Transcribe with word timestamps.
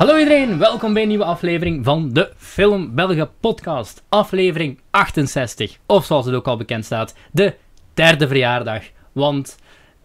Hallo 0.00 0.16
iedereen, 0.18 0.58
welkom 0.58 0.92
bij 0.92 1.02
een 1.02 1.08
nieuwe 1.08 1.24
aflevering 1.24 1.84
van 1.84 2.12
de 2.12 2.32
Film 2.36 2.94
Belgen 2.94 3.30
podcast. 3.40 4.02
Aflevering 4.08 4.80
68, 4.90 5.76
of 5.86 6.04
zoals 6.04 6.26
het 6.26 6.34
ook 6.34 6.46
al 6.46 6.56
bekend 6.56 6.84
staat, 6.84 7.14
de 7.32 7.54
derde 7.94 8.28
verjaardag. 8.28 8.82
Want 9.12 9.56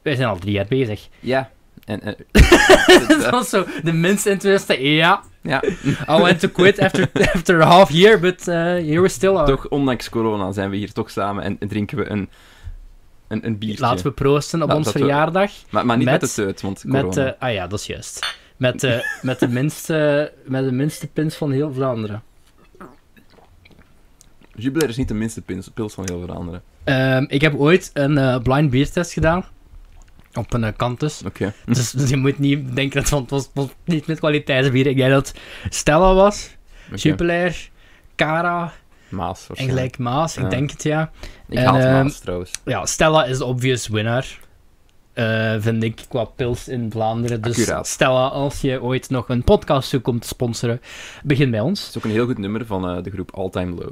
wij 0.01 0.15
zijn 0.15 0.27
al 0.27 0.37
drie 0.37 0.51
jaar 0.53 0.65
bezig. 0.69 1.07
Ja. 1.19 1.49
En, 1.85 2.01
eh, 2.01 2.13
Dat 3.09 3.29
was 3.29 3.49
zo 3.49 3.65
de 3.83 3.93
minste 3.93 4.29
interesse. 4.29 4.81
Ja, 4.89 5.23
ja, 5.41 5.63
I 6.17 6.21
went 6.21 6.39
to 6.39 6.47
quit 6.47 6.79
after, 6.79 7.09
after 7.33 7.61
a 7.61 7.65
half 7.65 7.91
year, 7.91 8.19
but 8.19 8.47
uh, 8.47 8.55
here 8.55 9.01
we 9.01 9.07
still 9.07 9.35
are. 9.35 9.47
toch 9.47 9.67
ondanks 9.67 10.09
corona 10.09 10.51
zijn 10.51 10.69
we 10.69 10.75
hier 10.75 10.91
toch 10.91 11.11
samen 11.11 11.43
en, 11.43 11.55
en 11.59 11.67
drinken 11.67 11.97
we 11.97 12.09
een, 12.09 12.29
een, 13.27 13.45
een 13.45 13.57
biertje. 13.57 13.81
Laten 13.83 14.05
we 14.05 14.11
proosten 14.11 14.61
op 14.61 14.67
Nou, 14.67 14.79
ons 14.79 14.91
we- 14.91 14.99
verjaardag. 14.99 15.51
Maar, 15.69 15.85
maar 15.85 15.97
niet 15.97 16.05
met, 16.05 16.21
met- 16.21 16.35
de 16.35 16.41
teut, 16.43 16.61
want 16.61 16.81
corona. 16.89 17.03
Met, 17.05 17.17
eh, 17.17 17.31
ah 17.39 17.53
ja, 17.53 17.67
dat 17.67 17.79
is 17.79 17.85
juist. 17.85 18.43
Met, 18.57 18.83
eh, 18.83 18.99
met, 19.21 19.39
de 19.39 19.47
minste, 19.47 20.31
met 20.45 20.63
de 20.63 20.71
minste 20.71 21.07
pins 21.07 21.35
van 21.35 21.51
heel 21.51 21.73
Vlaanderen. 21.73 22.23
Jubilair 24.55 24.89
is 24.89 24.97
niet 24.97 25.07
de 25.07 25.13
minste 25.13 25.41
pils, 25.41 25.69
pils 25.69 25.93
van 25.93 26.03
heel 26.07 26.21
Vlaanderen. 26.21 26.63
Ehm, 26.83 27.25
ik 27.27 27.41
heb 27.41 27.55
ooit 27.55 27.91
een 27.93 28.17
eh, 28.17 28.37
blind 28.37 28.69
beertest 28.69 29.13
gedaan. 29.13 29.45
Op 30.33 30.53
een 30.53 30.63
uh, 30.63 30.69
kantus. 30.75 31.21
Oké. 31.25 31.53
Dus, 31.65 31.91
dus 31.91 32.09
je 32.09 32.17
moet 32.17 32.39
niet 32.39 32.75
denken 32.75 33.03
dat 33.03 33.19
het 33.19 33.29
was, 33.29 33.49
was 33.53 33.67
niet 33.83 34.07
met 34.07 34.19
kwaliteitsbier. 34.19 34.87
Ik 34.87 34.97
denk 34.97 35.11
dat 35.11 35.27
het 35.27 35.39
Stella 35.73 36.13
was. 36.13 36.55
Jupiler, 36.95 37.69
Cara 38.15 38.73
Maas 39.09 39.47
en 39.53 39.65
gelijk 39.65 39.97
Maas. 39.97 40.37
Ik 40.37 40.49
denk 40.49 40.71
het, 40.71 40.83
ja. 40.83 41.11
Ik 41.47 41.57
En, 41.57 41.65
haat 41.65 41.83
ehm, 41.83 41.91
Maas 41.91 42.19
trouwens. 42.19 42.51
Ja, 42.65 42.85
Stella 42.85 43.25
is 43.25 43.37
de 43.37 43.45
obvious 43.45 43.87
winnaar. 43.87 44.39
Eh, 45.15 45.55
vind 45.59 45.83
ik 45.83 46.05
qua 46.09 46.23
pils 46.23 46.67
in 46.67 46.91
Vlaanderen. 46.91 47.41
Dus 47.41 47.59
Accuraat. 47.59 47.87
Stella, 47.87 48.27
als 48.27 48.61
je 48.61 48.81
ooit 48.83 49.09
nog 49.09 49.29
een 49.29 49.43
podcast 49.43 49.89
zoekt 49.89 50.07
om 50.07 50.19
te 50.19 50.27
sponsoren, 50.27 50.81
begin 51.23 51.51
bij 51.51 51.59
ons. 51.59 51.79
Het 51.79 51.89
is 51.89 51.97
ook 51.97 52.03
een 52.03 52.09
heel 52.11 52.25
goed 52.25 52.37
nummer 52.37 52.65
van 52.65 52.89
eh, 52.89 53.03
de 53.03 53.11
groep 53.11 53.31
All 53.35 53.49
Time 53.49 53.75
Low. 53.75 53.91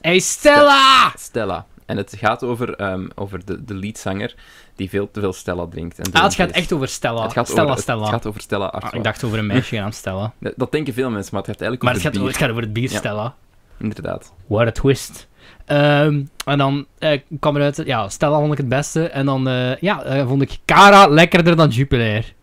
Hey 0.00 0.18
Stella! 0.18 1.12
Stella. 1.18 1.66
En 1.86 1.96
het 1.96 2.14
gaat 2.18 2.42
over, 2.42 2.74
ehm, 2.74 3.08
over 3.14 3.44
de, 3.44 3.64
de 3.64 3.74
leadzanger 3.74 4.34
die 4.76 4.88
veel 4.88 5.10
te 5.10 5.20
veel 5.20 5.32
Stella 5.32 5.66
drinkt. 5.66 5.98
En 5.98 6.12
Ah, 6.12 6.22
het 6.22 6.34
gaat 6.34 6.48
is. 6.50 6.54
echt 6.54 6.72
over 6.72 6.88
Stella. 6.88 7.22
Het 7.22 7.32
gaat 7.32 7.46
Stella, 7.46 7.62
over, 7.62 7.74
het- 7.74 7.82
Stella. 7.82 8.00
Het 8.02 8.10
gaat 8.10 8.26
over 8.26 8.40
Stella 8.40 8.66
Ah, 8.66 8.94
ik 8.94 9.04
dacht 9.04 9.24
over 9.24 9.38
een 9.38 9.46
meisje 9.46 9.74
genaamd 9.74 9.94
Stella. 9.94 10.32
Dat, 10.38 10.52
dat 10.62 10.72
denken 10.72 10.94
veel 10.94 11.10
mensen, 11.10 11.34
maar 11.34 11.42
het 11.42 11.50
gaat 11.50 11.60
eigenlijk 11.60 11.82
Maar 11.82 11.92
het 11.92 12.00
over 12.00 12.12
gaat, 12.12 12.20
bier. 12.20 12.28
het 12.32 12.40
gaat 12.42 12.50
over 12.50 12.62
het 12.62 12.72
bier 12.72 12.90
Ja. 12.90 12.98
Stella. 12.98 13.34
Inderdaad. 13.78 14.32
What 14.46 14.66
a 14.66 14.70
twist. 14.72 15.28
Ehm, 15.64 16.22
en 16.44 16.58
dan 16.58 16.86
eh, 16.98 17.20
kwam 17.40 17.56
eruit, 17.56 17.82
ja, 17.84 18.08
Stella 18.08 18.38
vond 18.38 18.52
ik 18.52 18.58
het 18.58 18.68
beste. 18.68 19.08
En 19.08 19.26
dan 19.26 19.48
eh, 19.48 19.76
ja, 19.76 20.02
eh, 20.02 20.26
vond 20.26 20.42
ik 20.42 20.58
Cara 20.64 21.06
lekkerder 21.06 21.56
dan 21.56 21.68
Jupiler. 21.68 22.34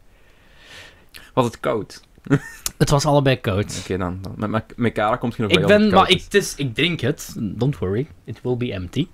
Was 1.33 1.45
het 1.45 1.59
koud? 1.59 2.01
Het 2.77 2.89
was 2.89 3.05
allebei 3.05 3.35
koud. 3.41 3.79
Oké, 3.83 3.97
dan. 3.97 4.19
dan. 4.37 4.49
Met, 4.49 4.63
met, 4.75 4.93
Cara 4.93 5.15
komt 5.15 5.35
je 5.35 5.41
nog 5.41 5.51
Ik 5.51 5.65
ben, 5.65 5.89
maar 5.89 6.09
ik, 6.09 6.15
is. 6.15 6.23
het 6.23 6.33
is, 6.33 6.55
ik 6.55 6.75
drink 6.75 6.99
het. 6.99 7.35
Don't 7.39 7.77
worry, 7.77 8.07
it 8.23 8.39
will 8.43 8.57
be 8.57 8.73
empty. 8.73 9.07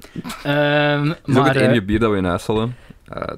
Ehm, 0.44 1.08
Het 1.08 1.18
is 1.26 1.36
ook 1.36 1.44
maar, 1.44 1.54
het 1.54 1.64
enige 1.64 1.84
bier 1.84 2.00
dat 2.00 2.12
we 2.12 2.18
in 2.18 2.26
huis 2.26 2.46
hadden. 2.46 2.76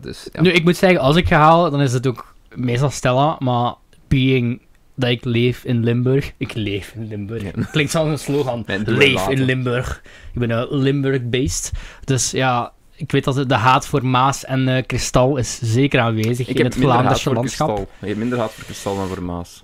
Dus 0.01 0.29
ja. 0.31 0.41
nu, 0.41 0.49
ik 0.49 0.63
moet 0.63 0.77
zeggen, 0.77 0.99
als 0.99 1.15
ik 1.15 1.27
ga 1.27 1.37
halen, 1.37 1.71
dan 1.71 1.81
is 1.81 1.93
het 1.93 2.07
ook 2.07 2.33
meestal 2.55 2.89
Stella. 2.89 3.35
Maar 3.39 3.73
being 4.07 4.61
dat 4.97 5.09
ik 5.09 5.25
leef 5.25 5.63
in 5.63 5.83
Limburg. 5.83 6.31
Ik 6.37 6.53
leef 6.53 6.93
in 6.95 7.07
Limburg. 7.07 7.43
Ja. 7.43 7.51
Klinkt 7.71 7.91
zoals 7.91 8.09
een 8.09 8.19
slogan. 8.19 8.65
Leef 8.85 9.27
in 9.27 9.41
Limburg. 9.41 10.01
Ik 10.33 10.39
ben 10.39 10.49
een 10.49 10.67
Limburg-based. 10.77 11.71
Dus 12.03 12.31
ja, 12.31 12.71
ik 12.95 13.11
weet 13.11 13.23
dat 13.23 13.49
de 13.49 13.55
haat 13.55 13.87
voor 13.87 14.05
Maas 14.05 14.45
en 14.45 14.67
eh, 14.67 14.83
Kristal 14.85 15.37
is 15.37 15.59
zeker 15.61 15.99
aanwezig 15.99 16.47
Ik 16.47 16.59
in 16.59 16.65
het 16.65 16.75
Vlaamse 16.75 17.33
landschap. 17.33 17.75
kristal. 17.75 17.89
Ik 18.01 18.07
heb 18.07 18.17
minder 18.17 18.39
haat 18.39 18.53
voor 18.53 18.63
kristal 18.63 18.95
dan 18.95 19.07
voor 19.07 19.23
Maas. 19.23 19.63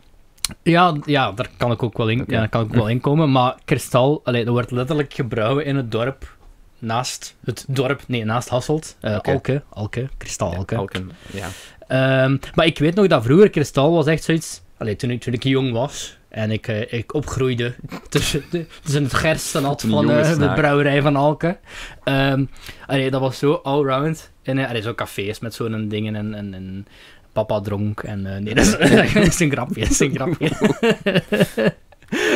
Ja, 0.63 0.95
ja, 1.05 1.31
daar 1.31 1.49
kan 1.57 1.71
ik 1.71 1.83
ook 1.83 1.97
wel 1.97 2.09
in, 2.09 2.21
Oké. 2.21 2.31
ja, 2.31 2.47
kan 2.47 2.61
ik 2.61 2.67
ook 2.67 2.73
wel 2.73 2.89
in 2.89 2.99
komen. 3.01 3.31
Maar 3.31 3.55
Kristal, 3.65 4.21
allee, 4.23 4.43
dat 4.45 4.53
wordt 4.53 4.71
letterlijk 4.71 5.13
gebrouwen 5.13 5.65
in 5.65 5.75
het 5.75 5.91
dorp. 5.91 6.35
Naast 6.79 7.35
het 7.43 7.65
dorp, 7.67 8.01
nee, 8.07 8.25
naast 8.25 8.49
Hasselt. 8.49 8.97
Eh. 8.99 9.19
Alke, 9.19 9.63
Alke, 9.69 10.09
Kristal 10.17 10.55
Alke. 10.55 10.75
Alken, 10.75 11.11
ja. 11.31 11.47
Ehm, 11.87 12.37
maar 12.55 12.65
ik 12.65 12.79
weet 12.79 12.95
nog 12.95 13.07
dat 13.07 13.23
vroeger 13.23 13.49
Kristal 13.49 13.91
was 13.91 14.05
echt 14.05 14.23
zoiets. 14.23 14.61
Allee, 14.83 14.95
toen, 14.95 15.09
ik, 15.09 15.21
toen 15.21 15.33
ik 15.33 15.43
jong 15.43 15.71
was 15.71 16.17
en 16.29 16.51
ik, 16.51 16.67
eh, 16.67 16.93
ik 16.93 17.13
opgroeide 17.13 17.73
tussen, 18.09 18.43
de, 18.49 18.65
tussen 18.81 19.03
het 19.03 19.13
gerstenat 19.13 19.85
van 19.87 20.11
eh, 20.11 20.37
de 20.37 20.53
brouwerij 20.53 21.01
van 21.01 21.15
Alke. 21.15 21.57
Ehm, 22.03 22.45
allee, 22.85 23.11
dat 23.11 23.21
was 23.21 23.37
zo 23.37 23.53
allround. 23.53 24.31
En 24.41 24.57
uh, 24.57 24.69
allee, 24.69 24.81
zo 24.81 24.93
cafés 24.93 25.39
met 25.39 25.53
zo'n 25.53 25.87
dingen 25.87 26.15
en, 26.15 26.33
en, 26.33 26.53
en 26.53 26.87
papa 27.31 27.61
dronk. 27.61 28.03
En, 28.03 28.25
eh, 28.25 28.41
nee, 28.41 28.53
dat 28.55 28.65
is, 28.65 28.71
dat 29.13 29.25
is 29.25 29.39
een 29.39 29.51
grapje. 29.51 29.81
Dat 29.81 29.89
is 29.89 29.99
een 29.99 30.15
grapje. 30.15 30.51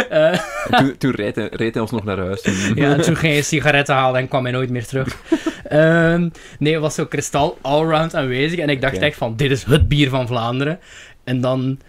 En 0.09 0.39
toen, 0.69 0.97
toen 0.97 1.11
reed, 1.11 1.35
hij, 1.35 1.47
reed 1.51 1.73
hij 1.73 1.81
ons 1.81 1.91
nog 1.91 2.03
naar 2.03 2.17
huis. 2.17 2.41
ja, 2.75 2.93
en 2.93 3.01
toen 3.01 3.15
ging 3.15 3.33
hij 3.33 3.41
sigaretten 3.41 3.95
halen 3.95 4.21
en 4.21 4.27
kwam 4.27 4.43
hij 4.43 4.51
nooit 4.51 4.69
meer 4.69 4.85
terug. 4.85 5.17
Ehm, 5.63 6.29
nee, 6.59 6.73
het 6.73 6.81
was 6.81 6.95
zo 6.95 7.05
kristal 7.05 7.57
allround 7.61 8.15
aanwezig. 8.15 8.59
En 8.59 8.69
ik 8.69 8.81
dacht 8.81 8.97
echt 8.97 9.17
van, 9.17 9.35
dit 9.35 9.51
is 9.51 9.63
het 9.63 9.87
bier 9.87 10.09
van 10.09 10.27
Vlaanderen. 10.27 10.79
En 11.23 11.41
dan 11.41 11.79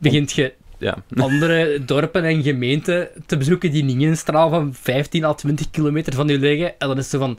begint 0.00 0.32
je 0.32 0.52
Ja. 0.78 0.96
andere 1.14 1.84
dorpen 1.84 2.24
en 2.24 2.42
gemeenten 2.42 3.08
te 3.26 3.36
bezoeken 3.36 3.70
die 3.70 3.84
niet 3.84 4.00
in 4.00 4.08
een 4.08 4.16
straal 4.16 4.50
van 4.50 4.74
15 4.74 5.24
à 5.24 5.34
20 5.34 5.70
kilometer 5.70 6.14
van 6.14 6.28
u 6.28 6.38
liggen. 6.38 6.78
En 6.78 6.88
dan 6.88 6.98
is 6.98 7.02
het 7.02 7.12
zo 7.12 7.18
van, 7.18 7.38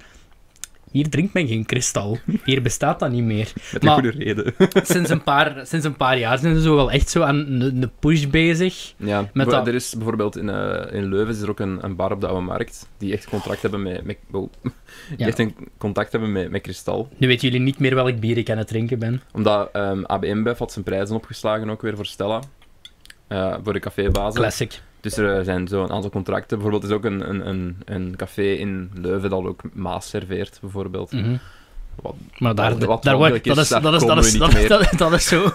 hier 0.92 1.10
drinkt 1.10 1.34
men 1.34 1.48
geen 1.48 1.66
kristal. 1.66 2.18
Hier 2.46 2.62
bestaat 2.62 3.00
dat 3.00 3.12
niet 3.12 3.24
meer. 3.24 3.52
Met 3.74 3.84
Maar- 3.84 3.98
een 3.98 4.04
goede 4.12 4.24
reden. 4.24 4.54
Sinds 4.94 5.10
een 5.10 5.24
paar, 5.24 5.62
sinds 5.68 5.86
een 5.86 5.96
paar 5.96 6.18
jaar 6.18 6.38
zijn 6.38 6.56
ze 6.56 6.62
zo 6.62 6.76
wel 6.76 6.92
echt 6.92 7.10
zo 7.10 7.22
aan 7.22 7.36
een 7.62 7.92
push 8.00 8.26
bezig. 8.28 8.94
Ja, 8.98 9.30
Met 9.34 9.50
dat- 9.50 9.68
er 9.68 9.74
is 9.74 9.94
bijvoorbeeld 9.96 10.38
in, 10.38 10.50
eh, 10.50 10.94
in 10.94 11.10
Leuven 11.10 11.34
is 11.36 11.42
er 11.42 11.50
ook 11.50 11.60
een, 11.60 11.78
een 11.82 11.96
bar 11.96 12.12
op 12.12 12.22
de 12.22 12.28
Oude 12.28 12.42
Markt 12.46 12.90
die 12.98 13.14
echt 13.14 13.30
contact 13.30 13.62
hebben 13.62 13.82
met, 13.82 14.04
met, 14.04 14.18
die 14.32 14.50
Ja. 15.18 15.28
echt 15.28 15.40
een 15.40 15.56
contact 15.78 16.12
hebben 16.12 16.32
met, 16.32 16.52
met 16.52 16.62
kristal. 16.62 17.10
Nu 17.18 17.28
weten 17.28 17.48
jullie 17.48 17.64
niet 17.66 17.80
meer 17.80 17.96
welk 17.96 18.20
bier 18.20 18.38
ik 18.38 18.50
aan 18.50 18.58
het 18.58 18.68
drinken 18.68 19.00
ben. 19.00 19.22
Omdat 19.34 19.70
ehm 19.72 20.04
ABM 20.06 20.44
Bev 20.44 20.60
had 20.60 20.72
zijn 20.72 20.86
prijzen 20.86 21.16
opgeslagen 21.16 21.70
ook 21.70 21.82
weer 21.82 21.96
voor 21.96 22.06
Stella. 22.06 22.42
Eh, 23.28 23.56
voor 23.64 23.74
de 23.74 23.80
cafébazen. 23.80 24.42
Classic. 24.42 24.82
Dus 25.02 25.18
er 25.18 25.44
zijn 25.44 25.68
zo 25.68 25.84
een 25.84 25.92
aantal 25.92 26.10
contracten. 26.10 26.58
Bijvoorbeeld 26.58 26.92
is 26.92 26.96
ook 26.98 27.06
een, 27.06 27.30
een, 27.30 27.48
een, 27.48 27.78
een 27.86 28.14
café 28.18 28.52
in 28.54 28.92
Leuven 28.94 29.30
dat 29.30 29.44
ook 29.46 29.62
Maas 29.74 30.10
serveert, 30.10 30.58
bijvoorbeeld. 30.62 31.12
Mhm. 31.12 31.36
Wat, 32.02 32.16
Maar 32.38 32.56
daar, 32.56 32.72
Wat- 32.78 32.84
wat 32.84 33.04
daar 33.04 33.18
wordt, 33.18 33.44
dat, 33.44 33.58
is, 33.58 33.68
daar 33.70 33.82
dat, 33.82 33.94
is, 33.94 34.00
dat, 34.08 34.26
is, 34.26 34.38
dat, 34.38 34.48
is, 34.54 34.54
meer. 34.60 34.68
dat, 34.68 34.82
is- 34.92 34.98
dat 34.98 35.14
is 35.14 35.26
zo 35.28 35.44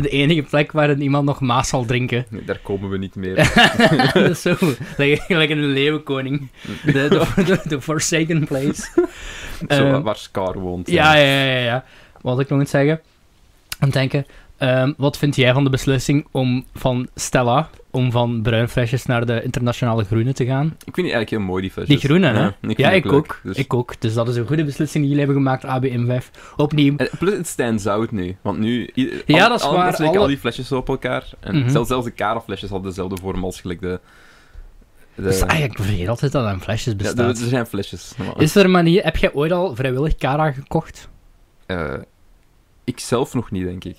de 0.00 0.08
enige 0.08 0.42
plek 0.42 0.72
waar 0.72 0.96
iemand 0.98 1.24
nog 1.24 1.40
maas 1.40 1.68
zal 1.68 1.84
drinken. 1.84 2.24
nee, 2.30 2.44
daar 2.44 2.58
komen 2.58 2.90
we 2.90 2.98
niet 2.98 3.14
meer. 3.14 3.34
dat 4.14 4.30
is 4.30 4.42
zo, 4.42 4.54
like 4.96 5.24
een 5.52 5.66
leeuwenkoning. 5.66 6.48
De, 6.84 6.92
de, 6.92 7.26
de, 7.44 7.60
de 7.68 7.80
Forsaken 7.80 8.44
Place. 8.46 8.82
zo, 9.68 9.84
Ehm, 9.86 10.02
waar 10.02 10.16
Scar 10.16 10.58
woont. 10.58 10.90
Ja, 10.90 11.14
ja, 11.14 11.22
ja, 11.24 11.44
ja. 11.52 11.58
ja. 11.64 11.84
Wat 12.20 12.40
ik 12.40 12.48
nog 12.48 12.58
moet 12.58 12.68
zeggen. 12.68 13.00
Aan 13.78 13.90
denken. 13.90 14.26
Ehm, 14.62 14.92
wat 14.96 15.18
vind 15.18 15.36
jij 15.36 15.52
van 15.52 15.64
de 15.64 15.70
beslissing 15.70 16.26
om 16.30 16.64
van 16.74 17.08
Stella, 17.14 17.70
om 17.90 18.10
van 18.10 18.42
bruin 18.42 18.68
flesjes 18.68 19.06
naar 19.06 19.26
de 19.26 19.42
internationale 19.42 20.04
groene 20.04 20.32
te 20.32 20.44
gaan? 20.46 20.66
Ik 20.66 20.94
vind 20.94 20.94
die 20.96 21.02
eigenlijk 21.02 21.30
heel 21.30 21.40
mooi, 21.40 21.62
die 21.62 21.70
flesjes. 21.70 22.00
Die 22.00 22.08
groene, 22.08 22.26
hè? 22.26 22.40
Ja, 22.40 22.54
ik, 22.60 22.78
Ja, 22.78 22.90
leuk. 22.90 23.12
ook. 23.12 23.40
Dus- 23.42 23.56
Ik 23.56 23.74
ook. 23.74 24.00
Dus 24.00 24.14
dat 24.14 24.28
is 24.28 24.36
een 24.36 24.46
goede 24.46 24.64
beslissing 24.64 25.04
die 25.04 25.12
jullie 25.14 25.26
hebben 25.26 25.42
gemaakt, 25.42 25.64
ABM5. 25.64 26.30
Opnieuw. 26.56 26.96
En 26.96 27.08
plus, 27.18 27.36
het 27.36 27.46
stands 27.46 27.86
out 27.86 28.10
nu. 28.10 28.36
Want 28.42 28.58
nu... 28.58 28.90
Ja, 29.26 29.42
al- 29.42 29.48
dat 29.48 29.58
is 29.60 29.66
al, 29.66 29.72
waar, 29.74 29.96
alle- 29.96 30.18
al 30.18 30.26
die 30.26 30.38
flesjes 30.38 30.72
op 30.72 30.88
elkaar. 30.88 31.24
En 31.40 31.58
Mhm. 31.58 31.70
zelfs, 31.70 31.88
zelfs 31.88 32.04
de 32.04 32.10
karaflesjes 32.12 32.70
hadden 32.70 32.88
dezelfde 32.88 33.16
vorm 33.22 33.44
als 33.44 33.60
gelijk 33.60 33.80
de... 33.80 34.00
de 35.14 35.22
Dus 35.22 35.40
eigenlijk 35.40 35.80
vergeet 35.80 36.08
altijd 36.08 36.32
dat 36.32 36.46
aan 36.46 36.60
flesjes 36.60 36.92
ja, 36.92 36.98
bestaat. 36.98 37.36
de- 37.36 37.42
er 37.42 37.48
zijn 37.48 37.66
flesjes. 37.66 38.12
maar- 38.18 38.40
Is 38.42 38.54
er 38.54 38.64
een 38.64 38.70
manier... 38.70 39.04
Heb 39.04 39.16
jij 39.16 39.32
ooit 39.32 39.52
al 39.52 39.74
vrijwillig 39.74 40.16
Cara 40.16 40.52
gekocht? 40.52 41.08
Eh, 41.66 41.94
ik 42.84 43.00
zelf 43.00 43.34
nog 43.34 43.50
niet, 43.50 43.64
denk 43.64 43.84
ik. 43.84 43.96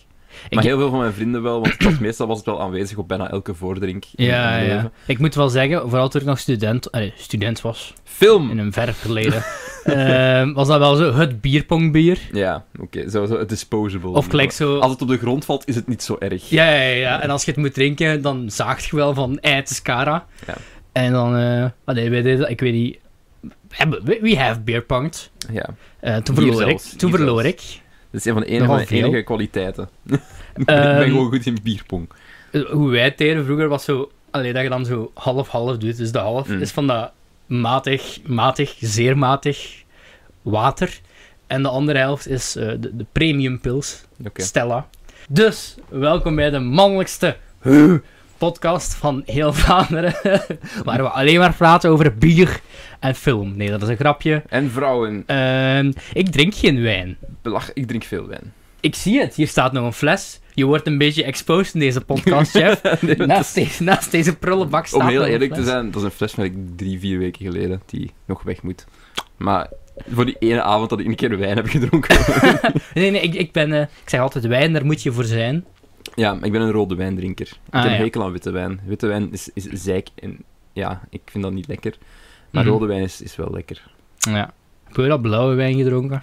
Ik- 0.49 0.55
Maar 0.55 0.63
heel 0.63 0.77
veel 0.77 0.89
van 0.89 0.99
mijn 0.99 1.13
vrienden 1.13 1.41
wel, 1.41 1.59
want 1.61 1.71
het 1.73 1.83
was, 1.89 1.99
meestal 1.99 2.27
was 2.27 2.37
het 2.37 2.45
wel 2.45 2.61
aanwezig 2.61 2.97
op 2.97 3.07
bijna 3.07 3.29
elke 3.29 3.53
voordrink 3.55 4.03
in, 4.15 4.25
Ja, 4.25 4.57
ja. 4.57 4.91
Ik 5.05 5.19
moet 5.19 5.35
wel 5.35 5.49
zeggen, 5.49 5.89
vooral 5.89 6.09
toen 6.09 6.21
ik 6.21 6.27
nog 6.27 6.39
student, 6.39 6.87
student 7.15 7.61
was, 7.61 7.93
Film! 8.03 8.49
in 8.51 8.57
een 8.57 8.73
ver 8.73 8.93
verleden, 9.03 9.43
ehm, 9.83 10.53
was 10.53 10.67
dat 10.67 10.79
wel 10.79 10.95
zo 10.95 11.13
het 11.13 11.41
bierpongbier. 11.41 12.19
Ja, 12.31 12.65
oké. 12.79 13.09
Zo, 13.09 13.25
zo 13.25 13.45
disposable. 13.45 14.09
Of 14.09 14.27
gelijk 14.27 14.51
zo... 14.51 14.79
Als 14.79 14.91
het 14.91 15.01
op 15.01 15.07
de 15.07 15.17
grond 15.17 15.45
valt, 15.45 15.67
is 15.67 15.75
het 15.75 15.87
niet 15.87 16.03
zo 16.03 16.15
erg. 16.19 16.49
Ja, 16.49 16.65
ja, 16.69 16.81
ja, 16.81 16.95
ja. 16.95 17.21
En 17.21 17.29
als 17.29 17.45
je 17.45 17.51
het 17.51 17.59
moet 17.59 17.73
drinken, 17.73 18.21
dan 18.21 18.49
zaagt 18.51 18.85
je 18.85 18.95
wel 18.95 19.13
van, 19.13 19.39
eh, 19.39 19.55
het 19.55 19.69
is 19.69 19.81
Cara. 19.81 20.25
Ja. 20.47 20.53
En 20.91 21.11
dan, 21.11 21.37
eh 21.37 21.65
allee, 21.85 22.09
wij 22.09 22.21
deden, 22.21 22.49
ik 22.49 22.59
weet 22.59 22.73
niet... 22.73 22.97
We, 24.21 24.35
have 24.37 24.59
beerponged. 24.59 25.31
Ja. 25.51 25.65
Eh, 25.99 26.15
toen 26.15 26.35
verloor 26.35 26.67
ik. 26.69 26.77
Toen 26.79 27.11
verloor 27.11 27.45
ik. 27.45 27.61
Dat 28.13 28.21
is 28.21 28.25
een 28.25 28.33
van 28.33 28.41
de 28.41 28.47
enige, 28.47 28.65
van 28.65 28.77
de 28.77 28.87
enige 28.95 29.21
kwaliteiten. 29.21 29.89
ik 30.55 30.65
ben 30.65 30.99
Ehm, 30.99 31.09
gewoon 31.09 31.27
goed 31.29 31.45
in 31.45 31.57
bierpong. 31.63 32.09
Eh, 32.51 32.61
Hoe 32.65 32.89
wij 32.89 33.03
het 33.03 33.17
deden 33.17 33.45
vroeger 33.45 33.67
was 33.67 33.83
zo... 33.83 34.11
Allee, 34.31 34.53
dat 34.53 34.63
je 34.63 34.69
dan 34.69 34.85
zo 34.85 35.11
half-half 35.13 35.77
doet. 35.77 35.97
Dus 35.97 36.11
de 36.11 36.17
half 36.19 36.47
Mm. 36.47 36.61
is 36.61 36.71
van 36.71 36.87
dat 36.87 37.11
matig, 37.45 38.19
matig, 38.25 38.75
zeer 38.79 39.17
matig 39.17 39.83
water. 40.41 40.99
En 41.47 41.61
de 41.61 41.69
andere 41.69 41.97
helft 41.99 42.27
is 42.27 42.55
eh, 42.55 42.67
de, 42.79 42.95
de 42.95 43.05
premium 43.11 43.59
pils. 43.59 44.03
Stella. 44.33 44.87
Dus, 45.29 45.75
welkom 45.89 46.35
bij 46.35 46.49
de 46.49 46.59
mannelijkste 46.59 47.37
podcast 48.43 48.93
van 48.93 49.21
heel 49.25 49.53
Vlaanderen, 49.53 50.15
waar 50.85 51.01
we 51.01 51.09
alleen 51.09 51.39
maar 51.39 51.53
praten 51.53 51.89
over 51.89 52.17
bier 52.17 52.61
en 52.99 53.15
film. 53.15 53.57
Nee, 53.57 53.69
dat 53.69 53.81
is 53.81 53.87
een 53.87 53.95
grapje. 53.95 54.43
En 54.49 54.71
vrouwen. 54.71 55.23
Ehm, 55.25 55.91
ik 56.13 56.29
drink 56.29 56.55
geen 56.55 56.81
wijn. 56.81 57.17
Belach, 57.41 57.73
ik 57.73 57.87
drink 57.87 58.03
veel 58.03 58.27
wijn. 58.27 58.53
Ik 58.79 58.95
zie 58.95 59.19
het, 59.19 59.35
hier 59.35 59.47
staat 59.47 59.71
nog 59.73 59.85
een 59.85 59.93
fles. 59.93 60.39
Je 60.53 60.65
wordt 60.65 60.87
een 60.87 60.97
beetje 60.97 61.23
exposed 61.23 61.73
in 61.73 61.79
deze 61.79 62.01
podcast, 62.01 62.51
chef. 62.57 63.01
Nee, 63.01 63.15
naast, 63.15 63.55
deze, 63.55 63.83
naast 63.83 64.11
deze 64.11 64.35
prullenbak 64.35 64.85
staat 64.85 65.01
Om 65.01 65.07
heel 65.07 65.25
eerlijk 65.25 65.53
te 65.53 65.63
zijn, 65.63 65.91
dat 65.91 66.01
is 66.01 66.03
een 66.03 66.11
fles 66.15 66.31
van 66.31 66.43
ik 66.43 66.53
drie, 66.75 66.99
vier 66.99 67.17
weken 67.17 67.45
geleden 67.45 67.81
die 67.85 68.11
nog 68.25 68.43
weg 68.43 68.61
moet. 68.61 68.85
Maar 69.37 69.69
voor 70.09 70.25
die 70.25 70.35
ene 70.39 70.61
avond 70.61 70.89
dat 70.89 70.99
ik 70.99 71.05
een 71.05 71.15
keer 71.15 71.37
wijn 71.37 71.55
heb 71.55 71.67
gedronken. 71.67 72.17
Nee, 72.93 73.11
nee, 73.11 73.21
ik, 73.21 73.33
ik 73.33 73.51
ben... 73.51 73.73
eh, 73.73 73.81
ik 73.81 74.09
zeg 74.09 74.19
altijd, 74.19 74.45
wijn, 74.45 74.73
daar 74.73 74.85
moet 74.85 75.03
je 75.03 75.11
voor 75.11 75.23
zijn. 75.23 75.65
Ja, 76.15 76.37
ik 76.41 76.51
ben 76.51 76.61
een 76.61 76.71
rode 76.71 76.95
wijndrinker. 76.95 77.47
Ik 77.47 77.73
Ah, 77.73 77.81
heb 77.83 77.91
ja. 77.91 77.97
hekel 77.97 78.23
aan 78.23 78.31
witte 78.31 78.51
wijn. 78.51 78.79
Witte 78.85 79.07
wijn 79.07 79.31
is, 79.31 79.49
is 79.53 79.67
zeik 79.71 80.07
en 80.15 80.37
ja, 80.73 81.01
ik 81.09 81.21
vind 81.25 81.43
dat 81.43 81.53
niet 81.53 81.67
lekker. 81.67 81.97
Maar 82.51 82.63
Mhm. 82.63 82.71
rode 82.73 82.85
wijn 82.85 83.01
is, 83.03 83.21
is 83.21 83.35
wel 83.35 83.49
lekker. 83.51 83.83
Ja. 84.17 84.53
Heb 84.83 84.95
je 84.95 85.11
al 85.11 85.17
blauwe 85.17 85.55
wijn 85.55 85.75
gedronken? 85.77 86.21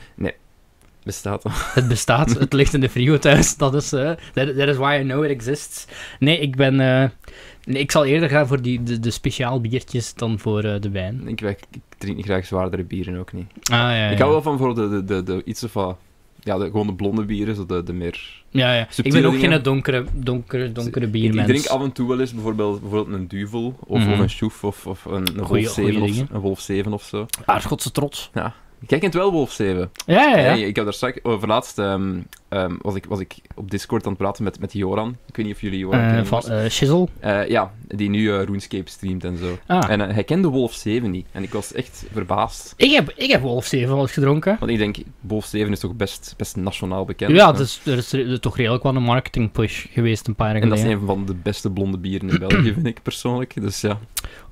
Bestaat 1.03 1.43
dat? 1.43 1.53
Het 1.75 1.89
bestaat, 1.89 2.31
het 2.39 2.53
ligt 2.53 2.75
in 2.75 2.81
de 2.81 2.89
frigo 2.89 3.19
thuis. 3.19 3.57
Dat 3.57 3.75
is, 3.75 3.89
that, 3.89 4.19
that 4.35 4.69
is 4.69 4.77
why 4.77 4.99
I 5.01 5.03
know 5.03 5.25
it 5.25 5.31
exists. 5.31 5.87
Nee, 6.19 6.39
ik 6.39 6.57
ben... 6.57 6.81
eh, 6.81 7.09
nee, 7.65 7.83
ik 7.83 7.91
zal 7.91 8.05
eerder 8.05 8.29
gaan 8.29 8.47
voor 8.47 8.63
die, 8.63 8.83
de, 8.83 9.01
de 9.01 9.11
speciaal 9.11 9.61
biertjes 9.61 10.15
dan 10.15 10.39
voor 10.39 10.63
eh, 10.65 10.81
de 10.81 10.91
wijn. 10.91 11.29
Ik, 11.29 11.41
ik, 11.41 11.59
ik 11.71 11.81
drink 11.99 12.17
niet 12.17 12.25
graag 12.25 12.47
zwaardere 12.47 12.85
bieren 12.85 13.17
ook 13.19 13.33
niet. 13.33 13.47
Ah, 13.63 13.79
ja, 13.79 13.95
ja. 13.95 14.09
Ik 14.11 14.19
hou 14.19 14.31
wel 14.31 14.43
van 14.43 14.59
voor 14.59 14.75
de, 14.75 14.89
de, 14.89 15.05
de, 15.05 15.23
de 15.23 15.43
iets 15.45 15.65
of 15.65 15.73
wat... 15.73 15.97
Ja, 16.43 16.59
de, 16.59 16.65
gewoon 16.65 16.87
de 16.87 16.95
blonde 16.95 17.25
bieren, 17.25 17.55
zo 17.55 17.67
de, 17.67 17.83
de 17.83 17.93
meer... 17.93 18.39
Ja, 18.51 18.75
ja. 18.75 18.87
Ik 19.03 19.13
ben 19.13 19.25
ook 19.25 19.33
dingen. 19.33 19.51
geen 19.53 19.63
donkere, 19.63 20.05
donkere, 20.13 20.73
donkere 20.73 21.05
Ik, 21.05 21.11
biermens. 21.13 21.41
ik 21.41 21.47
drink 21.47 21.67
af 21.67 21.83
en 21.83 21.93
toe 21.93 22.09
wel 22.09 22.21
eens 22.21 22.33
bijvoorbeeld, 22.35 22.81
bijvoorbeeld 22.81 23.17
een 23.19 23.29
duvel, 23.29 23.79
of, 23.87 23.99
Mhm. 24.01 24.13
of 24.13 24.19
een 24.19 24.31
schoef, 24.31 24.65
of, 24.65 24.87
of 24.87 25.05
een, 25.05 25.13
een, 25.39 25.45
wolf 25.45 25.69
7 25.69 25.95
goeie 26.01 26.23
of, 26.23 26.31
een 26.31 26.41
wolf 26.41 26.61
7 26.61 26.93
of 26.93 27.03
zo. 27.03 27.27
Aardschotse 27.45 27.91
trots. 27.93 28.31
Jij 28.87 28.99
kent 28.99 29.15
wel 29.15 29.33
wolf 29.33 29.53
7? 29.53 29.91
Ja, 30.07 30.39
ja, 30.39 30.53
ik 30.53 30.77
heb 30.77 30.85
daar 30.85 30.95
straks... 30.95 31.19
Over 31.23 31.49
laatst 31.49 31.79
ehm, 31.79 32.19
ehm, 32.49 32.75
was, 32.83 32.95
ik, 32.95 33.05
was 33.09 33.21
ik 33.21 33.37
op 33.55 33.71
Discord 33.71 34.05
aan 34.05 34.11
het 34.13 34.21
praten 34.21 34.45
met, 34.45 34.61
met 34.61 34.73
Joran. 34.73 35.17
Ik 35.27 35.37
weet 35.37 35.47
niet 35.47 35.55
of 35.55 35.61
jullie 35.61 35.79
Joran 35.79 36.01
Eh, 36.01 36.07
kennen. 36.07 36.27
van 36.27 36.43
eh, 36.43 36.71
Shizzle. 36.71 37.09
Eh, 37.21 37.49
ja, 37.49 37.73
die 37.89 38.09
nu 38.11 38.31
RuneScape 38.33 38.91
streamt 38.91 39.25
en 39.25 39.37
zo. 39.37 39.59
Ah. 39.67 39.91
En 39.91 40.01
hij 40.01 40.25
kende 40.25 40.49
Wolf 40.49 40.73
7 40.73 41.11
niet. 41.11 41.27
En 41.33 41.43
ik 41.43 41.53
was 41.53 41.73
echt 41.73 42.05
verbaasd. 42.13 42.75
Ik 42.77 42.91
heb, 42.91 43.13
ik 43.17 43.31
heb 43.31 43.41
Wolf 43.41 43.65
7 43.67 43.95
al 43.95 44.01
eens 44.01 44.13
gedronken. 44.13 44.57
Want 44.59 44.71
ik 44.71 44.79
denk, 44.79 44.97
Wolf 45.21 45.45
7 45.45 45.73
is 45.73 45.81
toch 45.81 45.95
best, 45.95 46.35
best 46.37 46.57
nationaal 46.57 47.05
bekend. 47.05 47.31
Ja, 47.33 47.53
dus 47.53 47.81
er 47.85 47.97
is 47.97 48.13
er 48.13 48.41
toch 48.41 48.57
redelijk 48.57 48.83
wel 48.83 48.97
een 48.97 49.03
marketing 49.03 49.53
push 49.53 49.87
geweest 49.91 50.27
een 50.27 50.35
paar 50.35 50.53
jaar 50.53 50.63
En 50.63 50.69
dat 50.69 50.79
is 50.79 50.85
geleden. 50.85 51.01
een 51.03 51.15
van 51.15 51.27
de 51.27 51.35
beste 51.35 51.71
blonde 51.71 51.99
bieren 51.99 52.29
in 52.31 52.39
België, 52.39 52.73
vind 52.83 52.87
ik 52.87 53.03
persoonlijk. 53.03 53.61
Dus 53.61 53.81
ja. 53.81 53.99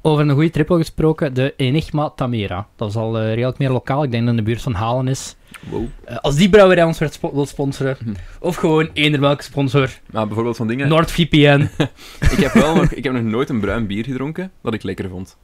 Over 0.03 0.25
een 0.29 0.35
goede 0.35 0.51
triple 0.51 0.77
gesproken, 0.77 1.35
de 1.35 1.55
Enigma 1.57 2.11
Tamera. 2.17 2.67
Dat 2.77 2.89
is 2.89 2.97
al 2.97 3.19
eh, 3.19 3.35
redelijk 3.35 3.59
meer 3.59 3.71
lokaal. 3.71 4.03
Ik 4.03 4.11
denk 4.11 4.23
dat 4.23 4.31
in 4.31 4.37
de 4.37 4.43
buurt 4.47 4.63
van 4.63 4.75
Halen 4.75 5.09
is. 5.09 5.37
Wow. 5.69 5.85
Eh, 6.05 6.17
als 6.17 6.35
die 6.37 6.49
brouwerij 6.49 6.85
ons 6.85 6.99
werd 6.99 7.19
wil 7.21 7.47
sponsoren, 7.47 7.97
Hm. 8.05 8.13
of 8.41 8.57
gewoon 8.57 8.89
eender 8.93 9.21
welke 9.21 9.43
sponsor, 9.43 9.91
Maar 10.11 10.27
bijvoorbeeld 10.27 10.57
van 10.57 10.67
dingen... 10.67 10.89
NordVPN. 10.89 11.69
Ik 12.37 12.39
heb 12.39 12.53
wel 12.53 12.75
nog, 12.75 12.93
ik 12.93 13.05
heb 13.05 13.13
nog 13.13 13.23
nooit 13.23 13.49
een 13.49 13.61
bruin 13.61 13.87
bier 13.87 14.05
gedronken 14.05 14.51
dat 14.63 14.75
ik 14.75 14.83
lekker 14.83 15.09
vond. 15.09 15.37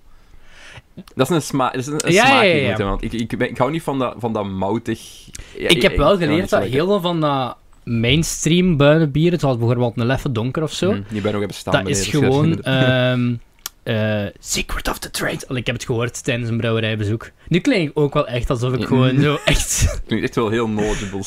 Dat 1.15 1.31
is 1.31 1.37
een, 1.37 1.43
sma 1.43 1.71
dat 1.71 1.81
is 1.81 1.87
een, 1.87 2.07
een 2.07 2.13
Ja, 2.13 2.23
ja, 2.23 2.27
smaakding, 2.27 2.61
ja, 2.61 2.69
ja. 2.69 2.77
hè, 2.77 2.85
want 2.85 3.03
ik, 3.03 3.13
ik, 3.13 3.39
ben- 3.39 3.49
ik 3.51 3.59
hou 3.59 3.71
niet 3.71 3.83
van 3.83 3.99
dat, 3.99 4.15
van 4.19 4.33
dat 4.33 4.45
moutig... 4.47 5.01
Ik 5.57 5.83
heb 5.83 5.97
wel 5.97 6.17
geleerd 6.19 6.51
dat 6.51 6.63
heel 6.63 6.87
veel 6.87 7.01
van 7.01 7.21
dat 7.21 7.57
mainstream 7.85 8.77
bruine 8.77 9.07
bieren, 9.09 9.39
zoals 9.39 9.57
bijvoorbeeld 9.59 9.97
een 9.97 10.07
leffe 10.07 10.33
donker 10.33 10.63
of 10.63 10.73
zo, 10.73 10.91
Hm, 10.93 11.01
die 11.09 11.21
ben 11.21 11.31
nog 11.31 11.39
hebben 11.41 11.57
staan 11.57 11.73
dat 11.85 11.89
is 11.89 12.07
gewoon 12.07 12.45
inderdaad. 12.45 13.19
eh, 13.85 14.25
Secret 14.39 14.89
of 14.89 14.99
the 14.99 15.11
Trade. 15.11 15.47
Al, 15.49 15.57
ik 15.57 15.67
heb 15.67 15.75
het 15.75 15.85
gehoord 15.85 16.25
tijdens 16.25 16.49
een 16.49 16.57
brouwerijbezoek. 16.57 17.31
Nu 17.49 17.59
klink 17.59 17.89
ik 17.91 17.99
ook 17.99 18.15
wel 18.15 18.27
echt 18.27 18.51
alsof 18.51 18.73
ik 18.73 18.81
Ja. 18.81 18.87
gewoon 18.87 19.21
zo 19.21 19.39
echt... 19.45 19.87
Klinkt 20.07 20.25
echt 20.27 20.35
wel 20.35 20.49
heel 20.51 20.67
knowledgeable. 20.67 21.19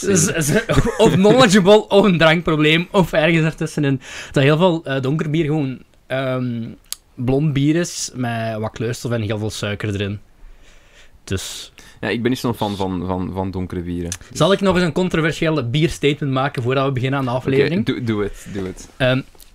of 1.05 1.11
knowledgeable, 1.13 1.87
of 1.87 2.05
een 2.05 2.17
drankprobleem, 2.17 2.87
of 2.91 3.13
ergens 3.13 3.43
ertussenin. 3.45 4.01
Dat 4.31 4.43
heel 4.43 4.57
veel 4.57 4.85
eh, 4.85 5.01
donker 5.01 5.29
bier 5.29 5.45
gewoon 5.45 5.79
ehm, 6.07 6.63
blond 7.15 7.53
bier 7.53 7.75
is, 7.75 8.11
met 8.13 8.57
wat 8.57 8.71
kleurstof 8.71 9.11
en 9.11 9.21
heel 9.21 9.37
veel 9.39 9.49
suiker 9.49 9.93
erin. 9.93 10.19
Dus... 11.23 11.71
Ja, 12.01 12.07
ik 12.09 12.21
ben 12.21 12.31
niet 12.31 12.39
zo'n 12.39 12.53
fan 12.55 12.75
van, 12.75 13.03
van, 13.07 13.31
van 13.33 13.51
donkere 13.51 13.81
bieren. 13.81 14.09
Dus- 14.29 14.37
Zal 14.37 14.51
ik 14.51 14.61
nog 14.61 14.75
eens 14.75 14.83
een 14.85 14.91
controversiële 14.91 15.63
bierstatement 15.65 16.33
maken 16.33 16.63
voordat 16.63 16.85
we 16.85 16.91
beginnen 16.91 17.19
aan 17.19 17.25
de 17.25 17.31
aflevering? 17.31 17.85
doe 17.85 18.23
het, 18.23 18.45
doe 18.53 18.65
het. 18.67 18.87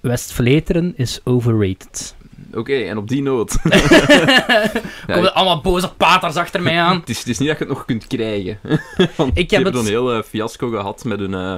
West-Vleteren 0.00 0.92
is 0.96 1.20
overrated. 1.24 2.14
Oké, 2.54 2.74
en 2.74 2.96
op 2.96 3.08
die 3.08 3.22
noot. 3.22 3.56
Komen 5.06 5.24
er 5.24 5.30
allemaal 5.32 5.60
boze 5.60 5.92
paters 5.96 6.36
achter 6.36 6.62
mij 6.62 6.80
aan? 6.80 6.98
het, 7.00 7.08
is, 7.08 7.18
het 7.18 7.28
is 7.28 7.38
niet 7.38 7.48
dat 7.48 7.58
je 7.58 7.64
het 7.64 7.72
nog 7.72 7.84
kunt 7.84 8.06
krijgen. 8.06 8.58
Want 9.16 9.38
Ik 9.38 9.50
heb 9.50 9.64
het- 9.64 9.74
een 9.74 9.86
heel 9.86 10.12
eh, 10.12 10.22
fiasco 10.22 10.68
gehad 10.68 11.04
met 11.04 11.20
een, 11.20 11.34
eh, 11.34 11.52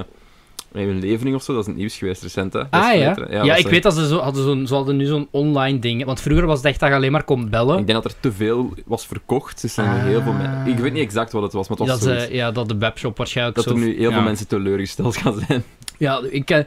met 0.71 0.87
een 0.87 0.99
levering 0.99 1.35
of 1.35 1.43
zo. 1.43 1.51
Dat 1.53 1.61
is 1.61 1.67
het 1.67 1.75
nieuws 1.75 1.97
geweest 1.97 2.21
recent, 2.21 2.53
hè. 2.53 2.59
Ah 2.69 2.93
ja. 2.93 3.15
Ja, 3.29 3.55
ik 3.55 3.65
eh, 3.65 3.71
weet 3.71 3.83
dat 3.83 3.93
ze, 3.95 4.07
zo, 4.07 4.17
hadden, 4.19 4.67
ze 4.67 4.73
hadden 4.73 4.95
nu 4.97 5.05
zo'n 5.05 5.27
online 5.31 5.79
ding. 5.79 6.05
Want 6.05 6.21
vroeger 6.21 6.45
was 6.45 6.57
het 6.57 6.65
echt 6.67 6.79
dat 6.79 6.89
je 6.89 6.95
alleen 6.95 7.11
maar 7.11 7.23
kon 7.23 7.49
bellen. 7.49 7.79
Ik 7.79 7.87
denk 7.87 8.03
dat 8.03 8.11
er 8.11 8.19
te 8.19 8.31
veel 8.31 8.73
was 8.85 9.05
verkocht. 9.05 9.61
Dus 9.61 9.73
zijn 9.73 9.87
Ah. 9.89 10.03
heel 10.03 10.21
veel 10.21 10.33
men- 10.33 10.63
Ik 10.67 10.77
weet 10.77 10.93
niet 10.93 11.03
exact 11.03 11.31
wat 11.31 11.43
het 11.43 11.53
was, 11.53 11.67
maar 11.69 11.77
het 11.77 11.87
was 11.87 11.99
dat, 11.99 12.07
zoiets. 12.07 12.25
ze, 12.25 12.33
ja, 12.33 12.51
dat 12.51 12.69
de 12.69 12.77
webshop 12.77 13.17
waarschijnlijk 13.17 13.55
dat 13.55 13.65
zo... 13.65 13.71
er 13.73 13.77
nu 13.77 13.97
heel 13.97 14.09
ja. 14.09 14.15
veel 14.15 14.23
mensen 14.25 14.47
teleurgesteld 14.47 15.17
gaan 15.17 15.39
zijn. 15.47 15.63
Ja, 15.97 16.21
ik, 16.29 16.49
eh, 16.49 16.59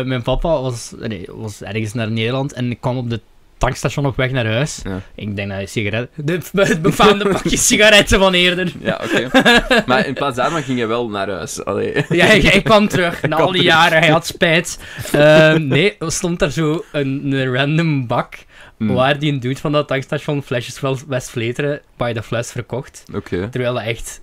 eh, 0.00 0.06
mijn 0.06 0.22
papa 0.22 0.48
was, 0.60 0.92
nee, 0.98 1.26
was 1.32 1.62
ergens 1.62 1.92
naar 1.92 2.10
Nederland 2.10 2.52
en 2.52 2.70
ik 2.70 2.80
kwam 2.80 2.96
op 2.96 3.10
de 3.10 3.20
tankstation 3.58 4.06
op 4.06 4.16
weg 4.16 4.30
naar 4.30 4.46
huis. 4.46 4.80
Ja, 4.84 5.00
Ik 5.14 5.36
denk 5.36 5.48
dat 5.48 5.56
hij 5.56 5.66
sigaretten... 5.66 6.24
De, 6.24 6.40
het 6.62 6.82
befaamde 6.82 7.28
pakje 7.32 7.56
sigaretten 7.56 8.18
van 8.18 8.34
eerder. 8.34 8.72
ja 8.80 9.00
oké. 9.04 9.30
maar 9.86 10.06
in 10.06 10.14
plaats 10.14 10.36
daarvan 10.36 10.62
ging 10.62 10.78
je 10.78 10.86
wel 10.86 11.08
naar 11.08 11.30
huis. 11.30 11.64
Allee. 11.64 12.04
Ja, 12.08 12.26
hij, 12.26 12.40
hij 12.40 12.62
kwam 12.62 12.88
terug 12.88 13.22
na 13.28 13.36
al 13.36 13.52
die 13.52 13.62
jaren. 13.62 13.98
Hij 13.98 14.10
had 14.10 14.26
spijt. 14.26 14.78
Ehm, 15.12 15.66
nee, 15.66 15.96
er 15.98 16.12
stond 16.12 16.38
daar 16.38 16.50
zo 16.50 16.84
een, 16.92 17.32
een 17.32 17.54
random 17.54 18.06
bak 18.06 18.34
Hm, 18.78 18.92
waar 18.92 19.18
die 19.18 19.32
een 19.32 19.40
dude 19.40 19.60
van 19.60 19.72
dat 19.72 19.88
tankstation 19.88 20.42
flesjes 20.42 20.80
wel 20.80 20.98
West-Vleteren 21.08 21.80
bij 21.96 22.12
de 22.12 22.22
fles 22.22 22.50
verkocht. 22.50 23.04
Oké. 23.14 23.48
Terwijl 23.48 23.74
dat 23.74 23.82
echt 23.82 24.20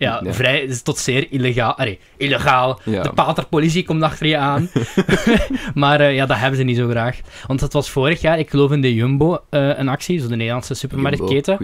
ja, 0.00 0.20
Ja. 0.24 0.32
vrij 0.32 0.60
is 0.60 0.82
tot 0.82 0.98
zeer 0.98 1.26
illegaal. 1.30 1.74
Allee, 1.74 1.98
illegaal. 2.16 2.80
Ja. 2.84 3.02
De 3.02 3.12
paterpolitie 3.12 3.84
komt 3.84 4.02
achter 4.02 4.26
je 4.26 4.36
aan. 4.36 4.70
maar 5.74 6.00
eh, 6.00 6.14
ja, 6.14 6.26
dat 6.26 6.36
hebben 6.36 6.58
ze 6.58 6.64
niet 6.64 6.76
zo 6.76 6.88
graag. 6.88 7.20
Want 7.46 7.60
het 7.60 7.72
was 7.72 7.90
vorig 7.90 8.20
jaar, 8.20 8.38
ik 8.38 8.50
geloof 8.50 8.72
in 8.72 8.80
de 8.80 8.94
Jumbo, 8.94 9.38
eh, 9.50 9.78
een 9.78 9.88
actie, 9.88 10.18
zo 10.20 10.28
de 10.28 10.36
Nederlandse 10.36 10.74
supermarktketen. 10.74 11.58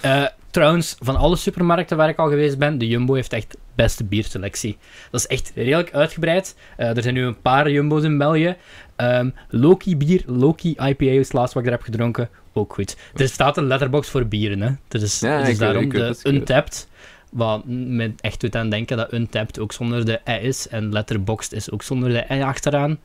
Eh, 0.00 0.24
trouwens, 0.50 0.96
van 1.00 1.16
alle 1.16 1.36
supermarkten 1.36 1.96
waar 1.96 2.08
ik 2.08 2.18
al 2.18 2.28
geweest 2.28 2.58
ben, 2.58 2.78
de 2.78 2.86
Jumbo 2.86 3.14
heeft 3.14 3.32
echt 3.32 3.56
beste 3.74 4.04
bierselectie. 4.04 4.76
Dat 5.10 5.20
is 5.20 5.26
echt 5.26 5.52
redelijk 5.54 5.92
uitgebreid. 5.94 6.56
Er 6.76 7.02
zijn 7.02 7.14
nu 7.14 7.24
een 7.24 7.40
paar 7.40 7.70
Jumbo's 7.70 8.02
in 8.02 8.18
België. 8.18 8.56
Ehm, 8.96 9.30
Loki 9.48 9.96
bier, 9.96 10.22
Loki 10.26 10.68
IPA 10.70 11.04
is 11.04 11.16
het 11.26 11.32
laatste 11.32 11.54
wat 11.54 11.66
ik 11.66 11.72
er 11.72 11.76
heb 11.76 11.82
gedronken. 11.86 12.28
Ook 12.52 12.74
goed. 12.74 12.96
Er 13.14 13.28
staat 13.28 13.56
een 13.56 13.66
letterbox 13.66 14.08
voor 14.08 14.26
bieren, 14.26 14.60
hè. 14.60 14.70
Dat 14.88 15.02
is, 15.02 15.20
Ja, 15.20 15.42
dus 15.42 15.58
daarom 15.58 15.88
de. 15.88 16.16
Untapped. 16.22 16.88
Wat 17.34 17.64
me 17.66 18.12
echt 18.20 18.40
doet 18.40 18.56
aan 18.56 18.68
denken 18.70 18.96
dat 18.96 19.12
Untapped 19.12 19.58
ook 19.58 19.72
zonder 19.72 20.04
de 20.04 20.20
E 20.24 20.36
is. 20.36 20.68
En 20.68 20.92
Letterboxd 20.92 21.52
is 21.52 21.70
ook 21.70 21.82
zonder 21.82 22.08
de 22.08 22.24
E 22.34 22.42
achteraan. 22.44 22.98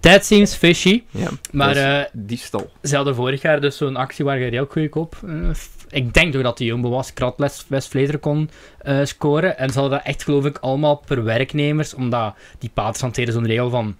That 0.00 0.24
seems 0.24 0.54
fishy. 0.54 1.02
Ja. 1.10 1.28
Maar 1.52 1.76
is 1.76 1.82
eh, 1.82 2.00
diefstal. 2.12 2.70
ze 2.82 2.96
hadden 2.96 3.14
vorig 3.14 3.42
jaar 3.42 3.60
dus 3.60 3.76
zo'n 3.76 3.96
actie 3.96 4.24
waar 4.24 4.38
je 4.38 4.50
heel 4.50 4.66
goedkoop... 4.70 5.16
eh, 5.26 5.50
f- 5.54 5.76
ik 5.90 6.14
denk 6.14 6.32
toch 6.32 6.42
dat 6.42 6.58
de 6.58 6.64
Jumbo 6.64 6.90
was, 6.90 7.12
Kratles 7.12 7.64
West-Vleteren 7.68 8.20
kon 8.20 8.50
eh, 8.78 8.98
scoren. 9.04 9.58
En 9.58 9.70
ze 9.70 9.78
hadden 9.78 9.98
dat 9.98 10.06
echt, 10.06 10.22
geloof 10.24 10.44
ik, 10.44 10.58
allemaal 10.58 10.96
per 10.96 11.24
werknemers. 11.24 11.94
Omdat 11.94 12.34
die 12.58 12.70
paters 12.74 13.00
hanteren 13.00 13.32
zo'n 13.32 13.46
regel 13.46 13.70
van... 13.70 13.96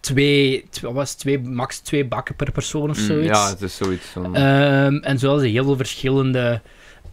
Twee, 0.00 0.64
was 0.80 1.14
twee, 1.14 1.40
max 1.40 1.78
twee 1.78 2.04
bakken 2.04 2.34
per 2.34 2.52
persoon 2.52 2.90
of 2.90 2.98
Mm, 2.98 3.04
zoiets. 3.04 3.38
ja, 3.38 3.48
het 3.48 3.62
is 3.62 3.76
zoiets 3.76 4.06
van... 4.06 4.36
Ehm, 4.36 4.96
en 4.96 5.18
zo 5.18 5.26
hadden 5.28 5.44
ze 5.46 5.52
heel 5.52 5.64
veel 5.64 5.76
verschillende 5.76 6.60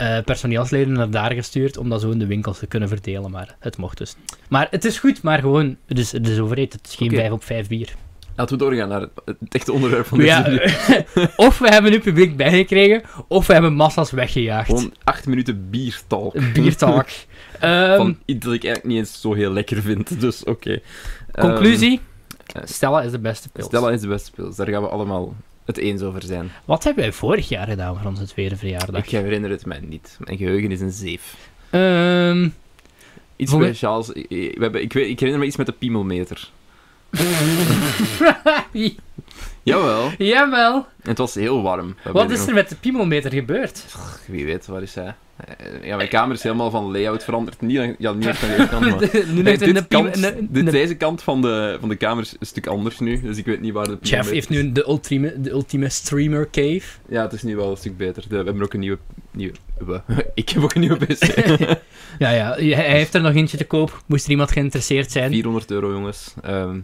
eh, 0.01 0.23
personeelsleden 0.23 0.93
naar 0.93 1.09
daar 1.09 1.31
gestuurd 1.33 1.77
om 1.77 1.89
dat 1.89 2.01
zo 2.01 2.09
in 2.09 2.19
de 2.19 2.25
winkels 2.25 2.59
te 2.59 2.67
kunnen 2.67 2.89
verdelen. 2.89 3.31
Maar 3.31 3.55
het 3.59 3.77
mocht 3.77 3.97
dus. 3.97 4.15
Maar 4.49 4.67
het 4.69 4.85
is 4.85 4.99
goed, 4.99 5.21
maar 5.21 5.39
gewoon, 5.39 5.77
het 5.85 5.99
is, 5.99 6.11
het 6.11 6.27
is 6.27 6.39
overheid. 6.39 6.73
Het 6.73 6.87
is 6.87 6.95
geen 6.95 7.07
Oké. 7.07 7.15
5 7.15 7.31
op 7.31 7.43
5 7.43 7.67
bier. 7.67 7.93
Laten 8.35 8.57
we 8.57 8.63
doorgaan 8.63 8.89
naar 8.89 9.01
het 9.25 9.37
echte 9.49 9.71
onderwerp 9.71 10.05
van 10.05 10.17
deze 10.17 10.29
Ja, 10.29 10.43
video. 10.43 11.25
of 11.47 11.59
we 11.59 11.67
hebben 11.69 11.91
nu 11.91 11.99
publiek 11.99 12.37
bijgekregen, 12.37 13.01
of 13.27 13.47
we 13.47 13.53
hebben 13.53 13.73
massa's 13.73 14.11
weggejaagd. 14.11 14.67
Gewoon 14.67 14.93
acht 15.03 15.25
minuten 15.25 15.69
biertalk. 15.69 16.53
Biertalk. 16.53 17.07
Ehm, 17.59 17.95
Van 17.97 18.17
iets 18.25 18.45
dat 18.45 18.53
ik 18.53 18.63
eigenlijk 18.63 18.93
niet 18.95 18.97
eens 19.07 19.21
zo 19.21 19.33
heel 19.33 19.51
lekker 19.51 19.81
vind, 19.81 20.19
dus 20.19 20.43
oké. 20.43 20.79
conclusie? 21.39 21.99
eh, 22.45 22.61
Stella 22.65 23.01
is 23.01 23.11
de 23.11 23.19
beste 23.19 23.49
pils. 23.49 23.65
Stella 23.65 23.91
is 23.91 24.01
de 24.01 24.07
beste 24.07 24.31
pils, 24.31 24.55
daar 24.55 24.67
gaan 24.67 24.81
we 24.81 24.87
allemaal 24.87 25.35
het 25.65 25.77
eens 25.77 26.01
over 26.01 26.21
zijn. 26.23 26.51
Wat 26.65 26.83
hebben 26.83 27.03
wij 27.03 27.13
vorig 27.13 27.49
jaar 27.49 27.67
gedaan 27.67 27.97
voor 27.97 28.09
onze 28.09 28.25
tweede 28.25 28.55
verjaardag? 28.57 29.03
Ik 29.03 29.09
herinner 29.09 29.49
het 29.49 29.65
mij 29.65 29.79
niet. 29.87 30.17
Mijn 30.19 30.37
geheugen 30.37 30.71
is 30.71 30.81
een 30.81 30.91
zeef. 30.91 31.35
Ehm, 31.69 32.49
Iets 33.35 33.51
speciaals. 33.51 34.09
Ik, 34.09 34.25
ik- 34.29 34.55
we 34.57 34.63
hebben, 34.63 34.81
ik, 34.81 34.93
weet, 34.93 35.07
ik 35.09 35.19
herinner 35.19 35.39
me 35.39 35.45
iets 35.47 35.55
met 35.57 35.65
de 35.65 35.71
piemelmeter. 35.71 36.49
Jawel. 39.63 40.11
Jawel. 40.17 40.75
En 40.75 41.09
het 41.09 41.17
was 41.17 41.33
heel 41.33 41.61
warm. 41.61 41.95
Wat 42.11 42.29
is 42.31 42.47
er 42.47 42.53
met 42.53 42.69
de 42.69 42.75
piemelmeter 42.75 43.31
gebeurd? 43.31 43.85
Wie 44.27 44.45
weet, 44.45 44.65
waar 44.65 44.81
is 44.81 44.95
hij? 44.95 45.15
Eh, 45.57 45.83
Ja, 45.87 45.95
mijn 45.95 46.09
kamer 46.09 46.35
is 46.35 46.43
helemaal 46.43 46.69
van 46.71 46.91
layout 46.91 47.23
veranderd. 47.23 47.61
Niet, 47.61 47.95
ja, 47.97 48.11
niet 48.13 48.27
aan 48.27 48.35
deze 48.57 48.67
kant, 48.69 48.89
maar... 48.89 49.23
nu 49.33 49.43
dit 49.43 49.87
kant, 49.87 50.21
dit- 50.39 50.71
deze 50.71 50.95
kant 50.95 51.23
van 51.23 51.41
de, 51.41 51.77
van 51.79 51.89
de 51.89 51.95
kamer 51.95 52.23
is 52.23 52.35
een 52.39 52.45
stuk 52.45 52.67
anders 52.67 52.99
nu, 52.99 53.21
dus 53.21 53.37
ik 53.37 53.45
weet 53.45 53.61
niet 53.61 53.73
waar 53.73 53.87
de 53.87 53.97
Jeff 54.01 54.29
heeft 54.29 54.49
nu 54.49 54.71
de 54.71 54.83
ultieme, 54.87 55.41
de 55.41 55.49
ultieme 55.49 55.89
streamer 55.89 56.49
cave. 56.49 56.81
Ja, 57.09 57.21
het 57.21 57.33
is 57.33 57.43
nu 57.43 57.55
wel 57.55 57.71
een 57.71 57.77
stuk 57.77 57.97
beter. 57.97 58.23
We 58.29 58.35
hebben 58.35 58.61
ook 58.63 58.73
een 58.73 58.79
nieuwe... 58.79 58.97
nieuwe 59.31 59.53
we. 59.85 60.01
ik 60.33 60.49
heb 60.49 60.63
ook 60.63 60.73
een 60.73 60.81
nieuwe 60.81 60.97
PC. 61.05 61.23
Ja, 62.19 62.29
ja, 62.29 62.55
hij 62.55 62.89
heeft 62.91 63.13
er 63.13 63.21
nog 63.21 63.33
eentje 63.35 63.57
te 63.57 63.65
koop. 63.65 64.03
Moest 64.05 64.25
er 64.25 64.31
iemand 64.31 64.51
geïnteresseerd 64.51 65.11
zijn. 65.11 65.31
400 65.31 65.71
euro, 65.71 65.91
jongens. 65.91 66.33
Ehm, 66.41 66.79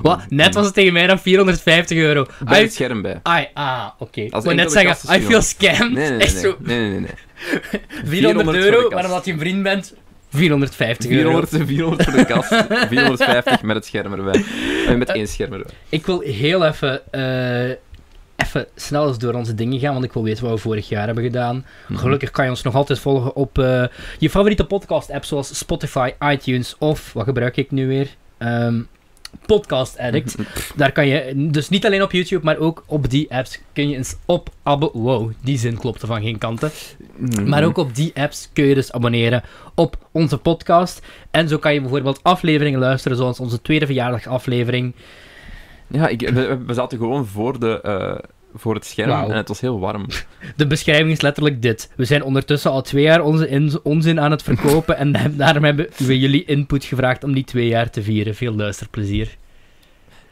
Wat? 0.00 0.20
Net 0.28 0.54
was 0.54 0.64
het 0.64 0.74
tegen 0.74 0.92
mij 0.92 1.06
dan 1.06 1.18
450 1.18 1.98
euro. 1.98 2.26
Bij 2.44 2.58
I- 2.60 2.62
het 2.62 2.72
scherm 2.72 3.02
bij. 3.02 3.20
Ah, 3.22 3.88
oké. 3.98 4.20
Ik 4.20 4.32
Als 4.32 4.44
wou 4.44 4.56
net 4.56 4.72
zeggen, 4.72 5.16
I 5.16 5.20
feel 5.22 5.42
scammed. 5.42 5.92
Nee, 5.92 6.10
nee, 6.58 6.90
nee, 6.90 7.00
nee. 7.00 7.10
400 7.42 8.06
400 8.06 8.44
voor 8.44 8.52
de 8.52 8.64
euro, 8.64 8.90
maar 8.90 9.04
omdat 9.04 9.24
je 9.24 9.32
een 9.32 9.38
vriend 9.38 9.62
bent, 9.62 9.94
450 10.28 11.10
euro. 11.10 11.46
400, 11.46 11.66
400 11.66 12.04
voor 12.04 12.18
de 12.18 12.24
kast, 12.24 12.48
450 12.88 13.62
met 13.62 13.76
het 13.76 13.86
scherm 13.86 14.12
erbij. 14.12 14.44
En 14.86 14.98
met 14.98 15.08
één 15.08 15.28
scherm 15.28 15.52
erbij. 15.52 15.72
Ik 15.88 16.06
wil 16.06 16.20
heel 16.20 16.66
even, 16.66 17.12
eh, 17.12 17.76
even 18.36 18.66
snel 18.74 19.08
eens 19.08 19.18
door 19.18 19.34
onze 19.34 19.54
dingen 19.54 19.80
gaan, 19.80 19.92
want 19.92 20.04
ik 20.04 20.12
wil 20.12 20.22
weten 20.22 20.44
wat 20.44 20.52
we 20.52 20.58
vorig 20.58 20.88
jaar 20.88 21.06
hebben 21.06 21.24
gedaan. 21.24 21.64
Mhm. 21.88 21.98
Gelukkig 21.98 22.30
kan 22.30 22.44
je 22.44 22.50
ons 22.50 22.62
nog 22.62 22.74
altijd 22.74 22.98
volgen 22.98 23.36
op 23.36 23.58
eh, 23.58 23.84
je 24.18 24.30
favoriete 24.30 24.64
podcast-app, 24.64 25.24
zoals 25.24 25.58
Spotify, 25.58 26.10
iTunes 26.20 26.76
of, 26.78 27.12
wat 27.12 27.24
gebruik 27.24 27.56
ik 27.56 27.70
nu 27.70 27.86
weer? 27.86 28.08
Ehm, 28.38 28.80
Podcast 29.46 29.98
Addict. 29.98 30.36
Daar 30.76 30.92
kan 30.92 31.06
je, 31.06 31.32
dus 31.50 31.68
niet 31.68 31.86
alleen 31.86 32.02
op 32.02 32.12
YouTube, 32.12 32.44
maar 32.44 32.58
ook 32.58 32.84
op 32.86 33.10
die 33.10 33.34
apps 33.34 33.60
kun 33.72 33.88
je 33.88 33.96
eens 33.96 34.16
op 34.26 34.48
abon... 34.62 34.90
Wow, 34.92 35.30
die 35.40 35.58
zin 35.58 35.78
klopte 35.78 36.06
van 36.06 36.22
geen 36.22 36.38
kanten. 36.38 36.70
Mhm. 37.16 37.48
Maar 37.48 37.64
ook 37.64 37.76
op 37.76 37.94
die 37.94 38.12
apps 38.14 38.50
kun 38.52 38.64
je 38.64 38.74
dus 38.74 38.92
abonneren 38.92 39.42
op 39.74 39.96
onze 40.12 40.38
podcast. 40.38 41.02
En 41.30 41.48
zo 41.48 41.58
kan 41.58 41.74
je 41.74 41.80
bijvoorbeeld 41.80 42.22
afleveringen 42.22 42.80
luisteren, 42.80 43.16
zoals 43.16 43.40
onze 43.40 43.62
tweede 43.62 43.86
verjaardagaflevering. 43.86 44.94
Ja, 45.86 46.08
ik, 46.08 46.30
we, 46.30 46.58
we 46.66 46.74
zaten 46.74 46.98
gewoon 46.98 47.26
voor, 47.26 47.58
de, 47.58 47.80
eh, 47.80 48.28
voor 48.54 48.74
het 48.74 48.84
scherm 48.86 49.30
en 49.30 49.36
het 49.36 49.48
was 49.48 49.60
heel 49.60 49.80
warm. 49.80 50.06
De 50.56 50.66
beschrijving 50.66 51.10
is 51.10 51.20
letterlijk 51.20 51.62
dit. 51.62 51.90
We 51.96 52.04
zijn 52.04 52.22
ondertussen 52.22 52.70
al 52.70 52.82
twee 52.82 53.02
jaar 53.02 53.20
onze 53.22 53.48
in- 53.48 53.78
onzin 53.82 54.20
aan 54.20 54.30
het 54.30 54.42
verkopen 54.42 54.96
en 54.96 55.12
daarom 55.36 55.64
hebben 55.64 55.88
we 55.96 56.18
jullie 56.18 56.44
input 56.44 56.84
gevraagd 56.84 57.24
om 57.24 57.32
die 57.34 57.44
twee 57.44 57.66
jaar 57.68 57.90
te 57.90 58.02
vieren. 58.02 58.34
Veel 58.34 58.54
luisterplezier. 58.54 59.28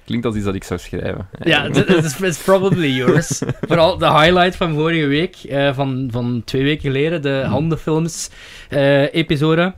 Klinkt 0.05 0.27
als 0.27 0.35
iets 0.37 0.45
dat 0.45 0.55
ik 0.55 0.65
zou 0.65 0.81
schrijven. 0.81 1.29
Ja, 1.43 1.65
Eh, 1.69 1.77
it 1.77 1.89
is 2.05 2.21
it's 2.21 2.43
probably 2.43 2.89
yours. 2.97 3.43
Vooral 3.61 3.99
de 3.99 4.07
highlight 4.13 4.57
van 4.57 4.75
vorige 4.75 5.07
week, 5.07 5.37
eh, 5.37 5.75
van, 5.75 6.09
van 6.13 6.43
twee 6.45 6.63
weken 6.63 6.83
geleden, 6.83 7.23
de 7.23 7.43
handenfilms-episode. 7.47 9.75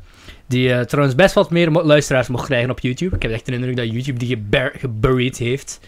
die 0.47 0.73
eh, 0.73 0.81
trouwens 0.81 1.17
best 1.17 1.35
wat 1.35 1.51
meer 1.51 1.71
luisteraars 1.71 2.29
mocht 2.29 2.47
krijgen 2.47 2.71
op 2.71 2.81
YouTube. 2.81 3.17
Ik 3.17 3.23
heb 3.23 3.31
echt 3.33 3.47
de 3.47 3.53
indruk 3.53 3.77
dat 3.77 3.91
YouTube 3.93 4.19
die 4.19 4.43
geburied 4.79 5.37
heeft. 5.37 5.81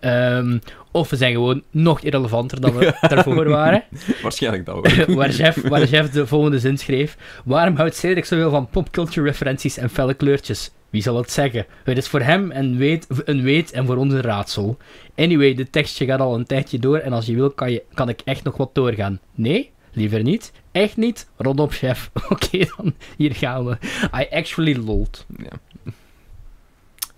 Ehm, 0.00 0.58
of 0.98 1.10
we 1.10 1.16
zijn 1.16 1.32
gewoon 1.32 1.62
nog 1.70 2.00
irrelevanter 2.00 2.60
dan 2.60 2.76
we 2.76 2.94
daarvoor 3.08 3.48
waren. 3.48 3.84
Waarschijnlijk 4.22 4.66
dat 4.66 5.04
wel. 5.06 5.16
waar, 5.16 5.30
Jeff, 5.30 5.68
waar 5.68 5.84
Jeff 5.84 6.10
de 6.10 6.26
volgende 6.26 6.58
zin 6.58 6.78
schreef. 6.78 7.16
Waarom 7.44 7.76
houdt 7.76 7.96
Cedric 7.96 8.24
zoveel 8.24 8.50
van 8.50 8.68
popculture 8.68 9.26
referenties 9.26 9.76
en 9.76 9.90
felle 9.90 10.14
kleurtjes? 10.14 10.70
Wie 10.90 11.02
zal 11.02 11.16
het 11.16 11.30
zeggen? 11.30 11.66
Het 11.84 11.96
is 11.96 12.08
voor 12.08 12.20
hem 12.20 12.50
een 12.50 12.76
weet, 12.76 13.06
een 13.24 13.42
weet 13.42 13.72
en 13.72 13.86
voor 13.86 13.96
ons 13.96 14.12
een 14.12 14.20
raadsel. 14.20 14.76
Anyway, 15.16 15.54
de 15.54 15.70
tekstje 15.70 16.06
gaat 16.06 16.20
al 16.20 16.34
een 16.34 16.46
tijdje 16.46 16.78
door 16.78 16.98
en 16.98 17.12
als 17.12 17.26
je 17.26 17.34
wil 17.34 17.50
kan, 17.50 17.72
je, 17.72 17.82
kan 17.94 18.08
ik 18.08 18.20
echt 18.24 18.44
nog 18.44 18.56
wat 18.56 18.74
doorgaan. 18.74 19.20
Nee? 19.34 19.70
Liever 19.92 20.22
niet? 20.22 20.52
Echt 20.72 20.96
niet? 20.96 21.28
Rot 21.36 21.60
op, 21.60 21.72
chef. 21.72 22.10
Oké 22.28 22.58
dan, 22.76 22.94
hier 23.16 23.34
gaan 23.34 23.64
we. 23.64 23.76
I 24.20 24.26
actually 24.30 24.76
lolled. 24.76 25.26
Ja. 25.36 25.50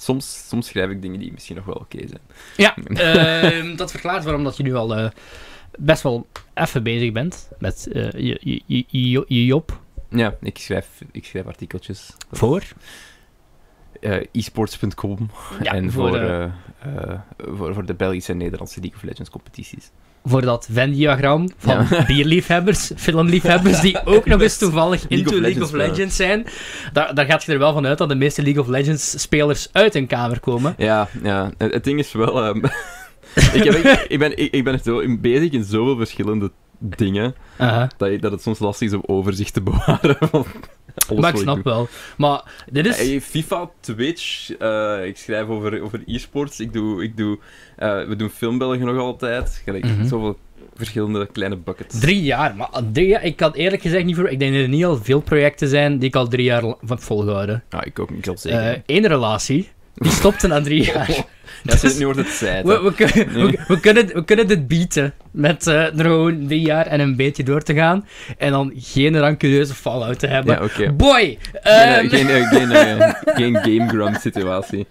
Soms, 0.00 0.48
soms 0.48 0.66
schrijf 0.66 0.90
ik 0.90 1.02
dingen 1.02 1.18
die 1.18 1.32
misschien 1.32 1.56
nog 1.56 1.64
wel 1.64 1.74
oké 1.74 1.98
zijn. 1.98 2.20
Ja, 2.56 2.76
ehm, 2.84 3.76
dat 3.76 3.90
verklaart 3.90 4.24
waarom 4.24 4.44
dat 4.44 4.56
je 4.56 4.62
nu 4.62 4.74
al 4.74 4.96
eh, 4.96 5.10
best 5.78 6.02
wel 6.02 6.26
even 6.54 6.82
bezig 6.82 7.12
bent 7.12 7.48
met 7.58 7.88
eh, 7.92 8.10
je, 8.12 8.62
je, 8.66 8.84
je, 8.86 9.24
je, 9.26 9.44
job. 9.44 9.80
Ja, 10.08 10.36
ik 10.40 10.58
schrijf, 10.58 11.02
ik 11.12 11.24
schrijf 11.24 11.46
artikeltjes. 11.46 12.10
Voor? 12.32 12.62
Eh, 14.00 14.26
esports.com. 14.32 15.30
Ja, 15.62 15.72
en 15.72 15.92
voor, 15.92 16.50
voor, 17.38 17.74
voor 17.74 17.86
de 17.86 17.94
Belgische 17.94 18.32
en 18.32 18.38
Nederlandse 18.38 18.80
League 18.80 18.98
of 18.98 19.04
Legends 19.04 19.30
competities. 19.30 19.90
Voor 20.24 20.40
dat 20.42 20.68
Venn-diagram 20.72 21.48
van 21.58 21.86
Ja. 21.90 22.04
bierliefhebbers, 22.06 22.90
filmliefhebbers, 22.96 23.80
die 23.80 24.04
ook 24.14 24.26
nog 24.26 24.40
eens 24.40 24.58
toevallig 24.58 25.00
League 25.08 25.18
into 25.18 25.34
of 25.34 25.40
League 25.40 25.62
of 25.62 25.72
Legends 25.72 26.16
zijn. 26.16 26.46
Daar, 26.92 27.14
daar 27.14 27.26
gaat 27.26 27.44
je 27.44 27.52
er 27.52 27.58
wel 27.58 27.72
van 27.72 27.86
uit 27.86 27.98
dat 27.98 28.08
de 28.08 28.14
meeste 28.14 28.42
League 28.42 28.62
of 28.62 28.68
Legends 28.68 29.20
spelers 29.20 29.68
uit 29.72 29.94
hun 29.94 30.06
kamer 30.06 30.40
komen. 30.40 30.74
Ja, 30.78 31.08
ja. 31.22 31.50
Het, 31.58 31.72
het 31.72 31.84
ding 31.84 31.98
is 31.98 32.12
wel... 32.12 32.44
ehm, 32.44 32.56
ik, 33.58 33.64
heb, 33.64 33.74
ik, 33.74 34.04
ik 34.08 34.18
ben, 34.18 34.36
ik, 34.38 34.52
ik 34.52 34.64
ben 34.64 34.80
zo 34.84 34.98
in- 34.98 35.20
bezig 35.20 35.50
in 35.50 35.64
zoveel 35.64 35.96
verschillende 35.96 36.50
dingen, 36.80 37.34
dat, 37.96 38.10
je- 38.10 38.18
dat 38.18 38.32
het 38.32 38.42
soms 38.42 38.58
lastig 38.58 38.88
is 38.88 38.94
om 38.94 39.02
overzicht 39.06 39.52
te 39.54 39.60
bewaren 39.70 40.16
van 40.20 40.46
Maar 41.20 41.30
ik 41.34 41.40
snap 41.40 41.64
wel. 41.64 41.88
Maar 42.16 42.42
dit 42.70 42.86
is... 42.86 42.96
Hey, 42.96 43.20
FIFA, 43.20 43.70
Twitch, 43.80 44.50
eh, 44.58 45.04
ik 45.06 45.16
schrijf 45.16 45.46
over, 45.46 45.82
over 45.82 46.02
e-sports, 46.06 46.60
ik 46.60 46.72
doe, 46.72 47.02
ik 47.02 47.16
doe, 47.16 47.38
eh, 47.76 48.04
we 48.04 48.16
doen 48.16 48.28
filmbelgen 48.30 48.86
nog 48.86 48.98
altijd, 48.98 49.60
gelijk, 49.64 49.84
Mhm. 49.84 50.06
zoveel 50.06 50.38
verschillende 50.74 51.26
kleine 51.32 51.56
buckets. 51.56 51.98
Drie 52.00 52.22
jaar, 52.22 52.56
maar 52.56 52.68
drie 52.92 53.06
jaar, 53.06 53.24
ik 53.24 53.36
kan 53.36 53.52
eerlijk 53.52 53.82
gezegd 53.82 54.04
niet 54.04 54.16
voor. 54.16 54.28
Ik 54.28 54.38
denk 54.38 54.52
dat 54.52 54.62
er 54.62 54.68
niet 54.68 54.84
al 54.84 54.96
veel 54.96 55.20
projecten 55.20 55.68
zijn 55.68 55.98
die 55.98 56.08
ik 56.08 56.16
al 56.16 56.28
drie 56.28 56.44
jaar 56.44 56.62
heb 56.86 57.02
volgehouden. 57.02 57.62
Ja, 57.70 57.84
ik 57.84 57.98
ook, 57.98 58.10
ik 58.10 58.24
zal 58.24 58.32
het 58.34 58.42
zeker. 58.42 58.82
Eén 58.86 59.06
relatie, 59.06 59.68
die 59.94 60.10
stopte 60.10 60.46
na 60.46 60.60
drie 60.60 60.84
jaar. 60.92 61.24
Ja, 61.62 61.76
ze- 61.76 61.94
nu 61.98 62.04
wordt 62.04 62.18
het 62.18 62.38
tijd. 62.38 62.66
We, 62.66 62.80
we, 62.82 62.94
kunnen, 62.94 63.32
we, 63.50 63.58
we 63.68 63.80
kunnen, 63.80 64.06
we 64.06 64.24
kunnen 64.24 64.46
dit 64.48 64.68
bieden 64.68 65.12
met 65.30 65.66
eh, 65.66 65.74
er 65.98 66.04
gewoon 66.04 66.46
drie 66.46 66.60
jaar 66.60 66.86
en 66.86 67.00
een 67.00 67.16
beetje 67.16 67.42
door 67.42 67.62
te 67.62 67.74
gaan. 67.74 68.06
En 68.38 68.50
dan 68.50 68.72
geen 68.76 69.18
rancuneuze 69.18 69.74
fallout 69.74 70.18
te 70.18 70.26
hebben. 70.26 70.54
Ja, 70.54 70.62
oké. 70.64 70.92
Boy! 70.92 71.38
Geen, 71.52 71.62
ehm, 71.62 72.04
eh, 72.04 72.10
geen, 72.10 72.28
eh, 72.28 72.48
geen, 72.48 72.72
eh, 72.72 73.12
geen 73.38 73.56
Game 73.56 73.88
Grump 73.88 74.16
situatie. 74.20 74.86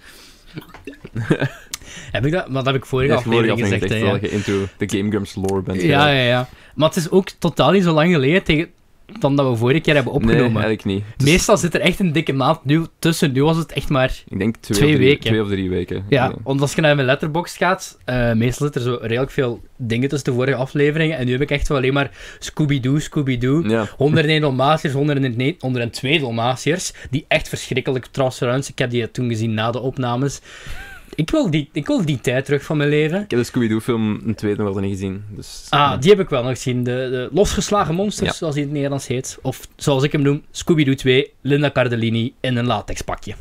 heb 2.12 2.26
ik 2.26 2.32
dat? 2.32 2.46
Maar 2.48 2.64
dat 2.64 2.74
heb 2.74 2.76
ik 2.76 2.86
vorige 2.86 3.14
aflevering 3.14 3.60
gezegd. 3.60 3.82
gezegd 3.82 4.02
ja. 4.02 4.12
dat 4.12 4.22
je 4.22 4.30
into 4.32 4.68
de 4.78 4.90
Game 4.98 5.10
Grumps 5.10 5.36
lore 5.36 5.62
bent. 5.62 5.82
Ja, 5.82 6.08
ja, 6.10 6.24
ja. 6.24 6.48
Maar 6.76 6.88
het 6.88 6.98
is 6.98 7.10
ook 7.10 7.30
totaal 7.40 7.72
niet 7.72 7.84
zo 7.84 7.94
lang 7.94 8.14
geleden 8.14 8.44
tegen, 8.44 8.68
dan 9.20 9.36
dat 9.36 9.50
we 9.50 9.56
vorige 9.56 9.80
keer 9.80 9.96
hebben 9.96 10.14
Nee, 10.14 10.22
opgenomen. 10.22 10.64
eigenlijk 10.64 10.86
niet. 10.86 11.28
Meestal 11.30 11.58
zit 11.58 11.74
er 11.74 11.82
echt 11.82 12.00
een 12.00 12.12
dikke 12.12 12.34
maand 12.34 12.66
nu 12.66 12.86
tussen. 13.00 13.32
Nu 13.32 13.44
was 13.44 13.58
het 13.58 13.72
echt 13.72 13.90
maar... 13.90 14.24
ik 14.30 14.40
denk 14.40 14.56
twee, 14.60 14.78
twee 14.78 14.90
of 14.90 14.96
drie, 14.96 15.08
weken. 15.08 15.26
Twee 15.30 15.42
of 15.42 15.48
drie 15.48 15.70
weken. 15.70 16.04
Ja, 16.10 16.34
want 16.44 16.62
als 16.62 16.74
je 16.74 16.82
naar 16.82 16.96
mijn 16.96 17.08
letterbox 17.08 17.58
gaat, 17.58 17.98
eh, 18.06 18.34
meestal 18.34 18.66
zit 18.66 18.76
er 18.76 18.82
zo 18.82 18.98
redelijk 19.02 19.32
veel 19.32 19.62
dingen 19.78 20.10
tussen 20.10 20.30
de 20.30 20.38
vorige 20.38 20.58
afleveringen. 20.58 21.18
En 21.18 21.26
nu 21.26 21.32
heb 21.32 21.42
ik 21.42 21.52
echt 21.52 21.68
wel 21.68 21.78
alleen 21.78 21.94
maar 21.94 22.12
Scooby-Doo, 22.40 23.00
Scooby-Doo. 23.00 23.64
Ja. 23.68 23.88
101 23.98 24.42
Dalmatiërs, 24.42 24.94
101 24.94 25.56
102 25.60 26.20
Dalmatiërs, 26.20 26.94
die 27.10 27.26
echt 27.28 27.50
verschrikkelijk 27.50 28.06
trouwens, 28.06 28.70
Ik 28.70 28.80
heb 28.80 28.90
die 28.90 29.12
toen 29.12 29.30
gezien 29.30 29.54
na 29.54 29.72
de 29.72 29.80
opnames. 29.80 30.42
Ik 31.16 31.30
wil 31.30 31.50
die, 31.52 31.70
ik 31.72 31.88
wil 31.88 32.06
die 32.06 32.22
tijd 32.22 32.46
terug 32.46 32.64
van 32.64 32.78
mijn 32.78 32.90
leven. 32.90 33.22
Ik 33.22 33.30
heb 33.32 33.40
de 33.40 33.46
Scooby-Doo-film 33.46 34.22
een 34.26 34.36
tweede 34.36 34.64
nog 34.64 34.74
wel 34.74 34.82
niet 34.84 34.92
gezien. 34.92 35.24
Dus, 35.30 35.68
Ah, 35.70 36.02
die 36.02 36.10
heb 36.10 36.20
ik 36.20 36.30
wel 36.30 36.44
nog 36.44 36.52
gezien. 36.52 36.84
De, 36.84 36.92
de 36.92 37.30
Losgeslagen 37.32 37.96
Monsters, 37.96 38.30
Ja. 38.30 38.36
zoals 38.36 38.54
die 38.54 38.62
in 38.64 38.68
het 38.70 38.76
Nederlands 38.78 39.08
heet. 39.08 39.38
Of 39.42 39.68
zoals 39.76 40.04
ik 40.04 40.12
hem 40.12 40.22
noem, 40.22 40.44
Scooby-Doo 40.52 40.94
2, 40.96 41.34
Linda 41.42 41.72
Cardellini 41.72 42.34
in 42.40 42.58
een 42.58 42.66
latexpakje. 42.66 43.34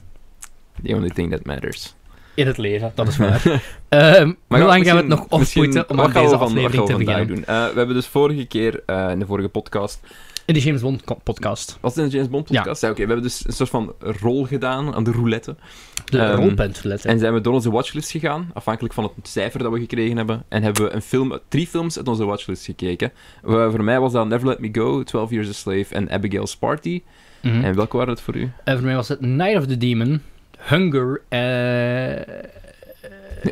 The 0.84 0.94
only 0.94 1.10
thing 1.10 1.30
that 1.30 1.44
matters. 1.44 1.94
In 2.34 2.46
het 2.46 2.58
leven, 2.58 2.92
dat 2.94 3.08
is 3.08 3.16
waar. 3.26 3.62
Ehm 3.88 4.32
hoe 4.48 4.58
lang 4.58 4.84
gaan 4.84 4.94
we 4.94 5.00
het 5.00 5.08
nog 5.08 5.20
oppoeten 5.28 5.90
om 5.90 6.00
aan 6.00 6.12
deze 6.12 6.36
aflevering 6.36 6.86
te 6.86 6.96
beginnen? 6.96 7.26
doen? 7.26 7.44
Eh, 7.44 7.66
we 7.68 7.72
hebben 7.76 7.94
dus 7.94 8.06
vorige 8.06 8.44
keer, 8.46 8.82
eh, 8.86 9.10
in 9.10 9.18
de 9.18 9.26
vorige 9.26 9.48
podcast... 9.48 10.00
In 10.48 10.54
de 10.54 10.60
James 10.60 10.80
Bond 10.80 11.02
podcast. 11.22 11.78
Was 11.80 11.94
het 11.94 12.04
in 12.04 12.10
de 12.10 12.16
James 12.16 12.30
Bond 12.30 12.44
podcast? 12.46 12.82
Ja, 12.82 12.88
oké. 12.90 13.00
we 13.00 13.06
hebben 13.06 13.22
dus 13.26 13.46
een 13.46 13.52
soort 13.52 13.68
van 13.68 13.94
rol 13.98 14.44
gedaan 14.44 14.94
aan 14.94 15.04
de 15.04 15.10
roulette. 15.10 15.56
De 16.04 16.18
Ehm, 16.18 16.36
rolpuntlet. 16.36 17.04
En 17.04 17.18
zijn 17.18 17.34
we 17.34 17.40
door 17.40 17.52
onze 17.52 17.70
watchlist 17.70 18.10
gegaan, 18.10 18.50
afhankelijk 18.54 18.94
van 18.94 19.04
het 19.16 19.28
cijfer 19.28 19.62
dat 19.62 19.72
we 19.72 19.78
gekregen 19.78 20.16
hebben. 20.16 20.44
En 20.48 20.62
hebben 20.62 20.82
we 20.84 20.90
een 20.92 21.02
film, 21.02 21.38
drie 21.48 21.66
films 21.66 21.96
uit 21.96 22.08
onze 22.08 22.24
watchlist 22.24 22.64
gekeken. 22.64 23.12
Voor 23.44 23.84
mij 23.84 24.00
was 24.00 24.12
dat 24.12 24.28
Never 24.28 24.46
Let 24.48 24.58
Me 24.58 24.68
Go, 24.72 25.02
12 25.02 25.30
Years 25.30 25.48
a 25.48 25.52
Slave 25.52 25.94
en 25.94 26.10
Abigail's 26.10 26.56
Party. 26.56 27.02
Mhm. 27.42 27.64
En 27.64 27.74
welke 27.74 27.96
waren 27.96 28.12
het 28.12 28.22
voor 28.22 28.36
u? 28.36 28.50
En 28.64 28.76
voor 28.76 28.86
mij 28.86 28.94
was 28.94 29.08
het 29.08 29.20
Night 29.20 29.56
of 29.58 29.66
the 29.66 29.76
Demon, 29.78 30.22
Hunger 30.58 31.20
eh, 31.28 31.40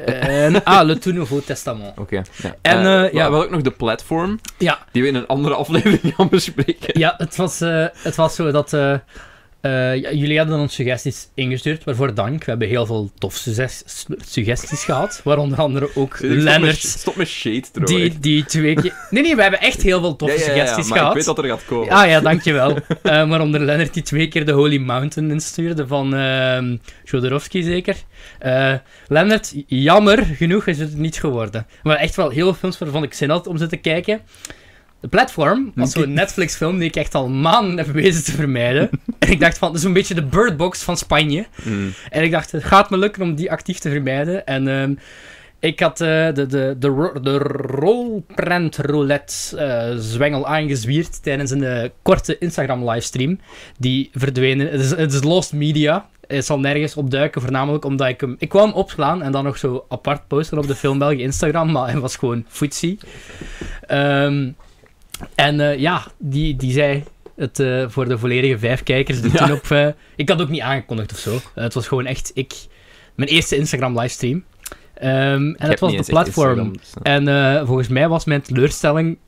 en 0.05 0.65
ah, 0.65 0.87
Le 0.87 0.99
Tout 0.99 1.15
Nouveau 1.15 1.41
Testament. 1.41 1.99
Oké. 1.99 2.23
ja. 2.37 2.55
En, 2.63 2.79
eh, 2.79 3.13
ja. 3.13 3.31
Wel 3.31 3.43
ook 3.43 3.51
nog 3.51 3.63
de 3.63 3.71
platform, 3.71 4.41
Ja, 4.59 4.79
die 4.93 5.03
we 5.03 5.09
in 5.09 5.15
een 5.15 5.27
andere 5.27 5.55
aflevering 5.65 6.15
gaan 6.15 6.29
bespreken. 6.29 6.99
ja 6.99 7.15
het, 7.19 7.37
was, 7.37 7.61
eh, 7.61 7.87
het 8.03 8.15
was 8.15 8.35
zo 8.35 8.51
dat... 8.51 8.77
eh, 9.67 9.93
Eh, 9.93 10.13
jullie 10.13 10.39
hadden 10.39 10.59
ons 10.59 10.75
suggesties 10.75 11.29
ingestuurd, 11.35 11.85
waarvoor 11.85 12.15
dank. 12.15 12.39
We 12.45 12.51
hebben 12.51 12.69
heel 12.69 12.87
veel 12.87 13.11
tof 13.19 13.35
sugges- 13.35 14.07
suggesties 14.27 14.85
gehad. 14.85 15.21
Waaronder 15.25 15.59
andere 15.59 15.89
ook 15.95 16.17
Lennart. 16.21 16.79
Stop 16.79 17.17
met 17.17 17.29
shade 17.29 17.65
trouwens. 17.73 18.11
Die, 18.11 18.19
die 18.19 18.45
twee 18.45 18.75
keer... 18.75 18.95
Nee, 19.11 19.23
nee, 19.23 19.37
we 19.37 19.43
hebben 19.43 19.61
echt 19.61 19.83
heel 19.83 20.01
veel 20.01 20.17
toffe 20.17 20.39
ja, 20.39 20.41
ja, 20.41 20.47
ja, 20.47 20.55
suggesties 20.57 20.89
maar 20.89 20.99
gehad. 20.99 21.11
ik 21.17 21.17
weet 21.17 21.37
dat 21.37 21.45
er 21.45 21.51
gaat 21.51 21.65
komen. 21.65 21.89
Ah 21.89 22.09
ja, 22.09 22.21
dankjewel. 22.21 22.71
uh, 22.77 22.79
waaronder 23.03 23.61
Lennart 23.61 23.95
die 23.95 24.03
twee 24.03 24.29
keer 24.29 24.47
de 24.47 24.53
Holy 24.53 24.79
Mountain 24.79 25.31
instuurde 25.31 25.87
van 25.87 26.15
ehm 26.15 26.77
Jodorowsky 27.05 27.63
zeker. 27.63 27.97
Eh 28.39 28.75
Lennart, 29.09 29.55
jammer 29.67 30.25
genoeg 30.25 30.67
is 30.67 30.79
het 30.79 30.97
niet 30.97 31.17
geworden. 31.17 31.67
Maar 31.83 31.97
echt 31.97 32.15
wel 32.17 32.31
heel 32.31 32.45
veel 32.45 32.55
films 32.55 32.79
waarvan 32.79 33.03
ik 33.03 33.15
zin 33.15 33.31
had 33.31 33.47
om 33.47 33.57
ze 33.59 33.67
te 33.67 33.77
kijken. 33.77 34.21
De 35.01 35.09
Platform 35.09 35.73
was 35.75 35.91
zo'n 35.93 36.13
Netflix-film 36.13 36.79
die 36.79 36.89
ik 36.89 36.97
echt 36.97 37.15
al 37.15 37.29
maanden 37.29 37.77
heb 37.77 37.87
wezen 37.95 38.25
te 38.25 38.33
vermijden. 38.33 38.91
en 39.19 39.31
ik 39.31 39.41
dacht 39.41 39.59
van, 39.59 39.69
het 39.69 39.79
is 39.79 39.85
een 39.85 39.93
beetje 39.93 40.15
de 40.15 40.25
Bird 40.25 40.57
Box 40.57 40.83
van 40.83 40.97
Spanje. 40.97 41.47
Mm. 41.63 41.93
En 42.11 42.23
ik 42.23 42.31
dacht, 42.31 42.53
het 42.53 42.65
gaat 42.65 42.91
me 42.91 42.99
lukken 42.99 43.23
om 43.23 43.35
die 43.35 43.51
actief 43.51 43.79
te 43.79 43.91
vermijden. 43.91 44.47
En 44.47 44.69
ehm, 44.69 44.95
ik 45.61 45.81
had 45.81 46.01
eh, 46.01 46.09
de, 46.35 46.47
de, 46.47 46.77
de, 46.79 46.89
ro- 46.89 47.21
de 47.21 47.39
rolprent 47.39 48.77
roulette 48.77 49.57
eh, 49.57 49.97
zwengel 49.99 50.47
aangezwierd 50.47 51.23
tijdens 51.23 51.51
een 51.51 51.65
eh, 51.65 51.89
korte 52.03 52.39
Instagram-livestream. 52.39 53.41
Die 53.79 54.11
verdwenen. 54.13 54.71
Het 54.71 54.81
is, 54.81 54.91
het 54.91 55.13
is 55.13 55.23
lost 55.23 55.53
media. 55.53 56.09
Het 56.27 56.45
zal 56.47 56.59
nergens 56.61 56.97
opduiken, 56.97 57.41
voornamelijk 57.41 57.85
omdat 57.85 58.09
ik 58.09 58.21
hem... 58.21 58.37
Ik 58.39 58.49
kwam 58.49 58.67
hem 58.67 58.75
opslaan 58.77 59.23
en 59.23 59.33
dan 59.33 59.45
nog 59.45 59.59
zo 59.59 59.85
apart 59.89 60.27
posten 60.29 60.59
op 60.59 60.67
de 60.67 60.75
Film 60.75 60.99
België 60.99 61.23
Instagram, 61.23 61.73
maar 61.73 61.91
hij 61.91 62.01
was 62.01 62.17
gewoon 62.17 62.45
footsie. 62.49 62.99
Ehm, 63.87 64.51
en 65.35 65.61
eh, 65.61 65.79
ja, 65.79 66.07
die, 66.19 66.57
die 66.57 66.73
zei 66.73 67.05
het 67.37 67.61
eh, 67.61 67.85
voor 67.89 68.09
de 68.09 68.19
volledige 68.19 68.59
vijf 68.59 68.83
kijkers 68.83 69.21
die 69.21 69.33
Ja. 69.33 69.47
toen 69.47 69.53
op... 69.57 69.71
eh, 69.71 69.89
ik 70.17 70.29
had 70.29 70.41
ook 70.41 70.49
niet 70.49 70.61
aangekondigd 70.61 71.13
of 71.13 71.19
zo. 71.19 71.39
Het 71.55 71.75
was 71.75 71.89
gewoon 71.89 72.07
echt 72.07 72.31
ik... 72.35 72.55
Mijn 73.15 73.29
eerste 73.29 73.57
Instagram-livestream. 73.57 74.45
Ehm, 74.95 75.55
en 75.55 75.71
het 75.71 75.81
was 75.81 75.97
de 75.97 76.03
platform. 76.03 76.59
Instagram, 76.59 77.23
dus. 77.23 77.27
En 77.29 77.67
volgens 77.67 77.89
mij 77.89 78.09
was 78.09 78.25
mijn 78.25 78.43
teleurstelling... 78.43 79.19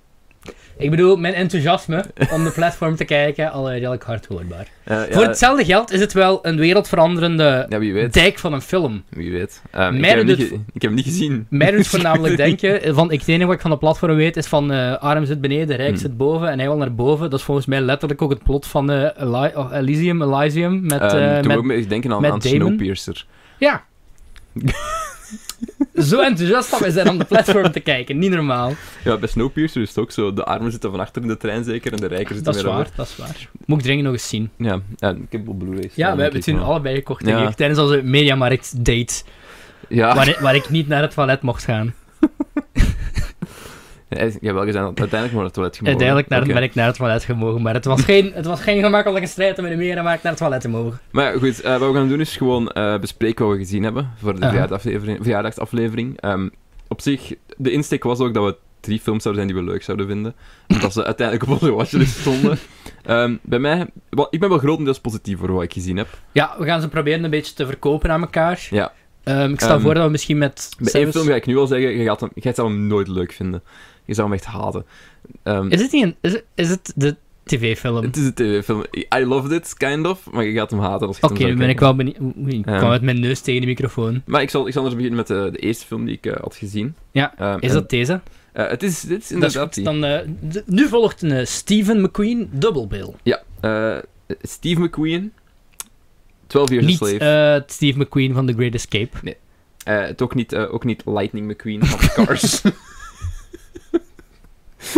Ik 0.78 0.90
bedoel, 0.90 1.16
mijn 1.16 1.34
enthousiasme 1.34 2.04
om 2.30 2.44
de 2.44 2.50
platform 2.50 2.96
te 2.96 3.04
kijken 3.04 3.50
al 3.52 3.70
redelijk 3.70 4.02
hard 4.02 4.26
hoorbaar. 4.26 4.66
Eh, 4.84 4.96
ja, 4.96 5.12
Voor 5.12 5.22
hetzelfde 5.22 5.64
geld 5.64 5.92
is 5.92 6.00
het 6.00 6.12
wel 6.12 6.38
een 6.42 6.56
wereldveranderende 6.56 7.66
ja, 7.68 8.08
dijk 8.08 8.38
van 8.38 8.52
een 8.52 8.60
film. 8.60 9.02
Wie 9.08 9.32
weet. 9.32 9.62
Ehm, 9.70 9.94
ik, 9.94 10.04
heb 10.04 10.26
doet 10.26 10.38
ik 10.40 10.52
heb 10.72 10.82
hem 10.82 10.94
niet 10.94 11.04
gezien. 11.04 11.46
Mij 11.50 11.70
doet 11.70 11.86
voornamelijk 11.96 12.36
denken, 12.36 12.94
van, 12.94 13.10
ik, 13.10 13.18
het 13.20 13.28
enige 13.28 13.46
wat 13.46 13.54
ik 13.54 13.60
van 13.60 13.70
de 13.70 13.78
platform 13.78 14.16
weet 14.16 14.36
is 14.36 14.46
van 14.46 14.72
eh, 14.72 14.96
arm 14.96 15.24
zit 15.24 15.40
beneden, 15.40 15.76
rijk 15.76 15.88
Hmm. 15.88 15.98
zit 15.98 16.16
boven 16.16 16.48
en 16.50 16.58
hij 16.58 16.68
wil 16.68 16.76
naar 16.76 16.94
boven. 16.94 17.30
Dat 17.30 17.38
is 17.38 17.44
volgens 17.44 17.66
mij 17.66 17.80
letterlijk 17.80 18.22
ook 18.22 18.30
het 18.30 18.42
plot 18.42 18.66
van 18.66 18.90
eh, 18.90 19.08
Eli- 19.20 19.52
Elysium, 19.72 20.22
Elysium 20.22 20.80
met... 20.86 21.00
Ehm, 21.00 21.16
eh, 21.16 21.44
met 21.44 21.56
ook 21.56 21.64
mee 21.64 21.86
denken 21.86 22.12
aan, 22.12 22.20
met 22.20 22.30
aan. 22.32 22.42
Snowpiercer. 22.42 23.26
Ja. 23.58 23.84
Zo 25.98 26.20
enthousiast 26.20 26.68
van 26.68 26.78
wij 26.80 26.90
zijn 26.90 27.08
om 27.08 27.18
de 27.18 27.24
platform 27.24 27.72
te 27.72 27.80
kijken, 27.80 28.18
niet 28.18 28.30
normaal. 28.30 28.72
Ja, 29.04 29.16
bij 29.16 29.28
Snowpiercer 29.28 29.82
is 29.82 29.88
het 29.88 29.98
ook 29.98 30.10
zo. 30.10 30.32
De 30.32 30.44
armen 30.44 30.70
zitten 30.70 30.90
van 30.90 31.00
achter 31.00 31.22
in 31.22 31.28
de 31.28 31.36
trein 31.36 31.64
zeker 31.64 31.92
en 31.92 31.98
de 32.00 32.06
rijken 32.06 32.34
zitten 32.34 32.44
Dat 32.44 32.54
is 32.54 32.62
weer 32.62 32.72
waar, 32.72 32.88
dat 32.94 33.06
is 33.06 33.16
waar. 33.16 33.48
Moet 33.66 33.78
ik 33.78 33.84
dringend 33.84 34.04
nog 34.04 34.14
eens 34.14 34.28
zien. 34.28 34.50
Ja, 34.56 34.80
ja, 34.96 35.10
ik 35.10 35.16
heb 35.32 35.44
wel 35.46 35.54
Blu-rays. 35.54 35.94
Ja, 35.94 36.14
we 36.16 36.22
hebben 36.22 36.40
het 36.40 36.48
toen 36.50 36.62
allebei 36.62 36.94
gekocht, 36.94 37.26
Ja. 37.26 37.36
denk 37.36 37.48
ik, 37.48 37.56
tijdens 37.56 37.78
onze 37.80 38.00
Mediamarkt 38.04 38.84
date, 38.84 39.22
Ja, 39.88 40.14
waar, 40.14 40.28
ik- 40.28 40.38
waar 40.38 40.54
ik 40.54 40.70
niet 40.70 40.88
naar 40.88 41.02
het 41.02 41.14
toilet 41.14 41.42
mocht 41.42 41.64
gaan. 41.64 41.94
Ja, 44.08 44.18
ik 44.18 44.38
heb 44.40 44.54
wel 44.54 44.64
gezegd 44.64 44.84
dat 44.84 44.98
uiteindelijk 44.98 45.10
maar 45.10 45.32
naar 45.32 45.44
het 45.44 45.52
toilet 45.54 45.76
gemogen. 45.76 45.98
Uiteindelijk 45.98 46.28
naar, 46.28 46.54
ben 46.54 46.62
ik 46.62 46.74
naar 46.74 46.86
het 46.86 46.96
toilet 46.96 47.24
gemogen, 47.24 47.62
maar 47.62 47.74
het 47.74 47.84
was 47.84 48.02
geen, 48.02 48.32
het 48.34 48.46
was 48.46 48.60
geen 48.60 48.82
gemakkelijke 48.82 49.28
strijd 49.28 49.58
om 49.58 49.64
in 49.64 49.70
de 49.70 49.76
Mediamarkt 49.76 50.22
naar 50.22 50.32
het 50.32 50.40
toilet 50.40 50.60
te 50.60 50.68
mogen. 50.68 51.00
Maar 51.10 51.38
goed, 51.38 51.60
eh, 51.60 51.78
wat 51.78 51.90
we 51.90 51.96
gaan 51.96 52.08
doen 52.08 52.20
is 52.20 52.36
gewoon 52.36 52.68
eh, 52.68 52.98
bespreken 52.98 53.46
wat 53.46 53.54
we 53.54 53.60
gezien 53.60 53.82
hebben 53.82 54.10
voor 54.16 54.34
de 54.34 54.40
Aha. 54.40 54.48
verjaardagaflevering. 54.48 55.18
verjaardagsaflevering. 55.22 56.20
Ehm, 56.20 56.48
op 56.88 57.00
zich, 57.00 57.34
de 57.56 57.70
insteek 57.70 58.02
was 58.02 58.18
ook 58.18 58.34
dat 58.34 58.44
we 58.44 58.56
drie 58.80 59.00
films 59.00 59.22
zouden 59.22 59.44
zijn 59.44 59.54
die 59.54 59.64
we 59.64 59.70
leuk 59.72 59.82
zouden 59.82 60.06
vinden. 60.06 60.34
Dat 60.80 60.92
ze 60.92 61.04
uiteindelijk 61.12 61.50
op 61.50 61.60
onze 61.60 61.72
watchlist 61.72 62.18
stonden. 62.18 62.58
Ehm, 63.04 63.36
bij 63.42 63.58
mij, 63.58 63.86
wel, 64.10 64.26
ik 64.30 64.40
ben 64.40 64.48
wel 64.48 64.58
grotendeels 64.58 65.00
positief 65.00 65.38
voor 65.38 65.52
wat 65.52 65.62
ik 65.62 65.72
gezien 65.72 65.96
heb. 65.96 66.08
Ja, 66.32 66.54
we 66.58 66.64
gaan 66.64 66.80
ze 66.80 66.88
proberen 66.88 67.24
een 67.24 67.30
beetje 67.30 67.54
te 67.54 67.66
verkopen 67.66 68.10
aan 68.10 68.20
elkaar. 68.20 68.66
Ja. 68.70 68.92
Ehm, 69.24 69.52
ik 69.52 69.60
stel 69.60 69.80
voor 69.80 69.94
dat 69.94 70.04
we 70.04 70.10
misschien 70.10 70.38
met... 70.38 70.68
Bij 70.78 70.92
één 70.92 71.12
film 71.12 71.26
ga 71.26 71.34
ik 71.34 71.46
nu 71.46 71.56
al 71.56 71.66
zeggen, 71.66 71.96
je 71.96 72.04
gaat 72.04 72.20
hem, 72.20 72.30
je 72.34 72.40
gaat 72.40 72.56
hem 72.56 72.86
nooit 72.86 73.08
leuk 73.08 73.32
vinden. 73.32 73.62
Je 74.08 74.14
zou 74.14 74.28
hem 74.28 74.36
echt 74.36 74.44
haten. 74.46 74.84
Ehm, 75.42 75.68
Is 75.68 75.80
het 75.80 75.92
niet 75.92 76.02
een... 76.04 76.16
Is 76.20 76.32
het, 76.32 76.44
is 76.54 76.68
het 76.68 76.92
de 76.96 77.16
tv-film? 77.44 78.04
het 78.04 78.16
is 78.16 78.24
een 78.24 78.34
tv-film. 78.34 78.84
I 79.16 79.24
loved 79.24 79.52
it, 79.52 79.74
kind 79.76 80.06
of, 80.06 80.30
maar 80.30 80.44
je 80.44 80.52
gaat 80.52 80.70
hem 80.70 80.80
haten 80.80 81.06
als 81.06 81.16
je 81.18 81.22
Oké, 81.30 81.44
nu 81.44 81.56
ben 81.56 81.68
ik 81.68 81.80
wel 81.80 81.94
benieuwd. 81.96 82.16
Ik 82.46 82.66
Ehm. 82.66 82.76
kwam 82.78 82.90
met 82.90 83.02
mijn 83.02 83.20
neus 83.20 83.40
tegen 83.40 83.60
de 83.60 83.66
microfoon. 83.66 84.22
Maar 84.26 84.42
ik 84.42 84.50
zal, 84.50 84.66
ik 84.66 84.72
zal 84.72 84.84
eens 84.84 84.94
beginnen 84.94 85.16
met 85.18 85.26
de, 85.26 85.48
de 85.52 85.58
eerste 85.58 85.86
film 85.86 86.04
die 86.04 86.14
ik 86.14 86.26
eh, 86.26 86.36
had 86.40 86.56
gezien. 86.56 86.94
Ja, 87.10 87.34
Ehm, 87.38 87.58
Is 87.60 87.68
en, 87.68 87.74
dat 87.74 87.90
deze? 87.90 88.20
eh, 88.52 88.68
het 88.68 88.82
is, 88.82 89.00
dit 89.00 89.18
is 89.18 89.24
is 89.24 89.30
inderdaad 89.30 89.74
die. 89.74 89.84
Dan, 89.84 90.04
eh, 90.04 90.18
d- 90.50 90.62
nu 90.66 90.88
volgt 90.88 91.22
een 91.22 91.32
eh, 91.32 91.44
Stephen 91.46 92.00
McQueen 92.02 92.48
dubbelbill. 92.52 93.14
Ja, 93.22 93.42
eh, 93.60 93.96
Steve 94.42 94.80
McQueen. 94.80 95.32
12 96.46 96.68
Years 96.70 96.84
a 96.84 96.88
Niet 96.88 96.96
Slave. 96.98 97.18
eh, 97.18 97.62
Steve 97.66 97.98
McQueen 97.98 98.34
van 98.34 98.46
The 98.46 98.52
Great 98.52 98.74
Escape. 98.74 99.36
Eh, 99.84 100.00
het 100.00 100.22
ook, 100.22 100.34
niet, 100.34 100.52
eh, 100.52 100.74
ook 100.74 100.84
niet 100.84 101.02
Lightning 101.06 101.46
McQueen 101.50 101.84
van 101.84 102.24
Cars. 102.24 102.62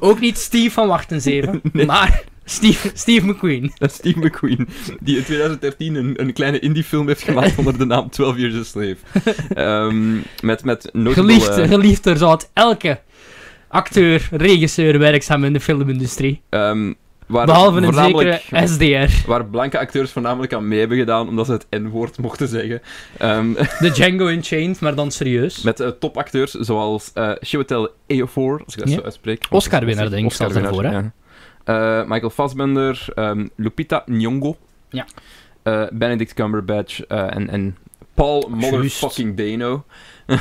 Ook 0.00 0.20
niet 0.20 0.38
Steve 0.38 0.70
van 0.70 0.88
Wacht 0.88 1.12
en 1.12 1.20
Zeven, 1.20 1.60
maar 1.86 2.22
Steve, 2.44 2.90
Steve 2.94 3.26
McQueen. 3.26 3.72
Dat 3.78 3.90
is 3.90 3.96
Steve 3.96 4.18
McQueen, 4.18 4.68
die 5.00 5.16
in 5.16 5.24
2013 5.24 5.94
een, 5.94 6.20
een 6.20 6.32
kleine 6.32 6.58
indie-film 6.58 7.06
heeft 7.06 7.22
gemaakt 7.22 7.58
onder 7.58 7.78
de 7.78 7.84
naam 7.84 8.10
12 8.10 8.36
Years 8.36 8.54
a 8.54 8.62
Slave. 8.62 8.96
Met, 10.42 10.64
met 10.64 10.88
notable, 10.92 11.22
Geliefd, 11.22 11.56
eh, 11.56 11.68
geliefd 11.68 12.04
door 12.04 12.16
zoals 12.16 12.48
elke 12.52 13.00
acteur, 13.68 14.28
regisseur 14.30 14.98
werkzaam 14.98 15.44
in 15.44 15.52
de 15.52 15.60
filmindustrie. 15.60 16.40
ehm, 16.48 16.92
waar 17.28 17.46
Behalve 17.46 17.80
een 17.80 17.92
zekere 17.92 18.40
SDR. 18.66 19.28
Waar 19.28 19.44
blanke 19.46 19.78
acteurs 19.78 20.10
voornamelijk 20.12 20.52
aan 20.52 20.68
mee 20.68 20.78
hebben 20.78 20.98
gedaan, 20.98 21.28
omdat 21.28 21.46
ze 21.46 21.52
het 21.52 21.66
N-woord 21.70 22.18
mochten 22.18 22.48
zeggen. 22.48 22.82
Ehm, 23.18 23.52
De 23.80 23.90
Django 23.94 24.26
Unchained, 24.28 24.80
maar 24.80 24.94
dan 24.94 25.10
serieus. 25.10 25.62
met 25.62 25.80
eh, 25.80 25.88
topacteurs 25.88 26.50
zoals 26.52 27.10
eh 27.14 27.30
Chiwetel 27.40 27.88
Ejiofor, 28.06 28.62
als 28.64 28.74
ik 28.74 28.80
dat 28.80 28.88
Ja. 28.88 28.94
zo 28.96 29.02
uitspreek. 29.02 29.46
Oscar-winnaar, 29.50 30.10
denk 30.10 30.24
ik, 30.26 30.32
zelfs 30.32 30.54
Oscar-winnaar, 30.54 30.92
daarvoor, 30.92 31.12
ja. 31.74 32.00
Eh, 32.00 32.08
Michael 32.08 32.30
Fassbender, 32.30 33.04
ehm, 33.14 33.46
Lupita 33.56 34.02
Nyong'o, 34.06 34.56
Ja. 34.90 35.06
eh, 35.62 35.82
Benedict 35.92 36.34
Cumberbatch 36.34 37.00
eh, 37.00 37.34
en, 37.36 37.48
en 37.50 37.76
Paul 38.14 38.48
motherfucking 38.54 39.36
Dano. 39.36 39.84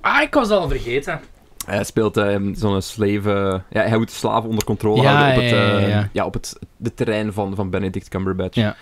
Ah, 0.00 0.22
ik 0.22 0.34
was 0.34 0.50
al 0.50 0.68
vergeten. 0.68 1.20
Hij 1.66 1.84
speelt 1.84 2.16
ehm, 2.16 2.54
zo'n 2.54 2.82
slave... 2.82 3.32
eh, 3.32 3.82
ja, 3.82 3.88
hij 3.88 3.98
moet 3.98 4.10
slaven 4.10 4.48
onder 4.48 4.64
controle 4.64 5.02
Ja, 5.02 5.12
houden 5.14 5.34
op, 5.36 5.42
het, 5.42 5.52
eh, 5.52 5.88
ja. 5.88 6.08
ja, 6.12 6.24
op 6.24 6.34
het 6.34 6.58
de 6.76 6.94
terrein 6.94 7.32
van, 7.32 7.54
van 7.54 7.70
Benedict 7.70 8.08
Cumberbatch. 8.08 8.56
Ja. 8.56 8.76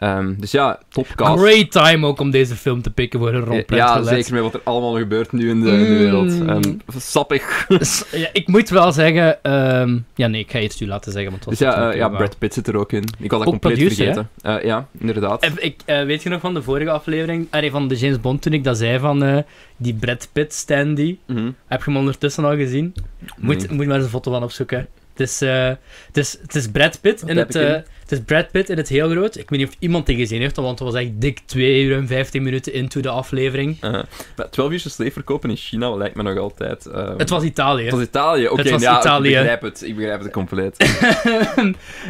Ehm, 0.00 0.34
dus 0.36 0.50
ja, 0.50 0.78
topcast. 0.88 1.40
Great 1.40 1.70
time 1.70 2.06
ook 2.06 2.20
om 2.20 2.30
deze 2.30 2.56
film 2.56 2.82
te 2.82 2.90
pikken 2.90 3.20
voor 3.20 3.34
een 3.34 3.44
rondpret. 3.44 3.78
Ja, 3.78 4.02
zeker 4.02 4.32
met 4.32 4.42
wat 4.42 4.54
er 4.54 4.60
allemaal 4.64 4.96
gebeurt 4.96 5.32
nu 5.32 5.50
in 5.50 5.60
de, 5.60 5.70
in 5.70 5.78
de 5.78 5.98
wereld. 5.98 6.40
Mm. 6.40 6.48
Ehm, 6.48 6.72
sappig. 6.96 7.66
ja, 8.12 8.28
ik 8.32 8.48
moet 8.48 8.68
wel 8.68 8.92
zeggen... 8.92 9.42
ehm, 9.42 9.98
ja, 10.14 10.26
nee, 10.26 10.40
ik 10.40 10.50
ga 10.50 10.58
je 10.58 10.64
het 10.64 10.80
u 10.80 10.86
laten 10.86 11.12
zeggen, 11.12 11.30
want 11.30 11.44
het 11.44 11.58
Dus 11.58 11.68
ja, 11.68 11.90
eh, 11.90 11.96
ja, 11.96 12.08
Brad 12.08 12.38
Pitt 12.38 12.54
zit 12.54 12.68
er 12.68 12.76
ook 12.76 12.92
in. 12.92 13.04
Ik 13.18 13.30
had 13.30 13.40
dat 13.40 13.48
compleet 13.48 13.74
producer, 13.74 14.04
vergeten. 14.04 14.28
Eh, 14.42 14.64
ja, 14.64 14.86
inderdaad. 14.98 15.50
Ik, 15.56 15.80
eh, 15.84 16.04
weet 16.04 16.22
je 16.22 16.28
nog 16.28 16.40
van 16.40 16.54
de 16.54 16.62
vorige 16.62 16.90
aflevering, 16.90 17.46
allee, 17.50 17.70
van 17.70 17.88
de 17.88 17.96
James 17.96 18.20
Bond, 18.20 18.42
toen 18.42 18.52
ik 18.52 18.64
dat 18.64 18.78
zei 18.78 18.98
van 18.98 19.44
die 19.76 19.94
Brad 19.94 20.28
Pitt 20.32 20.54
standy. 20.54 21.18
Mhm. 21.26 21.50
Heb 21.66 21.78
je 21.78 21.90
hem 21.90 21.96
ondertussen 21.96 22.44
al 22.44 22.56
gezien? 22.56 22.94
Moet, 23.36 23.56
Nee. 23.68 23.76
moet 23.76 23.86
maar 23.86 23.96
eens 23.96 24.04
een 24.04 24.10
foto 24.10 24.30
van 24.30 24.42
opzoeken. 24.42 24.88
Het 25.20 25.28
is, 25.28 25.40
eh, 25.42 25.66
het 26.06 26.16
is, 26.16 26.38
het 26.42 26.54
is 26.54 26.68
Brad 26.68 27.00
Pitt 27.00 27.22
in 27.26 27.36
het, 27.36 27.54
eh, 27.54 27.68
het 27.72 28.12
is 28.12 28.20
Brad 28.20 28.50
Pitt 28.50 28.70
in 28.70 28.76
het 28.76 28.88
heel 28.88 29.10
groot. 29.10 29.36
Ik 29.36 29.50
weet 29.50 29.58
niet 29.58 29.68
of 29.68 29.74
iemand 29.78 30.06
die 30.06 30.16
gezien 30.16 30.40
heeft, 30.40 30.56
want 30.56 30.78
het 30.78 30.88
was 30.92 31.00
echt 31.02 31.10
dik 31.14 31.40
2 31.46 31.82
uur 31.82 31.96
en 31.96 32.06
15 32.06 32.42
minuten 32.42 32.72
into 32.72 33.00
de 33.00 33.08
aflevering. 33.08 33.76
Eh, 33.80 33.90
maar 34.36 34.50
12 34.50 34.70
uur 34.72 34.78
slave 34.80 35.10
verkopen 35.10 35.50
in 35.50 35.56
China 35.56 35.90
lijkt 35.96 36.14
me 36.16 36.22
nog 36.22 36.38
altijd... 36.38 36.86
ehm, 36.86 37.18
Het 37.18 37.30
was 37.30 37.42
Italië. 37.42 37.82
het 37.84 37.92
was 37.94 38.02
Italië. 38.02 38.48
Oké, 38.48 38.70
was 38.70 38.82
ja, 38.82 38.98
Italië. 39.00 39.28
ik 39.28 39.34
begrijp 39.34 39.62
het. 39.62 39.82
Ik 39.82 39.96
begrijp 39.96 40.20
het 40.22 40.32
compleet. 40.32 40.76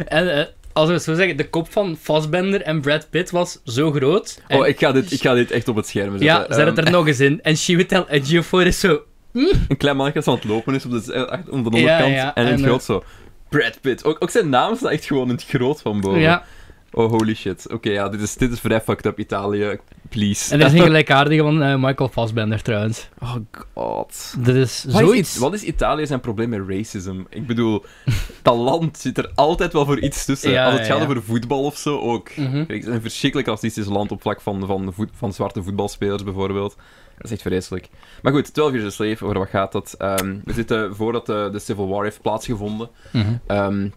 en 0.05 0.37
eh, 0.37 0.45
als 0.73 0.87
we 0.87 0.93
het 0.93 1.03
zo 1.03 1.13
zeggen, 1.13 1.37
de 1.37 1.49
kop 1.49 1.71
van 1.71 1.97
Fassbender 2.01 2.61
en 2.61 2.81
Brad 2.81 3.07
Pitt 3.09 3.29
was 3.31 3.59
zo 3.65 3.91
groot. 3.91 4.41
En- 4.47 4.57
Oh, 4.59 4.67
ik 4.67 4.79
ga, 4.79 4.91
dit, 4.91 5.11
ik 5.11 5.21
ga 5.21 5.33
dit 5.33 5.51
echt 5.51 5.67
op 5.67 5.75
het 5.75 5.87
scherm 5.87 6.09
zetten. 6.09 6.25
ja, 6.27 6.45
zet 6.49 6.65
het 6.65 6.77
Ehm, 6.77 6.85
er 6.85 6.91
nog 6.91 7.07
eens 7.07 7.19
in. 7.19 7.39
En 7.41 7.55
Chiwetel 7.55 8.07
Ejiofor 8.09 8.65
is 8.65 8.79
zo... 8.79 9.01
Een 9.33 9.77
klein 9.77 9.95
mannetje 9.95 10.19
dat 10.19 10.27
aan 10.27 10.39
het 10.39 10.43
lopen 10.43 10.75
is 10.75 10.85
op 10.85 10.91
de, 10.91 11.13
eh, 11.13 11.45
de 11.45 11.51
onderkant. 11.51 11.83
Ja, 11.83 11.99
ja, 12.05 12.35
en 12.35 12.45
in 12.45 12.51
het 12.51 12.61
eh, 12.61 12.67
groot 12.67 12.83
zo... 12.83 13.03
Brad 13.49 13.81
Pitt. 13.81 14.03
Ook, 14.03 14.17
ook 14.19 14.29
zijn 14.29 14.49
naam 14.49 14.75
staat 14.75 14.91
echt 14.91 15.05
gewoon 15.05 15.27
in 15.27 15.33
het 15.33 15.45
groot 15.45 15.81
van 15.81 16.01
boven. 16.01 16.19
Ja, 16.19 16.43
Oh, 16.93 17.11
holy 17.11 17.33
shit. 17.35 17.71
Oké, 17.71 17.89
ja, 17.89 18.09
dit 18.09 18.21
is, 18.21 18.35
dit 18.35 18.51
is 18.51 18.59
vrij 18.59 18.81
fucked 18.81 19.05
up 19.05 19.19
Italië. 19.19 19.79
Please. 20.09 20.53
En 20.53 20.59
er 20.59 20.65
is 20.65 20.73
een 20.73 20.79
gelijkaardige 20.81 21.41
van 21.41 21.61
eh, 21.63 21.75
Michael 21.75 22.09
Fassbender 22.09 22.61
trouwens. 22.61 23.09
Oh 23.19 23.35
god. 23.73 24.35
Dat 24.39 24.55
is 24.55 24.83
Wat 24.87 24.93
is, 25.01 25.07
zoiets... 25.07 25.35
I- 25.35 25.39
wat 25.39 25.53
is 25.53 25.63
Italië 25.63 26.05
zijn 26.05 26.19
probleem 26.19 26.49
met 26.49 26.61
racism? 26.67 27.21
Ik 27.29 27.47
bedoel, 27.47 27.85
dat 28.41 28.55
land 28.57 28.97
zit 28.97 29.17
er 29.17 29.31
altijd 29.35 29.73
wel 29.73 29.85
voor 29.85 29.99
iets 29.99 30.25
tussen. 30.25 30.51
Ja, 30.51 30.63
Als 30.65 30.73
het 30.73 30.81
ja, 30.87 30.87
gaat 30.93 30.97
ja. 31.01 31.03
over 31.09 31.23
voetbal 31.23 31.63
of 31.63 31.77
zo, 31.77 31.99
ook. 31.99 32.35
Mhm. 32.35 32.57
Het 32.57 32.69
is 32.69 32.85
een 32.85 33.01
verschrikkelijk 33.01 33.49
racistisch 33.49 33.85
land 33.85 34.11
op 34.11 34.21
vlak 34.21 34.41
van, 34.41 34.65
van, 34.65 34.93
voet- 34.93 35.09
van 35.15 35.33
zwarte 35.33 35.63
voetbalspelers, 35.63 36.23
bijvoorbeeld. 36.23 36.75
Dat 37.15 37.25
is 37.25 37.31
echt 37.31 37.41
vreselijk. 37.41 37.89
Maar 38.21 38.33
goed, 38.33 38.53
12 38.53 38.71
Years 38.71 38.85
a 38.85 38.89
Slave, 38.89 39.23
over 39.25 39.37
wat 39.39 39.49
gaat 39.49 39.71
dat? 39.71 39.95
Ehm, 39.97 40.35
we 40.43 40.53
zitten 40.53 40.95
voordat 40.95 41.25
de, 41.25 41.49
de 41.51 41.59
Civil 41.59 41.87
War 41.87 42.03
heeft 42.03 42.21
plaatsgevonden. 42.21 42.89
Mhm. 43.11 43.33
Ehm, 43.47 43.87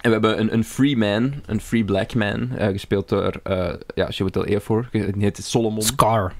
en 0.00 0.06
we 0.06 0.10
hebben 0.10 0.40
een, 0.40 0.52
een 0.52 0.64
free 0.64 0.96
man, 0.96 1.32
een 1.46 1.60
free 1.60 1.84
black 1.84 2.14
man, 2.14 2.50
eh, 2.56 2.68
gespeeld 2.68 3.08
door, 3.08 3.40
eh 3.42 3.72
ja, 3.94 4.06
Chiwetel 4.10 4.44
Ejiofor. 4.44 4.88
Die 4.92 5.12
heet 5.18 5.38
Solomon. 5.44 5.82
Scar. 5.82 6.32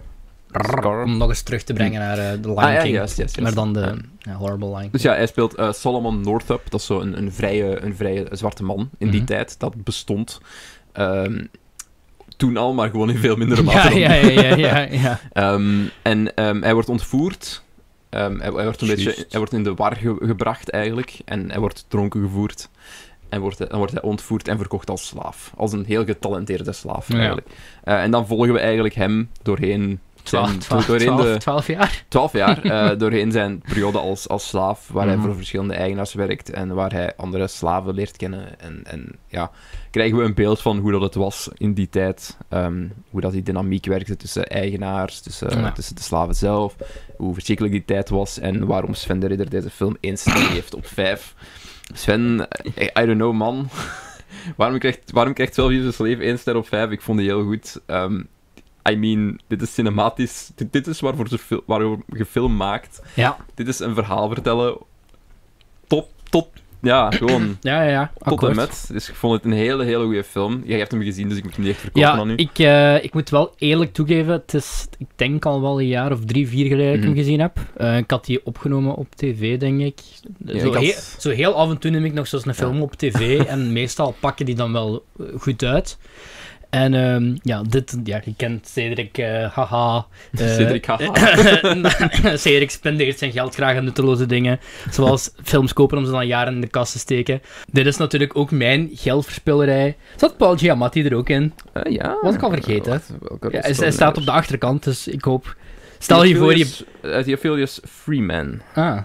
Scar. 0.52 1.02
Om 1.04 1.16
nog 1.16 1.28
eens 1.28 1.42
terug 1.42 1.62
te 1.62 1.72
brengen 1.72 2.00
naar 2.00 2.18
eh, 2.18 2.32
The 2.32 2.48
Lion 2.48 2.56
Ah 2.58 2.72
ja, 2.72 3.06
King. 3.06 3.40
Maar 3.42 3.54
dan 3.54 3.72
de 3.72 3.94
Horrible 4.30 4.76
Lion 4.76 4.88
Dus 4.92 5.02
ja, 5.02 5.14
hij 5.14 5.26
speelt 5.26 5.54
Solomon 5.70 6.20
Northup. 6.20 6.70
Dat 6.70 6.80
is 6.80 6.86
zo 6.86 7.00
een, 7.00 7.18
een, 7.18 7.32
vrije, 7.32 7.80
een 7.82 7.96
vrije 7.96 8.26
zwarte 8.30 8.64
man 8.64 8.90
in 8.98 9.10
die 9.10 9.20
Mhm. 9.20 9.28
tijd. 9.28 9.58
Dat 9.60 9.84
bestond. 9.84 10.40
Ehm, 10.92 11.44
toen 12.36 12.56
al, 12.56 12.74
maar 12.74 12.90
gewoon 12.90 13.10
in 13.10 13.16
veel 13.18 13.36
mindere 13.36 13.62
mate. 13.72 13.98
Ja, 13.98 14.12
ja, 14.14 14.28
ja, 14.30 14.40
ja, 14.40 14.56
ja, 14.56 14.78
ja. 14.90 15.20
Ehm, 15.32 15.80
en 16.02 16.34
ehm, 16.34 16.62
hij 16.62 16.74
wordt 16.74 16.88
ontvoerd. 16.88 17.62
Hij, 18.10 18.30
hij 18.38 18.50
wordt 18.52 18.80
een 18.80 18.88
beetje, 18.88 19.14
hij 19.28 19.38
wordt 19.38 19.52
in 19.52 19.62
de 19.64 19.74
war 19.74 19.96
ge- 19.96 20.16
gebracht 20.20 20.70
eigenlijk. 20.70 21.18
En 21.24 21.50
hij 21.50 21.58
wordt 21.60 21.84
dronken 21.88 22.20
gevoerd. 22.22 22.68
En 23.28 23.40
wordt, 23.40 23.58
hij- 23.58 23.68
dan 23.68 23.78
wordt 23.78 23.92
hij 23.92 24.02
ontvoerd 24.02 24.48
en 24.48 24.56
verkocht 24.58 24.90
als 24.90 25.06
slaaf. 25.06 25.52
Als 25.56 25.72
een 25.72 25.84
heel 25.84 26.04
getalenteerde 26.04 26.72
slaaf 26.72 27.08
Ja. 27.08 27.16
eigenlijk. 27.18 27.46
Eh, 27.84 28.02
en 28.02 28.10
dan 28.10 28.26
volgen 28.26 28.52
we 28.52 28.58
eigenlijk 28.60 28.94
hem 28.94 29.30
doorheen 29.42 30.00
zijn, 30.22 30.58
doorheen 30.86 31.16
de, 31.16 31.36
twaalf 31.38 31.66
jaar. 31.66 32.04
12 32.08 32.32
jaar 32.32 32.62
eh, 32.90 32.98
doorheen 32.98 33.32
zijn 33.32 33.62
periode 33.68 33.98
als, 33.98 34.28
als 34.28 34.48
slaaf, 34.48 34.88
waar 34.92 35.06
Mhm. 35.06 35.14
hij 35.14 35.24
voor 35.24 35.36
verschillende 35.36 35.74
eigenaars 35.74 36.14
werkt 36.14 36.50
en 36.50 36.74
waar 36.74 36.92
hij 36.92 37.12
andere 37.16 37.46
slaven 37.46 37.94
leert 37.94 38.16
kennen. 38.16 38.60
En, 38.60 38.80
en 38.84 39.06
ja, 39.28 39.50
krijgen 39.90 40.18
we 40.18 40.24
een 40.24 40.34
beeld 40.34 40.60
van 40.60 40.78
hoe 40.78 40.90
dat 40.92 41.00
het 41.00 41.14
was 41.14 41.48
in 41.56 41.74
die 41.74 41.88
tijd. 41.88 42.36
ehm, 42.48 42.86
hoe 43.10 43.20
dat 43.20 43.32
die 43.32 43.42
dynamiek 43.42 43.86
werkte 43.86 44.16
tussen 44.16 44.46
eigenaars, 44.46 45.20
tussen, 45.20 45.60
Ja. 45.60 45.72
tussen 45.72 45.94
de 45.96 46.02
slaven 46.02 46.34
zelf. 46.34 46.76
Hoe 47.16 47.32
verschrikkelijk 47.34 47.74
die 47.74 47.84
tijd 47.84 48.08
was 48.08 48.38
en 48.38 48.66
waarom 48.66 48.94
Sven 48.94 49.20
de 49.20 49.26
Ridder 49.26 49.50
deze 49.50 49.70
film 49.70 49.96
één 50.00 50.16
ster 50.16 50.50
heeft 50.50 50.74
op 50.74 50.86
5. 50.86 51.34
Sven, 51.94 52.48
eh, 52.48 52.84
I, 52.84 53.02
I 53.02 53.06
don't 53.06 53.18
know 53.18 53.32
man. 53.32 53.68
waarom, 54.56 54.78
krijgt, 54.78 55.10
waarom 55.10 55.34
krijgt 55.34 55.52
12 55.52 55.70
Years 55.70 55.86
a 55.86 55.92
Slave 55.92 56.22
één 56.22 56.38
ster 56.38 56.56
op 56.56 56.68
5? 56.68 56.90
Ik 56.90 57.02
vond 57.02 57.18
die 57.18 57.28
heel 57.28 57.44
goed. 57.44 57.80
Ehm, 57.86 58.22
I 58.90 58.96
mean, 58.96 59.40
dit 59.46 59.62
is 59.62 59.74
cinematisch. 59.74 60.50
Dit, 60.54 60.72
dit 60.72 60.86
is 60.86 61.00
waarvoor, 61.00 61.28
ze 61.28 61.62
waarover 61.66 62.04
je 62.06 62.26
film 62.26 62.56
maakt. 62.56 63.02
Ja, 63.14 63.36
Dit 63.54 63.68
is 63.68 63.78
een 63.78 63.94
verhaal 63.94 64.28
vertellen. 64.28 64.78
Top, 65.86 66.10
top. 66.30 66.56
Ja, 66.80 67.10
gewoon 67.10 67.56
ja, 67.60 67.82
ja. 67.82 67.90
ja. 67.90 68.12
tot 68.24 68.42
en 68.42 68.56
met. 68.56 68.88
Dus 68.92 69.08
ik 69.08 69.14
vond 69.14 69.34
het 69.34 69.44
een 69.44 69.52
hele, 69.58 69.84
hele 69.84 70.04
goede 70.04 70.24
film. 70.24 70.62
Jij 70.64 70.78
hebt 70.78 70.90
hem 70.90 71.02
gezien, 71.02 71.28
dus 71.28 71.38
ik 71.38 71.44
moet 71.44 71.54
hem 71.56 71.64
niet 71.64 71.72
echt 71.72 71.80
verkopen 71.80 72.08
Ja, 72.10 72.16
aan 72.16 72.30
u. 72.30 72.34
ik, 72.36 72.58
eh, 72.58 73.04
ik 73.04 73.14
moet 73.14 73.30
wel 73.30 73.54
eerlijk 73.58 73.92
toegeven, 73.92 74.32
het 74.32 74.54
is, 74.54 74.86
ik 74.98 75.06
denk 75.16 75.44
al 75.46 75.60
wel 75.60 75.80
een 75.80 75.86
jaar 75.86 76.12
of 76.12 76.24
drie, 76.24 76.48
vier 76.48 76.66
geleden 76.66 76.86
dat 76.86 76.94
ik 76.94 77.00
Mhm. 77.00 77.08
hem 77.08 77.18
gezien 77.18 77.40
heb. 77.40 77.58
Eh, 77.76 77.96
ik 77.96 78.10
had 78.10 78.24
die 78.24 78.46
opgenomen 78.46 78.94
op 78.94 79.14
tv, 79.14 79.58
denk 79.58 79.80
ik. 79.80 79.98
Ja, 80.44 80.58
zo, 80.60 80.66
ik 80.66 80.74
had- 80.74 80.82
heel, 80.82 80.94
zo 81.18 81.30
heel 81.30 81.54
af 81.54 81.70
en 81.70 81.78
toe 81.78 81.90
neem 81.90 82.04
ik 82.04 82.12
nog 82.12 82.26
zo'n 82.26 82.54
film 82.54 82.82
op 82.82 82.94
tv 82.94 83.40
en 83.40 83.72
meestal 83.72 84.14
pakken 84.20 84.46
die 84.46 84.54
dan 84.54 84.72
wel 84.72 85.04
eh, 85.18 85.26
goed 85.38 85.62
uit. 85.64 85.98
En 86.70 86.94
ehm, 86.94 87.36
ja, 87.42 87.62
dit, 87.62 87.98
ja, 88.04 88.20
je 88.24 88.34
kent 88.36 88.68
Cedric, 88.68 89.18
eh, 89.18 89.50
haha. 89.52 90.06
eh, 90.32 90.46
Cedric, 90.54 90.86
haha. 90.86 91.12
Cedric 92.36 92.70
spendeert 92.70 93.18
zijn 93.18 93.32
geld 93.32 93.54
graag 93.54 93.76
aan 93.76 93.84
nutteloze 93.84 94.26
dingen, 94.26 94.60
zoals 94.90 95.30
films 95.42 95.72
kopen 95.72 95.98
om 95.98 96.04
ze 96.04 96.10
dan 96.10 96.26
jaren 96.26 96.54
in 96.54 96.60
de 96.60 96.66
kast 96.66 96.92
te 96.92 96.98
steken. 96.98 97.42
Dit 97.72 97.86
is 97.86 97.96
natuurlijk 97.96 98.36
ook 98.36 98.50
mijn 98.50 98.90
geldverspillerij. 98.92 99.96
Zat 100.16 100.36
Paul 100.36 100.56
Giamatti 100.56 101.04
er 101.04 101.14
ook 101.16 101.28
in? 101.28 101.52
Eh, 101.72 101.92
ja. 101.92 102.18
Was 102.22 102.34
ik 102.34 102.42
al 102.42 102.50
vergeten. 102.50 103.00
Welke 103.20 103.48
Ja, 103.50 103.60
hij, 103.60 103.90
staat 103.90 104.16
op 104.16 104.24
de 104.24 104.30
achterkant, 104.30 104.84
dus 104.84 105.08
ik 105.08 105.22
hoop... 105.24 105.56
Stel 105.98 106.24
je 106.24 106.36
voor 106.36 106.56
je... 106.56 106.66
Theophilus- 107.24 107.80
Freeman. 107.84 108.60
Ah, 108.74 109.00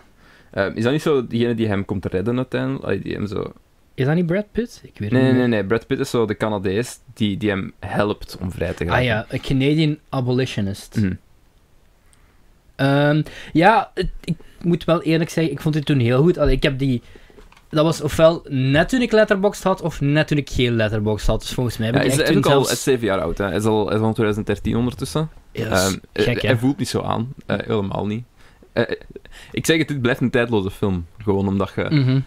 is 0.75 0.83
dat 0.83 0.91
niet 0.91 1.01
zo 1.01 1.27
diegene 1.27 1.55
die 1.55 1.67
hem 1.67 1.85
komt 1.85 2.05
redden 2.05 2.37
uiteindelijk? 2.37 3.03
Die 3.03 3.13
hem 3.13 3.27
zo... 3.27 3.53
is 3.93 4.05
dat 4.05 4.15
niet 4.15 4.25
Brad 4.25 4.45
Pitt? 4.51 4.81
Ik 4.83 4.97
weet 4.99 5.11
Nee, 5.11 5.23
niet. 5.23 5.33
nee, 5.33 5.47
nee. 5.47 5.65
Brad 5.65 5.87
Pitt 5.87 5.99
is 5.99 6.09
zo 6.09 6.25
de 6.25 6.37
Canadees 6.37 6.99
die, 7.13 7.37
die 7.37 7.49
hem 7.49 7.73
helpt 7.79 8.37
om 8.41 8.51
vrij 8.51 8.73
te 8.73 8.85
gaan. 8.85 8.93
Ah 8.97 9.03
ja, 9.03 9.25
een 9.29 9.41
Canadian 9.41 9.97
abolitionist. 10.09 10.95
Mhm. 10.95 11.13
Ehm, 12.75 13.21
ja, 13.53 13.91
het- 13.93 14.09
ik 14.23 14.35
moet 14.61 14.83
wel 14.83 15.01
eerlijk 15.01 15.29
zeggen, 15.29 15.53
ik 15.53 15.61
vond 15.61 15.73
dit 15.75 15.85
toen 15.85 15.99
heel 15.99 16.21
goed. 16.21 16.37
Allee, 16.37 16.55
ik 16.55 16.63
heb 16.63 16.79
die... 16.79 17.01
Dat 17.69 17.83
was 17.85 18.01
ofwel 18.01 18.45
net 18.49 18.89
toen 18.89 19.01
ik 19.01 19.11
Letterboxd 19.11 19.63
had, 19.63 19.81
of 19.81 20.01
net 20.01 20.27
toen 20.27 20.37
ik 20.37 20.49
geen 20.49 20.75
Letterboxd 20.75 21.27
had. 21.27 21.41
Dus 21.41 21.51
volgens 21.53 21.77
mij 21.77 21.87
heb 21.87 21.95
ik 21.95 22.03
is, 22.03 22.17
echt 22.17 22.25
toen 22.33 22.43
al 22.43 22.49
zelfs... 22.49 22.67
hij 22.67 22.75
is 22.77 22.83
zeven 22.83 23.05
jaar 23.05 23.21
oud. 23.21 23.37
Hè. 23.37 23.45
Hij, 23.45 23.55
is 23.55 23.63
al, 23.65 23.85
hij 23.85 23.95
is 23.95 24.01
al 24.01 24.07
in 24.07 24.13
2013 24.13 24.75
ondertussen. 24.75 25.29
Ja, 25.51 25.69
eh, 25.69 25.91
gek, 26.13 26.41
hij 26.41 26.57
voelt 26.57 26.77
niet 26.77 26.87
zo 26.87 27.01
aan. 27.01 27.33
Eh, 27.45 27.57
helemaal 27.65 28.05
niet. 28.05 28.23
Eh, 28.73 28.83
ik 29.51 29.65
zeg 29.65 29.77
het, 29.77 29.87
dit 29.87 30.01
blijft 30.01 30.21
een 30.21 30.29
tijdloze 30.29 30.71
film. 30.71 31.05
Gewoon 31.23 31.47
omdat 31.47 31.71
je... 31.75 31.85
Mhm. 31.89 32.19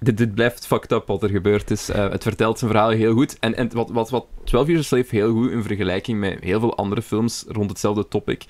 Dit, 0.00 0.16
dit 0.16 0.34
blijft 0.34 0.66
fucked 0.66 0.92
up 0.92 1.06
wat 1.06 1.22
er 1.22 1.28
gebeurd 1.28 1.70
is. 1.70 1.88
Eh, 1.88 2.08
het 2.10 2.22
vertelt 2.22 2.58
zijn 2.58 2.70
verhaal 2.70 2.90
heel 2.90 3.12
goed. 3.12 3.38
En, 3.38 3.56
en 3.56 3.70
wat, 3.72 3.90
wat, 3.90 4.10
wat 4.10 4.26
12 4.44 4.66
Years 4.66 4.80
a 4.80 4.84
Slave 4.84 5.16
heel 5.16 5.32
goed 5.32 5.50
in 5.50 5.62
vergelijking 5.62 6.18
met 6.18 6.38
heel 6.40 6.60
veel 6.60 6.76
andere 6.76 7.02
films 7.02 7.44
rond 7.48 7.70
hetzelfde 7.70 8.08
topic. 8.08 8.44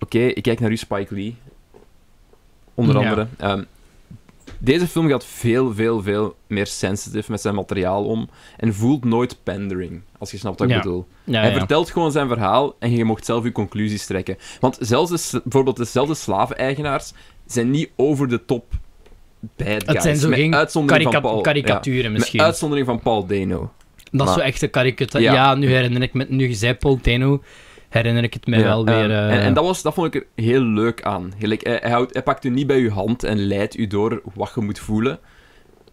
Oké, 0.00 0.18
ik 0.18 0.42
kijk 0.42 0.60
naar 0.60 0.70
u, 0.70 0.76
Spike 0.76 1.14
Lee. 1.14 1.36
Onder 2.74 3.00
Ja. 3.00 3.02
andere. 3.08 3.26
Ehm, 3.36 3.62
deze 4.58 4.86
film 4.88 5.08
gaat 5.08 5.24
veel, 5.24 5.74
veel, 5.74 6.02
veel 6.02 6.36
meer 6.46 6.66
sensitive 6.66 7.30
met 7.30 7.40
zijn 7.40 7.54
materiaal 7.54 8.04
om. 8.04 8.28
En 8.56 8.74
voelt 8.74 9.04
nooit 9.04 9.38
pandering, 9.42 10.00
als 10.18 10.30
je 10.30 10.38
snapt 10.38 10.58
wat 10.58 10.68
ik 10.68 10.74
Ja. 10.74 10.80
bedoel. 10.82 11.06
Ja, 11.24 11.40
Hij 11.40 11.52
vertelt 11.52 11.90
gewoon 11.90 12.12
zijn 12.12 12.28
verhaal 12.28 12.76
en 12.78 12.90
je 12.90 13.04
mocht 13.04 13.24
zelf 13.24 13.44
je 13.44 13.52
conclusies 13.52 14.06
trekken. 14.06 14.36
Want 14.60 14.76
zelfs 14.80 15.30
de, 15.30 15.40
bijvoorbeeld 15.42 15.76
dezelfde 15.76 16.14
slaveneigenaars 16.14 17.12
zijn 17.46 17.70
niet 17.70 17.90
over 17.96 18.28
de 18.28 18.44
top 18.44 18.72
bad 19.40 19.66
guys. 19.66 19.82
Het 19.86 20.02
zijn 20.02 20.16
zo 20.16 20.28
geen 20.28 20.54
uitzondering 20.54 21.12
van 21.12 21.22
Paul, 21.22 21.40
karikaturen 21.40 22.02
ja, 22.02 22.10
misschien. 22.10 22.38
Met 22.38 22.46
uitzondering 22.46 22.86
van 22.86 23.00
Paul 23.00 23.26
Dano. 23.26 23.72
Dat 24.10 24.28
is 24.28 24.34
zo 24.34 24.40
echt 24.40 24.62
een 24.62 24.70
karikatuur. 24.70 25.20
Ja. 25.20 25.32
Ja. 25.32 25.54
nu 25.54 25.66
herinner 25.68 26.02
ik 26.02 26.12
me... 26.12 26.26
Nu 26.28 26.48
je 26.48 26.54
zei 26.54 26.74
Paul 26.74 26.98
Dano, 27.02 27.42
herinner 27.88 28.22
ik 28.22 28.34
het 28.34 28.46
me 28.46 28.58
Ja, 28.58 28.62
wel 28.62 28.84
weer... 28.84 29.10
eh, 29.10 29.34
en, 29.34 29.40
en 29.40 29.54
dat, 29.54 29.64
was, 29.64 29.82
dat 29.82 29.94
vond 29.94 30.14
ik 30.14 30.22
er 30.22 30.44
heel 30.44 30.60
leuk 30.62 31.02
aan. 31.02 31.32
Hij, 31.38 31.58
hij, 31.62 31.90
houdt, 31.90 32.12
hij 32.12 32.22
pakt 32.22 32.44
u 32.44 32.50
niet 32.50 32.66
bij 32.66 32.78
uw 32.78 32.90
hand 32.90 33.24
en 33.24 33.46
leidt 33.46 33.78
u 33.78 33.86
door 33.86 34.22
wat 34.34 34.52
je 34.54 34.60
moet 34.60 34.78
voelen. 34.78 35.18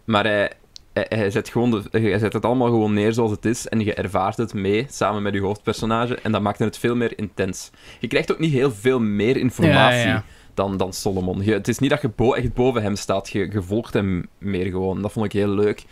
Maar 0.04 0.24
hij, 0.24 0.50
hij, 0.92 1.06
hij 1.08 1.30
zet, 1.30 1.48
gewoon 1.48 1.70
de, 1.70 1.82
hij 1.90 2.18
zet 2.18 2.32
het 2.32 2.44
allemaal 2.44 2.68
gewoon 2.68 2.92
neer 2.92 3.12
zoals 3.12 3.30
het 3.30 3.44
is. 3.44 3.68
En 3.68 3.80
je 3.80 3.94
ervaart 3.94 4.36
het 4.36 4.54
mee, 4.54 4.86
samen 4.88 5.22
met 5.22 5.34
je 5.34 5.40
hoofdpersonage. 5.40 6.14
En 6.22 6.32
dat 6.32 6.42
maakt 6.42 6.58
het 6.58 6.78
veel 6.78 6.96
meer 6.96 7.18
intens. 7.18 7.70
Je 8.00 8.06
krijgt 8.06 8.32
ook 8.32 8.38
niet 8.38 8.52
heel 8.52 8.70
veel 8.72 9.00
meer 9.00 9.36
informatie 9.36 9.98
Ja, 9.98 10.06
ja. 10.06 10.24
Dan, 10.54 10.76
dan 10.76 10.92
Solomon. 10.92 11.42
Je, 11.44 11.52
het 11.52 11.68
is 11.68 11.78
niet 11.78 11.90
dat 11.90 12.00
je 12.00 12.10
bo- 12.16 12.32
echt 12.34 12.54
boven 12.54 12.82
hem 12.82 12.96
staat. 12.96 13.28
Je, 13.30 13.48
je 13.52 13.62
volgt 13.62 13.94
hem 13.94 14.26
meer 14.38 14.66
gewoon. 14.66 15.02
Dat 15.02 15.12
vond 15.12 15.26
ik 15.26 15.32
heel 15.32 15.48
leuk. 15.48 15.84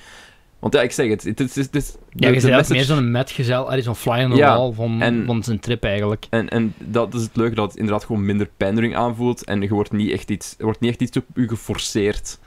Want 0.59 0.75
ja, 0.75 0.83
ik 0.83 0.93
zeg 0.93 1.09
het. 1.09 1.23
Het 1.23 1.41
is... 1.41 1.55
Het 1.55 1.75
is 1.77 1.95
Ja, 2.11 2.29
je 2.29 2.33
bent 2.41 2.45
message- 2.45 2.73
meer 2.73 2.85
zo'n 2.85 3.11
metgezel, 3.11 3.73
is 3.73 3.85
zo'n 3.85 3.95
fly 3.95 4.23
on 4.25 4.31
the 4.31 4.37
Ja, 4.37 4.57
wall 4.57 4.73
van, 4.73 5.01
en- 5.03 5.27
van 5.27 5.43
zijn 5.43 5.61
trip 5.61 5.85
eigenlijk. 5.85 6.27
En, 6.31 6.49
en 6.49 6.75
dat 6.79 7.15
is 7.15 7.23
het 7.23 7.37
leuke, 7.37 7.55
dat 7.55 7.69
het 7.71 7.79
inderdaad 7.79 8.05
gewoon 8.05 8.25
minder 8.25 8.49
pandering 8.57 8.97
aanvoelt. 8.97 9.45
En 9.45 9.61
je 9.61 9.69
wordt 9.69 9.93
niet 9.93 10.11
echt 10.11 10.31
iets, 10.31 10.55
er 10.59 10.65
wordt 10.65 10.81
niet 10.81 10.91
echt 10.91 11.01
iets 11.01 11.17
op 11.17 11.25
u 11.35 11.49
geforceerd. 11.49 12.39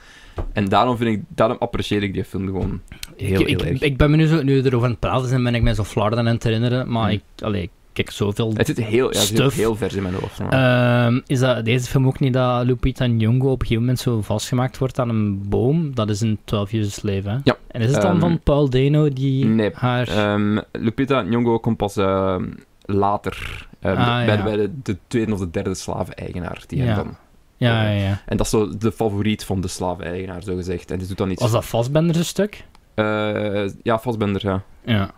En 0.52 0.68
daarom, 0.68 0.96
vind 0.96 1.16
ik, 1.16 1.22
daarom 1.28 1.56
apprecieer 1.60 2.02
ik 2.02 2.12
die 2.12 2.24
film 2.24 2.46
gewoon 2.46 2.80
heel, 3.16 3.40
ik, 3.40 3.46
heel 3.46 3.58
ik, 3.58 3.70
erg. 3.70 3.80
ik 3.80 3.96
ben 3.96 4.10
me 4.10 4.16
nu, 4.16 4.26
zo, 4.26 4.42
nu 4.42 4.56
erover 4.62 4.84
aan 4.84 4.90
het 4.90 5.00
praten 5.00 5.28
zijn, 5.28 5.42
ben 5.42 5.54
ik 5.54 5.62
mij 5.62 5.74
zo 5.74 5.84
Florida 5.84 6.16
aan 6.16 6.26
het 6.26 6.42
herinneren, 6.42 6.90
maar 6.90 7.02
Hmm. 7.02 7.12
ik, 7.12 7.42
allee, 7.44 7.62
ik 7.62 7.70
kijk 7.96 8.10
zoveel... 8.10 8.52
het 8.56 8.66
zit 8.66 8.76
heel, 8.78 9.12
ja, 9.12 9.18
het 9.18 9.26
zit 9.28 9.36
Stuff. 9.36 9.56
heel 9.56 9.76
vers 9.76 9.94
in 9.94 10.02
mijn 10.02 10.14
hoofd. 10.14 10.38
maar- 10.38 11.06
Ehm, 11.06 11.20
is 11.26 11.38
dat 11.38 11.64
deze 11.64 11.86
film 11.90 12.06
ook 12.06 12.20
niet 12.20 12.32
dat 12.32 12.64
Lupita 12.64 13.06
Nyong'o 13.06 13.46
op 13.50 13.52
een 13.60 13.66
gegeven 13.66 13.80
moment 13.82 13.98
zo 13.98 14.20
vastgemaakt 14.22 14.78
wordt 14.78 14.98
aan 14.98 15.08
een 15.08 15.48
boom? 15.48 15.94
Dat 15.94 16.10
is 16.10 16.20
een 16.20 16.38
12 16.44 16.70
Years 16.70 16.86
a 16.86 16.90
Slave, 16.90 17.28
hè? 17.28 17.36
Ja. 17.44 17.56
En 17.68 17.80
is 17.80 17.92
het 17.92 18.02
dan 18.02 18.10
Ehm, 18.10 18.20
van 18.20 18.40
Paul 18.40 18.68
Dano 18.70 19.08
die 19.08 19.44
nee, 19.44 19.70
haar... 19.74 20.08
Ehm, 20.08 20.58
Lupita 20.72 21.22
Nyong'o 21.22 21.58
komt 21.58 21.76
pas 21.76 21.96
ehm, 21.96 22.44
later. 22.84 23.66
ehm, 23.80 23.96
Ah, 23.96 24.24
bij 24.24 24.36
ja. 24.36 24.42
bij 24.42 24.56
de, 24.56 24.70
de 24.82 24.96
tweede 25.06 25.32
of 25.32 25.38
de 25.38 25.50
derde 25.50 25.74
slaven-eigenaar. 25.74 26.62
Die 26.66 26.78
hem 26.78 26.88
Ja. 26.88 26.94
dan, 26.94 27.16
ja, 27.56 27.82
ja, 27.82 27.90
ja. 27.90 28.22
en 28.26 28.36
dat 28.36 28.46
is 28.46 28.52
zo 28.52 28.78
de 28.78 28.92
favoriet 28.92 29.44
van 29.44 29.60
de 29.60 29.68
slaven-eigenaar, 29.68 30.42
zo 30.42 30.54
gezegd. 30.56 30.90
En 30.90 30.98
die 30.98 31.06
doet 31.08 31.18
dan 31.18 31.30
iets... 31.30 31.42
Was 31.42 31.50
dat 31.50 31.64
Fassbender 31.64 32.16
een 32.16 32.24
stuk? 32.24 32.64
Eh, 32.94 33.68
ja, 33.82 33.98
Vastbender, 33.98 34.40
ja. 34.46 34.62
Ja. 34.84 35.10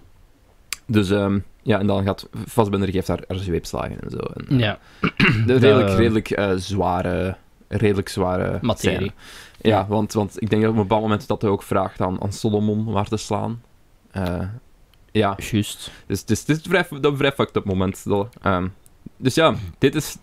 Dus 0.86 1.10
ehm, 1.10 1.38
ja, 1.68 1.78
en 1.78 1.87
dan 1.87 2.04
gaat 2.04 2.28
Vastbender 2.46 2.88
geeft 2.88 3.09
haar, 3.09 3.22
haar 3.28 3.38
zweepslagen 3.38 4.00
en 4.00 4.11
zo. 4.11 4.16
En, 4.18 4.59
Ja, 4.59 4.78
De 5.00 5.42
De- 5.46 5.57
redelijk, 5.57 5.96
redelijk 5.98 6.31
eh, 6.31 6.50
zware, 6.57 7.37
redelijk 7.68 8.09
zware 8.09 8.59
materie. 8.62 8.96
scène. 8.98 9.12
Ja, 9.61 9.87
want, 9.88 10.12
want 10.12 10.42
ik 10.42 10.50
denk 10.50 10.62
dat 10.62 10.70
op 10.70 10.76
een 10.76 10.83
bepaald 10.83 11.02
moment 11.02 11.26
dat 11.26 11.42
hij 11.42 11.50
ook 11.50 11.62
vraagt 11.62 12.00
aan, 12.00 12.22
aan 12.22 12.33
Solomon 12.33 12.87
om 12.87 12.94
haar 12.94 13.09
te 13.09 13.16
slaan. 13.16 13.62
Eh, 14.11 14.40
Ja, 15.12 15.37
Juist. 15.50 15.90
dus, 16.07 16.24
dus 16.24 16.44
dit 16.44 16.57
is 16.57 16.62
vrij, 16.68 16.87
dat 17.00 17.16
vrij 17.16 17.33
fucked 17.33 17.57
up 17.57 17.64
moment. 17.64 18.04
Dat, 18.04 18.28
ehm, 18.42 18.68
dus 19.16 19.35
ja, 19.35 19.54
dit 19.78 19.94
is... 19.94 20.16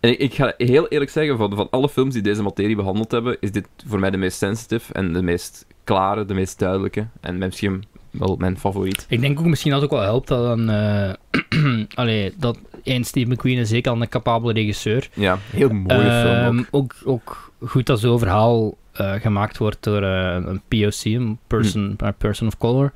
En 0.00 0.10
ik, 0.10 0.18
ik 0.18 0.34
ga 0.34 0.54
heel 0.56 0.88
eerlijk 0.88 1.10
zeggen, 1.10 1.36
van, 1.36 1.54
van 1.56 1.70
alle 1.70 1.88
films 1.88 2.12
die 2.14 2.22
deze 2.22 2.42
materie 2.42 2.76
behandeld 2.76 3.10
hebben, 3.10 3.36
is 3.40 3.52
dit 3.52 3.68
voor 3.86 3.98
mij 4.00 4.10
de 4.10 4.16
meest 4.16 4.38
sensitive 4.38 4.92
en 4.92 5.12
de 5.12 5.22
meest 5.22 5.66
klare, 5.84 6.24
de 6.24 6.34
meest 6.34 6.58
duidelijke. 6.58 7.06
En 7.20 7.38
misschien 7.38 7.84
wel 8.18 8.36
mijn 8.38 8.58
favoriet. 8.58 9.06
Ik 9.08 9.20
denk 9.20 9.38
ook 9.40 9.46
misschien 9.46 9.70
dat 9.72 9.80
het 9.82 9.90
ook 9.90 9.96
wel 9.98 10.06
helpt 10.06 10.28
dat 10.28 10.58
een... 10.58 10.68
eh 10.68 11.84
allee, 11.94 12.34
dat 12.38 12.58
Steve 12.84 13.30
McQueen 13.32 13.58
is 13.58 13.68
zeker 13.68 13.92
al 13.92 14.00
een 14.02 14.08
capabele 14.08 14.52
regisseur. 14.52 15.08
Ja, 15.14 15.38
heel 15.50 15.68
mooie 15.68 16.10
film 16.22 16.58
Ehm, 16.58 16.58
ook. 16.58 16.66
ook. 16.70 16.94
Ook 17.04 17.52
goed 17.68 17.86
dat 17.86 18.00
zo'n 18.00 18.18
verhaal 18.18 18.76
eh, 18.92 19.12
gemaakt 19.14 19.58
wordt 19.58 19.82
door 19.82 20.02
eh, 20.02 20.34
een 20.44 20.60
POC, 20.68 21.04
een 21.04 21.38
person, 21.46 21.94
Hm. 21.98 22.04
a 22.04 22.10
person 22.10 22.46
of 22.46 22.58
color. 22.58 22.92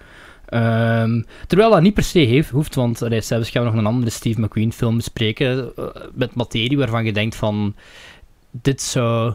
Ehm, 0.46 1.22
terwijl 1.46 1.70
dat 1.70 1.82
niet 1.82 1.94
per 1.94 2.02
se 2.02 2.18
heeft, 2.18 2.50
hoeft, 2.50 2.74
want 2.74 3.02
allee, 3.02 3.20
zelfs 3.20 3.50
gaan 3.50 3.62
we 3.64 3.70
nog 3.70 3.78
een 3.78 3.86
andere 3.86 4.10
Steve 4.10 4.40
McQueen 4.40 4.72
film 4.72 4.96
bespreken 4.96 5.72
met 6.14 6.34
materie 6.34 6.78
waarvan 6.78 7.04
je 7.04 7.12
denkt 7.12 7.36
van 7.36 7.74
dit 8.50 8.82
zou, 8.82 9.34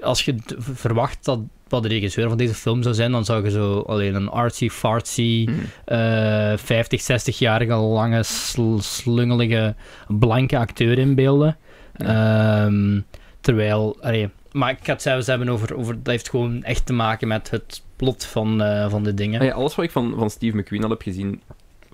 als 0.00 0.24
je 0.24 0.34
verwacht 0.58 1.24
dat 1.24 1.38
wat 1.72 1.82
de 1.82 1.88
regisseur 1.88 2.28
van 2.28 2.38
deze 2.38 2.54
film 2.54 2.82
zou 2.82 2.94
zijn, 2.94 3.12
dan 3.12 3.24
zou 3.24 3.44
je 3.44 3.50
zo 3.50 3.80
alleen 3.80 4.14
een 4.14 4.28
artsy-fartsy, 4.28 5.48
eh 5.84 6.52
50, 6.56 7.02
60-jarige, 7.02 7.74
lange, 7.74 8.22
sl- 8.22 8.78
slungelige, 8.78 9.74
blanke 10.08 10.58
acteur 10.58 10.98
inbeelden. 10.98 11.56
Ehm, 11.96 13.00
terwijl, 13.40 13.96
allee, 14.00 14.28
maar 14.52 14.70
ik 14.70 14.78
ga 14.82 14.92
het 14.92 15.02
zelfs 15.02 15.26
hebben 15.26 15.48
over, 15.48 15.76
over, 15.76 15.94
dat 15.94 16.06
heeft 16.06 16.30
gewoon 16.30 16.62
echt 16.62 16.86
te 16.86 16.92
maken 16.92 17.28
met 17.28 17.50
het 17.50 17.82
plot 17.96 18.24
van, 18.24 18.62
eh, 18.62 18.90
van 18.90 19.02
de 19.02 19.14
dingen. 19.14 19.40
Ah 19.40 19.46
ja, 19.46 19.52
alles 19.52 19.74
wat 19.74 19.84
ik 19.84 19.90
van, 19.90 20.14
van 20.18 20.30
Steve 20.30 20.56
McQueen 20.56 20.84
al 20.84 20.90
heb 20.90 21.02
gezien, 21.02 21.40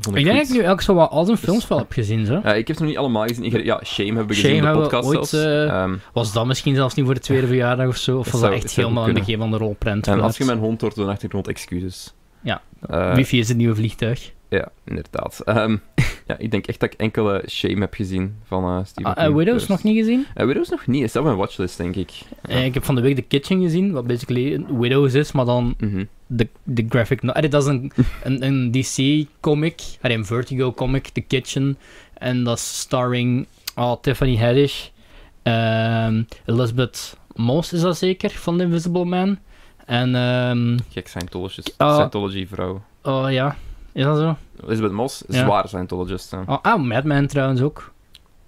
vond 0.00 0.16
ik 0.16 0.20
ik 0.22 0.26
denk 0.26 0.36
dat 0.38 0.46
ik 0.46 0.52
nu 0.52 0.64
eigenlijk 0.64 0.80
zo 0.82 0.94
wat 0.94 1.10
al 1.10 1.24
zijn 1.24 1.36
films 1.38 1.68
wel 1.68 1.78
heb 1.78 1.92
gezien, 1.92 2.26
zo. 2.26 2.40
Ja, 2.44 2.54
ik 2.54 2.66
heb 2.66 2.76
ze 2.76 2.82
nog 2.82 2.90
niet 2.90 3.00
allemaal 3.00 3.26
gezien. 3.26 3.64
Ja, 3.64 3.80
Shame 3.84 4.08
hebben 4.08 4.26
we 4.26 4.34
Shame 4.34 4.48
gezien 4.54 4.64
in 4.66 4.72
de 4.72 4.78
podcast 4.80 5.08
ooit, 5.08 5.32
eh, 5.32 5.82
Ehm, 5.82 5.94
Was 6.12 6.32
dat 6.32 6.46
misschien 6.46 6.74
zelfs 6.74 6.94
niet 6.94 7.04
voor 7.04 7.14
de 7.14 7.20
tweede 7.20 7.46
verjaardag 7.46 7.86
of 7.86 7.96
zo? 7.96 8.18
Of 8.18 8.30
was 8.30 8.40
zou- 8.40 8.52
dat 8.54 8.62
echt 8.64 8.76
helemaal 8.76 9.02
in 9.06 9.14
het 9.14 9.18
begin 9.18 9.38
van 9.38 9.50
de 9.50 9.56
rolprent? 9.56 10.06
en 10.06 10.20
als 10.20 10.36
je 10.36 10.44
mijn 10.44 10.58
hond 10.58 10.80
hoort 10.80 10.94
de 10.94 11.04
achtergrond, 11.04 11.48
excuses. 11.48 12.14
Ja. 12.40 12.60
Eh, 12.86 13.14
Wifi 13.14 13.38
is 13.38 13.48
het 13.48 13.56
nieuwe 13.56 13.74
vliegtuig. 13.74 14.32
Ja, 14.48 14.68
inderdaad. 14.84 15.40
Ehm, 15.44 15.76
ja, 16.28 16.36
ik 16.38 16.50
denk 16.50 16.66
echt 16.66 16.80
dat 16.80 16.92
ik 16.92 16.98
enkele 17.00 17.44
Shame 17.50 17.80
heb 17.80 17.94
gezien 17.94 18.36
van 18.44 18.64
eh 18.64 18.84
Steve 18.84 19.08
Ah, 19.14 19.24
eh. 19.24 19.34
Widows 19.34 19.58
Dus- 19.60 19.68
nog 19.68 19.82
niet 19.82 19.96
gezien? 19.96 20.26
Eh, 20.34 20.46
Widows 20.46 20.68
nog 20.68 20.86
niet. 20.86 21.02
Is 21.02 21.12
dat 21.12 21.22
op 21.22 21.28
mijn 21.28 21.40
watchlist, 21.40 21.76
denk 21.76 21.96
ik. 21.96 22.10
Eh, 22.42 22.64
ik 22.64 22.74
heb 22.74 22.84
van 22.84 22.94
de 22.94 23.00
week 23.00 23.14
The 23.14 23.22
Kitchen 23.22 23.60
gezien, 23.60 23.92
wat 23.92 24.06
basically 24.06 24.64
Widows 24.78 25.14
is, 25.14 25.32
maar 25.32 25.44
dan 25.44 25.74
Mhm. 25.78 26.04
de, 26.26 26.48
de 26.62 26.86
graphic 26.88 27.22
no 27.22 27.32
allee, 27.32 27.50
dat 27.50 27.62
is 27.62 27.68
een, 27.68 27.92
een, 28.24 28.44
een 28.46 28.70
DC-comic, 28.70 29.80
een 30.02 30.24
Vertigo-comic, 30.26 31.08
The 31.08 31.20
Kitchen. 31.20 31.78
En 32.14 32.44
dat 32.44 32.56
is 32.56 32.78
starring 32.80 33.46
oh, 33.76 33.92
Tiffany 34.00 34.36
Haddish, 34.36 34.86
ehm, 35.42 36.22
Elizabeth 36.46 37.16
Moss 37.34 37.72
is 37.72 37.80
dat 37.80 37.96
zeker, 37.98 38.30
van 38.30 38.56
The 38.58 38.62
Invisible 38.64 39.04
Man. 39.04 39.38
En, 39.86 40.14
ehm, 40.14 40.78
Gek 40.90 41.08
Scientologist. 41.08 41.74
Ah. 41.76 41.94
Scientology-vrouw. 41.94 42.82
oh 43.02 43.26
ja, 43.30 43.56
is 43.92 44.04
dat 44.04 44.18
zo? 44.18 44.36
Elizabeth 44.66 44.92
Moss, 44.92 45.24
Ja. 45.28 45.44
zwaar 45.44 45.68
Scientologist. 45.68 46.32
Oh, 46.46 46.56
ah, 46.62 46.82
Mad 46.82 47.04
Men 47.04 47.26
trouwens 47.26 47.60
ook. 47.60 47.92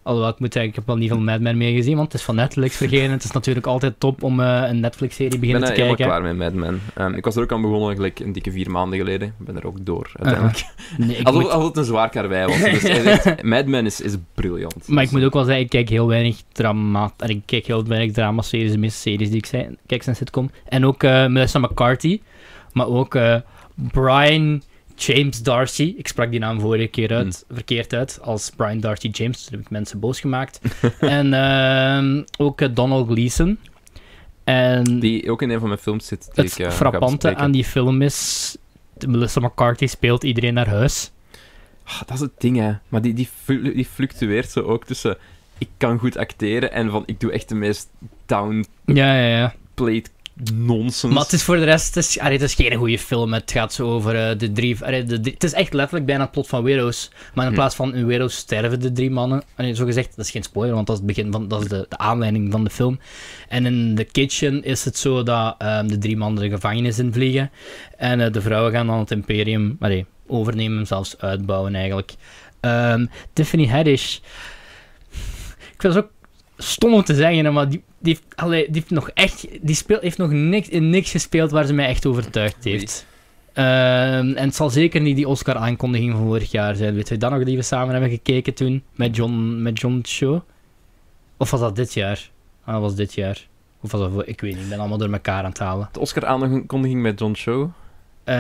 Alhoewel, 0.02 0.30
ik 0.32 0.38
moet 0.38 0.52
zeggen, 0.52 0.70
ik 0.70 0.76
heb 0.76 0.86
wel 0.86 0.96
niet 0.96 1.08
veel 1.08 1.20
Mad 1.20 1.40
Men 1.40 1.56
meer 1.56 1.74
gezien, 1.76 1.96
want 1.96 2.12
het 2.12 2.20
is 2.20 2.26
van 2.26 2.34
Netflix 2.34 2.76
vergeten. 2.76 3.10
Het 3.10 3.24
is 3.24 3.30
natuurlijk 3.30 3.66
altijd 3.66 3.94
top 3.98 4.22
om 4.22 4.40
eh, 4.40 4.62
een 4.68 4.80
Netflix-serie 4.80 5.32
Ik 5.34 5.40
ben 5.40 5.48
beginnen 5.50 5.74
te 5.74 5.80
kijken. 5.80 6.06
klaar 6.06 6.22
met 6.22 6.36
Mad 6.36 6.52
Men. 6.52 6.80
Ehm, 6.94 7.14
ik 7.14 7.24
was 7.24 7.36
er 7.36 7.42
ook 7.42 7.52
aan 7.52 7.60
begonnen, 7.62 7.94
gelijk 7.96 8.20
een 8.20 8.32
dikke 8.32 8.50
vier 8.50 8.70
maanden 8.70 8.98
geleden. 8.98 9.28
Ik 9.38 9.46
ben 9.46 9.56
er 9.56 9.66
ook 9.66 9.84
door, 9.86 10.10
uiteindelijk. 10.14 10.64
Nee, 10.98 11.16
ik 11.16 11.26
alsof, 11.26 11.42
moet- 11.42 11.50
alsof 11.50 11.68
het 11.68 11.76
een 11.76 11.84
zwaar 11.84 12.08
karwei 12.10 12.46
was. 12.46 12.80
Dus 12.80 13.42
Mad 13.42 13.66
Men 13.66 13.86
is, 13.86 14.00
is 14.00 14.14
briljant. 14.34 14.88
Maar 14.88 15.02
ik 15.02 15.10
Dus, 15.10 15.18
moet 15.18 15.26
ook 15.26 15.34
wel 15.34 15.44
zeggen, 15.44 15.62
ik 15.64 15.70
kijk 15.70 15.88
heel 15.88 16.06
weinig 16.08 16.40
drama... 16.52 17.12
en 17.16 17.28
Ik 17.28 17.42
kijk 17.46 17.66
heel 17.66 17.84
weinig 17.84 18.12
drama-series, 18.12 18.72
de 18.72 18.78
meeste 18.78 18.98
series 19.00 19.28
die 19.28 19.38
ik 19.38 19.46
zei, 19.46 19.76
kijk 19.86 20.02
zijn 20.02 20.16
sitcom. 20.16 20.50
En 20.68 20.86
ook 20.86 21.02
eh, 21.02 21.26
Melissa 21.26 21.58
McCarthy, 21.58 22.20
maar 22.72 22.86
ook 22.86 23.14
eh, 23.14 23.36
Brian 23.74 24.62
James 25.06 25.42
Darcy. 25.42 25.94
Ik 25.96 26.08
sprak 26.08 26.30
die 26.30 26.40
naam 26.40 26.60
vorige 26.60 26.86
keer 26.86 27.12
uit, 27.12 27.44
verkeerd 27.50 27.92
uit, 27.92 28.18
als 28.22 28.50
Brian 28.56 28.80
Darcy 28.80 29.08
James. 29.12 29.44
Toen 29.44 29.52
heb 29.56 29.60
ik 29.60 29.70
mensen 29.70 30.00
boos 30.00 30.20
gemaakt. 30.20 30.60
en 31.00 31.34
ehm, 31.34 32.22
ook 32.38 32.60
eh, 32.60 32.68
Donald 32.74 33.08
Gleason. 33.10 33.58
En 34.44 35.00
Die 35.00 35.30
ook 35.30 35.42
in 35.42 35.50
een 35.50 35.58
van 35.58 35.68
mijn 35.68 35.80
films 35.80 36.06
zit. 36.06 36.30
Die 36.34 36.44
het 36.44 36.58
ik, 36.58 36.66
eh, 36.66 36.72
frappante 36.72 37.34
aan 37.36 37.50
die 37.50 37.64
film 37.64 38.02
is... 38.02 38.56
Melissa 39.06 39.40
McCarthy 39.40 39.86
speelt 39.86 40.24
iedereen 40.24 40.54
naar 40.54 40.68
huis. 40.68 41.10
Ah, 41.84 41.98
dat 41.98 42.10
is 42.14 42.20
het 42.20 42.32
ding, 42.38 42.56
hè. 42.56 42.72
Maar 42.88 43.02
die, 43.02 43.14
die, 43.14 43.28
flu- 43.42 43.74
die 43.74 43.86
fluctueert 43.86 44.50
zo 44.50 44.60
ook 44.60 44.84
tussen... 44.84 45.16
Ik 45.58 45.68
kan 45.76 45.98
goed 45.98 46.16
acteren 46.16 46.72
en 46.72 46.90
van... 46.90 47.02
Ik 47.06 47.20
doe 47.20 47.32
echt 47.32 47.48
de 47.48 47.54
meest 47.54 47.88
downplayed 48.26 48.66
Ja, 48.84 49.14
ja, 49.14 49.36
ja. 49.38 49.54
Nonsense. 50.54 51.06
Maar 51.14 51.22
het 51.22 51.32
is 51.32 51.42
voor 51.42 51.56
de 51.56 51.64
rest, 51.64 51.94
het 51.94 52.04
is, 52.04 52.20
het 52.20 52.42
is 52.42 52.54
geen 52.54 52.74
goede 52.74 52.98
film. 52.98 53.32
Het 53.32 53.50
gaat 53.50 53.72
zo 53.72 53.90
over 53.90 54.28
eh, 54.30 54.38
de 54.38 54.52
drie, 54.52 54.84
allee, 54.84 55.04
de 55.04 55.20
drie- 55.20 55.34
Het 55.34 55.44
is 55.44 55.52
echt 55.52 55.72
letterlijk 55.72 56.06
bijna 56.06 56.22
het 56.22 56.30
plot 56.30 56.48
van 56.48 56.62
Widows. 56.62 57.10
Maar 57.34 57.44
in 57.44 57.50
Hm. 57.50 57.56
plaats 57.56 57.74
van 57.74 57.94
in 57.94 58.06
Widows 58.06 58.36
sterven 58.36 58.80
de 58.80 58.92
drie 58.92 59.10
mannen. 59.10 59.42
Allee, 59.56 59.74
zo 59.74 59.84
gezegd, 59.84 60.16
dat 60.16 60.24
is 60.24 60.30
geen 60.30 60.42
spoiler, 60.42 60.74
want 60.74 60.86
dat 60.86 60.96
is, 60.96 61.02
het 61.02 61.14
begin 61.14 61.32
van, 61.32 61.48
dat 61.48 61.62
is 61.62 61.68
de, 61.68 61.86
de 61.88 61.98
aanleiding 61.98 62.52
van 62.52 62.64
de 62.64 62.70
film. 62.70 63.00
En 63.48 63.66
in 63.66 63.94
The 63.94 64.04
Kitchen 64.04 64.64
is 64.64 64.84
het 64.84 64.98
zo 64.98 65.22
dat 65.22 65.54
ehm, 65.58 65.86
de 65.86 65.98
drie 65.98 66.16
mannen 66.16 66.42
de 66.42 66.48
gevangenis 66.50 66.98
invliegen. 66.98 67.50
En 67.96 68.20
eh, 68.20 68.32
de 68.32 68.40
vrouwen 68.40 68.72
gaan 68.72 68.86
dan 68.86 68.98
het 68.98 69.10
imperium 69.10 69.78
overnemen, 70.26 70.86
zelfs 70.86 71.18
uitbouwen 71.18 71.74
eigenlijk. 71.74 72.12
Ehm, 72.60 73.06
Tiffany 73.32 73.66
Haddish. 73.66 74.16
Ik 75.72 75.80
vind 75.86 75.94
het 75.94 76.04
ook 76.04 76.10
stom 76.58 76.94
om 76.94 77.04
te 77.04 77.14
zeggen, 77.14 77.52
maar 77.52 77.68
die, 77.68 77.82
die, 78.00 78.14
heeft, 78.14 78.36
allee, 78.36 78.64
die 78.64 78.74
heeft 78.74 78.90
nog 78.90 79.10
echt... 79.10 79.46
Die 79.60 79.74
speelt, 79.74 80.02
heeft 80.02 80.18
nog 80.18 80.30
niks, 80.30 80.68
in 80.68 80.90
niks 80.90 81.10
gespeeld 81.10 81.50
waar 81.50 81.66
ze 81.66 81.72
mij 81.72 81.86
echt 81.86 82.06
overtuigd 82.06 82.64
heeft. 82.64 83.06
Ehm, 83.52 84.32
en 84.34 84.44
het 84.44 84.54
zal 84.54 84.70
zeker 84.70 85.00
niet 85.00 85.16
die 85.16 85.28
Oscar-aankondiging 85.28 86.12
van 86.12 86.26
vorig 86.26 86.50
jaar 86.50 86.76
zijn. 86.76 86.94
Weet 86.94 87.08
je 87.08 87.16
dat 87.16 87.30
nog, 87.30 87.44
die 87.44 87.56
we 87.56 87.62
samen 87.62 87.90
hebben 87.92 88.10
gekeken 88.10 88.54
toen? 88.54 88.82
Met 88.94 89.16
John, 89.16 89.62
met 89.62 89.80
John 89.80 90.02
Show? 90.06 90.40
Of 91.36 91.50
was 91.50 91.60
dat 91.60 91.76
dit 91.76 91.94
jaar? 91.94 92.30
Ah, 92.64 92.72
dat 92.72 92.82
was 92.82 92.94
dit 92.94 93.14
jaar. 93.14 93.48
Of 93.80 93.92
was 93.92 94.00
dat 94.00 94.10
voor... 94.12 94.26
Ik 94.26 94.40
weet 94.40 94.52
niet, 94.54 94.62
ik 94.62 94.68
ben 94.68 94.78
allemaal 94.78 94.98
door 94.98 95.12
elkaar 95.12 95.44
aan 95.44 95.50
het 95.50 95.58
halen. 95.58 95.88
De 95.92 96.00
Oscar-aankondiging 96.00 97.02
met 97.02 97.18
John 97.18 97.34
Show. 97.34 97.70
Eh, 98.24 98.34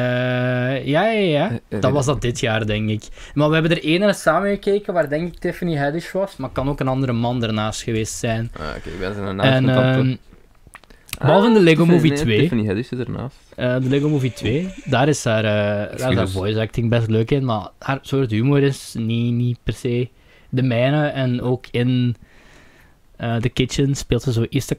ja, 0.86 1.04
ja, 1.10 1.10
ja. 1.10 1.50
Eh, 1.50 1.56
eh, 1.68 1.80
Dat 1.80 1.92
was 1.92 2.06
dat 2.06 2.20
dit 2.20 2.40
jaar, 2.40 2.66
denk 2.66 2.88
ik. 2.88 3.02
Maar 3.34 3.48
we 3.48 3.54
hebben 3.54 3.70
er 3.72 3.84
één 3.84 4.14
samen 4.14 4.50
gekeken 4.50 4.92
waar 4.94 5.08
denk 5.08 5.32
ik 5.32 5.38
Tiffany 5.38 5.76
Haddish 5.76 6.12
was. 6.12 6.36
Maar 6.36 6.50
kan 6.50 6.68
ook 6.68 6.80
een 6.80 6.88
andere 6.88 7.12
man 7.12 7.42
ernaast 7.42 7.82
geweest 7.82 8.14
zijn. 8.14 8.50
Ah, 8.56 8.62
Oké, 8.76 8.88
ik 8.88 8.98
ben 8.98 9.14
zijn 9.14 9.36
naam 9.36 9.46
En, 9.46 9.68
ehm, 9.68 10.16
behalve 11.18 11.46
in 11.46 11.54
de 11.54 11.60
Lego 11.60 11.86
Movie 11.86 12.10
nee, 12.10 12.18
2. 12.20 12.38
Tiffany 12.38 12.66
Haddish 12.66 12.88
zit 12.88 12.98
ernaast. 12.98 13.36
De 13.56 13.88
Lego 13.88 14.08
Movie 14.08 14.32
2, 14.32 14.74
daar 14.84 15.08
is 15.08 15.24
haar, 15.24 15.42
daar 15.42 15.94
is 15.94 16.16
haar 16.16 16.28
voice 16.28 16.60
acting 16.60 16.88
best 16.90 17.08
leuk 17.08 17.30
in, 17.30 17.44
maar 17.44 17.68
haar 17.78 17.98
soort 18.02 18.30
humor 18.30 18.62
is 18.62 18.94
niet, 18.98 19.32
niet 19.34 19.58
per 19.62 19.72
se 19.74 20.08
de 20.48 20.62
mijne. 20.62 21.06
En 21.06 21.42
ook 21.42 21.64
in 21.70 22.16
The 23.16 23.48
Kitchen 23.52 23.94
speelt 23.94 24.22
ze 24.22 24.32
zo 24.32 24.46
eerst 24.48 24.68
de 24.68 24.74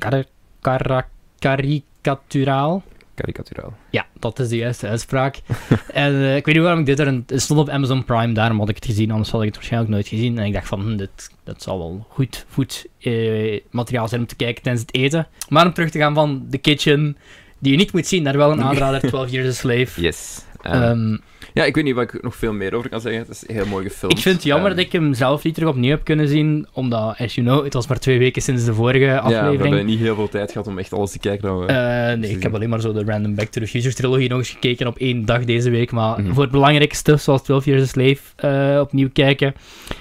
kar- 0.62 1.08
karikaturaal. 1.40 2.84
Karikaturaal. 3.22 3.74
Ja, 3.90 4.06
dat 4.20 4.40
is 4.40 4.48
de 4.50 4.56
juiste 4.58 4.88
uitspraak. 4.88 5.36
en 5.94 6.14
eh, 6.14 6.36
ik 6.36 6.46
weet 6.46 6.56
niet 6.56 6.64
waarom 6.64 6.80
ik 6.80 6.86
dit 6.86 7.00
er... 7.00 7.08
een- 7.08 7.24
Het 7.28 7.42
stond 7.42 7.60
op 7.60 7.70
Amazon 7.70 8.04
Prime, 8.06 8.34
daarom 8.34 8.60
had 8.60 8.70
ik 8.70 8.76
het 8.76 8.86
gezien, 8.86 9.12
anders 9.12 9.30
had 9.32 9.40
ik 9.42 9.46
het 9.48 9.56
waarschijnlijk 9.56 9.92
nooit 9.94 10.08
gezien. 10.08 10.38
En 10.38 10.46
ik 10.46 10.54
dacht 10.54 10.68
van, 10.68 10.82
hm, 10.82 10.96
dit, 10.98 11.30
dat 11.44 11.62
zal 11.62 11.78
wel 11.78 12.06
goed, 12.10 12.46
goed 12.54 12.86
eh, 13.00 13.60
materiaal 13.70 14.08
zijn 14.08 14.22
om 14.22 14.28
te 14.28 14.36
kijken 14.36 14.64
tijdens 14.64 14.86
het 14.86 14.96
eten. 14.96 15.28
Maar 15.50 15.66
om 15.66 15.74
terug 15.74 15.90
te 15.90 15.98
gaan 16.00 16.14
van 16.14 16.48
The 16.50 16.58
Kitchen, 16.58 17.18
die 17.60 17.72
je 17.72 17.78
niet 17.78 17.94
moet 17.94 18.08
zien, 18.08 18.24
daar 18.24 18.38
wel 18.38 18.52
een 18.52 18.64
aanrader, 18.64 19.00
12 19.10 19.30
Years 19.30 19.48
a 19.48 19.52
Slave. 19.52 20.02
Yes. 20.02 20.42
Um, 20.66 20.72
Ehm, 20.72 21.18
ja, 21.54 21.64
ik 21.64 21.76
weet 21.76 21.84
niet 21.84 21.96
wat 21.96 22.14
ik 22.14 22.24
nog 22.24 22.36
veel 22.36 22.54
meer 22.54 22.74
over 22.74 22.90
kan 22.90 23.02
zeggen. 23.02 23.22
Het 23.22 23.30
is 23.30 23.44
een 23.48 23.56
heel 23.56 23.66
mooi 23.66 23.88
gefilmd. 23.90 24.16
ik 24.18 24.22
vind 24.22 24.36
het 24.36 24.44
jammer 24.44 24.68
Ehm, 24.68 24.76
dat 24.76 24.86
ik 24.86 24.92
hem 24.92 25.14
zelf 25.14 25.44
niet 25.44 25.54
terug 25.54 25.70
opnieuw 25.70 25.90
heb 25.90 26.04
kunnen 26.04 26.28
zien, 26.28 26.68
omdat, 26.74 27.16
as 27.18 27.36
you 27.36 27.48
know, 27.48 27.64
het 27.64 27.74
was 27.74 27.88
maar 27.88 28.00
twee 28.00 28.20
weken 28.20 28.42
sinds 28.42 28.66
de 28.66 28.74
vorige 28.74 29.06
Ja, 29.06 29.14
we 29.16 29.20
aflevering. 29.22 29.62
hebben 29.62 29.86
niet 29.86 30.00
heel 30.00 30.16
veel 30.16 30.30
tijd 30.30 30.52
gehad 30.52 30.68
om 30.68 30.78
echt 30.78 30.94
alles 30.94 31.12
te 31.12 31.20
kijken. 31.20 31.48
Dan 31.48 31.60
we... 31.60 31.66
Eh, 31.66 32.18
nee, 32.18 32.30
ik 32.32 32.44
heb 32.44 32.54
alleen 32.56 32.70
maar 32.70 32.82
zo 32.82 32.94
de 32.94 33.04
Random 33.04 33.36
Back 33.36 33.48
to 33.48 33.62
the 33.62 33.68
Future 33.68 33.94
trilogie 33.94 34.30
nog 34.30 34.38
eens 34.38 34.50
gekeken 34.50 34.88
op 34.88 34.98
één 34.98 35.26
dag 35.26 35.44
deze 35.46 35.70
week. 35.70 35.92
Maar 35.92 36.22
Mhm. 36.22 36.34
voor 36.34 36.44
het 36.44 36.52
belangrijke 36.52 36.96
stuff, 36.96 37.22
zoals 37.24 37.44
12 37.44 37.66
Years 37.66 37.82
a 37.84 37.86
Slave, 37.86 38.18
eh, 38.36 38.80
opnieuw 38.82 39.10
kijken. 39.14 39.54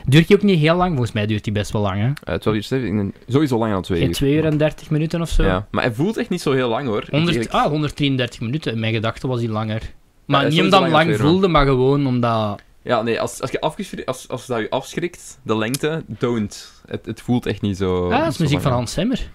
Duurt 0.06 0.26
die 0.28 0.36
ook 0.36 0.42
niet 0.42 0.58
heel 0.58 0.76
lang? 0.76 0.90
Volgens 0.90 1.12
mij 1.12 1.26
duurt 1.26 1.44
die 1.44 1.52
best 1.52 1.70
wel 1.72 1.82
lang, 1.82 2.00
hè? 2.00 2.32
Eh, 2.32 2.38
12 2.38 2.56
uur 2.56 2.62
Slave, 2.62 3.10
sowieso 3.28 3.58
langer 3.58 3.72
dan 3.74 3.82
twee 3.82 4.02
uur. 4.06 4.12
2 4.12 4.34
uur 4.34 4.44
en 4.44 4.56
30 4.56 4.90
minuten 4.90 5.20
of 5.20 5.28
zo? 5.28 5.42
Ja, 5.42 5.66
maar 5.70 5.84
hij 5.84 5.92
voelt 5.92 6.16
echt 6.16 6.28
niet 6.30 6.40
zo 6.40 6.52
heel 6.52 6.68
lang 6.68 6.86
hoor. 6.86 7.04
100, 7.10 7.36
Ik- 7.36 7.42
ik- 7.42 7.50
ah, 7.50 7.66
133 7.70 8.40
minuten. 8.40 8.72
In 8.72 8.80
mijn 8.80 8.92
gedachten 8.94 9.28
was 9.28 9.40
die 9.40 9.48
langer. 9.50 9.82
Maar 10.30 10.42
Ja, 10.42 10.48
niet 10.48 10.60
omdat 10.60 10.80
langer 10.80 11.06
lang 11.06 11.16
voelde, 11.16 11.48
maar 11.48 11.66
gewoon 11.66 12.06
omdat... 12.06 12.62
Ja, 12.82 13.02
nee, 13.02 13.20
als, 13.20 13.40
als, 13.40 13.50
je 13.50 13.60
als, 14.06 14.28
als 14.28 14.46
dat 14.46 14.58
je 14.60 14.70
afschrikt, 14.70 15.38
de 15.42 15.56
lengte, 15.56 16.04
don't. 16.06 16.82
Het, 16.86 17.06
het 17.06 17.20
voelt 17.20 17.46
echt 17.46 17.60
niet 17.60 17.76
zo... 17.76 18.10
ah, 18.10 18.18
dat 18.18 18.28
is 18.28 18.36
zo 18.36 18.42
muziek 18.42 18.60
van 18.60 18.70
lang. 18.70 18.74
Hans 18.82 18.92
Zimmer. 18.92 19.30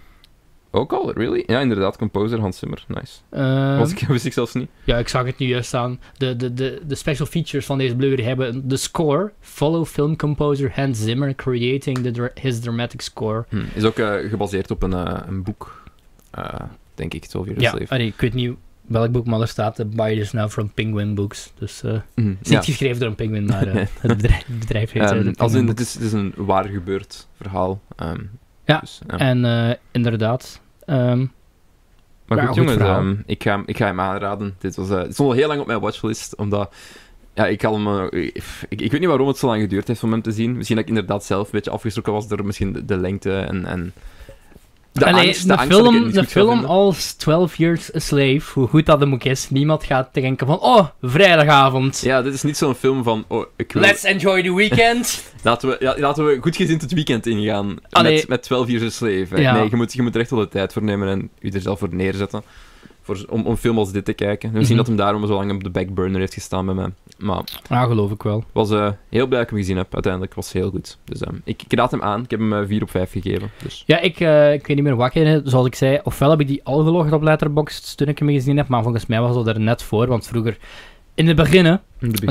Ook 0.72 0.94
al, 0.94 1.14
really? 1.14 1.44
Ja, 1.48 1.60
inderdaad, 1.60 1.98
composer 1.98 2.40
Hans 2.40 2.58
Zimmer. 2.58 2.86
Nice. 2.88 3.14
Ehm, 3.30 3.78
Was 3.78 3.92
ik, 3.92 4.00
wist 4.08 4.26
ik 4.26 4.34
zelfs 4.34 4.54
niet. 4.54 4.70
Ja, 4.84 4.98
ik 4.98 5.08
zag 5.08 5.26
het 5.26 5.38
nu 5.38 5.48
juist 5.48 5.68
staan. 5.68 6.00
De, 6.18 6.36
de, 6.36 6.54
de, 6.54 6.82
de 6.88 6.96
special 6.96 7.28
features 7.28 7.66
van 7.66 7.78
deze 7.78 7.96
Blu-ray 7.96 8.26
hebben 8.26 8.68
de 8.68 8.78
score. 8.78 9.32
Follow 9.40 9.86
film 9.86 10.16
composer 10.16 10.72
Hans 10.76 11.00
Zimmer 11.04 11.36
creating 11.36 11.98
the, 11.98 12.12
dra- 12.12 12.32
his 12.42 12.60
dramatic 12.60 13.02
score. 13.02 13.46
Hm. 13.50 13.58
Is 13.74 13.84
ook 13.84 13.98
eh, 13.98 14.30
gebaseerd 14.30 14.72
op 14.72 14.84
een, 14.84 14.94
eh, 14.94 15.20
een 15.28 15.44
boek, 15.44 15.84
eh, 16.32 16.46
denk 16.96 17.14
ik, 17.14 17.26
12 17.26 17.46
Years 17.46 17.60
a 17.60 17.64
Ja, 17.64 17.70
Slave. 17.70 17.94
allee, 17.94 18.08
ik 18.08 18.20
weet 18.22 18.34
niet 18.34 18.56
welk 18.88 19.12
boek, 19.12 19.26
maar 19.26 19.42
er 19.42 19.48
staat 19.48 19.80
uh, 19.80 19.86
Buy 19.86 20.16
This 20.16 20.32
Now 20.32 20.50
from 20.50 20.72
Penguin 20.74 21.16
Books. 21.16 21.52
Dus 21.60 21.84
eh, 21.84 21.92
het 21.92 22.02
Hm, 22.16 22.28
ja. 22.28 22.36
niet 22.42 22.66
geschreven 22.66 23.00
door 23.00 23.10
een 23.10 23.16
penguin, 23.16 23.46
maar 23.46 23.68
eh, 23.68 23.86
het 24.00 24.18
bedrijf, 24.18 24.46
het 24.46 24.60
bedrijf 24.60 24.92
heet 24.92 25.02
eh, 25.04 25.10
Ehm, 25.18 25.34
als 25.38 25.54
in, 25.54 25.68
het, 25.68 25.80
is, 25.80 25.94
het 25.94 26.04
is 26.04 26.12
een 26.14 26.34
waar 26.36 26.66
gebeurd 26.66 27.28
verhaal. 27.42 27.82
ehm, 27.96 28.20
Ja, 28.66 28.80
dus, 28.80 29.02
ja. 29.08 29.18
En 29.18 29.46
eh, 29.46 29.76
inderdaad. 29.92 30.62
ehm, 30.86 31.26
Maar 32.26 32.38
goed, 32.38 32.48
goed 32.48 32.56
jongens, 32.56 32.74
ik, 33.26 33.44
ga, 33.44 33.52
hem- 33.52 33.64
ik 33.66 33.78
ga 33.78 33.86
hem 33.86 34.00
aanraden. 34.00 34.56
Dit 34.60 34.76
was, 34.76 34.90
eh, 34.90 34.98
het 34.98 35.14
stond 35.14 35.30
al 35.30 35.36
heel 35.36 35.48
lang 35.48 35.60
op 35.62 35.68
mijn 35.68 35.80
watchlist, 35.80 36.36
omdat... 36.36 36.74
Ja, 37.34 37.46
ik, 37.48 37.62
had 37.62 37.74
hem, 37.74 37.88
eh, 37.88 38.24
ik, 38.24 38.44
ik 38.82 38.92
weet 38.92 39.00
niet 39.00 39.10
waarom 39.10 39.28
het 39.28 39.38
zo 39.38 39.48
lang 39.48 39.62
geduurd 39.62 39.88
heeft 39.88 40.04
om 40.04 40.12
hem 40.12 40.22
te 40.22 40.32
zien. 40.32 40.56
Misschien 40.56 40.76
dat 40.76 40.86
ik 40.86 40.92
inderdaad 40.96 41.24
zelf 41.26 41.46
een 41.46 41.52
beetje 41.52 41.72
afgeschrokken 41.72 42.14
was 42.14 42.28
door 42.28 42.46
misschien 42.46 42.74
de, 42.74 42.86
de 42.86 42.98
lengte 42.98 43.38
en... 43.40 43.66
en 43.66 43.94
de 45.00 45.06
allee, 45.06 45.28
angst, 45.28 45.48
de, 45.48 45.58
angst 45.58 45.76
film, 45.76 46.12
de 46.12 46.24
film 46.24 46.64
als 46.64 47.14
12 47.14 47.56
Years 47.56 47.96
a 47.96 48.00
Slave, 48.00 48.42
hoe 48.54 48.68
goed 48.68 48.86
dat 48.86 49.00
hem 49.00 49.14
ook 49.14 49.24
is, 49.24 49.50
niemand 49.50 49.84
gaat 49.84 50.10
denken 50.14 50.48
van, 50.48 50.60
oh, 50.60 50.88
vrijdagavond. 51.02 52.02
Ja, 52.04 52.22
dit 52.22 52.34
is 52.34 52.44
niet 52.44 52.58
zo'n 52.58 52.76
film 52.76 53.04
van... 53.04 53.26
Oh, 53.28 53.46
ik 53.56 53.72
wil, 53.72 53.82
Let's 53.82 54.04
enjoy 54.04 54.44
the 54.44 54.56
weekend. 54.56 55.24
laten, 55.44 55.70
we, 55.70 55.78
ja, 55.80 55.96
laten 55.98 56.26
we 56.26 56.38
goed 56.42 56.56
gezind 56.56 56.82
het 56.82 56.94
weekend 56.94 57.26
ingaan. 57.26 57.78
Allee. 57.90 58.16
Met, 58.16 58.28
met 58.28 58.44
12 58.44 58.68
Years 58.68 58.84
a 58.84 58.90
Slave. 58.90 59.42
Ja. 59.42 59.54
Nee, 59.54 59.70
je 59.70 59.76
moet, 59.76 59.94
je 59.94 60.02
moet 60.02 60.16
er 60.16 60.22
echt 60.22 60.30
wel 60.30 60.40
de 60.40 60.48
tijd 60.48 60.74
voor 60.74 60.84
nemen 60.84 61.08
en 61.08 61.30
je 61.40 61.52
er 61.52 61.62
zelf 61.62 61.80
voor 61.80 61.96
neerzetten. 61.96 62.44
Voor, 63.06 63.26
om, 63.30 63.42
om 63.46 63.52
een 63.52 63.58
film 63.58 63.78
als 63.78 63.92
dit 63.92 64.06
te 64.06 64.14
kijken. 64.14 64.50
Misschien 64.52 64.76
Mhm. 64.76 64.86
dat 64.86 64.88
hem 64.88 64.96
daarom 64.96 65.28
zo 65.28 65.34
lang 65.34 65.52
op 65.52 65.64
de 65.64 65.70
backburner 65.70 66.20
heeft 66.20 66.34
gestaan 66.34 66.66
bij 66.66 66.76
mij. 66.76 66.90
Maar 67.18 67.42
ah, 67.70 67.84
geloof 67.88 68.12
ik 68.12 68.24
wel. 68.24 68.44
was 68.52 68.72
eh, 68.72 68.90
heel 69.10 69.28
blij 69.28 69.40
dat 69.40 69.42
ik 69.42 69.50
hem 69.50 69.58
gezien 69.60 69.78
heb. 69.78 69.94
Uiteindelijk 69.94 70.34
was 70.34 70.52
heel 70.52 70.70
goed. 70.70 70.98
Dus 71.04 71.22
ehm, 71.22 71.36
ik, 71.44 71.64
ik 71.68 71.74
raad 71.74 71.92
hem 71.92 72.02
aan. 72.02 72.24
Ik 72.24 72.32
heb 72.32 72.40
hem 72.40 72.54
eh, 72.54 72.68
4 72.68 72.82
op 72.82 72.90
5 72.90 73.12
gegeven. 73.12 73.52
Dus. 73.64 73.84
Ja, 73.86 74.00
ik, 74.00 74.20
eh, 74.20 74.54
ik 74.54 74.68
weet 74.68 74.76
niet 74.76 74.86
meer 74.86 74.96
wat 74.96 75.08
ik 75.08 75.14
herinner. 75.14 75.42
Zoals 75.46 75.66
ik 75.68 75.76
zei, 75.76 76.00
ofwel 76.04 76.30
heb 76.30 76.40
ik 76.40 76.48
die 76.48 76.62
al 76.64 76.84
gelogd 76.84 77.12
op 77.12 77.22
Letterboxd 77.22 77.98
toen 77.98 78.08
ik 78.08 78.20
hem 78.20 78.30
gezien 78.30 78.58
heb, 78.58 78.68
maar 78.68 78.84
volgens 78.84 79.06
mij 79.06 79.22
was 79.22 79.36
dat 79.36 79.48
er 79.48 79.60
net 79.60 79.84
voor, 79.84 80.08
want 80.08 80.28
vroeger, 80.28 80.58
in 81.16 81.28
het 81.28 81.36
begin, 81.36 81.66
hè, 81.66 81.76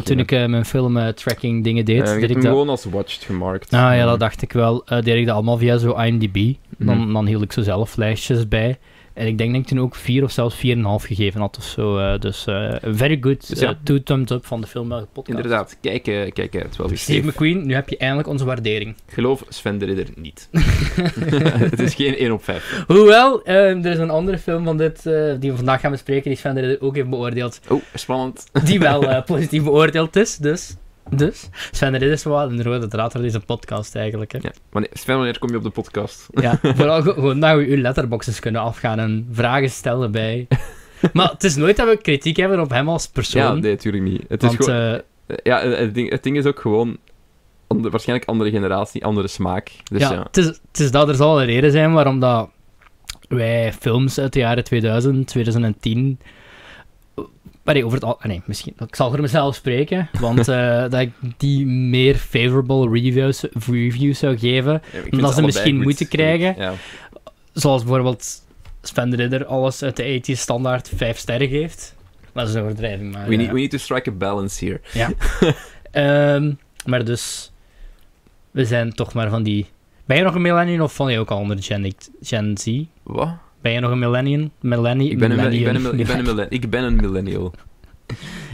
toen 0.02 0.18
ik 0.18 0.30
mijn 0.30 0.64
film 0.64 1.12
tracking 1.14 1.64
dingen 1.64 1.84
deed, 1.84 1.96
je 2.08 2.14
deed 2.14 2.22
ik 2.22 2.28
hem 2.28 2.40
dat... 2.40 2.44
gewoon 2.50 2.68
als 2.68 2.84
watched 2.84 3.22
gemarkt. 3.24 3.72
Ah 3.72 3.96
ja, 3.96 4.04
dat 4.04 4.20
dacht 4.20 4.42
ik 4.42 4.52
wel. 4.52 4.84
Deed 4.84 5.06
ik 5.06 5.26
dat 5.26 5.34
allemaal 5.34 5.58
via 5.58 5.76
zo 5.78 5.92
IMDb. 5.92 6.36
mhm. 6.36 6.86
Dan, 6.86 7.12
dan 7.12 7.26
hield 7.26 7.42
ik 7.42 7.52
zo 7.52 7.62
zelf 7.62 7.96
lijstjes 7.96 8.48
bij. 8.48 8.78
En 9.14 9.26
ik 9.26 9.38
denk 9.38 9.52
dat 9.52 9.60
ik 9.60 9.66
toen 9.66 9.80
ook 9.80 9.94
4 9.94 10.22
of 10.22 10.30
zelfs 10.30 10.56
4,5 10.56 10.60
gegeven 11.06 11.40
had 11.40 11.56
of 11.58 11.64
zo. 11.64 11.98
eh, 11.98 12.20
dus 12.20 12.46
eh, 12.46 12.74
very 12.82 13.18
good. 13.20 13.48
Dus 13.48 13.60
eh, 13.60 13.70
two 13.82 14.02
thumbs 14.02 14.30
up 14.30 14.46
van 14.46 14.60
de 14.60 14.66
film 14.66 14.88
podcast. 14.88 15.28
Inderdaad, 15.28 15.76
kijk, 15.80 16.02
kijk 16.34 16.56
uit. 16.56 16.76
Wel 16.76 16.90
Steve 16.94 17.26
McQueen, 17.26 17.66
nu 17.66 17.74
heb 17.74 17.88
je 17.88 17.96
eindelijk 17.96 18.28
onze 18.28 18.44
waardering. 18.44 18.94
Geloof 19.06 19.44
Sven 19.48 19.78
de 19.78 19.84
Ridder 19.84 20.06
niet. 20.16 20.48
het 21.70 21.80
is 21.80 21.94
geen 21.94 22.16
1 22.16 22.32
op 22.32 22.44
5. 22.44 22.84
Hoewel, 22.86 23.42
eh, 23.42 23.84
er 23.84 23.86
is 23.86 23.98
een 23.98 24.10
andere 24.10 24.38
film 24.38 24.64
van 24.64 24.76
dit, 24.76 25.02
die 25.40 25.50
we 25.50 25.56
vandaag 25.56 25.80
gaan 25.80 25.90
bespreken, 25.90 26.30
die 26.30 26.38
Sven 26.38 26.54
de 26.54 26.60
Ridder 26.60 26.82
ook 26.82 26.94
heeft 26.94 27.10
beoordeeld. 27.10 27.60
Oh, 27.68 27.82
spannend. 27.94 28.44
Die 28.64 28.78
wel 28.78 29.22
positief 29.22 29.62
beoordeeld 29.62 30.16
is. 30.16 30.36
Dus, 30.36 30.76
dus 31.10 31.48
Sven 31.70 31.90
Ridder 31.92 32.10
is 32.10 32.24
wel 32.24 32.42
een 32.42 32.62
rode 32.62 32.86
draad 32.88 33.12
door 33.12 33.22
deze 33.22 33.40
podcast 33.40 33.94
eigenlijk. 33.94 34.32
Hè. 34.32 34.38
Ja. 34.42 34.52
Wanneer, 34.70 34.90
Sven, 34.92 35.16
wanneer 35.16 35.38
kom 35.38 35.50
je 35.50 35.56
op 35.56 35.62
de 35.62 35.70
podcast? 35.70 36.26
Ja, 36.32 36.58
vooral 36.76 37.02
ge- 37.02 37.12
gewoon 37.12 37.40
dat 37.40 37.56
we 37.56 37.64
uw 37.66 37.80
letterboxes 37.80 38.40
kunnen 38.40 38.60
afgaan 38.60 38.98
en 38.98 39.28
vragen 39.32 39.70
stellen 39.70 40.10
bij. 40.10 40.46
Maar 41.12 41.30
het 41.30 41.44
is 41.44 41.56
nooit 41.56 41.76
dat 41.76 41.88
we 41.88 41.96
kritiek 41.96 42.36
hebben 42.36 42.60
op 42.60 42.70
hem 42.70 42.88
als 42.88 43.08
persoon. 43.08 43.42
Ja, 43.42 43.52
nee, 43.52 43.70
natuurlijk 43.70 44.04
niet. 44.04 44.22
Het 44.28 44.42
is 44.42 44.48
want 44.48 44.64
gewoon, 44.64 45.00
eh, 45.26 45.36
ja, 45.42 45.60
het, 45.60 45.94
ding, 45.94 46.10
het 46.10 46.22
ding 46.22 46.36
is 46.36 46.44
ook 46.46 46.60
gewoon... 46.60 46.96
ander- 47.66 47.90
waarschijnlijk 47.90 48.28
andere 48.28 48.50
generatie, 48.50 49.04
andere 49.04 49.28
smaak. 49.28 49.70
Dus 49.90 50.00
ja, 50.00 50.12
ja. 50.12 50.22
Het, 50.22 50.36
is, 50.36 50.46
het 50.46 50.80
is 50.80 50.90
dat 50.90 51.08
er 51.08 51.14
zal 51.14 51.40
een 51.40 51.46
reden 51.46 51.70
zijn 51.72 51.92
waarom 51.92 52.20
dat 52.20 52.48
wij 53.28 53.72
films 53.72 54.18
uit 54.18 54.32
de 54.32 54.38
jaren 54.38 54.64
2000, 54.64 55.26
2010. 55.26 56.18
Maar 57.64 57.74
nee, 57.74 57.84
over 57.84 57.98
het 57.98 58.06
al. 58.06 58.20
ah, 58.20 58.24
Nee, 58.24 58.42
misschien. 58.44 58.74
Ik 58.86 58.94
zal 58.94 59.10
voor 59.10 59.20
mezelf 59.20 59.54
spreken, 59.54 60.08
want 60.20 60.48
eh, 60.48 60.82
dat 60.90 61.00
ik 61.00 61.12
die 61.36 61.66
meer 61.66 62.14
favorable 62.14 62.90
reviews, 62.90 63.44
reviews 63.66 64.18
zou 64.18 64.38
geven. 64.38 64.82
Ja, 65.10 65.32
ze 65.32 65.42
misschien 65.42 65.76
goed. 65.76 65.84
moeten 65.84 66.08
krijgen. 66.08 66.54
Ja. 66.58 66.72
Zoals 67.52 67.82
bijvoorbeeld 67.82 68.42
Sven 68.82 69.10
de 69.10 69.16
Ridder 69.16 69.44
alles 69.44 69.82
uit 69.82 69.96
de 69.96 70.20
80s 70.20 70.38
standaard 70.38 70.90
5 70.96 71.18
sterren 71.18 71.48
geeft. 71.48 71.94
Dat 72.32 72.48
is 72.48 72.54
een 72.54 72.62
overdrijving, 72.62 73.12
maar... 73.12 73.26
We, 73.26 73.32
eh, 73.32 73.38
need, 73.38 73.50
we 73.50 73.58
need 73.58 73.70
to 73.70 73.78
strike 73.78 74.10
a 74.10 74.12
balance 74.12 74.64
here. 74.64 74.80
Ehm, 75.90 76.52
maar 76.86 77.04
dus, 77.04 77.52
we 78.50 78.64
zijn 78.64 78.94
toch 78.94 79.12
maar 79.12 79.30
van 79.30 79.42
die... 79.42 79.66
Ben 80.04 80.16
je 80.16 80.22
nog 80.22 80.34
een 80.34 80.42
millennial 80.42 80.84
of 80.84 80.92
val 80.92 81.08
je 81.08 81.18
ook 81.18 81.30
al 81.30 81.38
onder 81.38 81.62
Gen, 81.62 81.94
Gen 82.22 82.58
Z? 82.58 82.82
Wat? 83.02 83.34
Ben 83.64 83.72
je 83.72 83.80
nog 83.80 83.90
een 83.90 83.98
millennial? 83.98 84.50
Millennial? 84.60 85.10
Ik 85.10 85.18
ben, 85.18 85.30
een, 85.30 85.52
ik, 85.52 85.64
ben 85.64 85.74
een, 85.74 85.82
millennial? 85.82 85.92
mil- 85.92 86.00
ik, 86.00 86.06
ben 86.06 86.18
een 86.18 86.24
millen- 86.34 86.46
ik 86.50 86.70
ben 86.70 86.84
een 86.84 86.96
millennial. 86.96 87.52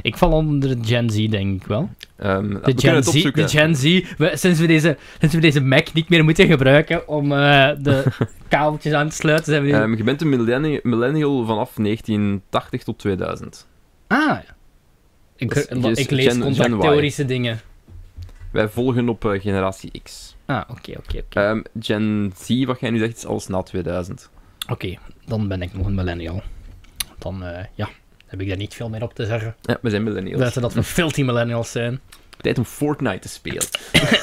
Ik 0.03 0.16
val 0.16 0.31
onder 0.33 0.77
Gen 0.83 1.11
Z, 1.11 1.27
denk 1.29 1.61
ik 1.62 1.66
wel. 1.66 1.90
Ehm, 2.16 2.49
De 2.49 2.73
Gen 2.77 3.03
Z, 3.05 3.23
de 3.33 3.49
Gen 3.49 3.77
Z 3.77 3.83
we, 4.18 4.31
sinds, 4.35 4.61
we 4.61 4.66
deze, 4.66 4.96
sinds 5.18 5.35
we 5.35 5.40
deze 5.40 5.61
Mac 5.61 5.92
niet 5.92 6.09
meer 6.09 6.25
moeten 6.25 6.46
gebruiken 6.46 7.09
om 7.09 7.33
eh, 7.33 7.70
de 7.79 8.05
kabeltjes 8.49 8.92
aan 8.92 9.09
te 9.09 9.14
sluiten, 9.14 9.46
zijn 9.46 9.62
we 9.62 9.68
nu... 9.68 9.75
Ehm, 9.75 9.94
je 9.96 10.05
bent 10.05 10.20
een 10.20 10.29
millenni- 10.29 10.81
millennial 10.83 11.44
vanaf 11.46 11.73
1980 11.75 12.83
tot 12.83 12.99
2000. 12.99 13.66
ah, 14.07 14.18
ja. 14.18 14.44
ik, 15.37 15.49
dat 15.55 15.59
is- 15.59 15.99
ik, 15.99 15.99
is 15.99 16.09
lees 16.11 16.25
Gen- 16.25 16.33
Gen 16.33 16.40
Y. 16.40 16.44
contracttheorische 16.44 17.25
dingen. 17.25 17.61
Wij 18.53 18.68
volgen 18.68 19.09
op 19.09 19.25
eh, 19.25 19.40
generatie 19.40 19.90
X. 20.03 20.37
Ah, 20.46 20.62
oké, 20.68 20.90
oké, 20.99 21.18
oké. 21.18 21.40
Ehm, 21.40 21.61
Gen 21.81 22.33
Z, 22.37 22.64
wat 22.64 22.81
jij 22.81 22.90
nu 22.90 22.99
zegt, 22.99 23.16
is 23.16 23.27
alles 23.27 23.46
na 23.46 23.62
2000. 23.62 24.31
Oké, 24.68 24.94
dan 25.27 25.49
ben 25.49 25.62
ik 25.62 25.73
nog 25.75 25.87
een 25.87 25.94
millennial. 25.94 26.42
Dan, 27.18 27.44
eh, 27.44 27.64
ja, 27.75 27.88
heb 28.27 28.40
ik 28.40 28.49
daar 28.49 28.57
niet 28.57 28.75
veel 28.75 28.88
meer 28.88 29.03
op 29.03 29.14
te 29.14 29.27
zeggen. 29.27 29.55
Ja, 29.62 29.79
we 29.83 29.90
zijn 29.90 30.03
millennials. 30.03 30.40
Buiten 30.40 30.62
dat 30.62 30.73
we 30.75 30.83
filthy 30.83 31.23
millennials 31.23 31.70
zijn. 31.70 32.01
Tijd 32.40 32.59
om 32.59 32.64
Fortnite 32.64 33.18
te 33.18 33.29
spelen. 33.29 33.62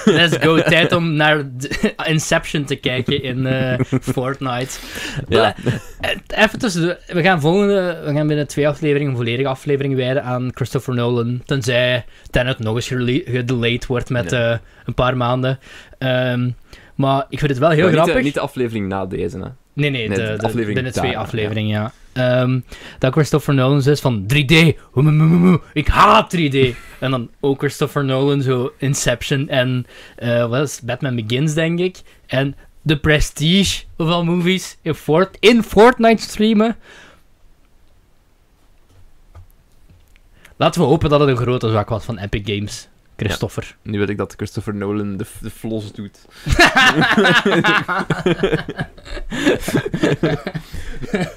Let's 0.19 0.37
go. 0.37 0.61
Tijd 0.61 0.91
om 0.91 1.13
naar 1.13 1.45
Inception 2.05 2.63
te 2.65 2.75
kijken 2.75 3.23
in 3.23 3.45
eh, 3.45 3.79
Fortnite. 4.01 4.79
Ja. 5.27 5.55
Eh, 6.01 6.43
Even 6.43 6.59
tussen 6.59 6.81
de, 6.81 6.99
we 7.07 7.21
gaan 7.21 7.41
volgende, 7.41 8.01
we 8.05 8.13
gaan 8.13 8.27
binnen 8.27 8.47
twee 8.47 8.67
afleveringen, 8.67 9.09
een 9.11 9.17
volledige 9.17 9.47
aflevering 9.47 9.95
wijden 9.95 10.23
aan 10.23 10.51
Christopher 10.53 10.93
Nolan. 10.95 11.41
Tenzij 11.45 12.05
Tenet 12.29 12.59
nog 12.59 12.75
eens 12.75 12.87
gedelayed 13.25 13.85
wordt 13.85 14.09
met 14.09 14.31
Ja. 14.31 14.61
een 14.85 14.93
paar 14.93 15.17
maanden. 15.17 15.59
Ehm, 15.97 16.49
maar 16.95 17.25
ik 17.29 17.39
vind 17.39 17.51
het 17.51 17.59
wel 17.59 17.69
heel 17.69 17.77
Maar 17.79 17.87
niet 17.87 17.93
grappig. 17.95 18.15
de, 18.15 18.21
niet 18.23 18.33
de 18.33 18.39
aflevering 18.39 18.87
na 18.87 19.05
deze, 19.05 19.37
hè. 19.37 19.47
Nee, 19.77 19.89
nee, 19.89 20.07
Nee, 20.07 20.17
de, 20.17 20.23
de 20.23 20.29
de, 20.37 20.45
aflevering 20.45 20.73
binnen 20.73 20.91
twee 20.91 21.17
afleveringen, 21.17 21.69
ja. 21.79 21.91
Ehm, 22.13 22.59
dat 22.99 23.11
Christopher 23.13 23.53
Nolan 23.53 23.83
is 23.85 23.99
van 23.99 24.25
3D, 24.33 24.77
hoe 24.91 25.03
mu- 25.03 25.11
mu- 25.11 25.23
mu- 25.23 25.49
mu, 25.49 25.57
ik 25.73 25.87
haat 25.87 26.35
3D. 26.37 26.57
en 26.99 27.11
dan 27.11 27.29
ook 27.39 27.59
Christopher 27.59 28.05
Nolan, 28.05 28.41
zo 28.41 28.71
Inception 28.77 29.49
en 29.49 29.85
eh, 30.15 30.47
wat 30.49 30.61
is? 30.67 30.81
Batman 30.83 31.15
Begins, 31.15 31.53
denk 31.53 31.79
ik. 31.79 31.97
En 32.25 32.55
The 32.85 32.97
Prestige, 32.97 33.83
hoeveel 33.95 34.23
movies 34.23 34.77
in, 34.81 34.93
Fort 34.93 35.37
in 35.39 35.63
Fortnite 35.63 36.21
streamen. 36.23 36.75
Laten 40.55 40.81
we 40.81 40.87
hopen 40.87 41.09
dat 41.09 41.19
het 41.19 41.29
een 41.29 41.37
grote 41.37 41.69
zwak 41.69 41.89
was 41.89 42.03
van 42.05 42.17
Epic 42.17 42.41
Games. 42.55 42.87
Christopher. 43.17 43.75
Nu 43.81 43.99
weet 43.99 44.09
ik 44.09 44.17
dat 44.17 44.33
Christopher 44.37 44.75
Nolan 44.75 45.17
de, 45.17 45.25
de 45.41 45.49
flos 45.49 45.91
doet. 45.91 46.25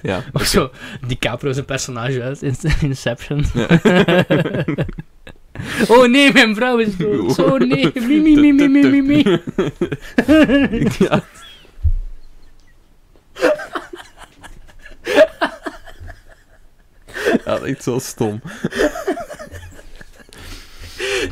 ja. 0.03 0.25
Of 0.33 0.47
zo, 0.47 0.71
DiCaprio 1.07 1.53
zijn 1.53 1.65
personage 1.65 2.23
uit 2.23 2.43
in 2.43 2.57
Inception. 2.89 3.45
oh 5.89 6.09
nee, 6.09 6.33
mijn 6.33 6.55
vrouw 6.55 6.79
is 6.79 6.97
dood. 6.97 7.39
Oh 7.39 7.59
nee, 7.59 7.91
mi 7.95 8.21
mi 8.21 8.37
mi 8.37 8.53
mi 8.53 8.69
mi 8.69 8.91
mi 8.91 9.03
mi. 9.03 9.39
ja. 10.99 11.23
Ja, 17.45 17.59
dat 17.59 17.67
is 17.67 17.83
zo 17.83 17.99
stom. 17.99 18.43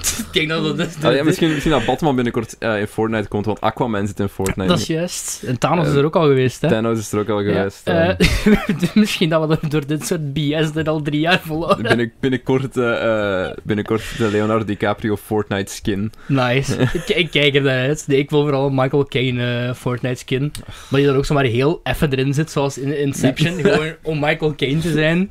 Kijk, 0.32 0.48
dat, 0.48 0.64
dat, 0.64 0.76
dat, 0.76 0.96
Ah, 1.02 1.14
ja, 1.14 1.24
misschien, 1.24 1.48
misschien 1.48 1.70
dat 1.72 1.84
Batman 1.84 2.14
binnenkort 2.14 2.58
eh, 2.58 2.80
in 2.80 2.86
Fortnite 2.86 3.28
komt, 3.28 3.46
want 3.46 3.60
Aquaman 3.60 4.06
zit 4.06 4.20
in 4.20 4.28
Fortnite. 4.28 4.68
dat 4.68 4.78
is 4.78 4.86
juist. 4.86 5.42
En 5.46 5.58
Thanos 5.58 5.88
is 5.88 5.94
er 5.94 6.04
ook 6.04 6.16
al 6.16 6.26
geweest, 6.26 6.60
hè? 6.60 6.68
Thanos 6.68 6.98
is 6.98 7.12
er 7.12 7.18
ook 7.18 7.28
al 7.28 7.38
geweest. 7.38 7.80
Ja, 7.84 8.16
eh. 8.16 8.26
eh, 8.46 8.94
misschien 8.94 9.28
dat 9.28 9.48
we 9.48 9.68
door 9.68 9.86
dit 9.86 10.06
soort 10.06 10.32
BS 10.32 10.70
er 10.74 10.88
al 10.88 11.02
drie 11.02 11.20
jaar 11.20 11.40
volhouden. 11.44 11.86
Binnen, 11.86 12.12
binnenkort, 12.20 12.76
eh, 12.76 13.44
eh, 13.46 13.56
binnenkort 13.62 14.02
de 14.18 14.30
Leonardo 14.30 14.64
DiCaprio 14.64 15.16
Fortnite 15.16 15.72
skin. 15.72 16.12
Nice. 16.26 16.76
ik, 17.06 17.08
ik 17.08 17.30
kijk 17.30 17.54
er 17.54 17.62
naar 17.62 17.86
uit. 17.86 18.04
Nee, 18.06 18.18
ik 18.18 18.30
wil 18.30 18.42
vooral 18.42 18.66
een 18.66 18.74
Michael 18.74 19.04
Caine 19.04 19.66
eh, 19.68 19.74
Fortnite 19.74 20.18
skin. 20.18 20.52
Maar 20.88 21.00
die 21.00 21.08
er 21.08 21.16
ook 21.16 21.24
zomaar 21.24 21.44
heel 21.44 21.80
even 21.84 22.10
erin 22.12 22.34
zit, 22.34 22.50
zoals 22.50 22.78
in 22.78 23.00
Inception. 23.00 23.60
Gewoon 23.60 23.92
om 24.02 24.18
Michael 24.20 24.54
Caine 24.54 24.80
te 24.80 24.92
zijn. 24.92 25.30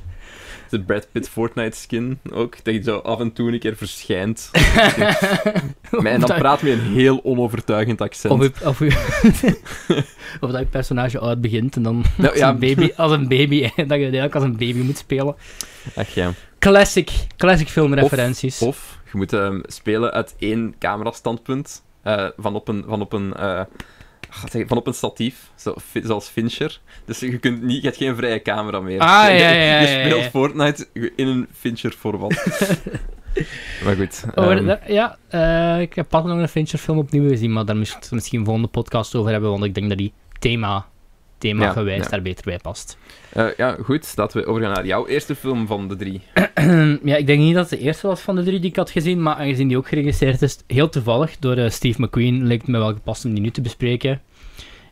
De 0.69 0.79
Brad 0.81 1.07
Pitt 1.11 1.29
Fortnite 1.29 1.77
skin 1.77 2.19
ook. 2.31 2.63
Dat 2.63 2.73
je 2.73 2.81
zo 2.83 2.97
af 2.97 3.19
en 3.19 3.33
toe 3.33 3.51
een 3.51 3.59
keer 3.59 3.75
verschijnt. 3.75 4.49
En 6.03 6.19
dan 6.19 6.37
praat 6.37 6.61
met 6.61 6.71
een 6.71 6.79
heel 6.93 7.19
onovertuigend 7.23 8.01
accent. 8.01 8.33
Of, 8.33 8.43
je- 8.43 8.65
of, 8.67 8.79
je- 8.79 9.59
of 10.41 10.51
dat 10.51 10.59
je 10.59 10.65
personage 10.65 11.19
oud 11.19 11.41
begint 11.41 11.75
en 11.75 11.83
dan 11.83 12.03
Nou, 12.17 12.29
als, 12.29 12.39
ja. 12.39 12.49
een 12.49 12.59
baby, 12.59 12.91
als 12.95 13.11
een 13.11 13.27
baby, 13.27 13.61
dat 13.61 13.71
je 13.75 13.83
uiteindelijk 13.85 14.35
als 14.35 14.43
een 14.43 14.57
baby 14.57 14.79
moet 14.79 14.97
spelen. 14.97 15.35
Ach 15.95 16.09
ja. 16.09 16.31
Classic, 16.59 17.11
classic 17.37 17.67
filmreferenties. 17.67 18.61
Of 18.61 18.99
je 19.11 19.17
moet 19.17 19.33
ehm, 19.33 19.59
spelen 19.65 20.11
uit 20.11 20.35
één 20.39 20.75
camerastandpunt. 20.79 21.83
eh 22.03 22.27
van 22.37 22.55
op 22.55 22.67
een... 22.67 22.83
Van 22.87 23.01
op 23.01 23.13
een 23.13 23.33
eh, 23.33 23.61
van 24.29 24.77
op 24.77 24.87
een 24.87 24.93
statief, 24.93 25.51
zoals 26.03 26.27
Fincher. 26.27 26.79
Dus 27.05 27.19
je, 27.19 27.37
kunt 27.37 27.61
niet, 27.63 27.75
je 27.81 27.87
hebt 27.87 27.97
geen 27.97 28.15
vrije 28.15 28.41
camera 28.41 28.79
meer. 28.79 28.99
Ah, 28.99 29.23
Je- 29.29 29.33
ja, 29.35 29.49
je- 29.49 29.55
ja, 29.55 29.79
Je 29.81 29.87
ja, 29.87 29.97
ja, 29.99 30.05
speelt. 30.05 30.23
Fortnite 30.23 30.87
in 31.15 31.27
een 31.27 31.47
Fincher-format. 31.59 32.31
maar 33.83 33.95
goed. 33.95 34.23
Oh, 34.35 34.51
ehm, 34.51 34.75
ja, 34.87 35.17
eh, 35.29 35.81
ik 35.81 35.93
heb 35.95 36.09
pas 36.09 36.23
nog 36.23 36.37
een 36.37 36.49
Fincher 36.49 36.79
film 36.79 36.97
opnieuw 36.97 37.29
gezien, 37.29 37.53
maar 37.53 37.65
daar 37.65 37.75
moeten 37.75 37.99
we 38.09 38.15
misschien 38.15 38.39
een 38.39 38.45
volgende 38.45 38.69
podcast 38.69 39.15
over 39.15 39.31
hebben, 39.31 39.49
want 39.49 39.63
ik 39.63 39.73
denk 39.75 39.89
dat 39.89 39.97
die 39.97 40.13
thema, 40.39 40.85
thema 41.37 41.63
Ja, 41.85 42.09
daar 42.09 42.21
beter 42.21 42.43
bij 42.43 42.57
past. 42.57 42.97
eh, 43.29 43.45
ja, 43.57 43.77
goed. 43.83 44.13
Laten 44.15 44.41
we 44.41 44.45
overgaan 44.47 44.73
naar 44.73 44.85
jouw 44.85 45.07
eerste 45.07 45.35
film 45.35 45.67
van 45.67 45.87
de 45.87 45.95
drie. 45.95 46.21
ja, 47.11 47.15
ik 47.15 47.27
denk 47.27 47.39
niet 47.39 47.55
dat 47.55 47.69
het 47.69 47.79
de 47.79 47.85
eerste 47.85 48.07
was 48.07 48.21
van 48.21 48.35
de 48.35 48.43
drie 48.43 48.59
die 48.59 48.69
ik 48.69 48.75
had 48.75 48.89
gezien, 48.89 49.21
maar 49.21 49.35
aangezien 49.35 49.67
die 49.67 49.77
ook 49.77 49.87
geregistreerd 49.87 50.41
is, 50.41 50.57
heel 50.67 50.89
toevallig 50.89 51.37
door 51.39 51.55
eh, 51.55 51.69
Steve 51.69 52.01
McQueen, 52.01 52.45
leek 52.45 52.59
het 52.61 52.67
me 52.69 52.77
wel 52.77 52.93
gepast 52.93 53.25
om 53.25 53.33
die 53.33 53.41
nu 53.41 53.51
te 53.51 53.61
bespreken. 53.61 54.21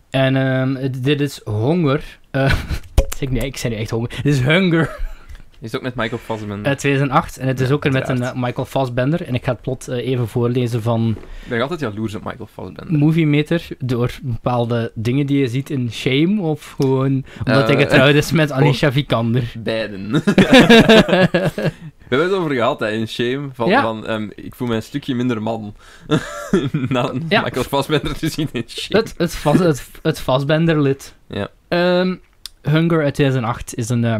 En 0.09 0.35
ehm, 0.35 0.91
dit 1.01 1.21
is 1.21 1.41
Honger. 1.43 2.19
Eh, 2.31 2.53
zeg, 3.17 3.29
nee, 3.29 3.45
ik 3.45 3.57
zei 3.57 3.73
nu 3.73 3.79
echt 3.79 3.89
Honger. 3.89 4.09
Dit 4.23 4.33
is 4.33 4.39
Hunger 4.39 5.13
Is 5.61 5.75
ook 5.75 5.81
met 5.81 5.95
Michael 5.95 6.21
Fassbender. 6.25 6.65
uit 6.67 6.77
2008. 6.79 7.37
En 7.37 7.47
het 7.47 7.59
is 7.59 7.67
Ja, 7.67 7.73
ook 7.73 7.85
er 7.85 7.91
met 7.91 8.09
een 8.09 8.21
eh, 8.23 8.33
Michael 8.35 8.65
Fassbender. 8.65 9.21
En 9.27 9.33
ik 9.33 9.43
ga 9.43 9.51
het 9.51 9.61
plot 9.61 9.87
eh, 9.87 10.07
even 10.07 10.27
voorlezen 10.27 10.81
van 10.81 11.15
Ik 11.43 11.49
ben 11.49 11.61
altijd 11.61 11.79
jaloers 11.79 12.15
op 12.15 12.23
Michael 12.23 12.49
Fassbender. 12.53 12.97
Movie 12.97 13.27
Meter. 13.27 13.67
Door 13.79 14.11
bepaalde 14.21 14.91
dingen 14.95 15.25
die 15.25 15.37
je 15.39 15.47
ziet 15.47 15.69
in 15.69 15.91
Shame. 15.91 16.41
Of 16.41 16.71
gewoon 16.79 17.25
omdat 17.45 17.67
hij 17.67 17.75
Eh, 17.75 17.81
getrouwd 17.81 18.13
is 18.15 18.31
met 18.31 18.51
Anisha 18.57 18.91
Vikander. 18.91 19.51
Beiden. 19.59 20.11
We 22.07 22.15
hebben 22.15 22.29
het 22.29 22.37
over 22.39 22.55
gehad 22.55 22.79
hè, 22.79 22.89
in 22.91 23.07
Shame. 23.07 23.49
Van, 23.53 23.69
Ja. 23.69 23.81
van, 23.81 24.07
ehm, 24.07 24.29
ik 24.35 24.55
voel 24.55 24.67
me 24.67 24.75
een 24.75 24.83
stukje 24.83 25.15
minder 25.15 25.41
man. 25.41 25.75
Na 26.89 27.11
Ja. 27.29 27.41
Michael 27.41 27.63
Fassbender 27.63 28.17
te 28.17 28.29
zien 28.29 28.49
in 28.51 28.63
Shame. 28.67 28.99
Het, 29.01 29.13
het, 29.17 29.43
het, 29.59 29.89
het 30.01 30.19
Fassbender-lid. 30.19 31.15
Ja. 31.27 31.47
Ehm, 31.67 32.15
Hunger 32.61 33.03
uit 33.03 33.13
2008 33.13 33.75
is 33.75 33.89
een 33.89 34.03
eh, 34.05 34.15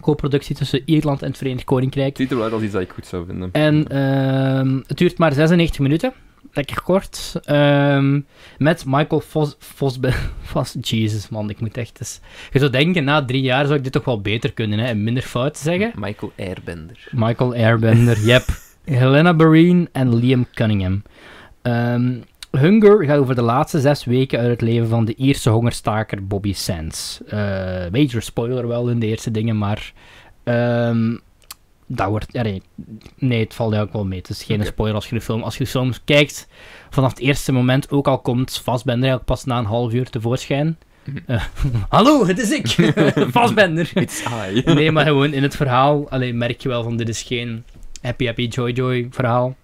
co-productie 0.00 0.56
tussen 0.56 0.82
Ierland 0.84 1.22
en 1.22 1.28
het 1.28 1.38
Verenigd 1.38 1.64
Koninkrijk. 1.64 2.08
Het 2.08 2.16
ziet 2.16 2.30
er 2.30 2.36
wel 2.36 2.44
uit 2.44 2.52
als 2.52 2.62
iets 2.62 2.72
dat 2.72 2.82
ik 2.82 2.90
goed 2.90 3.06
zou 3.06 3.26
vinden. 3.26 3.48
En 3.52 3.88
ehm, 3.88 4.80
het 4.86 4.96
duurt 4.96 5.18
maar 5.18 5.32
96 5.32 5.78
minuten. 5.78 6.12
Lekker 6.52 6.82
kort. 6.82 7.40
Ehm, 7.44 8.20
met 8.58 8.84
Michael 8.86 9.20
Vos... 9.20 9.56
Vosbe 9.58 10.12
Vos... 10.50 10.76
Jesus, 10.80 11.28
man, 11.28 11.50
ik 11.50 11.60
moet 11.60 11.76
echt 11.76 12.00
eens... 12.00 12.20
Je 12.52 12.58
zou 12.58 12.70
denken, 12.70 13.04
na 13.04 13.24
drie 13.24 13.42
jaar 13.42 13.64
zou 13.64 13.76
ik 13.76 13.84
dit 13.84 13.92
toch 13.92 14.04
wel 14.04 14.20
beter 14.20 14.52
kunnen, 14.52 14.78
hè, 14.78 14.86
en 14.86 15.04
minder 15.04 15.22
fout 15.22 15.58
zeggen. 15.58 15.92
Michael 15.94 16.32
Airbender. 16.36 17.08
Michael 17.10 17.54
Airbender, 17.54 18.18
yep. 18.18 18.44
Helena 18.84 19.34
Barine 19.34 19.88
en 19.92 20.14
Liam 20.14 20.46
Cunningham. 20.54 21.02
Ehm, 21.62 22.18
Hunger 22.58 23.04
gaat 23.04 23.18
over 23.18 23.34
de 23.34 23.42
laatste 23.42 23.80
zes 23.80 24.04
weken 24.04 24.38
uit 24.38 24.50
het 24.50 24.60
leven 24.60 24.88
van 24.88 25.04
de 25.04 25.14
Ierse 25.14 25.50
hongerstaker 25.50 26.26
Bobby 26.26 26.52
Sands. 26.52 27.20
Eh, 27.26 27.38
major 27.92 28.22
spoiler 28.22 28.68
wel 28.68 28.88
in 28.88 28.98
de 28.98 29.06
eerste 29.06 29.30
dingen, 29.30 29.58
maar... 29.58 29.92
ehm, 30.44 31.16
dat 31.86 32.08
wordt... 32.08 32.32
nee, 32.32 32.62
nee, 33.18 33.40
het 33.40 33.54
valt 33.54 33.72
eigenlijk 33.72 34.02
wel 34.02 34.10
mee. 34.10 34.18
Het 34.18 34.28
is 34.28 34.42
geen 34.42 34.64
spoiler 34.64 34.94
als 34.94 35.08
je 35.08 35.14
de 35.14 35.20
film... 35.20 35.42
Als 35.42 35.56
je 35.56 35.64
de 35.64 35.70
film 35.70 35.92
kijkt, 36.04 36.48
vanaf 36.90 37.10
het 37.10 37.18
eerste 37.18 37.52
moment, 37.52 37.90
ook 37.90 38.08
al 38.08 38.18
komt 38.18 38.60
Vastbender 38.64 39.08
eigenlijk 39.08 39.24
pas 39.24 39.44
na 39.44 39.58
een 39.58 39.64
half 39.64 39.92
uur 39.92 40.10
tevoorschijn. 40.10 40.78
Mhm. 41.04 41.18
Eh, 41.26 41.44
Hallo, 41.88 42.26
het 42.26 42.38
is 42.38 42.50
ik! 42.50 42.94
Vastbender! 43.38 43.90
It's 43.94 44.24
I. 44.50 44.62
Nee, 44.64 44.92
maar 44.92 45.04
gewoon 45.04 45.32
in 45.32 45.42
het 45.42 45.56
verhaal 45.56 46.10
alleen 46.10 46.38
merk 46.38 46.60
je 46.60 46.68
wel 46.68 46.82
van 46.82 46.96
dit 46.96 47.08
is 47.08 47.22
geen 47.22 47.64
happy 48.02 48.24
happy 48.24 48.46
joy 48.46 48.70
joy 48.70 49.06
verhaal. 49.10 49.56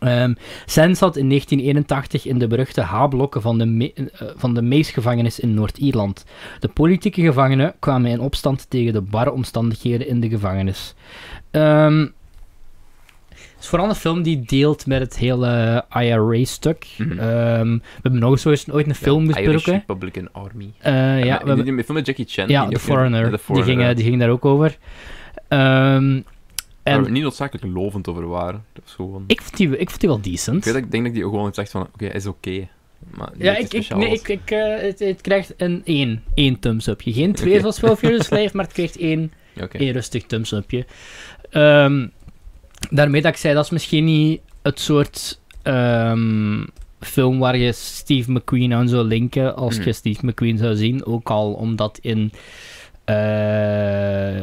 Ehm 0.00 0.34
Sen 0.66 0.96
zat 0.96 1.16
in 1.16 1.28
1981 1.28 2.26
in 2.26 2.38
de 2.38 2.46
beruchte 2.46 2.80
H-blokken 2.80 3.42
van 3.42 3.58
de, 3.58 3.66
Me- 3.66 3.92
eh, 3.94 4.04
van 4.36 4.54
de 4.54 4.62
Mees-gevangenis 4.62 5.40
in 5.40 5.54
Noord-Ierland. 5.54 6.24
De 6.60 6.68
politieke 6.68 7.20
gevangenen 7.22 7.74
kwamen 7.78 8.10
in 8.10 8.20
opstand 8.20 8.70
tegen 8.70 8.92
de 8.92 9.00
barre 9.00 9.32
omstandigheden 9.32 10.06
in 10.08 10.20
de 10.20 10.28
gevangenis. 10.28 10.94
Ehm, 11.50 11.98
het 13.28 13.60
is 13.60 13.66
vooral 13.68 13.88
een 13.88 13.94
film 13.94 14.22
die 14.22 14.42
deelt 14.46 14.86
met 14.86 15.00
het 15.00 15.18
hele 15.18 15.84
IRA-stuk. 15.90 16.86
Mhm. 16.98 17.18
Ehm, 17.18 17.72
we 17.72 17.80
hebben 18.02 18.20
nog 18.20 18.30
eens 18.30 18.46
ooit- 18.46 18.68
een 18.68 18.94
film 18.94 19.22
Irish 19.24 19.34
besproken. 19.52 19.72
Republican 19.72 20.28
Army. 20.32 20.72
Eh, 20.78 20.92
ja, 20.92 21.14
we 21.20 21.24
ja, 21.26 21.36
hebben, 21.44 21.64
die 21.64 21.84
film 21.84 21.96
met 21.96 22.06
Jackie 22.06 22.26
Chan. 22.28 22.48
ja, 22.48 22.66
The 22.68 22.78
Foreigner. 22.78 23.30
Ja, 23.30 23.54
Die, 23.54 23.62
ging, 23.62 23.80
ja. 23.80 23.94
die 23.94 24.04
ging 24.04 24.18
daar 24.20 24.30
ook 24.30 24.44
over. 24.44 24.78
En 26.82 27.02
we 27.04 27.10
niet 27.10 27.22
noodzakelijk 27.22 27.74
lovend 27.74 28.08
over 28.08 28.28
waren. 28.28 28.64
Gewoon... 28.84 29.24
ik, 29.26 29.40
vond 29.42 29.56
die, 29.56 29.78
ik 29.78 29.88
vond 29.88 30.00
die 30.00 30.08
wel 30.08 30.18
Ik 30.18 30.24
decent. 30.24 30.64
weet 30.64 30.74
ik 30.74 30.90
denk 30.90 31.02
dat 31.02 31.04
ik 31.06 31.12
die 31.14 31.24
ook 31.24 31.30
gewoon 31.30 31.44
heb 31.44 31.54
gezegd 31.54 31.72
van, 31.72 31.88
oké, 31.94 32.06
is 32.06 32.26
oké. 32.26 32.68
Maar 33.10 33.30
Ja, 33.38 33.56
ik, 33.56 33.88
nee, 33.94 34.12
ik, 34.12 34.28
ik, 34.28 34.50
eh, 34.50 34.80
het, 34.80 34.98
het 34.98 35.20
krijgt 35.20 35.54
een 35.56 35.82
1. 35.84 36.22
1 36.34 36.58
thumbs 36.58 36.86
upje. 36.86 37.12
Geen 37.12 37.32
2 37.34 37.50
Oké. 37.50 37.60
zoals 37.60 37.80
Will 37.80 37.96
Furious 38.08 38.30
Life, 38.30 38.56
maar 38.56 38.64
het 38.64 38.74
krijgt 38.74 38.96
1, 38.96 39.32
Ja, 39.52 39.64
oké. 39.64 39.78
één 39.78 39.92
rustig 39.92 40.26
thumbs 40.26 40.52
upje. 40.52 40.86
Ehm, 41.50 42.06
daarmee 42.90 43.22
dat 43.22 43.32
ik 43.32 43.38
zei, 43.38 43.54
dat 43.54 43.64
is 43.64 43.70
misschien 43.70 44.04
niet 44.04 44.40
het 44.62 44.80
soort 44.80 45.40
ehm, 45.62 46.64
film 47.00 47.38
waar 47.38 47.56
je 47.56 47.72
Steve 47.72 48.32
McQueen 48.32 48.74
aan 48.74 48.88
zou 48.88 49.04
linken 49.06 49.56
als 49.56 49.78
Mhm. 49.78 49.86
je 49.86 49.92
Steve 49.92 50.26
McQueen 50.26 50.58
zou 50.58 50.76
zien. 50.76 51.04
Ook 51.04 51.30
al 51.30 51.52
omdat 51.52 51.98
in 52.02 52.32
eh 53.04 54.42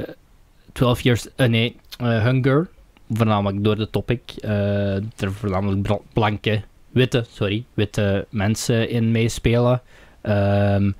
12 0.79 1.01
Years... 1.01 1.27
eh, 1.35 1.47
nee, 1.47 1.75
eh, 1.97 2.23
Hunger, 2.23 2.69
voornamelijk 3.09 3.63
door 3.63 3.75
de 3.75 3.89
topic, 3.89 4.21
eh, 4.41 4.95
er 4.95 5.31
voornamelijk 5.31 5.81
bla- 5.81 5.99
blanke, 6.13 6.61
witte, 6.89 7.25
sorry, 7.31 7.63
witte 7.73 8.25
mensen 8.29 8.89
in 8.89 9.11
meespelen. 9.11 9.81
Ehm, 10.21 10.91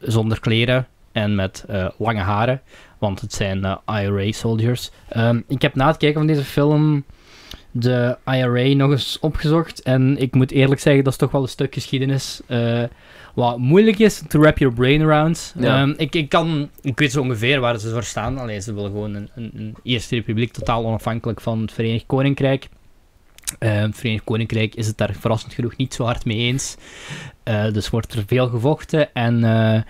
zonder 0.00 0.40
kleren 0.40 0.86
en 1.12 1.34
met 1.34 1.64
lange 1.98 2.20
haren, 2.20 2.62
want 2.98 3.20
het 3.20 3.32
zijn 3.32 3.64
eh, 3.64 3.76
IRA-soldiers. 4.02 4.90
Ehm, 5.08 5.40
ik 5.48 5.62
heb 5.62 5.74
na 5.74 5.86
het 5.86 5.96
kijken 5.96 6.18
van 6.18 6.26
deze 6.26 6.44
film 6.44 7.04
de 7.78 8.16
IRA 8.24 8.74
nog 8.74 8.90
eens 8.90 9.18
opgezocht 9.20 9.82
en 9.82 10.16
ik 10.18 10.34
moet 10.34 10.50
eerlijk 10.50 10.80
zeggen, 10.80 11.04
dat 11.04 11.12
is 11.12 11.18
toch 11.18 11.30
wel 11.30 11.42
een 11.42 11.48
stuk 11.48 11.74
geschiedenis 11.74 12.40
eh, 12.46 12.82
wat 13.34 13.58
moeilijk 13.58 13.98
is 13.98 14.22
to 14.28 14.40
wrap 14.40 14.58
your 14.58 14.74
brain 14.74 15.02
around. 15.02 15.54
Ja. 15.58 15.80
Ehm, 15.80 15.94
ik, 15.96 16.14
ik, 16.14 16.28
kan, 16.28 16.70
ik 16.80 16.98
weet 16.98 17.12
zo 17.12 17.20
ongeveer 17.20 17.60
waar 17.60 17.78
ze 17.78 17.90
voor 17.90 18.02
staan, 18.02 18.38
alleen 18.38 18.62
ze 18.62 18.74
willen 18.74 18.90
gewoon 18.90 19.14
een, 19.14 19.28
een, 19.34 19.50
een 19.54 19.74
Eerste 19.82 20.14
Republiek 20.14 20.52
totaal 20.52 20.86
onafhankelijk 20.86 21.40
van 21.40 21.60
het 21.60 21.72
Verenigd 21.72 22.06
Koninkrijk. 22.06 22.68
Eh, 23.58 23.80
het 23.80 23.96
Verenigd 23.96 24.24
Koninkrijk 24.24 24.74
is 24.74 24.86
het 24.86 24.98
daar 24.98 25.14
verrassend 25.18 25.54
genoeg 25.54 25.76
niet 25.76 25.94
zo 25.94 26.04
hard 26.04 26.24
mee 26.24 26.38
eens. 26.38 26.76
Eh, 27.42 27.72
dus 27.72 27.90
wordt 27.90 28.12
er 28.12 28.24
veel 28.26 28.48
gevochten. 28.48 29.14
En 29.14 29.44
eh, 29.44 29.82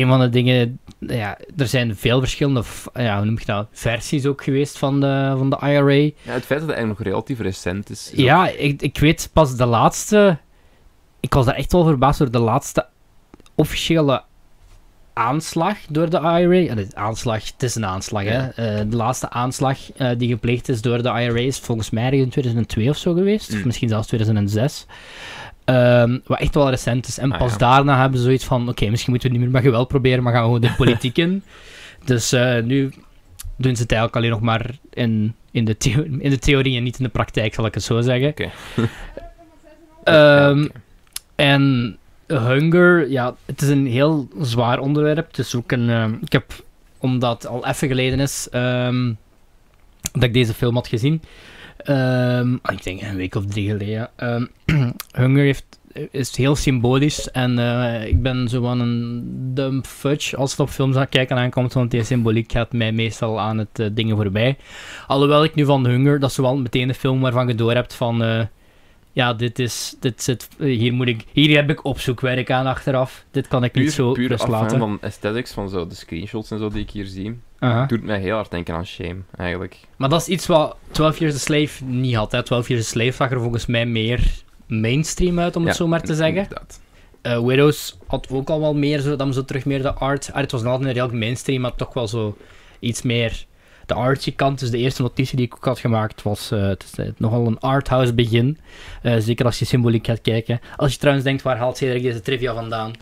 een 0.00 0.08
van 0.08 0.20
de 0.20 0.28
dingen, 0.28 0.78
ja, 0.98 1.38
er 1.56 1.66
zijn 1.68 1.96
veel 1.96 2.18
verschillende 2.20 2.62
ja, 2.94 3.16
hoe 3.16 3.24
noem 3.24 3.38
je 3.38 3.44
dat, 3.44 3.66
versies 3.72 4.26
ook 4.26 4.44
geweest 4.44 4.78
van 4.78 5.00
de, 5.00 5.34
van 5.36 5.50
de 5.50 5.56
IRA. 5.62 5.92
Ja, 5.92 6.10
het 6.22 6.44
feit 6.44 6.60
dat 6.60 6.68
het 6.68 6.70
eigenlijk 6.70 6.98
nog 6.98 7.06
relatief 7.06 7.38
recent 7.40 7.90
is. 7.90 8.06
is 8.12 8.18
ook- 8.18 8.24
Ja, 8.24 8.48
ik, 8.48 8.82
ik 8.82 8.98
weet 8.98 9.30
pas 9.32 9.56
de 9.56 9.66
laatste. 9.66 10.38
Ik 11.20 11.34
was 11.34 11.46
daar 11.46 11.54
echt 11.54 11.72
wel 11.72 11.84
verbaasd 11.84 12.18
door 12.18 12.30
de 12.30 12.38
laatste 12.38 12.86
officiële 13.54 14.22
aanslag 15.12 15.76
door 15.88 16.10
de 16.10 16.18
IRA. 16.20 16.74
Aanslag, 16.94 17.44
het 17.52 17.62
is 17.62 17.74
een 17.74 17.86
aanslag, 17.86 18.22
Ja. 18.24 18.30
hè? 18.30 18.48
Eh, 18.78 18.84
de 18.90 18.96
laatste 18.96 19.30
aanslag 19.30 19.92
eh, 19.92 20.10
die 20.18 20.28
gepleegd 20.28 20.68
is 20.68 20.82
door 20.82 21.02
de 21.02 21.08
IRA 21.08 21.38
is 21.40 21.58
volgens 21.58 21.90
mij 21.90 22.10
in 22.10 22.28
2002 22.28 22.88
of 22.88 22.96
zo 22.96 23.12
geweest. 23.14 23.48
Of 23.52 23.56
Mm. 23.58 23.62
misschien 23.66 23.88
zelfs 23.88 24.06
2006. 24.06 24.86
Ehm, 25.64 26.18
wat 26.26 26.38
echt 26.40 26.54
wel 26.54 26.70
recent 26.70 27.06
is. 27.06 27.18
En 27.18 27.32
Ah, 27.32 27.38
pas 27.38 27.50
ja. 27.52 27.56
daarna 27.58 28.00
hebben 28.00 28.18
ze 28.18 28.24
zoiets 28.24 28.44
van: 28.44 28.68
oké, 28.68 28.88
misschien 28.90 29.10
moeten 29.12 29.28
we 29.30 29.34
niet 29.36 29.44
meer 29.44 29.54
met 29.54 29.64
geweld 29.64 29.88
proberen, 29.88 30.22
maar 30.22 30.32
gaan 30.32 30.42
we 30.42 30.46
gewoon 30.46 30.60
de 30.60 30.74
politiek 30.76 31.18
in. 31.18 31.42
Dus 32.04 32.32
eh, 32.32 32.62
nu 32.62 32.92
doen 33.56 33.76
ze 33.76 33.82
het 33.82 33.92
eigenlijk 33.92 34.16
alleen 34.16 34.30
nog 34.30 34.40
maar 34.40 34.70
in 34.92 35.34
In 35.50 35.64
de, 35.64 35.76
theo- 35.76 36.02
in 36.18 36.30
de 36.30 36.38
theorie 36.38 36.76
en 36.76 36.82
niet 36.82 36.98
in 36.98 37.04
de 37.04 37.10
praktijk, 37.10 37.54
zal 37.54 37.66
ik 37.66 37.74
het 37.74 37.82
zo 37.82 38.00
zeggen. 38.00 38.28
Oké. 38.28 38.50
Ehm. 40.04 40.68
En 41.34 41.96
Hunger, 42.26 43.10
ja, 43.10 43.34
het 43.44 43.62
is 43.62 43.68
een 43.68 43.86
heel 43.86 44.28
zwaar 44.40 44.78
onderwerp. 44.78 45.26
Het 45.26 45.38
is 45.38 45.54
ook 45.54 45.72
een... 45.72 45.90
ehm, 45.90 46.12
ik 46.20 46.32
heb, 46.32 46.52
omdat 46.98 47.42
het 47.42 47.50
al 47.52 47.66
even 47.66 47.88
geleden 47.88 48.20
is 48.20 48.48
dat 50.12 50.22
ik 50.22 50.32
deze 50.32 50.54
film 50.54 50.74
had 50.74 50.88
gezien, 50.88 51.22
ehm, 51.76 52.54
ik 52.54 52.82
denk 52.82 53.00
een 53.02 53.16
week 53.16 53.34
of 53.34 53.46
drie 53.46 53.68
geleden, 53.70 54.10
ehm, 54.16 54.44
Hunger 55.20 55.44
heeft, 55.44 55.78
is 56.10 56.36
heel 56.36 56.56
symbolisch 56.56 57.30
en 57.30 57.58
eh, 57.58 58.06
ik 58.06 58.22
ben 58.22 58.48
zo 58.48 58.60
van 58.60 58.80
een 58.80 59.22
dumb 59.54 59.86
fudge 59.86 60.36
als 60.36 60.50
het 60.50 60.60
op 60.60 60.68
films 60.68 60.96
aan 60.96 61.08
kijken 61.08 61.36
aankomt, 61.36 61.72
want 61.72 61.90
die 61.90 62.04
symboliek 62.04 62.52
gaat 62.52 62.72
mij 62.72 62.92
meestal 62.92 63.40
aan 63.40 63.58
het 63.58 63.78
eh, 63.78 63.86
dingen 63.92 64.16
voorbij. 64.16 64.56
Alhoewel 65.06 65.44
ik 65.44 65.54
nu 65.54 65.64
van 65.64 65.86
Hunger, 65.86 66.20
dat 66.20 66.30
is 66.30 66.36
wel 66.36 66.56
meteen 66.56 66.88
de 66.88 66.94
film 66.94 67.20
waarvan 67.20 67.48
je 67.48 67.54
door 67.54 67.72
hebt 67.72 67.94
van... 67.94 68.22
eh, 68.22 68.40
ja, 69.14 69.34
dit 69.34 69.58
is, 69.58 69.96
dit 70.00 70.22
zit, 70.22 70.48
hier, 70.58 70.92
moet 70.92 71.08
ik, 71.08 71.24
hier 71.32 71.56
heb 71.56 71.70
ik 71.70 71.84
opzoekwerk 71.84 72.50
aan 72.50 72.66
achteraf. 72.66 73.24
Dit 73.30 73.48
kan 73.48 73.64
ik 73.64 73.74
niet 73.74 73.84
Puur, 73.84 73.92
zo 73.92 74.12
puur 74.12 74.28
rust 74.28 74.42
afhangen 74.42 74.62
laten. 74.62 74.78
van 74.78 74.98
aesthetics, 75.00 75.52
van 75.52 75.68
zo 75.68 75.86
de 75.86 75.94
screenshots 75.94 76.50
en 76.50 76.58
zo 76.58 76.68
die 76.68 76.82
ik 76.82 76.90
hier 76.90 77.06
zie, 77.06 77.40
Aha. 77.64 77.86
doet 77.86 78.02
mij 78.02 78.20
heel 78.20 78.34
hard 78.34 78.50
denken 78.50 78.74
aan 78.74 78.86
Shame, 78.86 79.16
eigenlijk. 79.36 79.78
Maar 79.96 80.08
dat 80.08 80.20
is 80.20 80.28
iets 80.28 80.46
wat 80.46 80.76
12 80.90 81.18
Years 81.18 81.34
a 81.34 81.38
Slave 81.38 81.84
niet 81.84 82.14
had. 82.14 82.32
Hè. 82.32 82.42
12 82.42 82.68
Years 82.68 82.84
a 82.86 82.88
Slave 82.88 83.12
zag 83.12 83.30
er 83.30 83.40
volgens 83.40 83.66
mij 83.66 83.86
meer 83.86 84.42
mainstream 84.66 85.40
uit, 85.40 85.56
om 85.56 85.66
het 85.66 85.76
zo 85.76 85.86
maar 85.86 86.02
te 86.02 86.14
zeggen. 86.14 86.48
Eh, 87.22 87.44
Widows 87.44 87.98
had 88.06 88.28
ook 88.30 88.50
al 88.50 88.60
wel 88.60 88.74
meer, 88.74 89.00
zo, 89.00 89.16
dan 89.16 89.32
zo 89.32 89.44
terug 89.44 89.64
meer 89.64 89.82
de 89.82 89.94
art. 89.94 90.30
Ah, 90.32 90.40
het 90.40 90.52
was 90.52 90.62
nog 90.62 90.70
altijd 90.70 90.88
een 90.88 90.94
redelijk 90.94 91.24
mainstream, 91.24 91.60
maar 91.60 91.74
toch 91.74 91.94
wel 91.94 92.08
zo 92.08 92.36
iets 92.80 93.02
meer 93.02 93.46
de 93.86 93.94
artsy 93.94 94.34
kant. 94.34 94.58
Dus 94.58 94.70
de 94.70 94.78
eerste 94.78 95.02
notitie 95.02 95.36
die 95.36 95.46
ik 95.46 95.54
ook 95.56 95.64
had 95.64 95.78
gemaakt 95.78 96.22
was, 96.22 96.50
eh, 96.50 96.66
het 96.66 96.82
is 96.82 97.04
eh, 97.04 97.12
nogal 97.16 97.46
een 97.46 97.60
arthouse 97.60 98.14
begin. 98.14 98.58
Eh, 99.02 99.16
zeker 99.18 99.44
als 99.44 99.58
je 99.58 99.64
symboliek 99.64 100.06
gaat 100.06 100.20
kijken. 100.20 100.60
Als 100.76 100.92
je 100.92 100.98
trouwens 100.98 101.24
denkt, 101.24 101.42
waar 101.42 101.56
haalt 101.56 101.76
Cedric 101.76 102.02
deze 102.02 102.20
trivia 102.20 102.54
vandaan? 102.54 102.92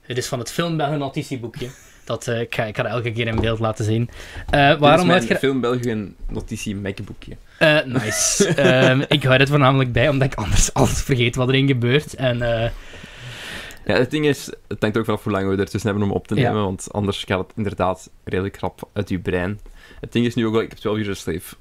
Het 0.00 0.18
is 0.18 0.26
van 0.26 0.38
het 0.38 0.50
filmbelgen 0.50 0.98
notitieboekje. 0.98 1.68
Dat, 2.04 2.26
eh, 2.28 2.40
ik, 2.40 2.54
ga, 2.54 2.64
ik 2.64 2.76
ga 2.76 2.82
dat 2.82 2.92
elke 2.92 3.12
keer 3.12 3.26
in 3.26 3.40
beeld 3.40 3.58
laten 3.58 3.84
zien. 3.84 4.10
Eh, 4.50 4.78
Waarom 4.78 5.10
uitger- 5.10 5.36
film 5.36 5.60
België 5.60 5.90
een 5.90 6.16
notitie 6.28 6.76
MacBookje. 6.76 7.36
eh, 7.58 7.84
nice. 7.84 8.46
Ehm, 8.54 9.02
ik 9.08 9.22
hou 9.22 9.38
dit 9.38 9.48
voornamelijk 9.48 9.92
bij, 9.92 10.08
omdat 10.08 10.32
ik 10.32 10.38
anders 10.38 10.74
alles 10.74 11.02
vergeet 11.02 11.36
wat 11.36 11.48
erin 11.48 11.66
gebeurt. 11.66 12.14
En 12.14 12.38
Ja, 13.86 13.94
het 13.94 14.10
ding 14.10 14.26
is, 14.26 14.50
het 14.68 14.80
hangt 14.80 14.96
ook 14.98 15.04
vanaf 15.04 15.22
hoe 15.22 15.32
lang 15.32 15.48
we 15.48 15.56
ertussen 15.56 15.90
hebben 15.90 16.08
om 16.08 16.14
op 16.14 16.26
te 16.28 16.34
Ja. 16.34 16.48
nemen, 16.48 16.62
want 16.64 16.86
anders 16.92 17.24
gaat 17.24 17.38
het 17.38 17.52
inderdaad 17.56 18.10
redelijk 18.24 18.54
krap 18.54 18.88
uit 18.92 19.08
je 19.08 19.18
brein. 19.18 19.60
Het 20.00 20.12
ding 20.12 20.26
is 20.26 20.34
nu 20.34 20.46
ook 20.46 20.52
wel, 20.52 20.62
ik 20.62 20.68
heb 20.70 20.78
12 20.78 20.96
uur 20.98 21.08
een 21.08 21.16
Slave 21.16 21.54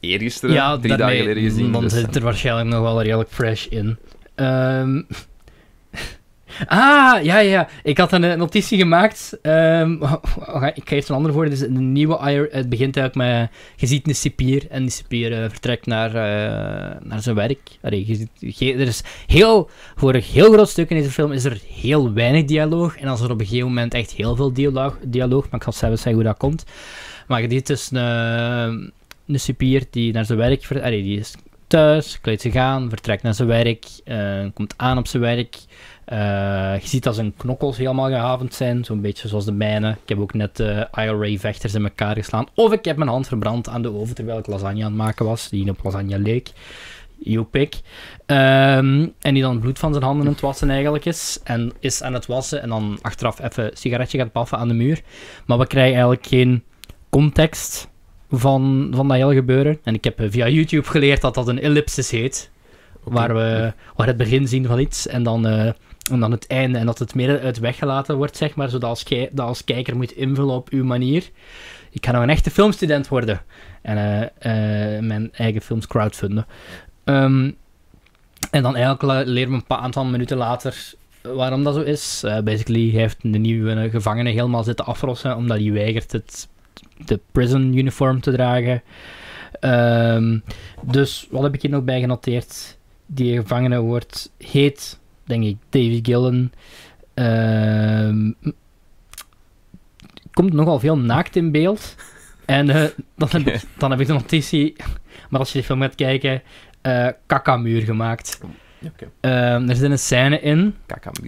eergisteren, 0.00 0.54
ja, 0.54 0.78
drie 0.78 0.96
dagen 0.96 1.16
geleden 1.16 1.42
gezien. 1.42 1.72
Dan 1.72 1.82
dus, 1.82 1.92
zit 1.92 2.16
er 2.16 2.22
waarschijnlijk 2.22 2.68
nog 2.68 2.80
wel 2.80 3.02
redelijk 3.02 3.30
fresh 3.30 3.66
in. 3.66 3.96
Ehm, 4.34 5.02
ah, 6.66 7.22
ja, 7.22 7.38
ja. 7.38 7.68
Ik 7.82 7.98
had 7.98 8.12
een 8.12 8.24
eh, 8.24 8.36
notitie 8.36 8.78
gemaakt. 8.78 9.38
Ehm, 9.42 9.92
ik 10.74 10.88
geef 10.88 11.08
een 11.08 11.14
ander 11.14 11.32
voor. 11.32 11.50
Dus 11.50 11.64
nieuwe 11.68 12.30
IR, 12.30 12.48
het 12.50 12.68
begint 12.68 12.96
eigenlijk 12.96 13.30
met... 13.30 13.50
Je 13.76 13.86
ziet 13.86 14.08
een 14.08 14.14
cipier 14.14 14.66
en 14.70 14.82
die 14.82 14.90
cipier 14.90 15.42
eh, 15.42 15.50
vertrekt 15.50 15.86
naar, 15.86 16.08
eh, 16.08 16.96
naar 17.02 17.20
zijn 17.20 17.36
werk. 17.36 17.60
Allee, 17.82 18.06
je 18.06 18.14
ziet, 18.14 18.60
er 18.60 18.80
is 18.80 19.02
heel... 19.26 19.70
Voor 19.94 20.14
een 20.14 20.22
heel 20.22 20.52
groot 20.52 20.68
stuk 20.68 20.90
in 20.90 20.96
deze 20.96 21.10
film 21.10 21.32
is 21.32 21.44
er 21.44 21.60
heel 21.68 22.12
weinig 22.12 22.44
dialoog. 22.44 22.96
En 22.96 23.12
is 23.12 23.20
er 23.20 23.30
op 23.30 23.40
een 23.40 23.46
gegeven 23.46 23.68
moment 23.68 23.94
echt 23.94 24.10
heel 24.10 24.36
veel 24.36 24.52
dialoog. 24.52 24.98
dialoog 25.02 25.44
maar 25.50 25.60
ik 25.60 25.66
ga 25.66 25.70
zelf 25.70 25.94
zeggen 25.94 26.14
hoe 26.14 26.22
dat 26.22 26.36
komt. 26.36 26.64
Maar 27.26 27.42
je 27.42 27.50
ziet 27.50 27.66
dus 27.66 27.90
een, 27.90 28.92
een 29.26 29.40
cipier 29.40 29.84
die 29.90 30.12
naar 30.12 30.24
zijn 30.24 30.38
werk... 30.38 30.66
Allee, 30.82 31.02
die 31.02 31.18
is 31.18 31.34
thuis, 31.74 32.20
kleedt 32.20 32.40
zich 32.40 32.54
aan, 32.54 32.88
vertrekt 32.88 33.22
naar 33.22 33.34
zijn 33.34 33.48
werk, 33.48 33.84
eh, 34.04 34.44
komt 34.54 34.74
aan 34.76 34.98
op 34.98 35.06
zijn 35.06 35.22
werk. 35.22 35.56
Eh, 36.04 36.80
je 36.80 36.88
ziet 36.88 37.02
dat 37.02 37.14
zijn 37.14 37.34
knokkels 37.36 37.76
helemaal 37.76 38.08
gehavend 38.08 38.54
zijn, 38.54 38.84
zo'n 38.84 39.00
beetje 39.00 39.28
zoals 39.28 39.44
de 39.44 39.52
mijne. 39.52 39.90
Ik 39.90 40.08
heb 40.08 40.18
ook 40.18 40.34
net 40.34 40.60
eh 40.60 40.80
IRA-vechters 40.92 41.74
in 41.74 41.84
elkaar 41.84 42.14
geslaan. 42.14 42.46
Of 42.54 42.72
ik 42.72 42.84
heb 42.84 42.96
mijn 42.96 43.10
hand 43.10 43.28
verbrand 43.28 43.68
aan 43.68 43.82
de 43.82 43.94
oven 43.94 44.14
terwijl 44.14 44.38
ik 44.38 44.46
lasagne 44.46 44.84
aan 44.84 44.90
het 44.90 45.00
maken 45.00 45.24
was, 45.24 45.48
die 45.48 45.70
op 45.70 45.80
lasagne 45.82 46.18
leek. 46.18 46.52
Joepik. 47.18 47.80
Ehm, 48.26 49.06
en 49.20 49.34
die 49.34 49.42
dan 49.42 49.60
bloed 49.60 49.78
van 49.78 49.92
zijn 49.92 50.04
handen 50.04 50.26
aan 50.26 50.32
het 50.32 50.40
wassen 50.40 50.70
eigenlijk 50.70 51.04
is. 51.04 51.40
En 51.44 51.72
is 51.80 52.02
aan 52.02 52.14
het 52.14 52.26
wassen 52.26 52.62
en 52.62 52.68
dan 52.68 52.98
achteraf 53.02 53.40
even 53.40 53.64
een 53.64 53.76
sigaretje 53.76 54.18
gaat 54.18 54.32
paffen 54.32 54.58
aan 54.58 54.68
de 54.68 54.74
muur. 54.74 55.00
Maar 55.46 55.58
we 55.58 55.66
krijgen 55.66 55.92
eigenlijk 55.92 56.26
geen 56.26 56.62
context 57.10 57.88
van, 58.30 58.92
van 58.94 59.08
dat 59.08 59.16
hele 59.16 59.34
gebeuren. 59.34 59.78
En 59.82 59.94
ik 59.94 60.04
heb 60.04 60.20
eh, 60.20 60.26
via 60.30 60.48
YouTube 60.48 60.88
geleerd 60.88 61.20
dat 61.20 61.34
dat 61.34 61.48
een 61.48 61.60
ellipsis 61.60 62.10
heet. 62.10 62.50
Waar 63.02 63.34
we 63.34 63.72
waar 63.96 64.06
het 64.06 64.16
begin 64.16 64.48
zien 64.48 64.66
van 64.66 64.78
iets 64.78 65.06
en 65.06 65.22
dan, 65.22 65.46
en 66.10 66.20
dan 66.20 66.30
het 66.30 66.46
einde. 66.46 66.78
En 66.78 66.86
dat 66.86 66.98
het 66.98 67.14
meer 67.14 67.40
uit 67.40 67.58
weggelaten 67.58 68.16
wordt, 68.16 68.36
zeg 68.36 68.54
maar. 68.54 68.68
Zodat 68.68 69.04
als, 69.36 69.64
kijker 69.64 69.96
moet 69.96 70.12
invullen 70.12 70.54
op 70.54 70.68
uw 70.68 70.84
manier. 70.84 71.30
Ik 71.90 72.04
ga 72.04 72.12
nou 72.12 72.22
een 72.22 72.30
echte 72.30 72.50
filmstudent 72.50 73.08
worden. 73.08 73.42
En 73.82 73.96
eh, 73.96 74.96
eh, 74.96 75.04
mijn 75.04 75.32
eigen 75.32 75.60
films 75.60 75.86
crowdfunden. 75.86 76.46
Ehm, 77.04 77.50
en 78.50 78.62
dan 78.62 78.76
eigenlijk 78.76 79.28
leren 79.28 79.50
we 79.50 79.56
een 79.56 79.66
paar 79.66 79.78
aantal 79.78 80.04
minuten 80.04 80.36
later 80.36 80.94
waarom 81.22 81.64
dat 81.64 81.74
zo 81.74 81.80
is. 81.80 82.22
Eh, 82.24 82.38
basically, 82.38 82.90
hij 82.90 83.00
heeft 83.00 83.16
de 83.22 83.38
nieuwe 83.38 83.90
gevangene 83.90 84.30
helemaal 84.30 84.64
zitten 84.64 84.86
afrossen, 84.86 85.36
omdat 85.36 85.58
hij 85.58 85.72
weigert 85.72 86.12
het, 86.12 86.48
de 87.04 87.20
prison 87.32 87.76
uniform 87.76 88.20
te 88.20 88.32
dragen. 88.32 88.82
Ehm, 89.60 90.38
dus, 90.82 91.26
wat 91.30 91.42
heb 91.42 91.54
ik 91.54 91.62
hier 91.62 91.70
nog 91.70 91.84
bij 91.84 92.00
genoteerd? 92.00 92.78
Die 93.06 93.36
gevangene 93.36 93.80
wordt, 93.80 94.32
heet, 94.38 94.98
denk 95.24 95.44
ik, 95.44 95.56
Davy 95.68 96.00
Gillen. 96.02 96.52
Ehm, 97.14 98.32
komt 100.32 100.52
nogal 100.52 100.78
veel 100.78 100.98
naakt 100.98 101.36
in 101.36 101.50
beeld. 101.50 101.94
En 102.44 102.70
eh, 102.70 102.90
dan, 103.16 103.28
heb 103.30 103.46
ik, 103.46 103.62
dan 103.78 103.90
heb 103.90 104.00
ik 104.00 104.06
de 104.06 104.12
notitie, 104.12 104.76
maar 105.28 105.40
als 105.40 105.52
je 105.52 105.58
de 105.58 105.64
film 105.64 105.80
gaat 105.80 105.94
kijken, 105.94 106.42
eh 106.80 107.08
kakamuur 107.26 107.82
gemaakt. 107.82 108.40
Ehm, 109.20 109.68
er 109.68 109.76
zit 109.76 109.90
een 109.90 109.98
scène 109.98 110.40
in. 110.40 110.74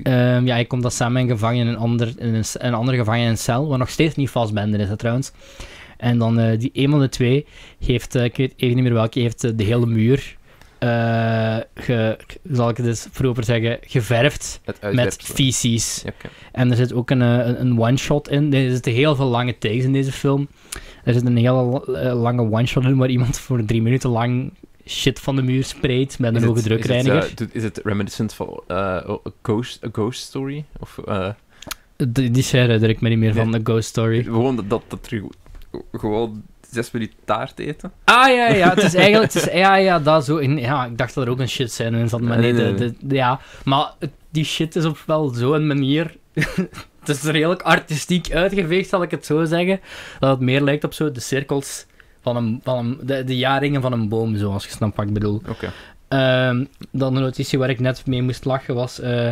Ehm, 0.02 0.46
ja, 0.46 0.54
hij 0.54 0.64
komt 0.64 0.82
dan 0.82 0.90
samen 0.90 1.12
met 1.12 1.22
een 1.22 1.28
gevangene 1.28 1.60
in 1.60 1.66
een, 1.66 1.76
ander, 1.76 2.14
in 2.18 2.34
een, 2.34 2.44
een 2.52 2.74
andere 2.74 2.96
gevangene 2.96 3.24
in 3.24 3.30
een 3.30 3.38
cel, 3.38 3.68
waar 3.68 3.78
nog 3.78 3.90
steeds 3.90 4.14
niet 4.14 4.30
vastbenden 4.30 4.80
is, 4.80 4.88
hè, 4.88 4.96
trouwens. 4.96 5.32
En 5.96 6.18
dan 6.18 6.38
eh, 6.38 6.58
die 6.58 6.70
een 6.72 6.90
van 6.90 7.00
de 7.00 7.08
twee 7.08 7.46
heeft, 7.78 8.14
ik 8.14 8.36
weet 8.36 8.54
even 8.56 8.74
niet 8.74 8.84
meer 8.84 8.94
welke, 8.94 9.20
heeft 9.20 9.58
de 9.58 9.64
hele 9.64 9.86
muur, 9.86 10.36
eh, 10.78 11.56
ge, 11.74 12.18
zal 12.52 12.68
ik 12.68 12.76
het 12.76 12.86
eens 12.86 13.06
vroeger 13.10 13.44
zeggen, 13.44 13.78
geverfd 13.80 14.60
met 14.92 15.16
feces. 15.22 16.04
En 16.52 16.70
er 16.70 16.76
zit 16.76 16.92
ook 16.92 17.10
een, 17.10 17.22
eh, 17.22 17.46
een, 17.46 17.60
een 17.60 17.80
one-shot 17.80 18.28
in. 18.28 18.54
Er 18.54 18.70
zitten 18.70 18.92
heel 18.92 19.16
veel 19.16 19.26
lange 19.26 19.58
takes 19.58 19.84
in 19.84 19.92
deze 19.92 20.12
film. 20.12 20.48
Er 21.04 21.12
zit 21.12 21.26
een 21.26 21.36
hele 21.36 21.84
eh, 21.86 22.20
lange 22.20 22.50
one-shot 22.50 22.84
in 22.84 22.96
waar 22.96 23.10
iemand 23.10 23.38
voor 23.38 23.64
drie 23.64 23.82
minuten 23.82 24.10
lang 24.10 24.52
shit 24.86 25.20
van 25.20 25.36
de 25.36 25.42
muur 25.42 25.64
sprayt 25.64 26.18
met 26.18 26.34
een 26.34 26.42
hoge 26.42 26.58
is 26.58 26.64
het, 26.64 26.72
drukreiniger. 26.72 27.34
Is 27.52 27.62
het 27.62 27.80
reminiscent 27.84 28.34
van 28.34 28.60
a, 28.70 29.04
ghost, 29.42 29.84
a 29.84 29.88
Ghost 29.92 30.20
Story? 30.22 30.64
Of, 30.80 31.00
Die, 31.96 32.30
die 32.30 32.42
scène 32.42 32.62
herinner 32.62 32.90
ik 32.90 33.00
me 33.00 33.08
niet 33.08 33.18
meer 33.18 33.34
van, 33.34 33.52
de 33.52 33.60
Ghost 33.62 33.88
Story. 33.88 34.22
gewoon 34.22 34.56
dat, 34.56 34.70
dat, 34.70 34.82
dat. 34.88 35.10
Gewoon 35.92 36.42
zes 36.70 36.90
minuten 36.90 37.16
taart 37.24 37.58
eten? 37.58 37.92
Ah 38.04 38.28
ja, 38.34 38.48
ja, 38.48 38.68
het 38.74 38.82
is 38.82 38.94
eigenlijk, 39.04 39.32
het 39.32 39.42
is, 39.46 39.52
ja, 39.52 39.76
ja, 39.76 39.98
dat 39.98 40.24
zo. 40.24 40.36
In, 40.36 40.58
ja, 40.58 40.84
ik 40.84 40.98
dacht 40.98 41.14
dat 41.14 41.24
er 41.24 41.30
ook 41.30 41.38
een 41.40 41.48
shit 41.48 41.72
scène 41.72 41.98
in 41.98 42.08
zat, 42.08 42.20
maar 42.20 42.38
nee, 42.38 42.54
de, 42.54 42.74
de- 42.74 42.94
de- 43.00 43.14
ja. 43.14 43.40
Maar 43.64 43.92
het- 43.98 44.10
die 44.30 44.44
shit 44.44 44.76
is 44.76 44.84
op 44.84 44.98
wel 45.06 45.28
zo'n 45.28 45.66
manier. 45.66 46.16
het 47.00 47.08
is 47.08 47.22
redelijk 47.22 47.62
artistiek 47.62 48.32
uitgeveegd, 48.32 48.88
zal 48.88 49.02
ik 49.02 49.10
het 49.10 49.26
zo 49.26 49.44
zeggen. 49.44 49.80
Dat 50.18 50.30
het 50.30 50.40
meer 50.40 50.60
lijkt 50.60 50.84
op 50.84 50.92
zo 50.92 51.12
de 51.12 51.20
cirkels 51.20 51.86
van 52.22 52.36
een, 52.36 52.60
van 52.62 52.78
een, 52.78 52.98
de, 53.02 53.24
de 53.24 53.36
jaringen 53.36 53.80
van 53.82 53.92
een 53.92 54.08
boom, 54.08 54.36
zoals 54.36 54.64
je 54.64 54.70
snapt 54.70 54.96
wat 54.96 55.06
ik 55.06 55.12
bedoel. 55.12 55.42
Oké. 55.48 55.72
Ehm, 56.08 56.64
dan 56.90 57.14
de 57.14 57.20
notitie 57.20 57.58
waar 57.58 57.70
ik 57.70 57.80
net 57.80 58.06
mee 58.06 58.22
moest 58.22 58.44
lachen 58.44 58.74
was 58.74 59.00
eh 59.00 59.28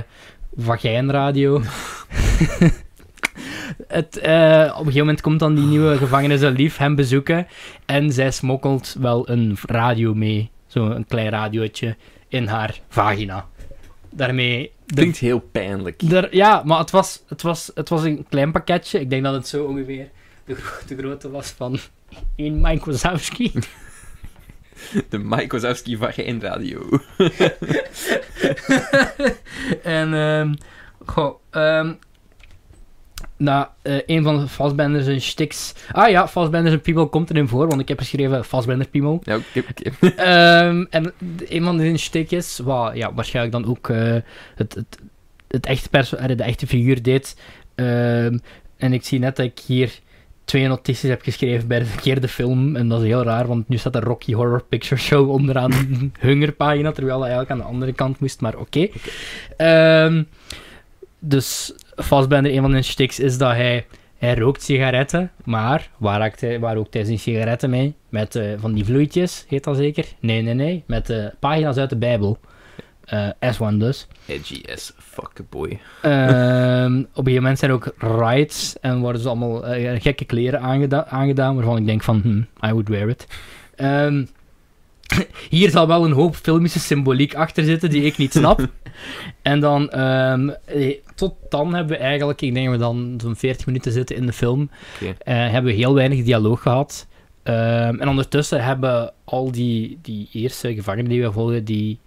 vagijnradio. 0.56 1.62
Het, 3.88 4.18
eh, 4.18 4.32
op 4.62 4.68
een 4.78 4.84
gegeven 4.84 4.98
moment 4.98 5.20
komt 5.20 5.38
dan 5.38 5.54
die 5.54 5.64
nieuwe 5.64 5.96
gevangene 5.96 6.38
zijn 6.38 6.54
lief 6.54 6.76
hem 6.76 6.94
bezoeken 6.94 7.46
en 7.86 8.12
zij 8.12 8.30
smokkelt 8.30 8.96
wel 9.00 9.28
een 9.28 9.56
radio 9.66 10.14
mee. 10.14 10.50
Zo'n 10.66 11.04
klein 11.08 11.28
radiootje 11.28 11.96
in 12.28 12.46
haar 12.46 12.78
vagina. 12.88 13.46
Daarmee... 14.10 14.72
de- 14.86 14.94
Klinkt 14.94 15.18
heel 15.18 15.38
pijnlijk. 15.40 16.02
ja, 16.30 16.62
maar 16.64 16.78
het 16.78 16.90
was, 16.90 17.22
het, 17.28 17.42
was, 17.42 17.70
het 17.74 17.88
was 17.88 18.02
een 18.04 18.26
klein 18.28 18.52
pakketje. 18.52 19.00
Ik 19.00 19.10
denk 19.10 19.24
dat 19.24 19.34
het 19.34 19.48
zo 19.48 19.64
ongeveer 19.64 20.08
de, 20.44 20.56
de 20.86 20.96
grootte 20.96 21.30
was 21.30 21.50
van 21.50 21.78
één 22.36 22.60
Mike 22.60 22.90
Wazowski. 22.90 23.52
De 25.08 25.18
Mike 25.18 25.46
Wazowski 25.56 25.96
vagijnradio. 25.96 26.88
en, 29.82 30.14
ehm 30.14 30.54
goh, 31.06 31.34
ehm, 31.50 31.92
Nou, 33.36 33.66
eh, 33.82 34.00
een 34.06 34.22
van 34.22 34.38
de 34.38 34.48
Fassbender 34.48 35.02
zijn 35.02 35.20
sticks... 35.20 35.74
Ah 35.92 36.10
ja, 36.10 36.28
Fassbender 36.28 36.70
zijn 36.70 36.82
piemel 36.82 37.08
komt 37.08 37.30
erin 37.30 37.48
voor, 37.48 37.68
want 37.68 37.80
ik 37.80 37.88
heb 37.88 37.98
geschreven 37.98 38.44
Fassbender 38.44 38.88
piemel. 38.88 39.20
Ja, 39.24 39.36
oké, 39.36 39.64
oké. 39.70 39.90
Ehm, 40.22 40.84
en 40.90 41.12
een 41.48 41.64
van 41.64 41.76
de 41.76 41.98
stikjes, 41.98 42.58
wat 42.58 42.96
ja, 42.96 43.14
waarschijnlijk 43.14 43.54
dan 43.54 43.70
ook 43.70 43.88
eh, 43.88 44.16
het, 44.54 44.74
het, 44.74 44.98
het 45.48 45.66
echte 45.66 45.88
perso 45.88 46.16
eh, 46.16 46.36
de 46.36 46.42
echte 46.42 46.66
figuur 46.66 47.02
deed. 47.02 47.36
Ehm, 47.74 48.38
en 48.76 48.92
ik 48.92 49.04
zie 49.04 49.18
net 49.18 49.36
dat 49.36 49.46
ik 49.46 49.58
hier 49.66 50.00
twee 50.44 50.68
notities 50.68 51.08
heb 51.08 51.22
geschreven 51.22 51.68
bij 51.68 51.78
de 51.78 51.84
verkeerde 51.84 52.28
film. 52.28 52.76
En 52.76 52.88
dat 52.88 53.00
is 53.00 53.06
heel 53.06 53.22
raar, 53.22 53.46
want 53.46 53.68
nu 53.68 53.76
staat 53.76 53.92
de 53.92 54.00
Rocky 54.00 54.32
Horror 54.32 54.64
Picture 54.68 55.00
Show 55.00 55.30
onderaan 55.30 55.70
de 56.10 56.10
hungerpagina, 56.18 56.92
terwijl 56.92 57.18
dat 57.18 57.28
eigenlijk 57.28 57.50
aan 57.50 57.66
de 57.66 57.72
andere 57.72 57.92
kant 57.92 58.20
moest, 58.20 58.40
maar 58.40 58.56
oké. 58.56 58.88
Ehm, 59.56 60.22
dus 61.18 61.74
Fassbender, 61.96 62.52
een 62.54 62.60
van 62.60 62.70
zijn 62.70 62.84
sticks 62.84 63.20
is 63.20 63.38
dat 63.38 63.50
hij, 63.52 63.86
hij 64.18 64.34
rookt 64.34 64.62
sigaretten, 64.62 65.30
maar 65.44 65.88
waar, 65.96 66.18
raakt 66.18 66.40
hij, 66.40 66.60
waar 66.60 66.74
rookt 66.74 66.94
hij 66.94 67.04
zijn 67.04 67.18
sigaretten 67.18 67.70
mee? 67.70 67.94
Met 68.08 68.34
eh, 68.36 68.44
van 68.56 68.72
die 68.72 68.84
vloeitjes, 68.84 69.44
heet 69.48 69.64
dat 69.64 69.76
zeker? 69.76 70.04
Nee, 70.20 70.42
nee, 70.42 70.54
nee, 70.54 70.82
met 70.86 71.10
eh, 71.10 71.26
pagina's 71.40 71.76
uit 71.76 71.90
de 71.90 71.96
Bijbel. 71.96 72.38
Eh 73.04 73.28
S1 73.28 73.74
dus. 73.74 74.06
Edgy 74.26 74.62
as 74.72 74.92
fuck 74.98 75.40
boy. 75.50 75.80
Ehm, 76.02 76.98
op 76.98 77.04
een 77.04 77.08
gegeven 77.14 77.34
moment 77.34 77.58
zijn 77.58 77.70
er 77.70 77.76
ook 77.76 77.94
riots 77.98 78.76
en 78.80 79.00
worden 79.00 79.20
ze 79.20 79.28
allemaal 79.28 79.62
gekke 79.98 80.24
kleren 80.24 80.60
aangeda- 80.60 81.06
aangedaan, 81.08 81.54
waarvan 81.54 81.76
ik 81.76 81.86
denk 81.86 82.02
van, 82.02 82.20
hmm, 82.22 82.46
I 82.66 82.70
would 82.72 82.88
wear 82.88 83.08
it. 83.08 83.26
Ehm, 83.76 84.24
hier 85.50 85.70
zal 85.70 85.86
wel 85.86 86.04
een 86.04 86.12
hoop 86.12 86.36
filmische 86.36 86.78
symboliek 86.78 87.34
achter 87.34 87.64
zitten 87.64 87.90
die 87.90 88.02
ik 88.02 88.16
niet 88.16 88.32
snap. 88.32 88.68
en 89.42 89.60
dan, 89.60 89.90
ehm, 89.90 90.48
eh, 90.64 90.96
tot 91.14 91.34
dan 91.48 91.74
hebben 91.74 91.96
we 91.96 92.02
eigenlijk, 92.02 92.40
ik 92.40 92.54
denk 92.54 92.66
dat 92.66 92.74
we 92.74 92.80
dan 92.80 93.14
zo'n 93.22 93.36
40 93.36 93.66
minuten 93.66 93.92
zitten 93.92 94.16
in 94.16 94.26
de 94.26 94.32
film, 94.32 94.70
Oké. 94.94 95.14
eh, 95.18 95.34
hebben 95.34 95.72
we 95.72 95.78
heel 95.78 95.94
weinig 95.94 96.24
dialoog 96.24 96.62
gehad. 96.62 97.06
Ehm, 97.42 98.00
en 98.00 98.08
ondertussen 98.08 98.64
hebben 98.64 99.12
al 99.24 99.52
die, 99.52 99.98
die 100.02 100.28
eerste 100.32 100.74
gevangenen 100.74 101.10
die 101.10 101.22
we 101.22 101.32
volgen, 101.32 101.64
die 101.64 101.98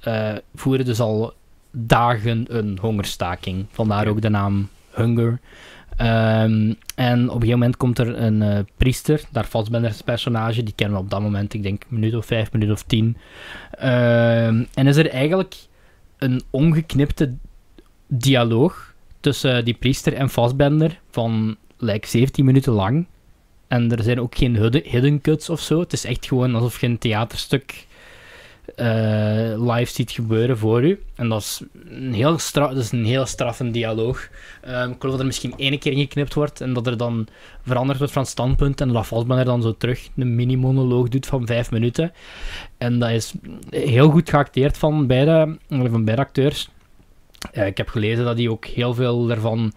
eh, 0.00 0.32
voeren 0.54 0.84
dus 0.84 1.00
al 1.00 1.32
dagen 1.70 2.44
een 2.48 2.78
hongerstaking. 2.80 3.66
Vandaar 3.70 4.06
ook 4.06 4.20
de 4.20 4.28
naam 4.28 4.68
Hunger. 4.94 5.40
Ehm, 5.96 6.72
en 6.94 7.22
op 7.22 7.34
een 7.34 7.40
gegeven 7.40 7.48
moment 7.48 7.76
komt 7.76 7.98
er 7.98 8.18
een 8.22 8.42
eh, 8.42 8.58
priester, 8.76 9.20
daar 9.32 9.44
Fassbender's 9.44 10.02
personage, 10.02 10.62
die 10.62 10.74
kennen 10.74 10.96
we 10.96 11.02
op 11.02 11.10
dat 11.10 11.20
moment, 11.20 11.54
ik 11.54 11.62
denk, 11.62 11.82
minuut 11.88 12.16
of 12.16 12.26
vijf, 12.26 12.52
minuut 12.52 12.70
of 12.70 12.82
tien. 12.82 13.16
Ehm, 13.70 14.64
en 14.74 14.86
is 14.86 14.96
er 14.96 15.10
eigenlijk 15.10 15.54
een 16.18 16.42
ongeknipte 16.50 17.34
dialoog 18.06 18.94
tussen 19.20 19.64
die 19.64 19.74
priester 19.74 20.12
en 20.12 20.28
Fassbender 20.28 21.00
van 21.10 21.56
like 21.78 22.08
17 22.08 22.44
minuten 22.44 22.72
lang. 22.72 23.06
En 23.68 23.92
er 23.92 24.02
zijn 24.02 24.20
ook 24.20 24.34
geen 24.34 24.56
hidden 24.84 25.20
cuts 25.20 25.50
of 25.50 25.60
zo. 25.60 25.80
Het 25.80 25.92
is 25.92 26.04
echt 26.04 26.26
gewoon 26.26 26.54
alsof 26.54 26.80
je 26.80 26.86
een 26.86 26.98
theaterstuk 26.98 27.86
eh, 28.74 29.72
live 29.74 29.92
ziet 29.92 30.10
gebeuren 30.10 30.58
voor 30.58 30.84
u. 30.84 31.02
En 31.14 31.28
dat 31.28 31.40
is 31.40 31.62
een 31.88 32.12
heel, 32.12 32.38
stra 32.38 32.68
dat 32.68 32.76
is 32.76 32.92
een 32.92 33.04
heel 33.04 33.26
straffe 33.26 33.70
dialoog. 33.70 34.28
Ehm, 34.62 34.90
ik 34.90 34.96
geloof 34.98 35.10
dat 35.12 35.20
er 35.20 35.26
misschien 35.26 35.54
één 35.56 35.78
keer 35.78 35.92
geknipt 35.92 36.34
wordt 36.34 36.60
en 36.60 36.72
dat 36.72 36.86
er 36.86 36.96
dan 36.96 37.26
veranderd 37.62 37.98
wordt 37.98 38.12
van 38.12 38.26
standpunt 38.26 38.80
en 38.80 38.92
dat 38.92 39.06
Fassbender 39.06 39.44
dan 39.44 39.62
zo 39.62 39.76
terug 39.76 40.08
een 40.16 40.34
mini-monoloog 40.34 41.08
doet 41.08 41.26
van 41.26 41.46
vijf 41.46 41.70
minuten. 41.70 42.12
En 42.78 42.98
dat 42.98 43.10
is 43.10 43.32
heel 43.70 44.10
goed 44.10 44.30
geacteerd 44.30 44.78
van 44.78 45.06
beide, 45.06 45.58
van 45.68 46.04
beide 46.04 46.22
acteurs. 46.22 46.68
Ik 47.52 47.76
heb 47.76 47.88
gelezen 47.88 48.24
dat 48.24 48.36
die 48.36 48.50
ook 48.50 48.64
heel 48.64 48.94
veel 48.94 49.26
daarvan 49.26 49.72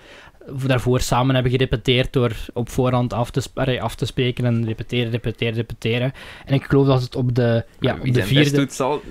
daarvoor 0.67 0.99
samen 0.99 1.33
hebben 1.33 1.51
gerepeteerd 1.51 2.13
door 2.13 2.35
op 2.53 2.69
voorhand 2.69 3.13
af 3.13 3.31
te, 3.31 3.41
allee, 3.53 3.81
af 3.81 3.95
te 3.95 4.05
spreken 4.05 4.45
en 4.45 4.65
repeteren, 4.65 5.11
repeteren, 5.11 5.53
repeteren. 5.53 6.13
En 6.45 6.53
ik 6.53 6.63
geloof 6.63 6.87
dat 6.87 7.01
het 7.01 7.15
op 7.15 7.35
de, 7.35 7.65
ja, 7.79 7.97
op 8.05 8.13
de, 8.13 8.23
vierde, 8.23 8.65
zal 8.69 9.01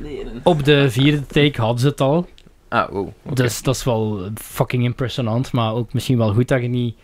op 0.43 0.64
de 0.64 0.91
vierde 0.91 1.26
take 1.26 1.61
hadden 1.61 1.80
ze 1.80 1.86
het 1.89 2.01
al. 2.01 2.28
Ah, 2.68 2.89
wow. 2.91 3.09
Dus 3.34 3.62
dat 3.62 3.74
is 3.74 3.84
wel 3.84 4.28
fucking 4.34 4.84
impressionant, 4.84 5.53
maar 5.53 5.74
ook 5.74 5.93
misschien 5.93 6.18
wel 6.18 6.32
goed 6.34 6.49
dat 6.49 6.62
je 6.62 6.68
niet... 6.68 6.97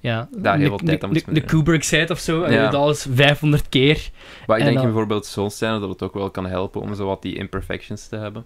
Ja, 0.00 0.28
Daar 0.36 0.58
heel 0.58 0.62
de, 0.62 0.68
veel 0.78 0.86
tijd 0.86 1.00
de, 1.00 1.06
aan 1.06 1.12
moet 1.12 1.24
de, 1.24 1.32
de 1.32 1.40
spenderen. 1.40 1.48
Kubrick 1.64 1.84
het 1.84 2.10
of 2.10 2.18
zo, 2.18 2.42
en 2.42 2.52
Ja. 2.52 2.58
je 2.64 2.70
doet 2.70 2.80
alles 2.80 3.06
500 3.14 3.68
keer. 3.68 4.10
Maar 4.46 4.56
ik 4.56 4.62
En 4.62 4.68
denk 4.68 4.76
dan- 4.76 4.84
bijvoorbeeld 4.86 5.26
zo'n 5.26 5.50
scène 5.50 5.80
dat 5.80 5.88
het 5.88 6.02
ook 6.02 6.14
wel 6.14 6.30
kan 6.30 6.46
helpen 6.46 6.80
om 6.80 6.94
zo 6.94 7.06
wat 7.06 7.22
die 7.22 7.36
imperfections 7.36 8.06
te 8.08 8.16
hebben. 8.16 8.44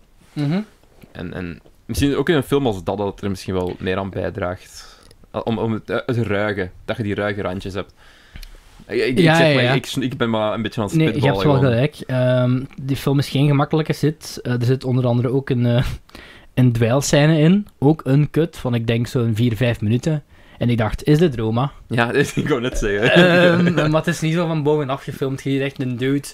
En, 1.13 1.33
en 1.35 1.61
misschien 1.85 2.17
ook 2.17 2.29
in 2.29 2.35
een 2.35 2.43
film 2.43 2.67
als 2.67 2.85
dat, 2.85 2.99
dat 2.99 3.07
het 3.07 3.21
er 3.21 3.31
misschien 3.31 3.55
wel 3.55 3.77
meer 3.79 3.97
aan 3.99 4.11
bijdraagt. 4.11 4.96
Om, 5.45 5.59
om 5.59 5.73
het, 5.73 6.03
het 6.07 6.17
ruige, 6.17 6.71
dat 6.85 6.97
je 6.97 7.03
die 7.03 7.15
ruige 7.15 7.43
randjes 7.43 7.75
hebt. 7.75 7.95
Ik, 8.87 9.01
ik, 9.01 9.07
ik 9.07 9.19
Ja, 9.19 9.37
zeg 9.37 9.49
ja, 9.49 9.55
maar, 9.55 9.63
ja. 9.63 9.73
Ik, 9.73 9.87
ik 9.87 10.17
ben 10.17 10.31
maar 10.31 10.55
een 10.55 10.63
beetje 10.63 10.81
aan 10.81 10.87
het 10.87 10.97
Nee, 10.97 11.15
je 11.15 11.27
hebt 11.27 11.43
wel 11.43 11.59
gelijk. 11.59 11.97
Ehm, 12.07 12.63
die 12.83 12.97
film 12.97 13.19
is 13.19 13.29
geen 13.29 13.47
gemakkelijke 13.47 13.93
zit. 13.93 14.41
Eh, 14.43 14.53
er 14.53 14.65
zit 14.65 14.85
onder 14.85 15.07
andere 15.07 15.29
ook 15.29 15.51
een, 15.51 15.67
eh 15.67 15.85
een 16.55 16.73
dweilscène 16.73 17.39
in. 17.39 17.67
Ook 17.79 18.01
een 18.05 18.31
cut 18.31 18.57
van, 18.57 18.75
ik 18.75 18.87
denk, 18.87 19.07
zo'n 19.07 19.35
4, 19.35 19.57
5 19.57 19.81
minuten. 19.81 20.25
En 20.59 20.71
ik 20.71 20.79
dacht, 20.79 21.05
is 21.05 21.19
dit 21.19 21.37
Roma? 21.37 21.73
Ja, 21.87 22.13
dat 22.13 22.33
ik 22.37 22.49
wou 22.49 22.61
net 22.61 22.79
zeggen. 22.79 23.13
Ehm, 23.13 23.75
maar 23.91 24.01
het 24.01 24.07
is 24.07 24.21
niet 24.21 24.35
zo 24.35 24.47
van 24.47 24.63
bovenaf 24.63 25.03
gefilmd. 25.03 25.43
Je 25.43 25.51
ziet 25.51 25.61
echt 25.61 25.81
een 25.81 25.97
dude 25.97 26.29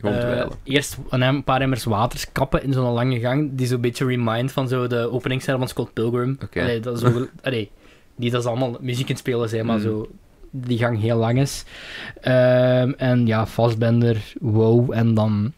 eh, 0.00 0.18
dweilen. 0.18 0.48
eerst 0.64 0.96
een, 1.10 1.44
paar 1.44 1.60
emmers 1.60 1.84
water 1.84 2.24
kappen 2.32 2.62
in 2.62 2.72
zo'n 2.72 2.92
lange 2.92 3.20
gang, 3.20 3.50
die 3.52 3.66
zo'n 3.66 3.80
beetje 3.80 4.06
remind 4.06 4.52
van 4.52 4.68
zo 4.68 4.86
de 4.86 5.10
openingsscène 5.10 5.58
van 5.58 5.68
Scott 5.68 5.92
Pilgrim. 5.92 6.38
Oké. 6.42 6.80
Dat 6.80 7.02
is 7.02 7.26
allee, 7.42 7.70
niet 8.16 8.32
dat 8.32 8.42
ze 8.42 8.48
allemaal 8.48 8.76
muziek 8.80 9.08
in 9.08 9.16
spelen 9.16 9.48
zijn, 9.48 9.66
maar 9.66 9.76
Mm. 9.76 9.82
zo 9.82 10.08
die 10.50 10.78
gang 10.78 11.00
heel 11.00 11.16
lang 11.16 11.38
is. 11.38 11.64
Ehm, 12.20 12.92
en 12.96 13.26
ja, 13.26 13.46
Fassbender, 13.46 14.32
wow, 14.40 14.92
en 14.92 15.14
dan... 15.14 15.52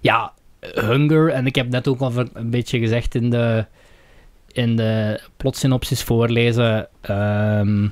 Ja, 0.00 0.32
Hunger, 0.60 1.28
en 1.30 1.46
ik 1.46 1.54
heb 1.54 1.68
net 1.68 1.88
ook 1.88 2.00
al 2.00 2.12
een 2.32 2.50
beetje 2.50 2.78
gezegd 2.78 3.14
in 3.14 3.30
de, 3.30 3.66
in 4.52 4.76
de 4.76 5.20
plotsynopsis 5.36 6.02
voorlezen... 6.02 6.88
ehm, 7.00 7.88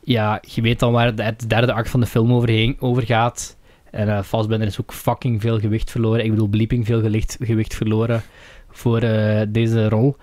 ja, 0.00 0.40
je 0.54 0.60
weet 0.60 0.78
dan 0.78 0.92
waar 0.92 1.14
de, 1.14 1.22
het 1.22 1.48
derde 1.48 1.72
act 1.72 1.90
van 1.90 2.00
de 2.00 2.06
film 2.06 2.32
overheen, 2.32 2.76
over 2.80 3.02
gaat. 3.02 3.56
En 3.90 4.08
eh 4.08 4.22
Fassbender 4.22 4.66
is 4.68 4.80
ook 4.80 4.92
fucking 4.92 5.40
veel 5.40 5.58
gewicht 5.60 5.90
verloren. 5.90 6.24
Ik 6.24 6.30
bedoel, 6.30 6.48
Bleeping 6.48 6.86
veel 6.86 7.00
gewicht, 7.00 7.36
gewicht 7.40 7.74
verloren 7.74 8.22
voor 8.70 8.98
eh, 9.00 9.42
deze 9.48 9.88
rol. 9.88 10.16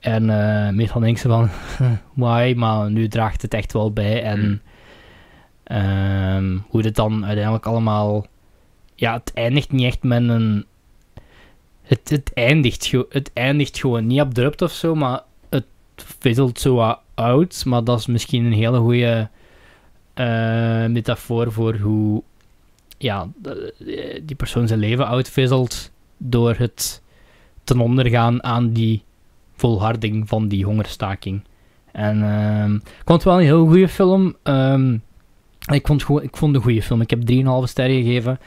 En 0.00 0.30
eh 0.30 0.72
meestal 0.72 1.00
denk 1.00 1.18
ze 1.18 1.28
van, 1.28 1.48
why? 2.14 2.54
Maar 2.56 2.90
nu 2.90 3.08
draagt 3.08 3.42
het 3.42 3.54
echt 3.54 3.72
wel 3.72 3.92
bij. 3.92 4.22
En 4.22 4.40
Mm. 4.40 4.60
ehm, 5.64 6.58
hoe 6.68 6.82
dit 6.82 6.94
dan 6.94 7.24
uiteindelijk 7.24 7.66
allemaal... 7.66 8.26
Ja, 8.94 9.12
het 9.12 9.32
eindigt 9.34 9.72
niet 9.72 9.84
echt 9.84 10.02
met 10.02 10.28
een... 10.28 10.64
Het, 11.82 12.08
het, 12.08 12.32
eindigt, 12.34 12.92
het 13.08 13.30
eindigt 13.34 13.78
gewoon 13.78 14.06
niet 14.06 14.20
abrupt 14.20 14.62
of 14.62 14.72
zo, 14.72 14.94
maar 14.94 15.20
het 15.48 15.64
fizzelt 15.94 16.60
zo 16.60 16.74
wat 16.74 17.00
uit. 17.14 17.64
Maar 17.66 17.84
dat 17.84 17.98
is 17.98 18.06
misschien 18.06 18.44
een 18.44 18.52
hele 18.52 18.78
goede 18.78 19.28
eh, 20.14 20.86
metafoor 20.86 21.52
voor 21.52 21.76
hoe 21.76 22.22
ja, 22.98 23.28
die 24.22 24.36
persoon 24.36 24.66
zijn 24.68 24.78
leven 24.78 25.08
uitvisselt 25.08 25.90
door 26.16 26.54
het 26.54 27.02
ten 27.64 27.80
onder 27.80 28.06
gaan 28.08 28.44
aan 28.44 28.72
die 28.72 29.02
volharding 29.58 30.28
van 30.28 30.48
die 30.48 30.64
hongerstaking. 30.64 31.42
En 31.92 32.22
ehm, 32.22 32.74
ik 32.74 33.02
vond 33.04 33.22
het 33.22 33.24
wel 33.24 33.38
een 33.38 33.44
heel 33.44 33.66
goede 33.66 33.88
film. 33.88 34.36
Ehm, 34.42 34.96
ik, 35.72 35.86
vond 35.86 36.04
gewoon, 36.04 36.22
ik 36.22 36.36
vond 36.36 36.54
het 36.54 36.64
een 36.64 36.68
goede 36.70 36.82
film. 36.86 37.00
Ik 37.00 37.10
heb 37.10 37.20
3,5 37.30 37.68
sterren 37.68 38.02
gegeven. 38.02 38.38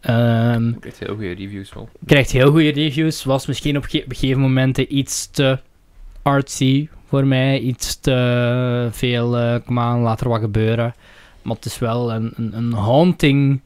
Ehm, 0.00 0.68
Ik 0.68 0.80
krijg 0.80 0.98
heel 0.98 1.14
goede 1.14 1.32
reviews 1.34 1.72
wel. 1.74 1.88
krijgt 2.06 2.30
heel 2.30 2.50
goede 2.50 2.70
reviews. 2.72 3.24
Was 3.24 3.46
misschien 3.46 3.76
op 3.76 3.84
ge- 3.84 4.02
op 4.04 4.12
gegeven 4.12 4.40
momenten 4.40 4.96
iets 4.96 5.30
te 5.30 5.58
artsy 6.22 6.88
voor 7.08 7.26
mij. 7.26 7.58
Iets 7.60 8.00
te 8.00 8.88
veel, 8.92 9.36
eh 9.38 9.54
kom 9.66 9.78
aan, 9.78 10.00
laat 10.00 10.20
er 10.20 10.28
wat 10.28 10.40
gebeuren. 10.40 10.94
Maar 11.42 11.56
het 11.56 11.64
is 11.64 11.78
wel 11.78 12.12
een, 12.12 12.32
een, 12.36 12.56
een 12.56 12.72
haunting 12.72 13.60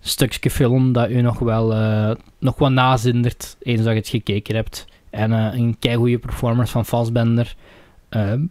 stukje 0.00 0.50
film 0.50 0.92
dat 0.92 1.10
u 1.10 1.20
nog 1.20 1.38
wel 1.38 1.74
eh, 1.74 2.10
nog 2.38 2.58
wat 2.58 2.70
nazindert 2.70 3.56
eens 3.62 3.82
dat 3.82 3.92
je 3.92 3.98
het 3.98 4.08
gekeken 4.08 4.54
hebt. 4.54 4.84
En 5.14 5.32
eh, 5.32 5.58
een 5.58 5.76
keigoede 5.78 6.18
performance 6.18 6.72
van 6.72 6.84
Fassbender. 6.84 7.54
Ehm, 8.08 8.42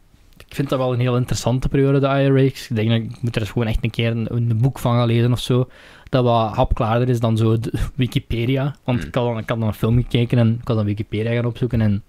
ik 0.48 0.56
vind 0.56 0.70
dat 0.70 0.80
wel 0.80 0.94
een 0.94 1.00
heel 1.00 1.18
interessante 1.18 1.70
periode, 1.70 2.00
de 2.00 2.08
IRA's. 2.08 2.70
Ik 2.70 2.76
denk 2.76 2.90
dat 2.90 2.98
ik 2.98 3.22
moet 3.22 3.36
er 3.36 3.42
eens 3.42 3.52
gewoon 3.52 3.68
echt 3.68 3.84
een 3.84 3.90
keer 3.90 4.12
een, 4.12 4.28
een 4.36 4.58
boek 4.62 4.80
van 4.80 4.94
gaan 4.94 5.08
lezen 5.08 5.32
of 5.32 5.40
zo. 5.40 5.70
Dat 6.10 6.24
wat 6.24 6.56
hapklaarder 6.56 7.10
is 7.10 7.20
dan 7.20 7.38
zo 7.38 7.58
Wikipedia. 7.96 8.76
Want 8.84 9.00
Hmm. 9.00 9.08
ik, 9.08 9.16
had 9.16 9.26
dan, 9.26 9.38
ik 9.38 9.50
had 9.50 9.60
dan 9.60 9.68
een 9.68 9.74
film 9.74 9.96
gekeken 9.96 10.38
en 10.38 10.58
ik 10.62 10.68
had 10.68 10.78
dan 10.78 10.86
Wikipedia 10.86 11.34
gaan 11.34 11.46
opzoeken 11.46 11.82
en 11.82 12.04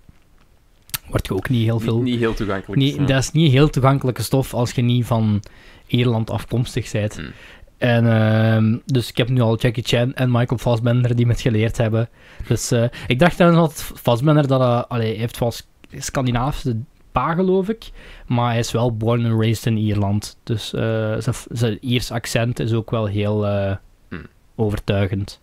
wordt 1.09 1.27
je 1.27 1.35
ook 1.35 1.49
niet 1.49 1.65
heel 1.65 1.81
veel... 1.81 1.97
Niet, 1.97 2.05
niet 2.05 2.19
heel 2.19 2.35
toegankelijk. 2.35 2.81
Niet, 2.81 2.95
ja. 2.95 3.05
dat 3.05 3.19
is 3.19 3.31
niet 3.31 3.53
heel 3.53 3.71
toegankelijke 3.71 4.23
stof 4.23 4.55
als 4.55 4.73
je 4.73 4.83
niet 4.83 5.07
van 5.07 5.43
Ierland 5.87 6.31
afkomstig 6.31 6.93
bent. 6.93 7.21
En, 7.85 8.07
ehm, 8.07 8.79
dus 8.87 9.09
ik 9.09 9.17
heb 9.17 9.29
nu 9.29 9.41
al 9.41 9.59
Jackie 9.59 9.85
Chan 9.85 10.15
en 10.15 10.31
Michael 10.31 10.59
Fassbender 10.59 11.17
die 11.17 11.27
me 11.27 11.33
het 11.33 11.41
geleerd 11.41 11.77
hebben. 11.77 12.09
Dus 12.49 12.71
eh, 12.71 12.85
ik 13.07 13.19
dacht 13.19 13.39
dan 13.39 13.55
altijd 13.55 13.81
Fassbender 13.81 14.47
dat 14.47 14.61
hij 14.61 14.69
allee, 14.69 15.11
hij 15.11 15.19
heeft 15.19 15.37
van 15.37 15.53
Scandinavische 15.99 16.77
pa, 17.13 17.35
geloof 17.35 17.69
ik. 17.69 17.91
Maar 18.27 18.49
hij 18.49 18.59
is 18.59 18.73
wel 18.73 18.97
born 18.97 19.27
and 19.27 19.41
raised 19.41 19.67
in 19.67 19.77
Ierland. 19.77 20.37
Dus 20.43 20.73
eh, 20.73 21.15
zijn, 21.19 21.35
zijn 21.49 21.79
Iers 21.81 22.11
accent 22.11 22.61
is 22.61 22.73
ook 22.73 22.91
wel 22.91 23.07
heel 23.07 23.47
Hmm. 24.09 24.27
overtuigend. 24.55 25.41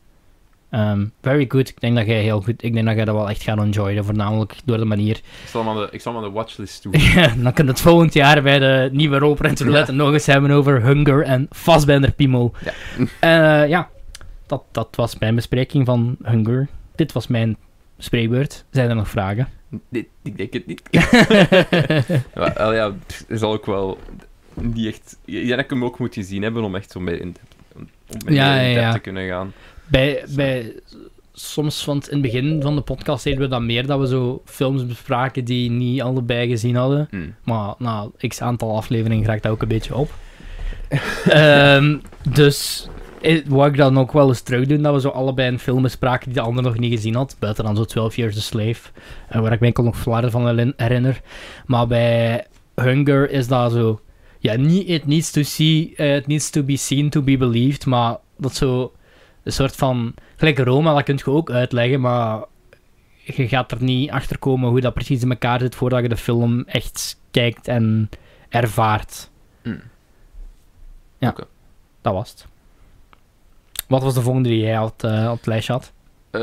Ehm, 0.71 1.05
very 1.21 1.45
good. 1.47 1.69
Ik 1.69 1.79
denk 1.81 1.95
dat 1.95 2.05
jij 2.05 2.21
heel 2.21 2.41
goed... 2.41 2.63
Ik 2.63 2.73
denk 2.73 2.85
dat 2.85 2.95
jij 2.95 3.05
dat 3.05 3.15
wel 3.15 3.29
echt 3.29 3.41
gaat 3.43 3.57
enjoyen. 3.57 4.05
Voornamelijk 4.05 4.55
door 4.65 4.77
de 4.77 4.85
manier... 4.85 5.15
Ik 5.17 5.23
zal 5.47 5.61
hem 5.65 5.69
aan 5.69 5.75
de, 5.77 5.87
ik 5.91 6.01
zal 6.01 6.13
hem 6.13 6.23
aan 6.23 6.27
de 6.29 6.35
watchlist 6.35 6.81
toe. 6.81 6.91
dan 7.43 7.53
kunnen 7.53 7.53
we 7.55 7.79
het 7.79 7.81
volgend 7.81 8.13
jaar 8.13 8.41
bij 8.41 8.59
de 8.59 8.89
nieuwe 8.91 9.17
rolprint 9.17 9.59
roulette 9.59 9.91
nog 9.91 10.13
eens 10.13 10.25
hebben 10.25 10.51
over 10.51 10.81
Hunger 10.85 11.23
en 11.23 11.47
Fassbender 11.51 12.11
Piemel. 12.11 12.53
Ja. 12.65 12.71
Eh, 13.19 13.69
ja, 13.69 13.89
dat, 14.47 14.63
dat 14.71 14.87
was 14.95 15.17
mijn 15.19 15.35
bespreking 15.35 15.85
van 15.85 16.17
Hunger. 16.23 16.67
Dit 16.95 17.11
was 17.11 17.27
mijn 17.27 17.57
spreekbeurt. 17.97 18.65
Zijn 18.71 18.89
er 18.89 18.95
nog 18.95 19.09
vragen? 19.09 19.47
Dit- 19.89 20.07
ik 20.23 20.37
denk 20.37 20.53
het 20.53 20.67
niet. 20.67 20.81
Maar, 22.35 22.53
wel, 22.55 22.73
ja, 22.73 22.91
het 23.07 23.25
is 23.27 23.41
al 23.41 23.51
ook 23.53 23.65
wel 23.65 23.97
niet 24.53 24.87
echt... 24.87 25.17
Dat 25.25 25.59
ik 25.59 25.69
hem 25.69 25.83
ook 25.83 25.99
moet 25.99 26.13
gezien 26.13 26.41
hebben 26.43 26.63
om 26.63 26.75
echt 26.75 26.91
zo 26.91 26.99
mee 26.99 27.19
in 27.19 27.35
om 27.75 27.87
mee 28.25 28.35
Ja, 28.35 28.59
in 28.59 28.69
ja, 28.69 28.79
ja. 28.79 28.91
te 28.91 28.99
kunnen 28.99 29.27
gaan. 29.27 29.53
Bij, 29.91 30.23
bij 30.35 30.73
soms, 31.33 31.85
want 31.85 32.09
in 32.09 32.13
het 32.13 32.31
begin 32.31 32.61
van 32.61 32.75
de 32.75 32.81
podcast 32.81 33.23
deden 33.23 33.39
we 33.39 33.47
dat 33.47 33.61
meer, 33.61 33.85
dat 33.85 33.99
we 33.99 34.07
zo 34.07 34.41
films 34.45 34.85
bespraken 34.85 35.45
die 35.45 35.71
niet 35.71 36.01
allebei 36.01 36.49
gezien 36.49 36.75
hadden. 36.75 37.07
Hm. 37.09 37.17
Maar 37.43 37.73
na 37.77 38.09
x 38.27 38.41
aantal 38.41 38.75
afleveringen 38.75 39.25
raakt 39.25 39.43
dat 39.43 39.51
ook 39.51 39.61
een 39.61 39.67
beetje 39.67 39.95
op. 39.95 40.13
Ehm, 41.25 41.97
dus 42.29 42.87
eh, 43.21 43.45
wou 43.47 43.69
ik 43.69 43.77
dan 43.77 43.99
ook 43.99 44.11
wel 44.11 44.27
eens 44.27 44.41
terug 44.41 44.67
doen, 44.67 44.81
dat 44.81 44.93
we 44.93 45.01
zo 45.01 45.09
allebei 45.09 45.51
een 45.51 45.59
film 45.59 45.81
bespraken 45.81 46.25
die 46.25 46.35
de 46.35 46.47
ander 46.47 46.63
nog 46.63 46.77
niet 46.77 46.93
gezien 46.93 47.15
had. 47.15 47.35
Buiten 47.39 47.63
dan 47.63 47.75
zo 47.75 47.85
12 47.85 48.15
Years 48.15 48.37
a 48.37 48.39
Slave, 48.39 48.89
eh, 49.29 49.41
waar 49.41 49.51
ik 49.51 49.59
me 49.59 49.65
enkel 49.65 49.83
nog 49.83 49.97
flarden 49.97 50.31
van 50.31 50.73
herinner-. 50.77 51.21
Maar 51.65 51.87
bij 51.87 52.45
Hunger 52.75 53.31
is 53.31 53.47
dat 53.47 53.71
zo... 53.71 53.99
Ja, 54.39 54.55
niet 54.55 54.87
it 54.87 55.07
needs 55.07 55.31
to 55.31 55.41
see, 55.41 55.93
eh, 55.95 56.15
it 56.15 56.27
needs 56.27 56.49
to 56.49 56.63
be 56.63 56.77
seen 56.77 57.09
to 57.09 57.21
be 57.21 57.37
believed, 57.37 57.85
maar 57.85 58.17
dat 58.37 58.55
zo 58.55 58.91
een 59.43 59.51
soort 59.51 59.75
van... 59.75 60.13
Gelijk 60.35 60.57
Roma, 60.59 60.93
dat 60.93 61.03
kun 61.03 61.15
je 61.17 61.25
ook 61.31 61.51
uitleggen, 61.51 62.01
maar 62.01 62.43
je 63.23 63.47
gaat 63.47 63.71
er 63.71 63.83
niet 63.83 64.09
achter 64.09 64.37
komen 64.39 64.69
hoe 64.69 64.81
dat 64.81 64.93
precies 64.93 65.21
in 65.21 65.29
elkaar 65.29 65.59
zit 65.59 65.75
voordat 65.75 66.01
je 66.01 66.09
de 66.09 66.17
film 66.17 66.63
echt 66.67 67.19
kijkt 67.31 67.67
en 67.67 68.09
ervaart. 68.49 69.29
Hm. 69.61 69.75
Ja, 71.17 71.35
dat 72.01 72.13
was 72.13 72.29
het. 72.29 72.47
Wat 73.87 74.03
was 74.03 74.13
de 74.13 74.21
volgende 74.21 74.49
die 74.49 74.59
jij 74.59 74.79
op, 74.79 74.91
het, 74.91 75.03
eh, 75.11 75.29
op 75.31 75.37
het 75.37 75.45
lijstje 75.45 75.73
had? 75.73 75.91
Eh, 76.31 76.41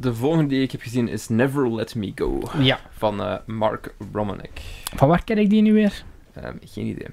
de 0.00 0.14
volgende 0.14 0.46
die 0.46 0.62
ik 0.62 0.72
heb 0.72 0.80
gezien 0.80 1.08
is 1.08 1.28
Never 1.28 1.74
Let 1.74 1.94
Me 1.94 2.12
Go 2.14 2.40
Ja. 2.58 2.78
van 2.90 3.22
eh, 3.22 3.36
Mark 3.46 3.94
Romanek. 4.12 4.60
Van 4.94 5.08
waar 5.08 5.24
ken 5.24 5.38
ik 5.38 5.50
die 5.50 5.62
nu 5.62 5.72
weer? 5.72 6.04
Ehm, 6.32 6.56
geen 6.64 6.86
idee. 6.86 7.06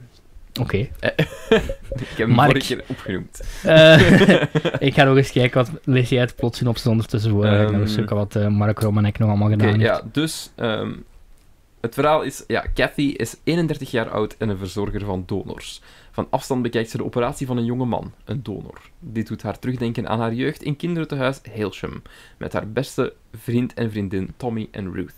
Oké. 0.61 0.77
Ik 1.93 2.07
heb 2.17 2.17
hem 2.17 2.29
Mark. 2.29 2.49
vorige 2.51 2.75
keer 2.75 2.83
opgenoemd. 2.87 3.41
Eh, 3.63 4.41
ik 4.87 4.93
ga 4.93 5.03
nog 5.03 5.17
eens 5.17 5.31
kijken 5.31 5.65
wat 5.65 5.71
lees 5.83 6.09
jij 6.09 6.19
het 6.21 6.35
plots 6.35 6.57
synopsis 6.57 6.87
ondertussen 6.87 7.31
voor. 7.31 7.45
Um, 7.45 7.51
ik 7.53 7.57
ga 7.67 7.73
eens 7.73 7.73
Ehm. 7.83 7.87
zoeken 7.87 8.15
wat 8.15 8.35
eh, 8.35 8.47
Mark 8.47 8.79
Romanek 8.79 9.19
nog 9.19 9.29
allemaal 9.29 9.49
gedaan 9.49 9.67
heeft. 9.67 9.81
ja, 9.81 10.01
dus 10.11 10.51
ehm, 10.55 10.91
het 11.81 11.93
verhaal 11.93 12.21
is, 12.21 12.43
ja, 12.47 12.65
Kathy 12.73 13.01
is 13.01 13.35
31 13.43 13.91
jaar 13.91 14.09
oud 14.09 14.35
en 14.37 14.49
een 14.49 14.57
verzorger 14.57 15.05
van 15.05 15.23
donors. 15.25 15.81
Van 16.11 16.27
afstand 16.29 16.61
bekijkt 16.61 16.89
ze 16.89 16.97
de 16.97 17.03
operatie 17.05 17.47
van 17.47 17.57
een 17.57 17.65
jonge 17.65 17.85
man, 17.85 18.13
een 18.25 18.43
donor. 18.43 18.81
Dit 18.99 19.27
doet 19.27 19.41
haar 19.41 19.59
terugdenken 19.59 20.07
aan 20.09 20.19
haar 20.19 20.33
jeugd 20.33 20.63
in 20.63 20.75
kinderthuis 20.75 21.39
Hailsham, 21.55 22.01
met 22.37 22.53
haar 22.53 22.71
beste 22.71 23.13
vriend 23.33 23.73
en 23.73 23.91
vriendin 23.91 24.33
Tommy 24.37 24.67
en 24.71 24.93
Ruth. 24.93 25.13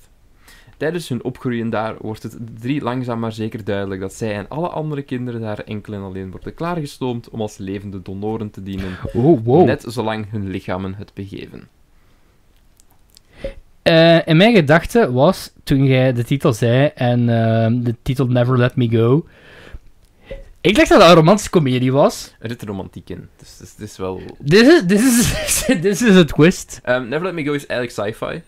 Tijdens 0.77 1.09
hun 1.09 1.23
opgroeien 1.23 1.69
daar 1.69 1.95
wordt 1.99 2.23
het 2.23 2.31
de 2.31 2.53
drie 2.59 2.81
langzaam 2.81 3.19
maar 3.19 3.31
zeker 3.31 3.63
duidelijk 3.63 4.01
dat 4.01 4.13
zij 4.13 4.35
en 4.35 4.49
alle 4.49 4.67
andere 4.67 5.01
kinderen 5.01 5.41
daar 5.41 5.59
enkel 5.59 5.93
en 5.93 6.01
alleen 6.01 6.31
worden 6.31 6.53
klaargestoomd 6.53 7.29
om 7.29 7.41
als 7.41 7.57
levende 7.57 8.01
donoren 8.01 8.49
te 8.49 8.63
dienen, 8.63 8.97
Oh, 9.13 9.39
wow. 9.43 9.65
net 9.65 9.83
zolang 9.87 10.31
hun 10.31 10.49
lichamen 10.49 10.95
het 10.95 11.11
begeven. 11.13 11.67
Eh, 13.81 14.27
in 14.27 14.37
mijn 14.37 14.55
gedachte 14.55 15.11
was, 15.11 15.51
toen 15.63 15.85
jij 15.85 16.13
de 16.13 16.23
titel 16.23 16.53
zei 16.53 16.91
en 16.95 17.29
ehm, 17.29 17.81
de 17.81 17.95
titel 18.01 18.27
Never 18.27 18.57
Let 18.57 18.75
Me 18.75 18.89
Go... 18.89 19.25
Ik 20.61 20.75
dacht 20.75 20.89
dat 20.89 20.99
dat 20.99 21.09
een 21.09 21.15
romantische 21.15 21.49
komedie 21.49 21.91
was. 21.91 22.35
Er 22.39 22.49
zit 22.49 22.63
romantiek 22.63 23.09
in, 23.09 23.29
dus 23.37 23.51
het 23.51 23.61
is, 23.61 23.71
het 23.71 23.79
is 23.89 23.97
wel... 23.97 24.21
Dit 24.39 24.67
is, 24.67 24.83
dit 24.83 24.99
is, 24.99 25.65
dit 25.81 25.85
is 25.85 26.01
een 26.01 26.25
twist. 26.25 26.79
Ehm, 26.83 27.07
Never 27.07 27.25
Let 27.25 27.33
Me 27.33 27.43
Go 27.43 27.53
is 27.53 27.65
eigenlijk 27.65 28.15
sci-fi. 28.17 28.41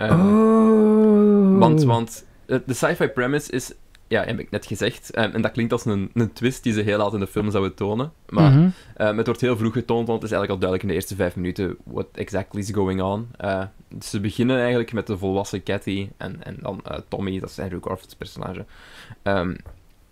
Ehm, 0.00 0.20
oh. 0.20 1.58
Want, 1.58 1.82
want 1.82 2.26
eh, 2.46 2.58
de 2.66 2.74
sci-fi 2.74 3.08
premise 3.08 3.52
is, 3.52 3.72
ja, 4.08 4.24
heb 4.24 4.38
ik 4.38 4.50
net 4.50 4.66
gezegd, 4.66 5.10
ehm, 5.10 5.30
en 5.30 5.42
dat 5.42 5.52
klinkt 5.52 5.72
als 5.72 5.84
een, 5.84 6.10
een 6.14 6.32
twist 6.32 6.62
die 6.62 6.72
ze 6.72 6.80
heel 6.80 6.98
laat 6.98 7.14
in 7.14 7.20
de 7.20 7.26
film 7.26 7.50
zouden 7.50 7.74
tonen. 7.74 8.12
Maar 8.28 8.72
ehm, 8.96 9.16
het 9.16 9.26
wordt 9.26 9.40
heel 9.40 9.56
vroeg 9.56 9.72
getoond, 9.72 10.06
want 10.06 10.22
het 10.22 10.30
is 10.30 10.36
eigenlijk 10.36 10.50
al 10.50 10.58
duidelijk 10.58 10.82
in 10.82 10.88
de 10.88 10.94
eerste 10.94 11.14
vijf 11.14 11.36
minuten 11.36 11.76
what 11.84 12.06
exactly 12.14 12.60
is 12.60 12.70
going 12.70 13.02
on. 13.02 13.28
Eh, 13.36 13.62
ze 14.00 14.20
beginnen 14.20 14.58
eigenlijk 14.58 14.92
met 14.92 15.06
de 15.06 15.18
volwassen 15.18 15.62
Cathy 15.62 16.08
en, 16.16 16.44
en 16.44 16.56
dan 16.60 16.80
eh, 16.84 16.98
Tommy, 17.08 17.40
dat 17.40 17.50
is 17.50 17.58
Andrew 17.58 17.84
Garfield's 17.84 18.14
personage. 18.14 18.64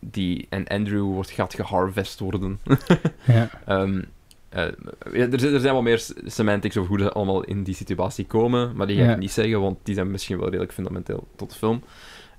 Die, 0.01 0.47
en 0.49 0.66
Andrew 0.66 1.03
wordt, 1.03 1.30
gaat 1.30 1.55
geharvest 1.55 2.18
worden. 2.18 2.59
Ja. 3.26 3.49
Eh, 4.49 4.62
er, 4.62 5.40
zijn- 5.40 5.55
er 5.55 5.61
zijn 5.61 5.72
wel 5.72 5.82
meer 5.82 6.07
semantics 6.24 6.76
over 6.76 6.90
hoe 6.90 7.01
ze 7.01 7.12
allemaal 7.12 7.44
in 7.44 7.62
die 7.62 7.74
situatie 7.74 8.26
komen, 8.26 8.72
maar 8.76 8.86
die 8.86 8.96
ga 8.96 9.03
ik 9.03 9.09
Ja. 9.09 9.16
niet 9.16 9.30
zeggen, 9.32 9.61
want 9.61 9.78
die 9.82 9.94
zijn 9.94 10.11
misschien 10.11 10.36
wel 10.38 10.46
redelijk 10.49 10.72
fundamenteel 10.72 11.28
tot 11.36 11.51
de 11.51 11.57
film. 11.57 11.82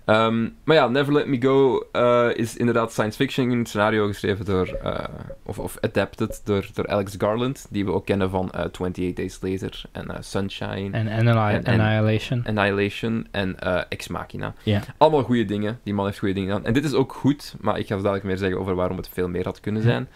Ehm, 0.06 0.48
maar 0.64 0.76
ja, 0.76 0.88
Never 0.88 1.14
Let 1.14 1.28
Me 1.28 1.42
Go 1.42 1.88
eh, 1.92 2.28
is 2.34 2.58
inderdaad 2.58 2.92
science 2.92 3.18
fiction, 3.18 3.50
een 3.52 3.66
scenario 3.66 4.08
geschreven 4.08 4.46
door, 4.46 4.68
eh, 4.68 5.04
of, 5.46 5.60
of 5.60 5.78
adapted 5.82 6.42
door, 6.46 6.66
door 6.74 6.88
Alex 6.88 7.16
Garland, 7.18 7.68
die 7.70 7.86
we 7.86 7.92
ook 7.92 8.06
kennen 8.06 8.30
van 8.30 8.52
eh 8.52 8.60
28 8.64 9.14
Days 9.16 9.38
Later 9.42 9.82
en 9.92 10.24
Sunshine, 10.24 10.90
En, 10.98 11.08
en, 11.08 11.28
Anni- 11.28 11.54
En- 11.56 11.64
en- 11.64 11.80
Annihilation. 11.80 12.44
Annihilation 12.46 13.28
en 13.32 13.56
Ex 13.90 14.08
Machina. 14.08 14.54
Allemaal 14.98 15.24
goede 15.24 15.46
dingen, 15.46 15.80
die 15.84 15.94
man 15.94 16.06
heeft 16.06 16.20
goede 16.20 16.34
dingen 16.34 16.50
gedaan. 16.50 16.66
En 16.66 16.74
dit 16.74 16.84
is 16.84 16.94
ook 16.94 17.14
goed, 17.14 17.56
maar 17.62 17.80
ik 17.80 17.88
ga 17.88 17.96
dadelijk 17.96 18.24
meer 18.24 18.38
zeggen 18.38 18.60
over 18.60 18.76
waarom 18.76 18.98
het 18.98 19.10
veel 19.14 19.28
meer 19.30 19.44
had 19.44 19.60
kunnen 19.60 19.82
zijn. 19.82 20.08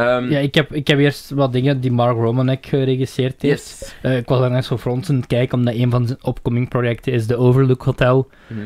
Ehm, 0.00 0.30
Ja, 0.30 0.38
ik 0.38 0.54
heb, 0.54 0.72
ik 0.74 0.86
heb 0.86 0.98
eerst 0.98 1.30
wat 1.30 1.52
dingen 1.52 1.80
die 1.80 1.92
Mark 1.92 2.16
Romanek 2.16 2.66
geregisseerd 2.66 3.42
heeft. 3.42 3.78
yes. 3.80 3.94
Eh, 4.02 4.16
ik 4.16 4.28
was 4.28 4.50
net 4.50 4.64
zo 4.64 4.76
front 4.78 5.10
aan 5.10 5.16
het 5.16 5.26
kijken, 5.26 5.58
omdat 5.58 5.74
een 5.74 5.90
van 5.90 6.06
zijn 6.06 6.18
upcoming 6.28 6.68
projecten 6.68 7.12
is 7.12 7.26
de 7.26 7.36
Overlook 7.36 7.82
Hotel. 7.82 8.28
Mhm. 8.46 8.60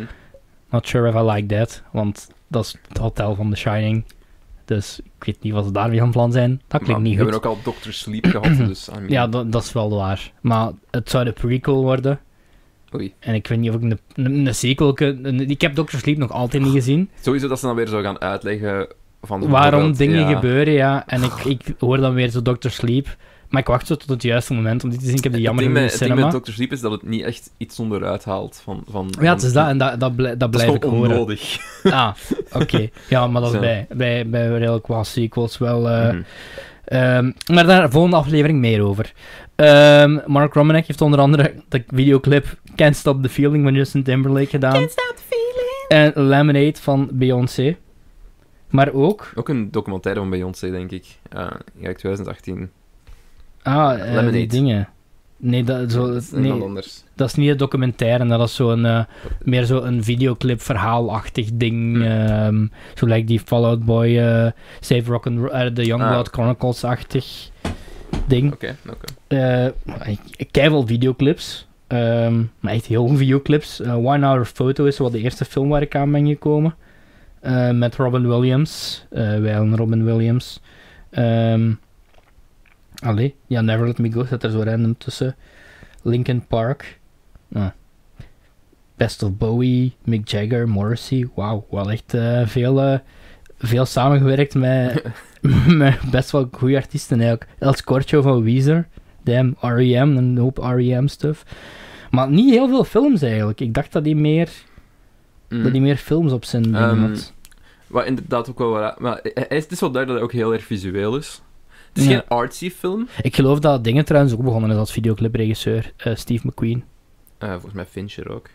Not 0.71 0.89
sure 0.89 1.09
if 1.09 1.15
I 1.15 1.19
like 1.33 1.55
that, 1.55 1.83
want 1.93 2.29
dat 2.49 2.65
is 2.65 2.77
het 2.89 2.99
hotel 2.99 3.35
van 3.35 3.51
The 3.51 3.57
Shining. 3.57 4.05
Dus 4.65 5.01
ik 5.19 5.25
weet 5.25 5.43
niet 5.43 5.53
wat 5.53 5.65
ze 5.65 5.73
daarmee 5.73 5.99
van 5.99 6.11
plan 6.11 6.33
zijn. 6.33 6.51
Dat 6.69 6.83
klinkt 6.83 6.89
Maar 6.89 7.01
niet 7.01 7.19
We 7.19 7.23
goed. 7.25 7.33
hebben 7.33 7.51
ook 7.51 7.57
al 7.57 7.63
Doctor 7.65 7.93
Sleep 7.93 8.27
gehad, 8.27 8.57
dus... 8.69 8.89
I 8.89 8.93
mean, 8.93 9.09
Ja, 9.09 9.27
dat, 9.27 9.53
dat 9.53 9.63
is 9.63 9.73
wel 9.73 9.91
waar. 9.97 10.33
Maar 10.41 10.71
het 10.91 11.11
zou 11.11 11.25
de 11.25 11.33
prequel 11.33 11.83
worden. 11.83 12.21
Oei. 12.95 13.13
En 13.19 13.35
ik 13.35 13.47
weet 13.47 13.59
niet 13.59 13.71
of 13.71 13.77
ik 13.77 13.83
een, 13.83 13.99
een, 14.15 14.47
een 14.47 14.55
sequel... 14.55 14.95
een- 15.01 15.51
ik 15.51 15.61
heb 15.61 15.75
Doctor 15.75 15.99
Sleep 16.01 16.17
nog 16.17 16.31
altijd 16.33 16.63
niet 16.63 16.73
gezien. 16.73 17.11
Sowieso 17.21 17.49
dat 17.49 17.59
ze 17.59 17.67
dan 17.67 17.77
weer 17.77 17.87
zo 17.89 18.01
gaan 18.03 18.21
uitleggen 18.21 18.89
van... 19.27 19.49
Waarom 19.49 19.97
dingen 19.97 20.21
ja, 20.29 20.35
gebeuren, 20.35 20.73
ja. 20.75 21.05
En 21.07 21.23
ik, 21.23 21.33
ik 21.45 21.61
hoor 21.79 21.97
dan 21.97 22.15
weer 22.15 22.29
zo 22.29 22.43
Doctor 22.43 22.71
Sleep. 22.71 23.17
Maar 23.49 23.61
ik 23.63 23.69
wacht 23.69 23.87
zo 23.87 23.95
tot 23.95 24.09
het 24.09 24.23
juiste 24.23 24.55
moment 24.55 24.85
om 24.85 24.91
dit 24.91 24.99
te 24.99 25.07
zien. 25.07 25.17
Ik 25.17 25.23
heb 25.23 25.33
die 25.33 25.43
jammer 25.43 25.65
het 25.65 25.73
genoeg 25.73 25.89
ding, 25.91 25.93
in 25.99 25.99
met, 25.99 25.99
de 25.99 25.99
het 25.99 25.99
ding 25.99 26.11
cinema. 26.11 26.25
met 26.25 26.33
Doctor 26.35 26.55
Sleep 26.55 26.73
is 26.73 26.81
dat 26.81 26.91
het 26.93 27.03
niet 27.03 27.23
echt 27.25 27.51
iets 27.59 27.79
onderuit 27.79 28.25
haalt 28.25 28.61
van... 28.65 28.85
van 28.91 29.15
Ja, 29.21 29.33
het 29.33 29.43
is 29.43 29.53
dat. 29.53 29.69
En 29.69 29.79
dat, 29.79 30.01
dat, 30.01 30.17
blij- 30.17 30.37
dat 30.37 30.53
Dat 30.53 30.61
is 30.61 30.67
blijf 30.67 30.77
ik 30.77 30.91
horen. 30.91 31.11
onnodig. 31.11 31.59
Ah, 31.83 32.11
oké. 32.53 32.89
Ja, 33.09 33.27
maar 33.27 33.43
dat 33.43 33.55
is 33.55 33.61
bij, 33.61 33.87
bij, 33.91 34.29
bij 34.29 34.49
redelijk 34.49 34.83
qua 34.83 35.03
sequels 35.03 35.59
wel... 35.59 35.89
eh, 35.91 36.09
Mhm. 36.13 36.23
Ehm, 36.85 37.31
maar 37.53 37.67
daar 37.67 37.91
volgende 37.91 38.17
aflevering 38.17 38.59
meer 38.59 38.83
over. 38.85 39.13
Ehm, 39.57 40.19
Mark 40.27 40.55
Romanek 40.55 40.87
heeft 40.87 41.01
onder 41.01 41.21
andere 41.21 41.55
de 41.69 41.85
videoclip 41.87 42.59
Can't 42.77 42.97
Stop 42.97 43.23
the 43.23 43.29
Feeling 43.29 43.65
van 43.65 43.75
Justin 43.75 44.03
Timberlake 44.03 44.47
gedaan. 44.47 44.73
Can't 44.73 44.91
Stop 44.91 45.15
the 45.17 45.23
Feeling. 45.29 46.13
En 46.15 46.23
Lemonade 46.29 46.75
van 46.81 47.09
Beyoncé. 47.13 47.77
Maar 48.75 48.93
ook... 48.93 49.33
Ook 49.35 49.49
een 49.49 49.71
documentaire 49.71 50.21
van 50.21 50.31
Beyoncé, 50.31 50.71
denk 50.71 50.91
ik. 50.91 51.05
Uh, 51.37 51.47
ja, 51.79 51.93
2018. 51.93 52.71
Ah, 53.63 54.17
eh, 54.27 54.33
die 54.33 54.47
dingen. 54.47 54.89
Nee, 55.37 55.65
dat, 55.65 55.93
zo, 55.93 56.13
dat 56.13 56.23
is 56.23 56.31
nee, 56.31 56.53
anders. 56.53 57.05
dat 57.15 57.29
is 57.29 57.35
niet 57.35 57.51
een 57.51 57.57
documentaire. 57.57 58.27
Dat 58.27 58.49
is 58.49 58.55
zo'n, 58.55 58.85
eh, 58.85 59.05
meer 59.43 59.65
zo'n 59.65 60.03
videoclip 60.03 60.61
verhaalachtig 60.61 61.49
ding. 61.53 61.97
Hm. 61.97 62.03
ehm, 62.03 62.67
zo 62.95 63.07
lijkt 63.07 63.29
die 63.29 63.41
Fallout 63.41 63.85
Boy, 63.85 64.19
eh, 64.19 64.51
Save 64.81 65.11
Rock 65.11 65.27
and 65.27 65.75
The 65.75 65.85
Youngblood 65.85 66.27
Ah. 66.27 66.33
Chronicles-achtig 66.33 67.51
ding. 68.27 68.53
Oké, 68.53 68.77
oké. 68.91 69.73
Ik, 70.11 70.19
ik 70.37 70.49
kijk 70.51 70.71
wel 70.71 70.87
videoclips. 70.87 71.67
ehm, 71.87 72.43
maar 72.61 72.73
echt 72.73 72.87
heel 72.87 73.07
veel 73.09 73.17
videoclips. 73.17 73.81
One 73.81 74.27
Hour 74.27 74.45
Photo 74.45 74.85
is 74.85 74.99
wel 74.99 75.11
de 75.11 75.21
eerste 75.21 75.45
film 75.45 75.69
waar 75.69 75.83
ik 75.83 75.97
aan 75.97 76.13
ben 76.13 76.27
gekomen. 76.27 76.75
Eh, 77.45 77.71
met 77.71 77.95
Robin 77.95 78.29
Williams. 78.29 79.05
eh 79.11 79.39
wij 79.39 79.53
en 79.53 79.77
Robin 79.77 80.05
Williams. 80.05 80.61
Ehm 81.11 81.73
allee, 83.03 83.35
ja, 83.47 83.61
Never 83.61 83.87
Let 83.87 83.99
Me 83.99 84.13
Go 84.13 84.25
zit 84.25 84.43
er 84.43 84.51
zo 84.51 84.63
random 84.63 84.99
tussen. 84.99 85.37
Linkin 86.03 86.47
Park. 86.47 87.01
Ah. 87.53 87.67
Best 88.97 89.23
of 89.23 89.37
Bowie, 89.37 89.93
Mick 90.05 90.29
Jagger, 90.29 90.69
Morrissey. 90.69 91.29
Wauw, 91.35 91.67
wel 91.71 91.91
echt 91.91 92.15
eh, 92.15 92.47
veel, 92.47 93.01
veel 93.59 93.85
samengewerkt 93.85 94.55
met, 94.55 95.03
met 95.69 95.99
best 96.11 96.31
wel 96.31 96.49
goede 96.53 96.77
artiesten 96.77 97.21
eigenlijk. 97.21 97.51
El 97.59 97.73
Scorcho 97.73 98.23
van 98.23 98.43
Weezer, 98.43 98.89
Damn, 99.23 99.57
R.E.M. 99.61 100.17
een 100.17 100.39
hoop 100.39 100.59
R.E.M. 100.59 101.07
stuff. 101.07 101.45
Maar 102.11 102.31
niet 102.31 102.51
heel 102.51 102.69
veel 102.69 102.85
films 102.85 103.23
eigenlijk. 103.23 103.61
Ik 103.61 103.75
dacht 103.75 103.93
dat 103.93 104.05
hij 104.05 104.15
meer, 104.15 104.51
Mm. 105.57 105.63
dat 105.63 105.73
hij 105.73 105.81
meer 105.81 105.97
films 105.97 106.33
op 106.33 106.45
zijn 106.45 106.63
dingen 106.63 106.81
Ehm, 106.81 107.01
had. 107.01 107.33
Wat 107.87 108.07
inderdaad 108.07 108.51
ook 108.51 108.59
wel 108.59 108.71
waar. 108.71 108.95
Maar 108.99 109.21
het 109.35 109.71
is 109.73 109.81
wel 109.81 109.91
duidelijk 109.91 110.07
dat 110.07 110.09
hij 110.09 110.23
ook 110.23 110.33
heel 110.33 110.53
erg 110.53 110.65
visueel 110.65 111.17
is. 111.17 111.43
Het 111.89 112.03
is 112.03 112.05
Ja. 112.05 112.11
geen 112.11 112.29
artsy 112.29 112.71
film. 112.71 113.09
Ik 113.23 113.35
geloof 113.35 113.59
dat 113.59 113.85
dingen 113.85 114.05
trouwens 114.05 114.35
ook 114.35 114.43
begonnen 114.43 114.71
is 114.71 114.77
als 114.77 114.93
videoclipregisseur, 114.93 115.93
eh, 115.97 116.15
Steve 116.15 116.47
McQueen. 116.47 116.85
Eh, 117.39 117.51
volgens 117.51 117.73
mij 117.73 117.85
Fincher 117.87 118.31
ook. 118.31 118.47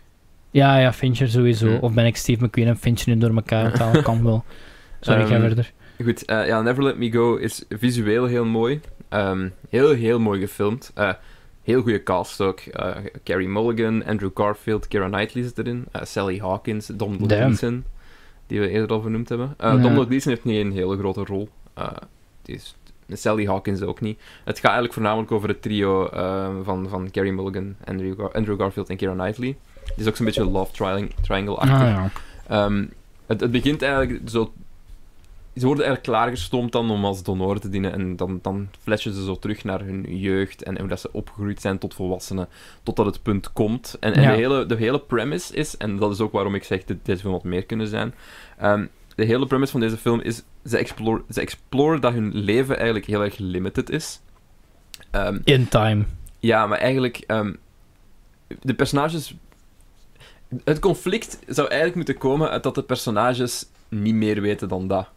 Ja, 0.50 0.78
ja, 0.78 0.92
Fincher 0.92 1.28
sowieso. 1.28 1.66
Hmm. 1.66 1.78
Of 1.80 1.92
ben 1.94 2.06
ik 2.06 2.16
Steve 2.16 2.44
McQueen 2.44 2.68
en 2.68 2.76
Fincher 2.76 3.14
nu 3.14 3.18
door 3.20 3.34
elkaar 3.34 3.72
het? 3.92 4.02
Kan 4.02 4.22
wel. 4.24 4.44
Sorry, 5.00 5.26
ga 5.26 5.32
Ehm, 5.34 5.40
verder. 5.40 5.72
Goed, 6.04 6.24
eh, 6.24 6.46
ja, 6.46 6.60
Never 6.62 6.82
Let 6.82 6.98
Me 6.98 7.12
Go 7.12 7.36
is 7.36 7.64
visueel 7.68 8.24
heel 8.26 8.44
mooi. 8.44 8.80
Ehm, 9.08 9.48
heel, 9.68 9.90
heel 9.92 10.18
mooi 10.20 10.40
gefilmd. 10.40 10.92
Heel 11.62 11.82
goede 11.82 12.02
cast 12.02 12.40
ook. 12.40 12.60
Eh, 12.60 12.96
Carrie 13.24 13.48
Mulligan, 13.48 14.04
Andrew 14.04 14.30
Garfield, 14.34 14.88
Keira 14.88 15.08
Knightley 15.08 15.42
zit 15.44 15.58
erin. 15.58 15.84
eh, 15.92 16.02
Sally 16.04 16.38
Hawkins, 16.38 16.86
Domhnall 16.86 17.26
Damn. 17.28 17.42
Gleeson, 17.42 17.84
die 18.46 18.60
we 18.60 18.68
eerder 18.68 18.90
al 18.96 19.02
vernoemd 19.02 19.28
hebben. 19.28 19.46
Uh, 19.60 19.72
Ja. 19.74 19.76
Domhnall 19.76 20.04
Gleeson 20.04 20.32
heeft 20.32 20.44
niet 20.44 20.64
een 20.64 20.72
hele 20.72 20.96
grote 20.98 21.24
rol. 21.24 21.48
Die 22.42 22.54
is, 22.54 22.76
Sally 23.12 23.46
Hawkins 23.46 23.82
ook 23.82 24.00
niet. 24.00 24.20
Het 24.44 24.54
gaat 24.56 24.64
eigenlijk 24.64 24.92
voornamelijk 24.94 25.32
over 25.32 25.48
het 25.48 25.62
trio 25.62 26.06
eh, 26.08 26.48
van, 26.62 26.88
van 26.88 27.10
Carrie 27.10 27.32
Mulligan, 27.32 27.76
Andrew, 27.84 28.20
Gar- 28.20 28.32
Andrew 28.32 28.60
Garfield 28.60 28.88
en 28.88 28.96
Keira 28.96 29.14
Knightley. 29.16 29.56
Het 29.84 29.98
is 29.98 30.06
ook 30.08 30.16
zo'n 30.16 30.24
beetje 30.26 30.44
love 30.50 30.72
triang- 30.72 31.14
triangle-achtig. 31.22 31.76
Ah, 31.80 31.80
ja. 31.88 32.10
Ehm, 32.48 32.84
het, 33.26 33.40
het 33.40 33.50
begint 33.50 33.82
eigenlijk 33.82 34.28
zo... 34.28 34.52
Ze 35.54 35.66
worden 35.66 35.84
eigenlijk 35.84 36.16
klaargestoomd 36.16 36.72
dan 36.72 36.90
om 36.90 37.04
als 37.04 37.22
donoren 37.22 37.60
te 37.60 37.68
dienen 37.68 37.92
en 37.92 38.16
dan, 38.16 38.38
dan 38.42 38.68
flashen 38.80 39.12
ze 39.14 39.24
zo 39.24 39.38
terug 39.38 39.64
naar 39.64 39.80
hun 39.84 40.16
jeugd 40.18 40.62
en, 40.62 40.72
en 40.74 40.80
hoe 40.80 40.88
dat 40.88 41.00
ze 41.00 41.12
opgegroeid 41.12 41.60
zijn 41.60 41.78
tot 41.78 41.94
volwassenen, 41.94 42.48
totdat 42.82 43.06
het 43.06 43.22
punt 43.22 43.52
komt. 43.52 43.96
En, 44.00 44.12
en 44.12 44.22
Ja. 44.22 44.30
de, 44.30 44.36
hele, 44.36 44.66
de 44.66 44.74
hele 44.76 45.00
premise 45.00 45.54
is, 45.54 45.76
en 45.76 45.96
dat 45.96 46.10
is 46.12 46.20
ook 46.20 46.32
waarom 46.32 46.54
ik 46.54 46.64
zeg 46.64 46.84
dat 46.84 46.96
deze 47.02 47.20
film 47.20 47.32
wat 47.32 47.44
meer 47.44 47.64
kunnen 47.64 47.86
zijn, 47.88 48.14
ehm, 48.58 48.86
de 49.14 49.24
hele 49.24 49.46
premise 49.46 49.72
van 49.72 49.80
deze 49.80 49.96
film 49.96 50.20
is, 50.20 50.42
ze 50.64 50.76
exploren, 50.78 51.22
ze 51.30 51.40
exploren 51.40 52.00
dat 52.00 52.12
hun 52.12 52.34
leven 52.34 52.76
eigenlijk 52.76 53.06
heel 53.06 53.22
erg 53.24 53.38
limited 53.38 53.90
is. 53.90 54.20
Ehm, 55.10 55.38
In 55.44 55.68
time. 55.68 56.04
ja, 56.38 56.66
maar 56.66 56.78
eigenlijk, 56.78 57.16
ehm, 57.26 57.52
de 58.62 58.74
personages. 58.74 59.34
Het 60.64 60.78
conflict 60.78 61.38
zou 61.46 61.66
eigenlijk 61.68 61.96
moeten 61.96 62.18
komen 62.18 62.50
uit 62.50 62.62
dat 62.62 62.74
de 62.74 62.82
personages 62.82 63.66
niet 63.88 64.14
meer 64.14 64.40
weten 64.40 64.68
dan 64.68 64.86
dat. 64.88 65.08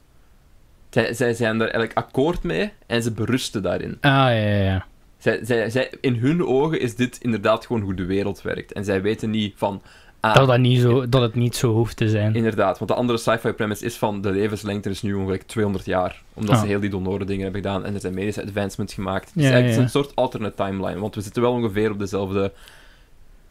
Zij, 0.94 1.14
zij 1.14 1.34
zijn 1.34 1.56
er 1.56 1.62
eigenlijk 1.62 1.94
akkoord 1.98 2.44
mee 2.44 2.72
en 2.88 3.04
ze 3.04 3.12
berusten 3.12 3.62
daarin. 3.64 3.98
Ah, 4.02 4.12
ja, 4.12 4.30
ja, 4.30 4.64
ja. 4.64 4.86
Zij, 5.18 5.40
zij, 5.44 5.70
zij, 5.70 5.92
in 6.02 6.16
hun 6.16 6.46
ogen 6.46 6.80
is 6.80 6.96
dit 6.96 7.18
inderdaad 7.22 7.66
gewoon 7.66 7.82
hoe 7.82 7.94
de 7.94 8.06
wereld 8.06 8.42
werkt. 8.42 8.72
En 8.74 8.86
zij 8.86 9.02
weten 9.02 9.30
niet 9.30 9.54
van. 9.58 9.82
Ah, 10.20 10.36
Dat, 10.36 10.48
dat, 10.48 10.58
niet 10.60 10.80
zo, 10.82 11.10
dat 11.10 11.22
het 11.22 11.36
niet 11.36 11.56
zo 11.56 11.72
hoeft 11.74 11.98
te 11.98 12.10
zijn. 12.10 12.36
Inderdaad, 12.36 12.78
want 12.78 12.92
de 12.92 12.98
andere 12.98 13.18
sci-fi 13.18 13.52
premise 13.52 13.86
is 13.86 13.96
van 13.98 14.22
de 14.22 14.32
levenslengte 14.32 14.90
is 14.90 15.02
nu 15.02 15.14
ongeveer 15.14 15.46
200 15.46 15.86
jaar. 15.86 16.22
Omdat 16.34 16.56
Ah. 16.56 16.62
ze 16.62 16.68
heel 16.68 16.80
die 16.80 16.90
donoren 16.90 17.28
dingen 17.28 17.44
hebben 17.44 17.62
gedaan 17.62 17.86
en 17.86 17.94
er 17.94 18.00
zijn 18.00 18.14
medische 18.14 18.42
advancements 18.44 18.94
gemaakt. 18.94 19.26
Het 19.26 19.34
Ja, 19.36 19.42
is 19.42 19.46
eigenlijk 19.54 19.78
ja. 19.78 19.84
een 19.84 19.90
soort 19.90 20.16
alternate 20.16 20.56
timeline, 20.64 21.00
want 21.00 21.16
we 21.16 21.22
zitten 21.22 21.42
wel 21.42 21.52
ongeveer 21.52 21.92
op 21.92 22.00
dezelfde 22.00 22.52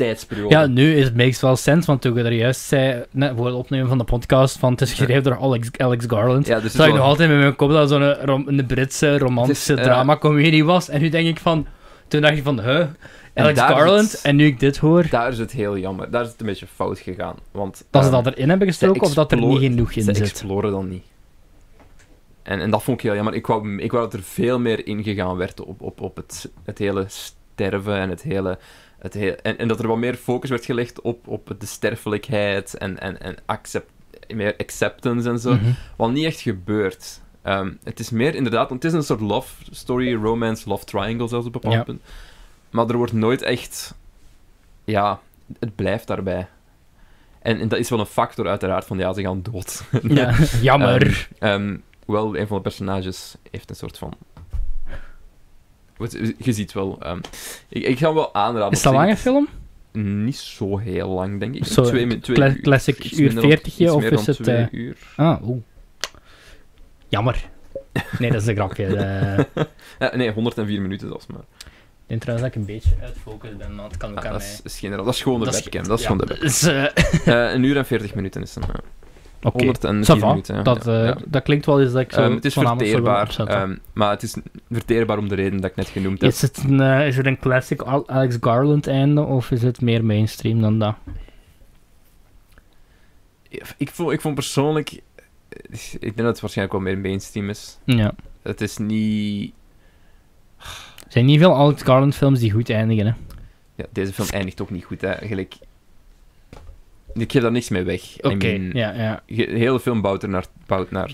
tijdsperiode. 0.04 0.54
Ja, 0.54 0.66
nu 0.66 0.94
is 0.96 1.04
het 1.04 1.16
makes 1.16 1.40
wel 1.40 1.56
sens, 1.56 1.86
want 1.86 2.00
toen 2.00 2.14
je 2.14 2.22
er 2.22 2.32
juist 2.32 2.60
zei, 2.60 3.04
net 3.10 3.32
voor 3.36 3.46
het 3.46 3.54
opnemen 3.54 3.88
van 3.88 3.98
de 3.98 4.04
podcast, 4.04 4.58
van 4.58 4.72
het 4.72 4.80
is 4.80 4.90
geschreven 4.92 5.22
door 5.22 5.38
Alex, 5.40 5.68
Alex 5.76 6.04
Garland. 6.08 6.46
Ja, 6.46 6.60
dus 6.60 6.72
zag 6.72 6.86
ik 6.86 6.94
nog 6.94 7.02
altijd 7.04 7.28
met 7.28 7.38
mijn 7.38 7.56
kop 7.56 7.70
dat 7.70 7.90
het 7.90 8.18
zo'n 8.28 8.48
een 8.58 8.66
Britse 8.66 9.18
romantische 9.18 9.74
eh, 9.74 9.82
drama-comedie 9.82 10.64
was. 10.64 10.88
En 10.88 11.00
nu 11.00 11.08
denk 11.08 11.28
ik 11.28 11.38
van... 11.38 11.66
Toen 12.08 12.20
dacht 12.20 12.36
ik 12.36 12.42
van, 12.42 12.60
huh? 12.60 12.86
Alex 13.34 13.60
Garland. 13.60 14.12
het- 14.12 14.22
En 14.22 14.36
nu 14.36 14.46
ik 14.46 14.60
dit 14.60 14.76
hoor, 14.78 15.06
Daar 15.10 15.28
is 15.32 15.38
het 15.38 15.52
heel 15.52 15.78
jammer. 15.78 16.10
Daar 16.10 16.22
is 16.22 16.28
het 16.30 16.40
een 16.40 16.46
beetje 16.46 16.66
fout 16.74 16.98
gegaan. 16.98 17.36
Want, 17.50 17.84
dat 17.90 18.04
ze 18.04 18.10
ehm, 18.10 18.22
dat 18.24 18.34
erin 18.34 18.48
hebben 18.48 18.68
gestoken 18.68 19.02
of 19.02 19.14
dat 19.14 19.32
er 19.32 19.38
niet 19.38 19.58
genoeg 19.58 19.92
in 19.92 20.02
ze 20.02 20.14
zit. 20.14 20.28
exploren 20.28 20.70
dan 20.70 20.88
niet. 20.88 21.04
En, 22.42 22.60
en 22.60 22.70
dat 22.70 22.82
vond 22.82 22.96
ik 22.98 23.02
heel 23.04 23.14
jammer. 23.14 23.34
Ik 23.34 23.46
wou, 23.46 23.78
ik 23.78 23.92
wou 23.92 24.04
dat 24.04 24.12
er 24.14 24.22
veel 24.22 24.58
meer 24.58 24.86
ingegaan 24.86 25.36
werd 25.36 25.60
op, 25.64 25.80
op, 25.82 26.00
op 26.00 26.16
het, 26.16 26.50
het 26.64 26.78
hele 26.78 27.04
sterven 27.08 27.96
en 27.96 28.08
het 28.10 28.22
hele... 28.22 28.58
Het 29.02 29.16
en, 29.42 29.58
en 29.58 29.68
dat 29.68 29.78
er 29.78 29.86
wat 29.86 29.96
meer 29.96 30.14
focus 30.14 30.50
werd 30.50 30.64
gelegd 30.64 31.00
op, 31.00 31.28
op 31.28 31.54
de 31.58 31.66
sterfelijkheid 31.66 32.74
en, 32.74 33.00
en, 33.00 33.20
en 33.20 33.36
accept, 33.46 33.90
meer 34.34 34.54
acceptance 34.58 35.28
en 35.28 35.38
zo. 35.38 35.54
Mhm. 35.54 35.70
Wat 35.96 36.10
niet 36.10 36.24
echt 36.24 36.40
gebeurt. 36.40 37.20
Ehm, 37.42 37.72
het 37.82 38.00
is 38.00 38.10
meer 38.10 38.34
inderdaad, 38.34 38.68
want 38.68 38.82
het 38.82 38.92
is 38.92 38.98
een 38.98 39.04
soort 39.04 39.20
love 39.20 39.54
story, 39.70 40.14
romance, 40.14 40.68
love 40.68 40.84
triangle 40.84 41.28
zelfs 41.28 41.46
op 41.46 41.54
een 41.54 41.60
bepaald 41.60 41.74
Ja. 41.74 41.82
punt. 41.82 42.02
Maar 42.70 42.86
er 42.88 42.96
wordt 42.96 43.12
nooit 43.12 43.42
echt. 43.42 43.94
Ja, 44.84 45.20
het 45.58 45.74
blijft 45.74 46.06
daarbij. 46.06 46.48
En, 47.42 47.60
en 47.60 47.68
dat 47.68 47.78
is 47.78 47.90
wel 47.90 48.00
een 48.00 48.06
factor, 48.06 48.48
uiteraard, 48.48 48.84
van 48.84 48.98
ja, 48.98 49.12
ze 49.12 49.22
gaan 49.22 49.42
dood. 49.42 49.82
Ja, 50.02 50.34
jammer. 50.62 51.28
Ehm, 51.38 51.76
hoewel, 52.04 52.36
een 52.36 52.46
van 52.46 52.56
de 52.56 52.62
personages 52.62 53.34
heeft 53.50 53.70
een 53.70 53.76
soort 53.76 53.98
van. 53.98 54.12
Je 56.38 56.52
ziet 56.52 56.72
wel. 56.72 56.96
ehm, 57.00 57.18
ik, 57.68 57.82
ik 57.84 57.98
ga 57.98 58.14
wel 58.14 58.34
aanraden. 58.34 58.72
is 58.72 58.82
dat 58.82 58.92
een 58.92 58.98
lange 58.98 59.16
film? 59.16 59.48
Niet 59.92 60.36
zo 60.36 60.78
heel 60.78 61.08
lang, 61.08 61.40
denk 61.40 61.54
ik. 61.54 61.64
Zo, 61.64 61.82
twee, 61.82 62.18
twee 62.18 62.36
cla- 62.36 62.46
uur, 62.48 62.60
classic 62.60 62.98
iets 63.04 63.12
uur 63.18 63.24
minder 63.26 63.34
dan- 63.42 63.50
40 63.50 63.78
iets 63.78 63.90
of 63.92 64.02
is 64.04 64.26
het, 64.26 64.36
twee 64.42 64.56
eh, 64.56 64.66
uur. 64.72 64.96
Ah, 65.16 65.48
oeh. 65.48 65.62
Jammer. 67.08 67.44
Nee, 68.18 68.30
dat 68.30 68.40
is 68.42 68.46
een 68.48 68.54
grapje. 68.54 68.86
eh. 68.96 69.38
ik 69.38 69.68
Ja, 69.98 70.16
nee, 70.16 70.30
104 70.32 70.80
minuten 70.82 71.08
zelfs 71.08 71.26
maar. 71.26 71.40
denk 72.06 72.20
trouwens 72.20 72.48
dat 72.48 72.56
ik 72.56 72.68
een 72.68 72.74
beetje 72.74 72.90
uit 73.02 73.16
focus 73.22 73.56
ben, 73.56 73.74
maar 73.74 73.84
het 73.84 73.96
kan 73.96 74.10
ook 74.10 74.18
Ah, 74.18 74.24
aan 74.24 74.32
dat, 74.32 74.40
mij. 74.40 74.50
is, 74.50 74.60
is 74.62 74.78
geen, 74.78 74.90
dat 74.90 75.06
is 75.06 75.22
gewoon 75.22 75.38
de 75.38 75.44
Dat 75.44 75.54
is- 75.54 75.60
webcam. 75.62 75.82
Dat 75.88 75.98
is 75.98 76.04
ja, 76.06 76.10
gewoon 76.10 76.26
de 76.26 76.34
webcam. 76.40 76.68
eh, 77.32 77.46
Eh, 77.48 77.54
een 77.54 77.62
uur 77.62 77.76
en 77.76 77.86
40 77.86 78.14
minuten 78.14 78.42
is 78.42 78.54
het. 78.54 78.64
Ja. 79.42 79.48
Oké, 79.50 79.64
104 79.64 80.16
ça 80.16 80.18
va. 80.20 80.28
minuten. 80.28 80.64
Dat, 80.64 80.84
Ja, 80.84 80.98
eh, 81.00 81.04
ja. 81.06 81.16
dat 81.26 81.42
klinkt 81.42 81.66
wel 81.66 81.80
eens 81.80 81.92
dat 81.92 82.00
ik 82.00 82.12
zo 82.12 82.20
Ehm, 82.20 82.34
het 82.34 82.44
is 82.44 82.52
verteerbaar, 82.54 83.36
ehm, 83.46 83.76
maar 83.92 84.10
het 84.10 84.22
is 84.22 84.36
verteerbaar 84.70 85.18
om 85.18 85.28
de 85.28 85.34
reden 85.34 85.60
dat 85.60 85.70
ik 85.70 85.76
net 85.76 85.88
genoemd 85.88 86.20
heb. 86.20 86.30
Is 86.30 86.42
het 86.42 86.56
een, 86.68 86.80
eh, 86.80 87.06
is 87.06 87.16
het 87.16 87.26
een 87.26 87.38
classic 87.38 87.80
Al- 87.82 88.08
Alex 88.08 88.36
Garland 88.40 88.86
einde 88.86 89.20
of 89.22 89.50
is 89.50 89.62
het 89.62 89.80
meer 89.80 90.04
mainstream 90.04 90.60
dan 90.60 90.78
dat? 90.78 90.94
Ik, 93.76 93.90
vond, 93.90 94.12
ik 94.12 94.20
vond 94.20 94.34
persoonlijk... 94.34 94.90
Ik 95.92 96.00
denk 96.00 96.16
dat 96.16 96.26
het 96.26 96.40
waarschijnlijk 96.40 96.72
wel 96.78 96.92
meer 96.92 96.98
mainstream 97.02 97.48
is. 97.48 97.78
Ja. 97.84 98.12
Het 98.42 98.60
is 98.60 98.76
niet... 98.78 99.52
Er 100.96 101.12
zijn 101.18 101.24
niet 101.24 101.38
veel 101.38 101.54
Alex 101.56 101.82
Garland 101.82 102.14
films 102.14 102.40
die 102.40 102.50
goed 102.52 102.70
eindigen. 102.70 103.06
Hè. 103.06 103.12
Ja, 103.74 103.84
deze 103.92 104.12
film 104.12 104.28
eindigt 104.28 104.60
ook 104.60 104.70
niet 104.70 104.84
goed, 104.84 105.00
hè. 105.00 105.08
Eigenlijk... 105.08 105.54
Ik 107.14 107.32
geef 107.32 107.42
daar 107.42 107.52
niks 107.52 107.68
mee 107.68 107.82
weg. 107.82 108.02
I 108.02 108.18
Oké, 108.22 108.34
mean, 108.36 108.70
ja, 108.72 108.92
ja. 108.94 109.22
ge- 109.26 109.46
De 109.46 109.58
hele 109.58 109.80
film 109.80 110.00
bouwt 110.00 110.22
er 110.22 110.28
naar... 110.28 110.44
Bouwt 110.66 110.90
naar 110.90 111.10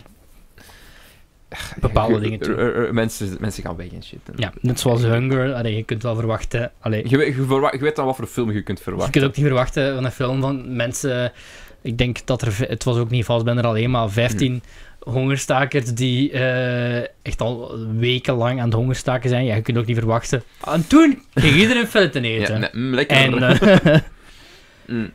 Bepaalde 1.80 2.20
dingen 2.20 2.38
toe. 2.38 2.88
Mensen, 2.92 3.36
mensen 3.40 3.62
gaan 3.62 3.76
weg 3.76 3.92
en 3.92 4.03
shit. 4.05 4.18
En- 4.26 4.34
Ja, 4.36 4.53
net 4.61 4.80
zoals 4.80 5.03
Hunger. 5.03 5.55
Allee, 5.55 5.76
je 5.76 5.82
kunt 5.82 6.03
wel 6.03 6.14
verwachten... 6.14 6.72
Allee, 6.80 7.09
Je, 7.09 7.16
weet- 7.16 7.34
je, 7.34 7.44
verwa- 7.44 7.72
je 7.72 7.78
weet 7.78 7.96
dan 7.96 8.07
wat 8.07 8.16
voor 8.16 8.26
film 8.26 8.51
je 8.53 8.62
kunt 8.62 8.78
je 8.78 8.84
verwachten. 8.84 9.12
kunt 9.12 9.24
ook 9.24 9.36
niet 9.36 9.46
verwachten 9.46 9.94
van 9.94 10.05
een 10.05 10.11
film 10.11 10.40
van 10.40 10.76
mensen... 10.76 11.32
Ik 11.82 11.99
denk 11.99 12.26
dat 12.26 12.42
er... 12.42 12.55
Het 12.68 12.84
was 12.84 12.96
ook 12.96 13.11
niet 13.11 13.24
vals, 13.24 13.42
ben 13.42 13.59
er 13.59 13.66
alleen 13.66 13.90
maar 13.90 14.11
15 14.11 14.62
hongerstakers 14.99 15.84
die 15.94 16.30
eh, 16.32 16.96
echt 17.22 17.40
al 17.40 17.78
wekenlang 17.99 18.59
aan 18.61 18.64
het 18.64 18.74
hongerstaken 18.74 19.28
zijn. 19.28 19.44
Ja, 19.44 19.55
je 19.55 19.62
kunt 19.62 19.78
ook 19.78 19.86
niet 19.86 19.96
verwachten. 19.96 20.42
En 20.64 20.86
toen 20.86 21.22
ging 21.34 21.55
iedereen 21.57 21.86
filet 21.86 22.14
eten. 22.14 22.55
Ja, 22.55 22.59
nee, 22.59 22.70
mm, 22.72 22.94
lekker. 22.94 23.16
en... 23.16 23.42
eh, 23.42 23.96
Mm. 24.86 25.11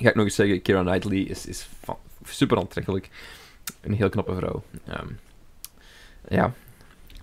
Ga 0.00 0.08
ik 0.08 0.14
nog 0.14 0.24
eens 0.24 0.34
zeggen, 0.34 0.62
Keira 0.62 0.82
Knightley 0.82 1.18
is, 1.18 1.46
is 1.46 1.68
super 2.24 2.58
aantrekkelijk. 2.58 3.08
Een 3.80 3.92
heel 3.92 4.08
knappe 4.08 4.34
vrouw. 4.34 4.62
Ehm, 4.86 5.06
ja. 6.28 6.52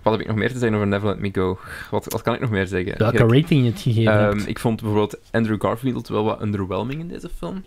Wat 0.02 0.14
heb 0.14 0.22
ik 0.22 0.28
nog 0.28 0.38
meer 0.38 0.52
te 0.52 0.58
zeggen 0.58 0.76
over 0.76 0.88
Never 0.88 1.08
Let 1.08 1.20
Me 1.20 1.30
Go? 1.34 1.60
Wat, 1.92 2.06
wat 2.12 2.22
kan 2.22 2.34
ik 2.34 2.40
nog 2.40 2.50
meer 2.50 2.68
zeggen? 2.68 2.98
welke 2.98 3.18
rating 3.18 3.64
je 3.64 3.72
het 3.72 3.82
gegeven 3.82 4.14
hebt. 4.14 4.48
ik 4.48 4.60
vond 4.60 4.82
bijvoorbeeld 4.82 5.20
Andrew 5.32 5.62
Garfield 5.62 6.08
wel 6.08 6.24
wat 6.24 6.42
underwhelming 6.42 7.00
in 7.00 7.08
deze 7.08 7.30
film. 7.30 7.64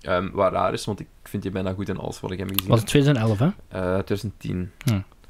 Ehm, 0.00 0.30
wat 0.32 0.52
raar 0.52 0.72
is, 0.72 0.84
want 0.84 1.00
ik 1.00 1.06
vind 1.22 1.42
je 1.42 1.50
bijna 1.50 1.72
goed 1.72 1.88
in 1.88 1.98
alles 1.98 2.20
wat 2.20 2.30
ik 2.30 2.38
heb 2.38 2.48
gezien 2.48 2.68
was 2.68 2.78
het 2.78 2.88
2011, 2.88 3.38
hè? 3.38 3.46
Eh, 3.68 3.98
2010. 3.98 4.70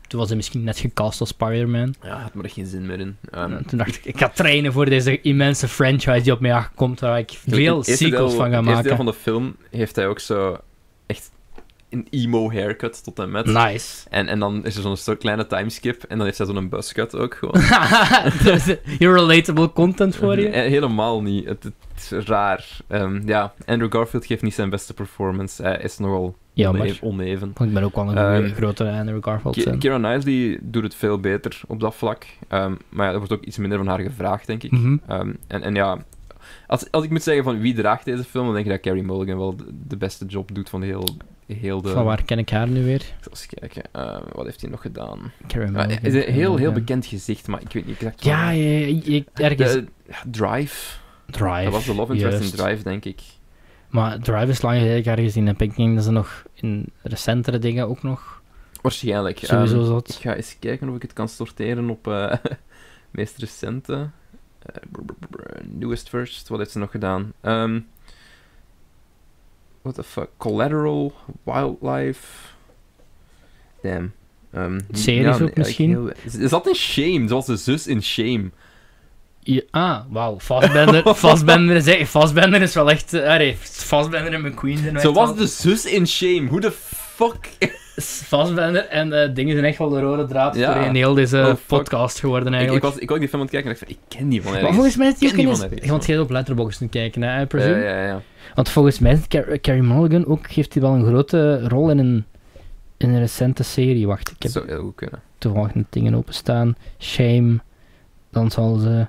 Toen 0.08 0.18
was 0.18 0.28
hij 0.28 0.36
misschien 0.36 0.64
net 0.64 0.78
gecast 0.78 1.20
als 1.20 1.28
Spider-Man. 1.28 1.94
Ja, 2.02 2.18
had 2.20 2.34
me 2.34 2.42
er 2.42 2.50
geen 2.50 2.66
zin 2.66 2.86
meer 2.86 3.00
in. 3.00 3.16
En 3.30 3.64
toen 3.66 3.78
dacht 3.78 3.94
ik, 3.96 4.04
ik 4.04 4.18
ga 4.18 4.28
trainen 4.28 4.72
voor 4.72 4.84
deze 4.84 5.20
immense 5.20 5.68
franchise 5.68 6.22
die 6.22 6.32
op 6.32 6.40
mij 6.40 6.52
aankomt, 6.52 7.00
waar 7.00 7.18
ik 7.18 7.30
veel 7.48 7.82
sequels 7.82 8.10
deel- 8.10 8.30
van 8.30 8.50
ga 8.50 8.56
Het 8.56 8.66
eerste 8.66 8.66
deel 8.66 8.74
maken. 8.74 8.96
van 8.96 9.06
de 9.06 9.14
film 9.14 9.56
heeft 9.70 9.96
hij 9.96 10.06
ook 10.06 10.18
zo 10.20 10.58
een 11.90 12.06
emo 12.10 12.50
haircut 12.52 13.04
tot 13.04 13.18
en 13.18 13.30
met. 13.30 13.46
Nice. 13.46 14.06
En, 14.10 14.28
en 14.28 14.38
dan 14.38 14.64
is 14.64 14.76
er 14.76 14.82
zo'n 14.82 14.96
soort 14.96 15.18
kleine 15.18 15.46
timeskip. 15.46 16.02
En 16.02 16.16
dan 16.16 16.24
heeft 16.26 16.36
zij 16.36 16.46
zo'n 16.46 16.68
buzzcut 16.68 17.14
ook 17.16 17.34
gewoon. 17.34 17.54
Dus, 18.44 18.76
Your 18.98 19.14
relatable 19.18 19.72
content 19.72 20.16
voor 20.16 20.40
je. 20.40 20.48
Eh, 20.48 20.68
Helemaal 20.68 21.22
niet. 21.22 21.44
Het, 21.44 21.62
het 21.62 21.74
is 21.96 22.10
raar. 22.10 22.66
Ehm, 22.86 23.22
ja, 23.28 23.52
Andrew 23.66 23.92
Garfield 23.92 24.26
geeft 24.26 24.42
niet 24.42 24.54
zijn 24.54 24.70
beste 24.70 24.94
performance. 24.94 25.62
Hij 25.62 25.78
is 25.82 25.98
nogal 25.98 26.36
Jammer. 26.52 26.98
oneven. 27.02 27.48
Ik 27.64 27.72
ben 27.72 27.82
ook 27.82 27.94
wel 27.94 28.08
een 28.08 28.16
Ehm, 28.16 28.36
goeie- 28.36 28.54
grote 28.54 28.90
Andrew 28.90 29.24
Garfield 29.24 29.54
Ki- 29.54 29.62
fan. 29.62 29.78
Keira 29.78 29.98
Knightley 29.98 30.58
doet 30.62 30.82
het 30.82 30.94
veel 30.94 31.18
beter 31.20 31.60
op 31.66 31.80
dat 31.80 31.94
vlak. 31.94 32.26
Ehm, 32.48 32.74
maar 32.88 33.06
ja, 33.06 33.12
er 33.12 33.18
wordt 33.18 33.32
ook 33.32 33.44
iets 33.44 33.56
minder 33.58 33.78
van 33.78 33.86
haar 33.86 34.00
gevraagd, 34.00 34.46
denk 34.46 34.62
ik. 34.62 34.70
Mhm. 34.70 34.96
Ehm, 35.06 35.32
en, 35.46 35.62
en 35.62 35.74
ja, 35.74 35.98
als, 36.66 36.90
als 36.90 37.04
ik 37.04 37.10
moet 37.10 37.22
zeggen 37.22 37.44
van 37.44 37.60
wie 37.60 37.74
draagt 37.74 38.04
deze 38.04 38.24
film, 38.24 38.44
dan 38.44 38.54
denk 38.54 38.66
ik 38.66 38.72
dat 38.72 38.80
Carrie 38.80 39.02
Mulligan 39.02 39.38
wel 39.38 39.56
de, 39.56 39.64
de 39.86 39.96
beste 39.96 40.26
job 40.26 40.54
doet 40.54 40.68
van 40.68 40.82
heel, 40.82 41.08
heel 41.54 41.82
de... 41.82 41.88
Van 41.88 42.04
waar 42.04 42.22
ken 42.24 42.38
ik 42.38 42.50
haar 42.50 42.68
nu 42.68 42.84
weer? 42.84 43.00
Ik 43.20 43.28
eens 43.30 43.46
kijken. 43.46 43.82
Ehm, 43.92 44.22
wat 44.32 44.44
heeft 44.44 44.60
hij 44.60 44.70
nog 44.70 44.80
gedaan? 44.80 45.32
Het 45.46 46.04
is 46.14 46.14
een 46.26 46.32
heel, 46.32 46.56
heel 46.56 46.72
bekend 46.72 47.06
gezicht, 47.06 47.46
maar 47.48 47.60
ik 47.60 47.72
weet 47.72 47.86
niet 47.86 47.96
exact 47.96 48.24
Ja, 48.24 48.36
waar. 48.44 48.54
ja, 48.54 48.78
ja, 48.86 48.86
ik- 49.16 49.28
ergens... 49.34 49.72
De- 49.72 49.84
Drive. 50.30 50.96
Drive. 51.26 51.62
Dat 51.64 51.72
was 51.72 51.84
de 51.84 51.94
love 51.94 52.12
interest 52.12 52.38
juist. 52.38 52.52
in 52.52 52.58
Drive, 52.64 52.82
denk 52.82 53.04
ik. 53.04 53.20
Maar 53.88 54.18
Drive 54.18 54.46
is 54.50 54.62
lang 54.62 54.78
geleden 54.78 55.16
gezien 55.24 55.46
heb. 55.46 55.62
Ik 55.62 55.76
denk 55.76 55.94
dat 55.94 56.04
ze 56.04 56.10
nog 56.10 56.44
in 56.54 56.86
recentere 57.02 57.58
dingen 57.58 57.88
ook 57.88 58.02
nog 58.02 58.42
Waarschijnlijk. 58.82 59.38
sowieso 59.42 59.74
Ehm, 59.74 59.96
ik 59.96 60.06
zat. 60.06 60.14
ga 60.20 60.34
eens 60.34 60.56
kijken 60.58 60.88
of 60.88 60.96
ik 60.96 61.02
het 61.02 61.12
kan 61.12 61.28
sorteren 61.28 61.90
op 61.90 62.06
eh 62.08 62.34
meest 63.10 63.38
recente. 63.38 64.10
Eh, 64.62 64.74
newest 65.64 66.08
first. 66.08 66.48
Wat 66.48 66.58
heeft 66.58 66.70
ze 66.70 66.78
nog 66.78 66.90
gedaan? 66.90 67.32
Ehm 67.40 67.80
what 69.92 69.94
the 69.94 70.02
fuck? 70.02 70.28
Collateral, 70.38 71.12
Wildlife. 71.44 72.26
Damn. 73.82 74.12
Ehm, 74.52 74.80
Series 74.92 75.38
ja, 75.38 75.44
ook 75.44 75.56
misschien? 75.56 75.88
heel- 75.90 76.12
Is 76.40 76.50
dat 76.50 76.66
in 76.66 76.74
Shame? 76.74 77.28
Zoals 77.28 77.46
de 77.46 77.56
zus 77.56 77.86
in 77.86 78.02
Shame. 78.02 78.50
Ja, 79.40 79.60
ah, 79.70 80.00
wauw. 80.10 80.38
Fassbender, 80.40 81.14
Fassbender, 81.14 81.76
is, 81.88 82.08
Fassbender 82.08 82.62
is 82.62 82.74
wel 82.74 82.90
echt... 82.90 83.14
Uh, 83.14 83.26
allee, 83.28 83.56
Fassbender 83.60 84.32
en 84.32 84.40
McQueen 84.42 84.78
zijn 84.78 85.00
Zo 85.00 85.12
was 85.12 85.28
wel- 85.28 85.36
de 85.38 85.46
zus 85.46 85.84
in 85.84 86.06
Shame. 86.06 86.48
Hoe 86.48 86.60
de 86.60 86.72
fuck? 87.18 87.70
Fassbender 88.02 88.86
en 88.86 89.22
eh, 89.22 89.34
dingen 89.34 89.52
zijn 89.52 89.64
echt 89.64 89.78
wel 89.78 89.88
de 89.88 90.00
rode 90.00 90.26
draad 90.26 90.56
Ja. 90.56 90.72
voor 90.72 90.82
in 90.82 90.94
heel 90.94 91.14
deze 91.14 91.36
Oh, 91.38 91.54
podcast 91.66 92.18
geworden 92.20 92.48
Ik, 92.48 92.52
ik, 92.54 92.58
eigenlijk. 92.60 92.84
was, 92.94 93.02
ik 93.02 93.08
die 93.18 93.28
film 93.28 93.40
aan 93.40 93.46
het 93.48 93.50
kijken 93.50 93.70
en 93.70 93.76
dacht 93.78 93.92
van, 93.92 94.02
ik 94.10 94.18
ken 94.18 94.28
die 94.28 94.42
van 94.42 94.50
maar 94.50 94.60
ergens. 94.60 94.76
volgens 94.76 94.96
mij 94.96 95.08
is 95.08 95.18
die 95.18 95.28
ken 95.28 95.46
ook 95.48 95.70
die 95.70 95.80
in... 95.82 95.88
Want 95.90 96.06
jij 96.06 96.18
op 96.18 96.30
Letterboxd 96.30 96.78
te 96.78 96.86
kijken, 96.88 97.22
hè, 97.22 97.36
I 97.36 97.38
Ja, 97.38 97.44
presume? 97.46 97.76
ja, 97.82 98.04
ja. 98.06 98.22
Want 98.54 98.68
volgens 98.68 98.98
mij 98.98 99.20
Car- 99.28 99.58
Carrie 99.60 99.82
Mulligan 99.82 100.26
ook, 100.26 100.46
heeft 100.46 100.72
hij 100.72 100.82
wel 100.82 100.92
een 100.94 101.04
grote 101.06 101.68
rol 101.68 101.90
in 101.90 101.98
een, 101.98 102.24
in 102.96 103.08
een 103.10 103.18
recente 103.18 103.62
serie. 103.62 104.06
Wacht, 104.06 104.30
ik 104.30 104.42
heb 104.42 104.50
zou 104.52 104.66
heel 104.68 104.80
goed 104.82 104.94
kunnen. 104.94 105.22
toevallig 105.38 105.74
net 105.74 105.86
dingen 105.90 106.14
openstaan. 106.14 106.76
Shame. 106.98 107.58
Dan 108.30 108.50
zal 108.50 108.76
ze 108.76 109.06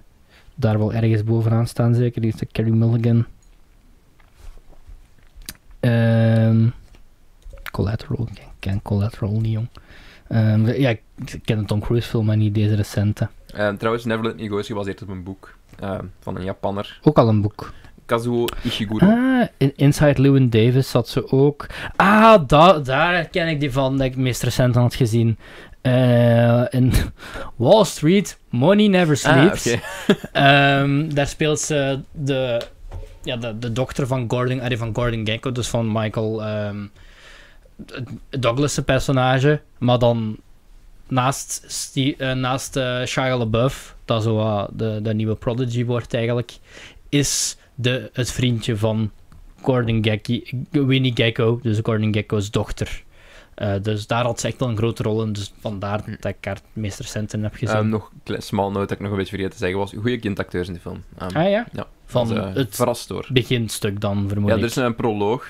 daar 0.56 0.78
wel 0.78 0.94
ergens 0.94 1.24
bovenaan 1.24 1.68
staan, 1.68 1.96
zeker. 1.96 2.22
Die 2.22 2.32
is 2.34 2.40
de 2.40 2.48
Carrie 2.52 2.74
Mulligan. 2.74 3.26
Ehm 5.80 6.66
Collateral. 7.72 8.28
Ik 8.34 8.42
ken 8.60 8.82
Collateral 8.82 9.40
niet, 9.40 9.52
jong. 9.52 9.68
Ehm, 10.28 10.68
ja, 10.68 10.90
ik 10.90 11.02
ken 11.46 11.58
een 11.58 11.66
Tom 11.66 11.82
Cruise 11.82 12.08
film, 12.08 12.26
maar 12.26 12.38
niet 12.38 12.54
deze 12.54 12.76
recente. 12.76 13.28
Ehm, 13.54 13.78
trouwens, 13.78 14.06
Never 14.06 14.26
Let 14.26 14.40
Me 14.40 14.50
Go 14.50 14.58
is 14.58 14.68
gebaseerd 14.68 15.02
op 15.02 15.10
een 15.10 15.24
boek 15.24 15.56
ehm, 15.80 16.06
van 16.20 16.36
een 16.36 16.44
Japanner. 16.44 17.00
Ook 17.04 17.18
al 17.18 17.28
een 17.28 17.42
boek. 17.42 17.74
Kazuo 18.06 18.46
Ishiguro. 18.64 19.06
Ah, 19.06 19.48
in 19.58 19.74
Inside 19.76 20.22
Llewyn 20.22 20.50
Davis 20.50 20.90
zat 20.90 21.08
ze 21.08 21.32
ook. 21.32 21.66
Ah, 21.96 22.48
da 22.48 22.80
daar 22.80 23.26
ken 23.26 23.48
ik 23.48 23.60
die 23.60 23.72
van, 23.72 23.98
dat 23.98 24.06
ik 24.06 24.12
het 24.12 24.22
meest 24.22 24.44
recent 24.44 24.76
had 24.76 24.96
gezien. 24.96 25.38
Eh, 25.82 26.64
in 26.70 26.94
Wall 27.56 27.84
Street, 27.84 28.40
Money 28.50 28.88
Never 28.88 29.18
Sleeps. 29.18 29.68
Ah, 29.68 29.74
oké. 29.74 29.82
Ehm, 30.32 31.10
daar 31.14 31.28
speelt 31.28 31.60
ze 31.60 32.00
de, 32.12 32.62
ja, 33.24 33.38
de, 33.38 33.60
de 33.60 33.72
dochter 33.72 34.08
van 34.08 34.26
Gordon, 34.28 34.62
allee, 34.62 34.78
van 34.78 34.96
Gordon 34.96 35.26
Gekko, 35.26 35.52
dus 35.52 35.68
van 35.68 35.92
Michael 35.92 36.42
Douglas' 38.30 38.80
personage. 38.80 39.62
Maar 39.78 40.00
dan 40.00 40.38
naast, 41.08 41.64
Ste- 41.68 42.16
eh, 42.18 42.34
naast 42.34 42.76
eh, 42.76 43.04
Shia 43.06 43.38
LaBeouf, 43.38 43.96
dat 44.06 44.24
zo 44.24 44.36
wat 44.36 44.70
de, 44.74 45.00
de 45.04 45.14
nieuwe 45.14 45.36
Prodigy 45.36 45.86
wordt 45.86 46.14
eigenlijk, 46.14 46.58
is 47.10 47.58
de, 47.76 48.10
het 48.14 48.32
vriendje 48.32 48.78
van 48.78 49.12
Gordon 49.62 50.04
Gekko, 50.04 50.86
Winnie 50.86 51.12
Gekko, 51.16 51.60
dus 51.62 51.80
Gordon 51.84 52.14
Gekko's 52.14 52.52
dochter. 52.52 53.04
Eh, 53.56 53.74
dus 53.82 54.08
daar 54.08 54.24
had 54.24 54.40
ze 54.40 54.48
echt 54.48 54.60
wel 54.60 54.70
een 54.70 54.78
grote 54.78 55.04
rol 55.04 55.24
in, 55.24 55.34
dus 55.34 55.54
vandaar 55.60 56.04
dat 56.20 56.32
ik 56.32 56.46
haar 56.46 56.56
het 56.56 56.64
meest 56.74 57.00
recent 57.00 57.34
in 57.34 57.44
heb 57.44 57.54
gezien. 57.54 57.76
Ehm, 57.76 57.90
nog 57.90 58.12
een 58.24 58.42
small 58.42 58.66
note 58.68 58.80
dat 58.80 58.92
ik 58.92 59.00
nog 59.00 59.12
een 59.12 59.18
beetje 59.18 59.30
vergeten 59.36 59.54
te 59.58 59.64
zeggen 59.64 59.80
was. 59.80 59.92
Goede 59.92 60.20
kindacteurs 60.20 60.68
in 60.68 60.74
die 60.74 60.82
film. 60.82 61.04
Ehm, 61.18 61.36
ah 61.38 61.50
ja? 61.50 61.68
ja, 61.72 61.88
Van 62.06 62.28
was, 62.28 62.54
het 62.54 62.76
Verrast 62.76 63.08
door. 63.08 63.28
beginstuk 63.32 64.00
dan, 64.02 64.28
vermoed 64.30 64.50
Ja, 64.50 64.56
er 64.58 64.64
is 64.64 64.76
een 64.76 64.96
proloog. 64.96 65.48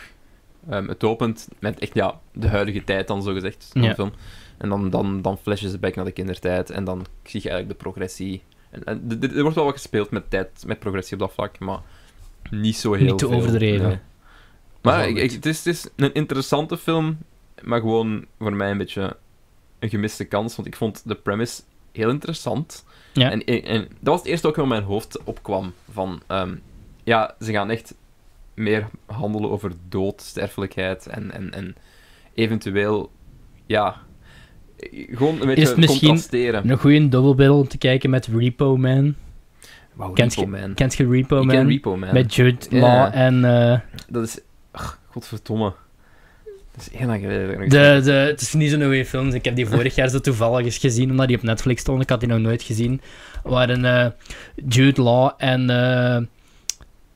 Ehm, 0.69 0.87
het 0.87 1.03
opent 1.03 1.47
met 1.59 1.79
echt 1.79 1.93
ja, 1.93 2.19
de 2.33 2.47
huidige 2.47 2.83
tijd 2.83 3.07
dan, 3.07 3.23
zo 3.23 3.33
gezegd, 3.33 3.69
van 3.71 3.81
Ja. 3.81 3.87
de 3.89 3.95
film. 3.95 4.11
En 4.57 4.69
dan, 4.69 4.89
dan, 4.89 5.21
dan 5.21 5.37
flashen 5.37 5.69
ze 5.69 5.77
back 5.77 5.95
naar 5.95 6.05
de 6.05 6.11
kindertijd. 6.11 6.69
En 6.69 6.83
dan 6.83 7.05
zie 7.23 7.41
je 7.43 7.49
eigenlijk 7.49 7.79
de 7.79 7.83
progressie. 7.89 8.43
En, 8.69 8.83
en, 8.83 9.19
er 9.21 9.41
wordt 9.41 9.55
wel 9.55 9.65
wat 9.65 9.73
gespeeld 9.73 10.11
met 10.11 10.29
tijd, 10.29 10.63
met 10.65 10.79
progressie 10.79 11.13
op 11.13 11.19
dat 11.19 11.33
vlak, 11.33 11.59
maar 11.59 11.79
niet 12.49 12.75
zo 12.77 12.93
heel 12.93 13.05
Niet 13.05 13.17
te 13.17 13.27
veel. 13.27 13.37
overdreven. 13.37 13.87
nee. 13.87 13.99
Maar 14.81 15.07
ik, 15.09 15.31
het, 15.31 15.45
is, 15.45 15.57
het 15.57 15.65
is 15.75 15.87
een 15.95 16.13
interessante 16.13 16.77
film, 16.77 17.17
maar 17.61 17.79
gewoon 17.79 18.25
voor 18.39 18.53
mij 18.53 18.71
een 18.71 18.77
beetje 18.77 19.15
een 19.79 19.89
gemiste 19.89 20.25
kans. 20.25 20.55
Want 20.55 20.67
ik 20.67 20.75
vond 20.75 21.01
de 21.05 21.15
premise 21.15 21.61
heel 21.91 22.09
interessant. 22.09 22.85
Ja. 23.13 23.31
En, 23.31 23.43
en, 23.45 23.63
en 23.63 23.81
dat 23.81 24.13
was 24.13 24.19
het 24.19 24.27
eerste 24.27 24.47
ook 24.47 24.55
wat 24.55 24.63
in 24.63 24.69
mijn 24.69 24.83
hoofd 24.83 25.23
opkwam. 25.23 25.73
Van, 25.91 26.21
ehm, 26.27 26.55
ja, 27.03 27.35
ze 27.39 27.51
gaan 27.51 27.69
echt 27.69 27.93
meer 28.59 28.87
handelen 29.05 29.49
over 29.49 29.71
dood, 29.89 30.21
sterfelijkheid 30.21 31.07
en, 31.07 31.31
en, 31.31 31.53
en 31.53 31.75
eventueel, 32.33 33.11
ja, 33.65 33.95
gewoon 35.11 35.41
een 35.41 35.47
beetje 35.47 35.67
het 35.67 35.77
misschien. 35.77 36.09
Een 36.69 36.77
goede 36.77 37.09
dubbelbill 37.09 37.47
om 37.49 37.67
te 37.67 37.77
kijken 37.77 38.09
met 38.09 38.27
Repo 38.27 38.77
Man. 38.77 39.15
Wauw, 39.93 40.11
Kent 40.11 40.35
Repo 40.35 40.49
je- 40.55 40.61
Man. 40.61 40.73
Kent 40.73 40.93
je 40.95 41.07
Repo 41.09 41.39
Ik 41.39 41.45
Man? 41.45 41.55
ken 41.55 41.67
Repo 41.67 41.97
Man. 41.97 42.13
Met 42.13 42.35
Jude. 42.35 42.57
Law 42.69 43.09
en... 43.13 43.45
eh, 43.45 43.79
Dat 44.07 44.23
is, 44.23 44.39
ach, 44.71 44.99
godverdomme. 45.07 45.73
Dat 46.71 46.87
is 46.91 46.97
heel 46.97 47.07
lang 47.07 47.21
geleden. 47.21 47.69
de, 47.69 48.01
de, 48.03 48.11
het 48.11 48.41
is 48.41 48.53
niet 48.53 48.69
zo'n 48.71 48.81
goede 48.83 49.05
film. 49.05 49.29
Ik 49.29 49.45
heb 49.45 49.55
die 49.55 49.67
vorig 49.67 49.95
jaar 49.95 50.09
zo 50.09 50.19
toevallig 50.19 50.65
eens 50.65 50.77
gezien, 50.77 51.09
omdat 51.11 51.27
die 51.27 51.37
op 51.37 51.43
Netflix 51.43 51.81
stond. 51.81 52.01
Ik 52.01 52.09
had 52.09 52.19
die 52.19 52.29
nog 52.29 52.39
nooit 52.39 52.61
gezien. 52.63 53.01
Waren 53.43 53.85
eh, 53.85 54.07
Jude 54.67 55.01
Law 55.01 55.31
en... 55.37 55.69
eh, 55.69 56.21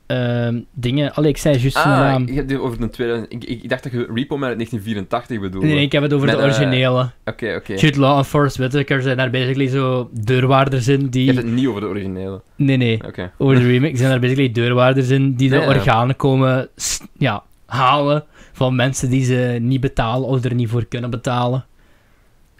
ehm, 0.06 0.60
dingen... 0.74 1.14
Allee, 1.14 1.30
ik 1.30 1.38
zei 1.38 1.58
juist 1.58 1.76
Ah, 1.76 1.86
naam. 1.86 2.28
ik, 2.28 2.36
heb 2.36 2.48
die 2.48 2.60
over 2.62 2.80
de 2.80 2.90
2000, 2.90 3.32
ik, 3.32 3.44
ik, 3.44 3.70
dacht 3.70 3.84
dat 3.84 3.92
je 3.92 3.98
Repo 3.98 4.34
uit 4.34 4.54
1984 4.58 5.40
bedoelde. 5.40 5.68
Nee, 5.68 5.82
ik 5.82 5.92
heb 5.92 6.04
het 6.04 6.14
over 6.14 6.26
Met, 6.26 6.36
de 6.36 6.42
eh, 6.42 6.48
originele. 6.48 7.12
Oké, 7.26 7.56
oké. 7.56 7.74
Jude 7.74 8.00
Law 8.00 8.18
en 8.18 8.26
Forrest 8.26 8.58
Whitaker 8.58 9.02
zijn 9.02 9.18
daar 9.18 9.30
basically 9.30 9.68
zo 9.68 10.10
deurwaarders 10.12 10.88
in 10.88 11.00
Je 11.00 11.10
die... 11.10 11.26
hebt 11.26 11.38
het 11.44 11.52
niet 11.52 11.68
over 11.68 11.82
de 11.82 11.88
originele. 11.88 12.42
Nee, 12.56 12.78
nee. 12.78 13.02
Over 13.38 13.56
de 13.56 13.68
remake 13.72 13.98
zijn 13.98 14.12
er 14.12 14.20
basically 14.20 14.52
deurwaarders 14.52 15.10
in 15.10 15.36
die 15.36 15.50
de 15.50 15.56
Ja, 15.56 15.62
ja. 15.62 15.68
organen 15.68 16.16
komen 16.16 16.70
ja, 17.18 17.44
halen 17.66 18.24
van 18.54 18.76
mensen 18.76 19.10
die 19.10 19.24
ze 19.26 19.58
niet 19.62 19.82
betalen 19.82 20.28
of 20.28 20.44
er 20.44 20.54
niet 20.54 20.70
voor 20.70 20.86
kunnen 20.86 21.10
betalen. 21.10 21.66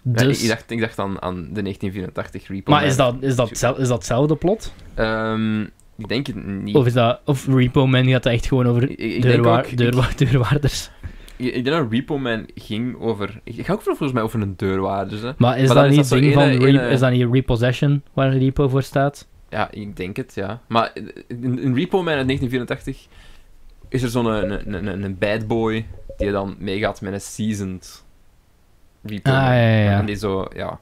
Dus, 0.06 0.38
ik, 0.38 0.42
ik 0.42 0.48
dacht, 0.48 0.70
ik 0.70 0.80
dacht 0.80 0.98
aan, 0.98 1.22
aan 1.22 1.34
de 1.34 1.62
1984 1.62 2.48
Repo 2.48 2.70
maar 2.70 2.80
Man. 2.80 2.90
is 2.90 2.96
dat, 2.96 3.16
is, 3.20 3.36
dat, 3.36 3.50
is 3.78 3.88
dat 3.88 3.96
hetzelfde 3.98 4.36
plot? 4.36 4.72
Ehm, 4.94 5.64
ik 5.96 6.08
denk 6.08 6.26
het 6.26 6.46
niet. 6.46 6.74
Of, 6.76 6.86
is 6.86 6.92
dat, 6.92 7.20
of 7.24 7.46
Repo 7.46 7.86
Man 7.86 8.06
gaat 8.08 8.22
dat 8.22 8.32
echt 8.32 8.46
gewoon 8.46 8.66
over 8.66 8.82
ik, 8.82 8.98
ik 8.98 9.10
denk 9.10 9.22
deurwa- 9.22 9.58
ook, 9.58 9.66
ik, 9.66 9.76
deurwa- 9.76 10.08
deurwaarders? 10.16 10.90
ik, 11.36 11.52
denk 11.52 11.66
dat 11.66 11.86
Repo 11.92 12.18
Man 12.18 12.46
ging 12.54 12.96
over... 13.00 13.40
Ik 13.44 13.66
ga 13.66 13.72
ook 13.72 13.82
volgens 13.82 14.12
mij 14.12 14.22
over 14.22 14.40
een 14.40 14.54
deurwaarder, 14.56 15.22
hè. 15.26 15.32
Maar 15.38 15.58
is 15.58 15.66
Maar 15.68 15.76
dat 15.76 15.84
is 15.90 15.96
niet 15.96 16.08
dat 16.08 16.18
ding 16.20 16.34
van 16.34 16.42
ene- 16.42 16.58
re- 16.58 16.66
ene- 16.66 16.88
is 16.88 17.00
dat 17.00 17.10
niet 17.10 17.28
Repossession 17.32 18.02
waar 18.12 18.36
Repo 18.36 18.68
voor 18.68 18.82
staat? 18.82 19.28
Ja, 19.48 19.70
ik 19.70 19.96
denk 19.96 20.16
het, 20.16 20.32
ja. 20.34 20.60
Maar 20.68 20.90
in, 21.28 21.58
in 21.58 21.74
Repo 21.74 22.02
Man 22.02 22.14
uit 22.14 22.26
1984 22.26 23.06
is 23.88 24.02
er 24.02 24.08
zo'n 24.08 24.26
een, 24.26 24.50
een, 24.74 24.86
een, 24.86 25.02
een 25.02 25.18
bad 25.18 25.46
boy 25.46 25.86
die 26.16 26.30
dan 26.30 26.56
meegaat 26.58 27.00
met 27.00 27.12
een 27.12 27.20
seasoned 27.20 28.04
Repo 29.02 29.30
Ah, 29.30 29.36
Man. 29.36 29.44
ja, 29.54 29.68
ja, 29.68 29.82
ja. 29.90 29.98
En 29.98 30.06
die 30.06 30.16
zo, 30.16 30.46
ja... 30.54 30.80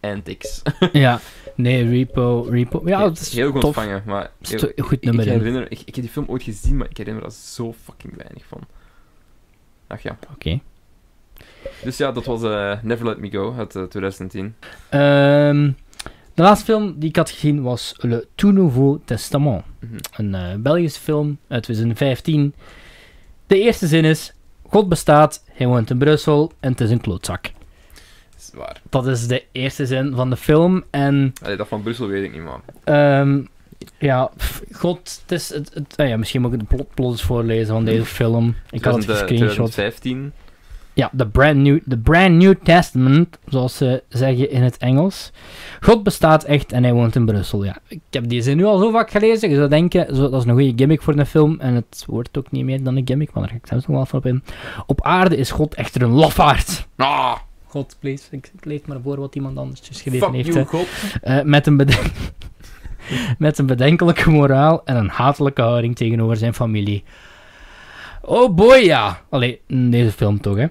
Antics. 0.00 0.62
ja, 0.92 1.20
nee, 1.54 1.88
Repo, 1.88 2.46
Repo. 2.50 2.82
Ja, 2.84 3.00
dat 3.00 3.18
is 3.18 3.34
heel 3.34 3.50
goed 3.50 3.60
tof. 3.60 3.64
ontvangen, 3.64 4.02
maar... 4.06 4.30
Goed 4.42 4.92
ik, 4.92 5.04
nummer. 5.04 5.26
ik 5.26 5.32
herinner... 5.32 5.70
Ik, 5.70 5.80
ik 5.84 5.94
heb 5.94 6.04
die 6.04 6.12
film 6.12 6.26
ooit 6.28 6.42
gezien, 6.42 6.76
maar 6.76 6.90
ik 6.90 6.96
herinner 6.96 7.24
er 7.24 7.32
zo 7.32 7.72
fucking 7.72 8.16
weinig 8.16 8.44
van. 8.46 8.60
Ach 9.86 10.02
ja. 10.02 10.18
Oké. 10.32 10.60
Dus 11.82 11.96
ja, 11.96 12.12
dat 12.12 12.24
was 12.24 12.42
eh, 12.42 12.82
Never 12.82 13.06
Let 13.06 13.18
Me 13.18 13.30
Go 13.30 13.54
uit 13.58 13.76
eh, 13.76 13.82
2010. 13.82 14.54
Ehm, 14.88 15.70
de 16.34 16.42
laatste 16.42 16.64
film 16.64 16.94
die 16.98 17.08
ik 17.08 17.16
had 17.16 17.30
gezien 17.30 17.62
was 17.62 17.94
Le 17.96 18.26
Tout 18.34 18.54
Nouveau 18.54 18.98
Testament. 19.04 19.64
Mhm. 19.78 19.96
Een 20.16 20.34
eh, 20.34 20.54
Belgische 20.54 21.00
film 21.00 21.38
uit 21.48 21.62
2015. 21.62 22.54
De 23.46 23.60
eerste 23.60 23.86
zin 23.86 24.04
is: 24.04 24.32
God 24.62 24.88
bestaat, 24.88 25.44
hij 25.52 25.66
woont 25.66 25.90
in 25.90 25.98
Brussel 25.98 26.52
en 26.60 26.70
het 26.70 26.80
is 26.80 26.90
een 26.90 27.00
klootzak. 27.00 27.50
Zwaar. 28.52 28.80
Dat 28.90 29.06
is 29.06 29.26
de 29.26 29.44
eerste 29.52 29.86
zin 29.86 30.12
van 30.14 30.30
de 30.30 30.36
film. 30.36 30.84
En 30.90 31.32
Allee, 31.42 31.56
dat 31.56 31.68
van 31.68 31.82
Brussel 31.82 32.06
weet 32.06 32.24
ik 32.24 32.32
niet, 32.32 32.42
man. 32.42 32.60
ehm, 32.84 33.40
ja, 33.98 34.30
pff, 34.36 34.62
God, 34.72 35.20
het 35.22 35.32
is... 35.32 35.48
Het, 35.54 35.70
het- 35.74 35.94
ah 35.96 36.08
ja, 36.08 36.16
misschien 36.16 36.40
moet 36.40 36.52
ik 36.52 36.58
de 36.58 36.64
plot, 36.64 36.94
plot 36.94 37.10
eens 37.12 37.22
voorlezen 37.22 37.74
van 37.74 37.84
deze 37.84 38.04
film. 38.04 38.54
Ik 38.70 38.84
had 38.84 38.94
het 38.94 39.02
2000, 39.04 39.10
eh, 39.10 39.16
gescreenshot. 39.18 39.72
2015. 39.72 40.32
Ja, 40.92 41.10
the 41.16 41.26
brand, 41.26 41.56
new, 41.56 41.78
the 41.88 41.96
brand 41.98 42.34
New 42.34 42.54
Testament, 42.62 43.38
zoals 43.48 43.76
ze 43.76 44.02
zeggen 44.08 44.50
in 44.50 44.62
het 44.62 44.76
Engels. 44.76 45.30
God 45.80 46.02
bestaat 46.02 46.44
echt 46.44 46.72
en 46.72 46.82
hij 46.82 46.92
woont 46.92 47.14
in 47.16 47.24
Brussel. 47.26 47.64
Ja, 47.64 47.78
ik 47.88 48.00
heb 48.10 48.28
die 48.28 48.42
zin 48.42 48.56
nu 48.56 48.64
al 48.64 48.78
zo 48.78 48.90
vaak 48.90 49.10
gelezen. 49.10 49.50
Je 49.50 49.56
zou 49.56 49.68
denken, 49.68 50.16
zo, 50.16 50.30
dat 50.30 50.40
is 50.40 50.46
een 50.48 50.54
goede 50.54 50.72
gimmick 50.76 51.02
voor 51.02 51.14
een 51.18 51.26
film. 51.26 51.56
En 51.60 51.74
het 51.74 52.04
wordt 52.06 52.38
ook 52.38 52.50
niet 52.50 52.64
meer 52.64 52.82
dan 52.82 52.96
een 52.96 53.06
gimmick, 53.06 53.32
maar 53.32 53.42
daar 53.42 53.52
ga 53.52 53.56
ik 53.58 53.66
zelfs 53.66 53.86
nog 53.86 53.96
wel 53.96 54.06
van 54.06 54.18
op 54.18 54.26
in. 54.26 54.42
Op 54.86 55.02
aarde 55.02 55.36
is 55.36 55.50
God 55.50 55.74
echter 55.74 56.02
een 56.02 56.10
lafaard. 56.12 56.86
Ah, 56.96 57.36
God, 57.70 57.96
please. 57.98 58.24
Ik, 58.30 58.50
ik 58.58 58.64
lees 58.64 58.80
maar 58.86 59.00
voor 59.02 59.20
wat 59.20 59.34
iemand 59.34 59.58
anders 59.58 59.80
geschreven 59.84 60.18
fuck 60.20 60.32
heeft. 60.32 60.52
you. 60.54 60.64
God. 60.64 60.86
Eh, 61.22 61.42
met, 61.42 61.66
een 61.66 61.76
beden- 61.76 62.12
met 63.38 63.58
een 63.58 63.66
bedenkelijke 63.66 64.30
moraal 64.30 64.84
en 64.84 64.96
een 64.96 65.08
hatelijke 65.08 65.62
houding 65.62 65.96
tegenover 65.96 66.36
zijn 66.36 66.54
familie. 66.54 67.04
Oh 68.22 68.54
boy, 68.54 68.76
ja. 68.76 69.20
Allee, 69.28 69.60
deze 69.66 70.12
film 70.12 70.40
toch, 70.40 70.56
hè. 70.56 70.66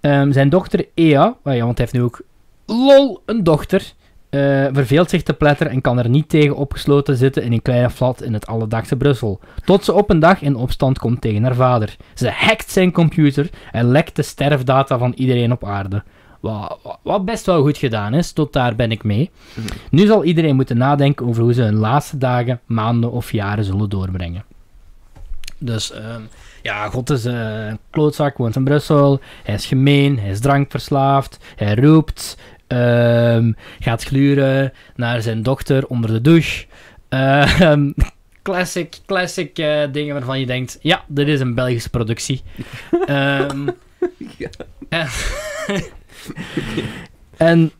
Ehm, 0.00 0.32
zijn 0.32 0.48
dochter 0.48 0.86
Ea, 0.94 1.36
ja, 1.44 1.64
want 1.64 1.78
hij 1.78 1.86
heeft 1.86 1.92
nu 1.92 2.02
ook 2.02 2.20
lol 2.66 3.22
een 3.26 3.44
dochter, 3.44 3.92
eh, 4.30 4.40
verveelt 4.72 5.10
zich 5.10 5.22
te 5.22 5.34
pletteren 5.34 5.72
en 5.72 5.80
kan 5.80 5.98
er 5.98 6.08
niet 6.08 6.28
tegen 6.28 6.56
opgesloten 6.56 7.16
zitten 7.16 7.42
in 7.42 7.52
een 7.52 7.62
kleine 7.62 7.90
flat 7.90 8.22
in 8.22 8.32
het 8.32 8.46
alledaagse 8.46 8.96
Brussel. 8.96 9.40
Tot 9.64 9.84
ze 9.84 9.92
op 9.92 10.10
een 10.10 10.18
dag 10.20 10.42
in 10.42 10.56
opstand 10.56 10.98
komt 10.98 11.20
tegen 11.20 11.42
haar 11.42 11.54
vader. 11.54 11.96
Ze 12.14 12.30
hackt 12.30 12.70
zijn 12.70 12.92
computer 12.92 13.50
en 13.72 13.90
lekt 13.90 14.16
de 14.16 14.22
sterfdata 14.22 14.98
van 14.98 15.12
iedereen 15.16 15.52
op 15.52 15.64
aarde. 15.64 16.02
Wat, 16.42 16.78
wat- 17.02 17.24
best 17.24 17.46
wel 17.46 17.62
goed 17.62 17.76
gedaan 17.78 18.14
is, 18.14 18.32
tot 18.32 18.52
daar 18.52 18.74
ben 18.76 18.90
ik 18.90 19.04
mee. 19.04 19.30
Mhm. 19.54 19.66
Nu 19.90 20.06
zal 20.06 20.24
iedereen 20.24 20.56
moeten 20.56 20.76
nadenken 20.76 21.26
over 21.26 21.42
hoe 21.42 21.52
ze 21.54 21.62
hun 21.62 21.74
laatste 21.76 22.18
dagen, 22.18 22.60
maanden 22.66 23.10
of 23.10 23.32
jaren 23.32 23.64
zullen 23.64 23.88
doorbrengen. 23.88 24.44
Dus 25.58 25.92
ehm, 25.92 26.20
ja, 26.62 26.88
God 26.88 27.10
is 27.10 27.24
eh, 27.24 27.66
een 27.66 27.78
klootzak, 27.90 28.36
woont 28.36 28.56
in 28.56 28.64
Brussel. 28.64 29.20
Hij 29.44 29.54
is 29.54 29.66
gemeen, 29.66 30.18
hij 30.18 30.30
is 30.30 30.40
drankverslaafd, 30.40 31.38
hij 31.56 31.74
roept, 31.74 32.36
ehm, 32.66 33.52
gaat 33.80 34.02
gluren 34.04 34.72
naar 34.96 35.22
zijn 35.22 35.42
dochter 35.42 35.86
onder 35.86 36.10
de 36.12 36.20
douche. 36.20 36.66
Ehm, 37.08 37.90
classic, 38.42 38.98
classic 39.06 39.58
eh, 39.58 39.82
dingen 39.92 40.14
waarvan 40.14 40.40
je 40.40 40.46
denkt, 40.46 40.78
ja, 40.80 41.04
dit 41.08 41.28
is 41.28 41.40
een 41.40 41.54
Belgische 41.54 41.90
productie. 41.90 42.42
Ja. 44.88 45.06
en- 47.36 47.72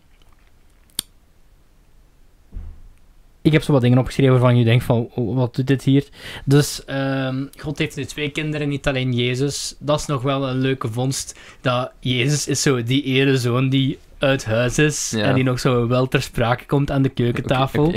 ik 3.42 3.52
heb 3.52 3.62
zo 3.62 3.72
wat 3.72 3.80
dingen 3.80 3.98
opgeschreven 3.98 4.32
waarvan 4.32 4.56
je 4.58 4.64
denkt 4.64 4.84
van, 4.84 5.08
oh, 5.14 5.36
wat 5.36 5.54
doet 5.54 5.66
dit 5.66 5.82
hier? 5.82 6.04
Dus 6.44 6.84
ehm, 6.84 7.44
God 7.58 7.78
heeft 7.78 7.96
nu 7.96 8.04
twee 8.04 8.28
kinderen, 8.30 8.68
niet 8.68 8.86
alleen 8.86 9.12
Jezus. 9.12 9.76
Dat 9.78 10.00
is 10.00 10.06
nog 10.06 10.22
wel 10.22 10.48
een 10.48 10.58
leuke 10.58 10.88
vondst. 10.88 11.38
Dat 11.60 11.92
Jezus 12.00 12.48
is 12.48 12.62
zo 12.62 12.82
die 12.82 13.02
ene 13.02 13.36
zoon 13.36 13.68
die 13.68 13.98
uit 14.18 14.44
huis 14.44 14.78
is 14.78 15.10
Ja. 15.16 15.22
en 15.22 15.34
die 15.34 15.44
nog 15.44 15.60
zo 15.60 15.86
wel 15.86 16.08
ter 16.08 16.22
sprake 16.22 16.66
komt 16.66 16.90
aan 16.90 17.02
de 17.02 17.08
keukentafel. 17.08 17.94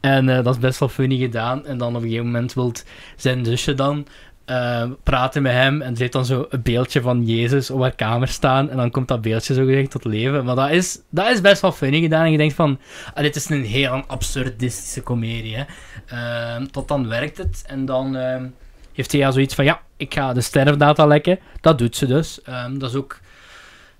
En 0.00 0.28
eh, 0.28 0.44
dat 0.44 0.54
is 0.54 0.60
best 0.60 0.78
wel 0.78 0.88
funny 0.88 1.16
gedaan. 1.18 1.66
En 1.66 1.78
dan 1.78 1.88
op 1.88 1.94
een 1.94 2.08
gegeven 2.08 2.24
moment 2.26 2.54
wil 2.54 2.72
zijn 3.16 3.44
zusje 3.44 3.74
dan 3.74 4.06
eh, 4.46 4.90
praten 5.02 5.42
met 5.42 5.52
hem. 5.52 5.82
En 5.82 5.94
ze 5.94 6.00
heeft 6.00 6.12
dan 6.12 6.24
zo 6.26 6.46
een 6.48 6.62
beeldje 6.62 7.00
van 7.00 7.24
Jezus 7.24 7.70
op 7.70 7.80
haar 7.80 7.94
kamer 7.94 8.28
staan. 8.28 8.70
En 8.70 8.76
dan 8.76 8.90
komt 8.90 9.08
dat 9.08 9.20
beeldje 9.20 9.54
zo 9.54 9.64
gezegd 9.64 9.90
tot 9.90 10.04
leven. 10.04 10.44
Maar 10.44 10.54
dat 10.54 10.70
is, 10.70 11.00
dat 11.10 11.30
is 11.30 11.40
best 11.40 11.60
wel 11.60 11.72
funny 11.72 12.00
gedaan. 12.00 12.24
En 12.24 12.30
je 12.30 12.36
denkt 12.36 12.54
van, 12.54 12.78
ah, 13.14 13.22
dit 13.22 13.36
is 13.36 13.48
een 13.48 13.64
heel 13.64 14.04
absurdistische 14.06 15.02
komedie. 15.02 15.56
Hè. 15.56 15.64
Ehm, 16.06 16.66
tot 16.66 16.88
dan 16.88 17.08
werkt 17.08 17.38
het. 17.38 17.64
En 17.66 17.84
dan 17.84 18.16
ehm, 18.16 18.46
heeft 18.92 19.12
hij 19.12 19.20
ja 19.20 19.30
zoiets 19.30 19.54
van, 19.54 19.64
ja, 19.64 19.80
ik 19.96 20.14
ga 20.14 20.32
de 20.32 20.40
sterfdata 20.40 21.06
lekken. 21.06 21.38
Dat 21.60 21.78
doet 21.78 21.96
ze 21.96 22.06
dus. 22.06 22.42
Ehm, 22.42 22.78
dat 22.78 22.90
is 22.90 22.96
ook... 22.96 23.20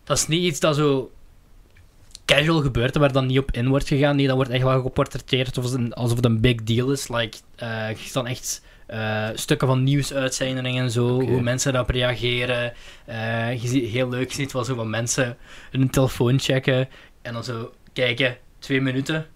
Dat 0.05 0.17
is 0.17 0.27
niet 0.27 0.43
iets 0.43 0.61
dat 0.61 0.77
zo 0.77 1.11
casual 2.25 2.61
gebeurt 2.61 2.97
waar 2.97 3.13
dan 3.13 3.27
niet 3.27 3.39
op 3.39 3.51
in 3.51 3.69
wordt 3.69 3.89
gegaan. 3.89 4.17
Nee, 4.17 4.27
dat 4.27 4.37
wordt 4.37 4.51
echt 4.51 4.63
wel 4.63 4.83
geportretteerd 4.83 5.57
alsof 5.57 5.73
het 5.73 5.81
een, 5.81 5.93
alsof 5.95 6.17
het 6.17 6.25
een 6.25 6.41
big 6.41 6.63
deal 6.63 6.91
is. 6.91 7.09
Like, 7.09 7.37
eh, 7.57 7.91
je 7.91 7.97
ziet 7.97 8.13
dan 8.13 8.27
echt 8.27 8.63
eh, 8.87 9.29
stukken 9.35 9.69
van 9.69 9.83
nieuwsuitzendingen 9.83 10.83
en 10.83 10.91
zo, 10.91 11.21
hoe 11.21 11.43
mensen 11.43 11.73
daarop 11.73 11.91
reageren. 11.91 12.73
Eh, 13.05 13.63
je 13.63 13.69
ziet, 13.69 13.91
heel 13.91 14.09
leuk, 14.09 14.29
je 14.29 14.35
ziet 14.35 14.53
wel 14.53 14.65
zo 14.65 14.75
van 14.75 14.91
mensen 14.91 15.37
hun 15.71 15.91
telefoon 15.91 16.39
checken 16.39 16.89
en 17.23 17.33
dan 17.33 17.45
zo 17.45 17.73
kijken, 17.93 18.37
twee 18.59 18.81
minuten. 18.81 19.27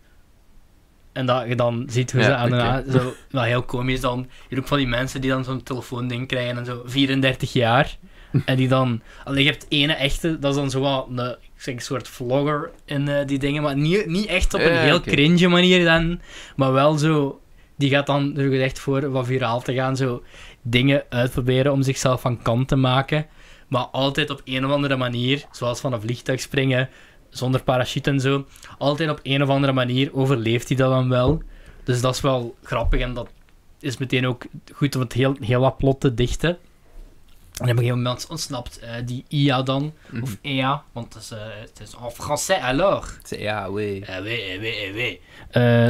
En 1.13 1.27
dat 1.27 1.49
je 1.49 1.57
dan 1.57 1.87
ziet 1.91 2.13
hoe 2.13 2.23
ze 2.23 2.35
aan 2.35 2.51
de 2.51 2.93
zo, 2.93 3.15
wel 3.31 3.43
heel 3.43 3.63
komisch 3.63 4.01
dan. 4.01 4.19
Je 4.19 4.47
hebt 4.49 4.61
ook 4.61 4.69
van 4.69 4.79
die 4.79 4.87
mensen 4.87 5.21
die 5.21 5.31
dan 5.31 5.45
zo'n 5.45 5.63
telefoonding 5.63 6.27
krijgen 6.27 6.59
en 6.59 6.65
zo 6.65 6.83
34 6.85 7.53
jaar. 7.53 7.97
En 8.45 8.57
die 8.57 8.69
dan, 8.69 9.01
alleen 9.25 9.45
je 9.45 9.51
hebt 9.51 9.67
ene 9.69 9.93
echte, 9.93 10.39
dat 10.39 10.51
is 10.51 10.57
dan 10.57 10.71
zo 10.71 10.81
wel 10.81 11.09
een, 11.11 11.31
ik 11.31 11.37
zeg, 11.57 11.75
een 11.75 11.81
soort 11.81 12.09
vlogger 12.09 12.71
in 12.85 13.09
eh, 13.09 13.27
die 13.27 13.39
dingen, 13.39 13.63
maar 13.63 13.77
niet, 13.77 14.07
niet 14.07 14.27
echt 14.27 14.55
op 14.55 14.61
een 14.61 14.79
heel 14.79 15.01
cringe 15.01 15.49
manier 15.49 15.85
dan, 15.85 16.21
maar 16.57 16.73
wel 16.73 16.99
zo, 16.99 17.40
die 17.81 17.91
gaat 17.91 18.07
dan 18.07 18.37
er 18.37 18.51
gezegd 18.51 18.79
voor 18.79 19.11
wat 19.11 19.27
viraal 19.27 19.61
te 19.63 19.75
gaan, 19.75 19.97
zo 19.97 20.23
dingen 20.63 21.05
uitproberen 21.09 21.73
om 21.73 21.83
zichzelf 21.83 22.21
van 22.21 22.43
kant 22.43 22.69
te 22.69 22.77
maken, 22.77 23.27
maar 23.69 23.85
altijd 23.85 24.31
op 24.31 24.41
een 24.45 24.67
of 24.67 24.73
andere 24.73 24.97
manier, 24.97 25.45
zoals 25.51 25.81
van 25.81 25.93
een 25.93 26.01
vliegtuig 26.01 26.41
springen, 26.41 26.89
zonder 27.29 27.63
parachute 27.63 28.11
en 28.11 28.21
zo, 28.21 28.47
altijd 28.79 29.11
op 29.11 29.21
een 29.23 29.43
of 29.43 29.49
andere 29.49 29.73
manier 29.73 30.15
overleeft 30.15 30.69
hij 30.69 30.77
dat 30.77 30.91
dan 30.91 31.09
wel. 31.09 31.43
Dus 31.85 32.01
dat 32.01 32.15
is 32.15 32.21
wel 32.21 32.55
grappig 32.63 33.01
en 33.01 33.15
dat 33.15 33.29
is 33.81 33.97
meteen 33.97 34.27
ook 34.27 34.45
goed 34.73 34.95
om 34.95 35.01
het 35.01 35.13
heel, 35.13 35.37
heel 35.41 35.61
wat 35.61 35.77
plot 35.77 36.01
te 36.01 36.15
dichten. 36.15 36.59
En 37.61 37.67
op 37.67 37.71
een 37.73 37.77
gegeven 37.79 37.97
moment 38.03 38.27
ontsnapt 38.29 38.79
eh, 38.79 38.91
die 39.05 39.25
IA 39.29 39.63
dan, 39.63 39.93
Mhm. 40.11 40.23
of 40.23 40.37
EA, 40.43 40.83
want 40.93 41.15
het 41.15 41.23
is, 41.23 41.31
eh, 41.31 41.39
het 41.61 41.81
is 41.83 41.95
en 41.95 42.11
français 42.13 42.61
alors. 42.63 43.07
Ja, 43.29 43.71
oui. 43.71 44.01
Eh, 44.01 44.21
oui, 44.23 44.41
eh, 44.41 44.59
oui, 44.61 44.69
eh, 44.69 44.95
oui. 44.95 45.21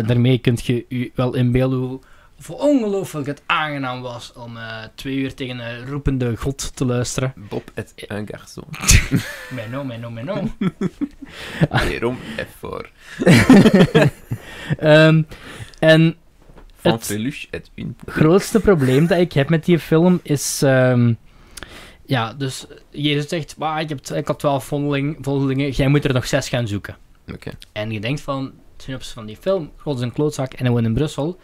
Daarmee 0.07 0.39
kunt 0.39 0.67
je 0.67 0.85
u 0.89 1.11
wel 1.15 1.35
inbeelden 1.35 1.79
hoe 1.79 2.01
hoe 2.47 2.57
ongelooflijk 2.57 3.27
het 3.27 3.43
aangenaam 3.47 4.01
was 4.01 4.33
om 4.33 4.59
twee 4.95 5.17
uur 5.17 5.35
tegen 5.35 5.59
een 5.59 5.87
roepende 5.87 6.37
god 6.37 6.77
te 6.77 6.85
luisteren. 6.85 7.33
Bob 7.49 7.71
et 7.75 7.93
un 8.09 8.27
garçon. 8.27 8.65
Meno, 9.55 9.85
meno. 10.11 10.43
Jérôme 11.89 12.17
effort. 12.37 12.89
Ehm, 14.79 15.23
en 15.79 16.17
Van 16.75 16.93
Het- 16.93 17.47
et 17.51 17.71
une. 17.75 17.93
grootste 18.07 18.61
probleem 18.61 19.07
dat 19.07 19.19
ik 19.19 19.33
heb 19.33 19.49
met 19.49 19.65
die 19.65 19.79
film 19.79 20.21
is... 20.23 20.63
ehm, 20.63 21.13
ja, 22.11 22.33
dus 22.35 22.67
Jezus 22.91 23.29
zegt, 23.29 23.55
"Wah, 23.59 23.81
ik, 23.81 23.89
heb, 23.89 24.07
ik 24.07 24.27
had 24.27 24.39
twaalf 24.39 24.65
volgeling- 24.65 25.19
volgelingen, 25.21 25.71
jij 25.71 25.89
moet 25.89 26.05
er 26.05 26.13
nog 26.13 26.27
zes 26.27 26.49
gaan 26.49 26.69
zoeken. 26.69 26.97
Oké. 27.33 27.51
En 27.73 27.91
je 27.91 28.01
denkt 28.01 28.21
van, 28.21 28.45
de 28.77 28.83
synopsis 28.83 29.13
van 29.13 29.27
die 29.27 29.37
film, 29.37 29.73
God 29.77 29.97
is 29.97 30.03
een 30.03 30.13
klootzak 30.13 30.53
en 30.53 30.65
hij 30.65 30.73
woont 30.73 30.85
in 30.85 30.95
Brussel, 30.95 31.39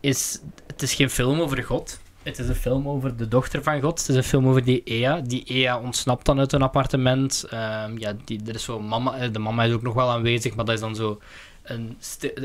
is, 0.00 0.40
het 0.66 0.82
is 0.82 0.94
geen 0.94 1.10
film 1.10 1.40
over 1.40 1.62
God. 1.62 2.00
Het 2.22 2.38
is 2.38 2.48
een 2.48 2.54
film 2.54 2.88
over 2.88 3.16
de 3.16 3.28
dochter 3.28 3.62
van 3.62 3.80
God. 3.80 3.98
Het 4.00 4.08
is 4.08 4.16
een 4.16 4.22
film 4.22 4.48
over 4.48 4.64
die 4.64 4.82
Ea. 4.84 5.20
Die 5.20 5.44
Ea 5.44 5.80
ontsnapt 5.80 6.26
dan 6.26 6.38
uit 6.38 6.52
een 6.52 6.62
appartement. 6.62 7.44
Ehm, 7.50 7.98
ja, 7.98 8.12
die, 8.24 8.40
er 8.46 8.54
is 8.54 8.64
zo 8.64 8.80
mama, 8.80 9.16
eh, 9.16 9.32
de 9.32 9.38
mama 9.38 9.64
is 9.64 9.72
ook 9.72 9.82
nog 9.82 9.94
wel 9.94 10.10
aanwezig, 10.10 10.54
maar 10.54 10.64
dat 10.64 10.74
is 10.74 10.80
dan 10.80 10.94
zo 10.94 11.20
een 11.62 11.96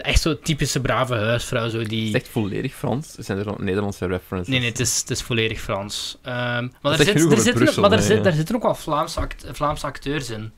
echt 0.02 0.22
zo 0.22 0.40
typische 0.40 0.80
brave 0.82 1.16
huisvrouw. 1.16 1.70
Zo 1.70 1.80
Is 1.80 1.88
die... 1.88 2.06
het 2.06 2.16
echt 2.16 2.28
volledig 2.28 2.74
Frans? 2.74 3.14
Zijn 3.16 3.38
er 3.38 3.54
Nederlandse 3.64 4.06
references? 4.06 4.48
Nee, 4.50 4.60
nee, 4.60 4.70
het 4.70 4.80
is, 4.80 5.00
het 5.00 5.10
is 5.10 5.22
volledig 5.22 5.60
Frans. 5.60 6.18
Ehm, 6.22 6.68
maar 6.82 6.92
er, 6.94 7.00
is 7.00 7.06
zit, 7.06 7.16
er, 7.16 7.26
over 7.26 7.38
zitten, 7.38 7.82
maar 7.82 7.92
er, 7.92 7.98
hè, 7.98 8.04
zit, 8.04 8.24
daar 8.24 8.34
zitten 8.34 8.56
ook 8.56 8.64
wel 8.64 8.76
Vlaamse, 8.76 9.20
act- 9.20 9.46
Vlaamse 9.52 9.86
acteurs 9.86 10.30
in. 10.30 10.52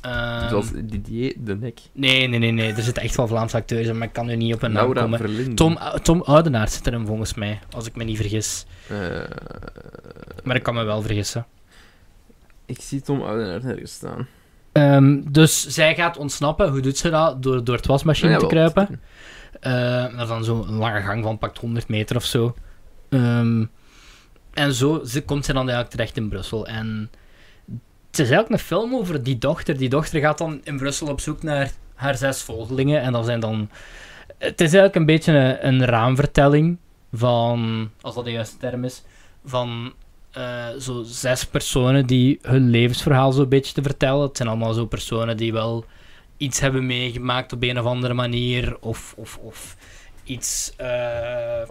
Ehm, 0.00 0.48
Zoals 0.48 0.70
Didier 0.74 1.34
de 1.38 1.56
Nek. 1.56 1.78
Nee, 1.92 2.26
nee, 2.28 2.38
nee, 2.38 2.50
nee. 2.50 2.72
Er 2.72 2.82
zitten 2.82 3.02
echt 3.02 3.16
wel 3.16 3.26
Vlaamse 3.26 3.56
acteurs 3.56 3.86
in, 3.86 3.98
maar 3.98 4.06
ik 4.06 4.12
kan 4.12 4.26
nu 4.26 4.36
niet 4.36 4.54
op 4.54 4.62
een 4.62 4.72
naam 4.72 4.82
Laura 4.82 5.00
komen. 5.02 5.18
Verlinden. 5.18 5.54
Tom, 5.54 5.78
Tom 6.02 6.20
Oudenaard 6.22 6.72
zit 6.72 6.86
erin 6.86 7.06
volgens 7.06 7.34
mij, 7.34 7.58
als 7.70 7.86
ik 7.86 7.96
me 7.96 8.04
niet 8.04 8.16
vergis. 8.16 8.64
Eh, 8.88 8.98
Maar 10.44 10.56
ik 10.56 10.62
kan 10.62 10.74
me 10.74 10.82
wel 10.84 11.02
vergissen. 11.02 11.46
ik 12.66 12.80
zie 12.80 13.00
Tom 13.00 13.20
Oudenaard 13.22 13.62
nergens 13.62 13.92
staan. 13.92 14.26
Ehm, 14.76 15.20
dus 15.30 15.66
zij 15.66 15.94
gaat 15.94 16.16
ontsnappen. 16.16 16.68
Hoe 16.70 16.80
doet 16.80 16.96
ze 16.98 17.10
dat? 17.10 17.42
Door, 17.42 17.64
door 17.64 17.76
het 17.76 17.86
wasmachine 17.86 18.30
Ja, 18.32 18.38
te 18.38 18.46
kruipen. 18.46 19.00
Eh, 19.60 20.02
dat 20.02 20.20
is 20.20 20.28
dan 20.28 20.44
zo'n 20.44 20.70
lange 20.76 21.00
gang 21.00 21.22
van 21.24 21.38
pakt 21.38 21.58
100 21.58 21.88
meter 21.88 22.16
of 22.16 22.24
zo. 22.24 22.54
Ehm, 23.08 23.64
en 24.52 24.72
zo 24.74 25.00
ze- 25.04 25.22
komt 25.24 25.44
ze 25.44 25.52
dan 25.52 25.60
eigenlijk 25.62 25.90
terecht 25.90 26.16
in 26.16 26.28
Brussel. 26.28 26.66
En 26.66 27.10
het 28.10 28.18
is 28.18 28.30
eigenlijk 28.30 28.50
een 28.50 28.58
film 28.66 28.94
over 28.94 29.22
die 29.22 29.38
dochter. 29.38 29.76
Die 29.76 29.88
dochter 29.88 30.20
gaat 30.20 30.38
dan 30.38 30.60
in 30.64 30.76
Brussel 30.76 31.06
op 31.08 31.20
zoek 31.20 31.42
naar 31.42 31.70
haar 31.94 32.16
zes 32.16 32.42
volgelingen. 32.42 33.00
En 33.00 33.12
dat 33.12 33.24
zijn 33.24 33.40
dan... 33.40 33.70
Het 34.38 34.60
is 34.60 34.66
eigenlijk 34.72 34.94
een 34.94 35.06
beetje 35.06 35.32
een, 35.32 35.66
een 35.66 35.84
raamvertelling 35.84 36.78
van... 37.12 37.90
Als 38.00 38.14
dat 38.14 38.24
de 38.24 38.30
juiste 38.32 38.56
term 38.56 38.84
is. 38.84 39.02
Van 39.44 39.92
eh, 40.36 40.66
zo 40.78 41.02
zes 41.02 41.46
personen 41.46 42.06
die 42.06 42.38
hun 42.42 42.70
levensverhaal 42.70 43.32
zo'n 43.32 43.48
beetje 43.48 43.72
te 43.72 43.82
vertellen. 43.82 44.26
Het 44.26 44.36
zijn 44.36 44.48
allemaal 44.48 44.72
zo 44.72 44.86
personen 44.86 45.36
die 45.36 45.52
wel 45.52 45.84
iets 46.36 46.60
hebben 46.60 46.86
meegemaakt 46.86 47.52
op 47.52 47.62
een 47.62 47.78
of 47.78 47.84
andere 47.84 48.14
manier. 48.14 48.76
Of, 48.80 49.14
of, 49.16 49.38
of 49.42 49.76
iets... 50.24 50.72
eh, 50.76 51.62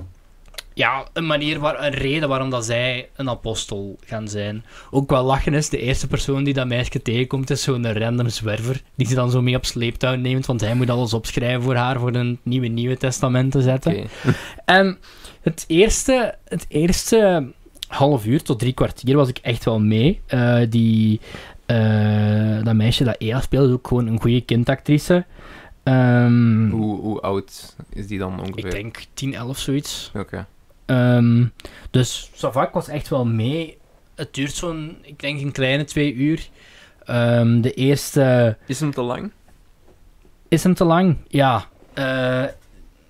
ja, 0.73 1.07
een 1.13 1.25
manier, 1.25 1.59
waar, 1.59 1.83
een 1.83 1.93
reden 1.93 2.29
waarom 2.29 2.49
dat 2.49 2.65
zij 2.65 3.09
een 3.15 3.29
apostel 3.29 3.97
gaan 4.05 4.27
zijn. 4.27 4.65
Ook 4.91 5.09
wel 5.09 5.23
lachen 5.23 5.53
is, 5.53 5.69
de 5.69 5.79
eerste 5.79 6.07
persoon 6.07 6.43
die 6.43 6.53
dat 6.53 6.67
meisje 6.67 7.01
tegenkomt 7.01 7.49
is 7.49 7.63
zo'n 7.63 7.93
random 7.93 8.29
zwerver, 8.29 8.81
die 8.95 9.07
ze 9.07 9.15
dan 9.15 9.31
zo 9.31 9.41
mee 9.41 9.55
op 9.55 9.65
sleeptouw 9.65 10.15
neemt, 10.15 10.45
want 10.45 10.61
hij 10.61 10.75
moet 10.75 10.89
alles 10.89 11.13
opschrijven 11.13 11.61
voor 11.61 11.75
haar, 11.75 11.99
voor 11.99 12.15
een 12.15 12.39
nieuwe 12.43 12.67
Nieuwe 12.67 12.97
Testament 12.97 13.51
te 13.51 13.61
zetten. 13.61 14.07
En 14.65 14.97
het 15.41 15.65
eerste, 15.67 16.35
het 16.45 16.65
eerste 16.67 17.53
half 17.87 18.25
uur 18.25 18.41
tot 18.43 18.59
drie 18.59 18.73
kwartier 18.73 19.15
was 19.15 19.29
ik 19.29 19.37
echt 19.37 19.65
wel 19.65 19.79
mee. 19.79 20.21
Eh, 20.25 20.59
die, 20.69 21.19
eh, 21.65 22.63
dat 22.63 22.73
meisje 22.75 23.03
dat 23.03 23.15
Ea 23.19 23.41
speelde, 23.41 23.67
is 23.67 23.73
ook 23.73 23.87
gewoon 23.87 24.07
een 24.07 24.21
goede 24.21 24.41
kindactrice. 24.41 25.25
Ehm, 25.83 26.69
Hoe, 26.69 26.99
hoe 26.99 27.21
oud 27.21 27.75
is 27.89 28.07
die 28.07 28.19
dan 28.19 28.39
ongeveer? 28.39 28.65
ik 28.65 28.71
denk 28.71 29.03
10, 29.13 29.33
11 29.33 29.57
zoiets. 29.59 30.11
Oké. 30.15 30.45
Ehm, 30.85 31.45
dus 31.91 32.29
Savak 32.33 32.73
was 32.73 32.87
echt 32.87 33.07
wel 33.07 33.25
mee. 33.25 33.77
Het 34.15 34.33
duurt 34.33 34.53
zo'n, 34.53 34.97
ik 35.01 35.19
denk 35.19 35.41
een 35.41 35.51
kleine 35.51 35.83
twee 35.83 36.13
uur. 36.13 36.49
Ehm, 37.05 37.61
de 37.61 37.73
eerste 37.73 38.57
Is 38.67 38.79
hem 38.79 38.91
te 38.91 39.01
lang? 39.01 39.31
is 40.47 40.63
hem 40.63 40.73
te 40.73 40.83
lang. 40.83 41.17
Ja. 41.27 41.65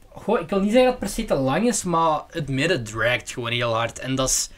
Goh, 0.09 0.39
ik 0.39 0.49
wil 0.49 0.59
niet 0.59 0.71
zeggen 0.71 0.91
dat 0.91 0.99
het 0.99 0.99
per 0.99 1.09
se 1.09 1.25
te 1.25 1.35
lang 1.35 1.67
is, 1.67 1.83
maar 1.83 2.21
het 2.29 2.49
midden 2.49 2.83
dragt 2.83 3.31
gewoon 3.31 3.51
heel 3.51 3.73
hard. 3.73 3.99
En 3.99 4.15
dat 4.15 4.29
is 4.29 4.49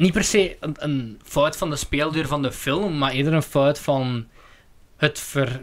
niet 0.00 0.12
per 0.12 0.24
se 0.24 0.56
een, 0.60 0.74
een 0.78 1.20
fout 1.22 1.56
van 1.56 1.70
de 1.70 1.76
speelduur 1.76 2.26
van 2.26 2.42
de 2.42 2.52
film, 2.52 2.98
maar 2.98 3.12
eerder 3.12 3.32
een 3.32 3.42
fout 3.42 3.78
van 3.78 4.26
het 4.96 5.18
ver... 5.18 5.60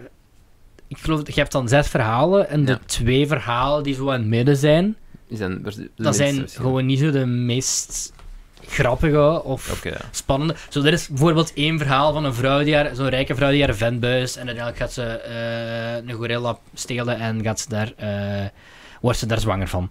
Ik 0.87 0.97
geloof, 0.97 1.27
je 1.27 1.39
hebt 1.39 1.51
dan 1.51 1.67
zes 1.67 1.87
verhalen 1.87 2.49
en 2.49 2.65
de 2.65 2.79
twee 2.85 3.27
verhalen 3.27 3.83
die 3.83 3.93
zo 3.93 4.11
aan 4.11 4.19
het 4.19 4.27
midden 4.27 4.57
zijn, 4.57 4.95
de 5.27 5.89
dat 5.95 6.15
zijn 6.15 6.49
gewoon 6.49 6.85
niet 6.85 6.99
zo 6.99 7.11
de 7.11 7.25
meest 7.25 8.13
grappige 8.67 9.43
of 9.43 9.83
ja. 9.83 9.97
spannende. 10.11 10.55
Zo, 10.69 10.83
er 10.83 10.93
is 10.93 11.07
bijvoorbeeld 11.07 11.53
één 11.53 11.77
verhaal 11.77 12.13
van 12.13 12.25
een 12.25 12.33
vrouw 12.33 12.63
die 12.63 12.75
haar, 12.75 12.95
zo'n 12.95 13.09
rijke 13.09 13.35
vrouw 13.35 13.51
die 13.51 13.63
haar 13.63 13.75
vent 13.75 13.99
buist 13.99 14.35
en 14.35 14.47
uiteindelijk 14.47 14.77
gaat 14.77 14.93
ze 14.93 15.03
eh, 15.03 16.09
een 16.09 16.15
gorilla 16.15 16.57
stelen 16.73 17.19
en 17.19 17.43
gaat 17.43 17.59
ze 17.59 17.69
daar, 17.69 17.93
eh, 17.95 18.45
wordt 19.01 19.19
ze 19.19 19.25
daar 19.25 19.39
zwanger 19.39 19.67
van. 19.67 19.89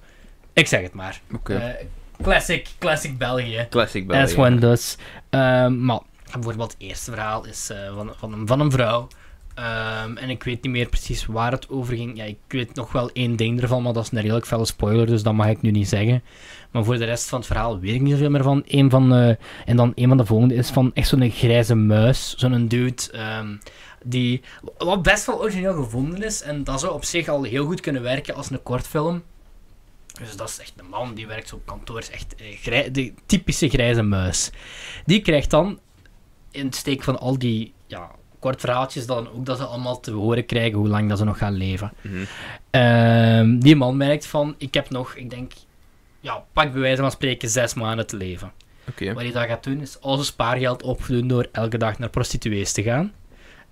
Ik 0.53 0.67
zeg 0.67 0.83
het 0.83 0.93
maar. 0.93 1.21
Oké. 1.33 1.55
Eh, 1.55 1.87
classic, 2.23 2.69
classic 2.79 3.19
België. 3.19 3.67
Classic 3.71 4.11
As 4.11 4.35
België. 4.35 4.53
one 4.53 4.59
does. 4.59 4.97
Ehm, 5.31 5.85
maar 5.85 6.01
bijvoorbeeld 6.33 6.73
het 6.73 6.81
eerste 6.83 7.11
verhaal 7.11 7.47
is 7.47 7.71
eh, 7.71 7.95
van, 7.95 8.13
van, 8.17 8.33
een, 8.33 8.47
van 8.47 8.61
een 8.61 8.71
vrouw. 8.71 9.09
Ehm, 9.55 10.17
en 10.17 10.31
ik 10.31 10.43
weet 10.43 10.63
niet 10.63 10.73
meer 10.73 10.89
precies 10.89 11.27
waar 11.27 11.53
het 11.53 11.69
over 11.69 11.97
ging. 11.97 12.17
Ja, 12.17 12.25
ik 12.25 12.39
weet 12.49 12.75
nog 12.75 12.93
wel 12.93 13.11
één 13.13 13.37
ding 13.37 13.61
ervan, 13.63 13.83
maar 13.83 13.93
dat 13.93 14.03
is 14.05 14.11
een 14.13 14.21
redelijk 14.21 14.47
felle 14.47 14.67
spoiler, 14.67 15.07
dus 15.07 15.23
dat 15.23 15.35
mag 15.35 15.49
ik 15.49 15.63
nu 15.63 15.71
niet 15.71 15.89
zeggen. 15.89 16.23
Maar 16.71 16.85
voor 16.85 16.99
de 16.99 17.05
rest 17.05 17.29
van 17.29 17.39
het 17.39 17.47
verhaal 17.47 17.81
weet 17.81 17.95
ik 17.95 18.01
niet 18.01 18.13
zoveel 18.13 18.31
meer 18.31 18.43
van. 18.43 18.63
Een 18.67 18.91
van 18.91 19.09
de, 19.09 19.39
en 19.65 19.77
dan 19.77 19.93
een 19.95 20.09
van 20.09 20.17
de 20.17 20.27
volgende 20.27 20.55
is 20.55 20.71
van 20.71 20.91
echt 20.95 21.09
zo'n 21.09 21.31
grijze 21.31 21.75
muis. 21.75 22.35
Zo'n 22.37 22.69
dude 22.69 23.03
ehm, 23.13 23.57
die 24.05 24.43
wat 24.79 25.03
best 25.03 25.27
wel 25.27 25.41
origineel 25.41 25.75
gevonden 25.75 26.23
is. 26.23 26.43
En 26.43 26.65
dat 26.65 26.81
zou 26.81 26.93
op 26.95 27.05
zich 27.05 27.29
al 27.29 27.43
heel 27.43 27.67
goed 27.67 27.81
kunnen 27.81 28.03
werken 28.03 28.35
als 28.35 28.51
een 28.51 28.63
kortfilm. 28.63 29.23
Dus 30.19 30.37
dat 30.37 30.49
is 30.49 30.59
echt 30.59 30.73
een 30.77 30.89
man 30.89 31.15
die 31.15 31.27
werkt 31.27 31.49
zo 31.49 31.55
op 31.55 31.67
kantoor. 31.67 31.99
Is 31.99 32.11
echt 32.11 32.35
eh, 32.35 32.57
grij- 32.59 32.91
de 32.91 33.13
typische 33.27 33.69
grijze 33.69 34.03
muis. 34.03 34.51
Die 35.05 35.21
krijgt 35.23 35.51
dan 35.51 35.79
in 36.51 36.65
het 36.67 36.75
steek 36.75 37.03
van 37.03 37.19
al 37.19 37.39
die 37.39 37.73
ja, 37.87 38.11
kortverhaaltjes 38.39 39.07
dan 39.07 39.29
ook 39.31 39.47
dat 39.47 39.57
ze 39.59 39.65
allemaal 39.65 40.01
te 40.01 40.11
horen 40.11 40.47
krijgen 40.47 40.79
hoe 40.79 40.89
lang 40.89 41.09
dat 41.09 41.19
ze 41.19 41.25
nog 41.25 41.39
gaan 41.39 41.55
leven. 41.55 41.93
Mhm. 42.01 42.25
Ehm, 42.71 43.59
die 43.59 43.77
man 43.77 43.97
merkt 43.97 44.27
van, 44.27 44.55
ik 44.59 44.75
heb 44.75 44.91
nog, 44.91 45.15
ik 45.15 45.31
denk, 45.31 45.53
ja, 46.21 46.45
pak 46.53 46.73
bij 46.73 46.81
wijze 46.81 47.01
van 47.03 47.11
spreken 47.11 47.49
zes 47.49 47.75
maanden 47.75 48.07
te 48.07 48.17
leven. 48.17 48.53
Wat 49.15 49.23
hij 49.23 49.33
dan 49.33 49.47
gaat 49.47 49.65
doen, 49.65 49.81
is 49.81 50.01
al 50.01 50.15
zijn 50.15 50.27
spaargeld 50.27 50.83
opdoen 50.83 51.29
door 51.29 51.49
elke 51.53 51.79
dag 51.79 51.99
naar 51.99 52.09
prostituees 52.11 52.73
te 52.73 52.83
gaan. 52.83 53.13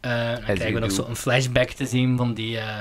Eh, 0.01 0.11
dan 0.33 0.43
krijgen 0.43 0.75
we 0.75 0.81
nog 0.81 0.89
do. 0.89 0.95
zo 0.95 1.05
een 1.09 1.16
flashback 1.16 1.69
te 1.71 1.87
zien 1.87 2.16
van 2.16 2.35
die, 2.35 2.59
eh, 2.59 2.79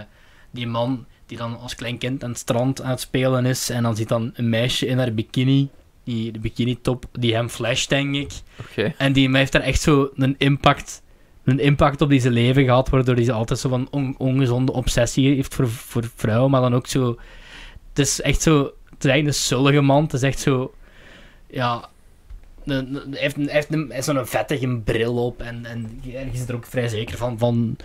die 0.51 0.67
man 0.67 1.05
die 1.25 1.37
dan 1.37 1.59
als 1.59 1.75
klein 1.75 1.97
kind 1.97 2.23
aan 2.23 2.29
het 2.29 2.39
strand 2.39 2.81
aan 2.81 2.89
het 2.89 2.99
spelen 2.99 3.45
is. 3.45 3.69
En 3.69 3.83
dan 3.83 3.95
ziet 3.95 4.07
dan 4.07 4.31
een 4.33 4.49
meisje 4.49 4.85
in 4.85 4.97
haar 4.97 5.13
bikini, 5.13 5.69
die, 6.03 6.31
de 6.31 6.39
bikini 6.39 6.81
top, 6.81 7.05
die 7.11 7.33
hem 7.35 7.49
flasht, 7.49 7.89
denk 7.89 8.15
ik. 8.15 8.31
En 8.97 9.13
die 9.13 9.37
heeft 9.37 9.51
daar 9.51 9.61
echt 9.61 9.81
zo 9.81 10.09
een 10.15 10.35
impact, 10.37 11.01
een 11.43 11.59
impact 11.59 12.01
op 12.01 12.11
zijn 12.15 12.33
leven 12.33 12.63
gehad, 12.63 12.89
waardoor 12.89 13.15
hij 13.15 13.31
altijd 13.31 13.59
zo 13.59 13.69
van 13.69 13.87
on- 13.91 14.15
ongezonde 14.17 14.71
obsessie 14.71 15.35
heeft 15.35 15.55
voor, 15.55 15.69
voor 15.69 16.11
vrouwen, 16.15 16.51
maar 16.51 16.61
dan 16.61 16.75
ook 16.75 16.87
zo... 16.87 17.17
Het 17.89 17.99
is 17.99 18.21
echt 18.21 18.41
zo... 18.41 18.57
Het 18.89 19.03
is 19.03 19.09
eigenlijk 19.09 19.27
een 19.27 19.43
zullige 19.43 19.81
man, 19.81 20.03
het 20.03 20.13
is 20.13 20.21
echt 20.23 20.39
zo... 20.39 20.73
Ja... 21.47 21.91
Hij 22.65 22.85
heeft, 23.09 23.37
een, 23.37 23.49
heeft, 23.49 23.73
een, 23.73 23.93
zo'n 23.99 24.25
vettige 24.25 24.81
bril 24.83 25.25
op 25.25 25.41
en, 25.41 25.65
en 25.65 26.01
er 26.47 26.55
ook 26.55 26.65
vrij 26.65 26.87
zeker 26.87 27.17
van, 27.17 27.37
van 27.37 27.77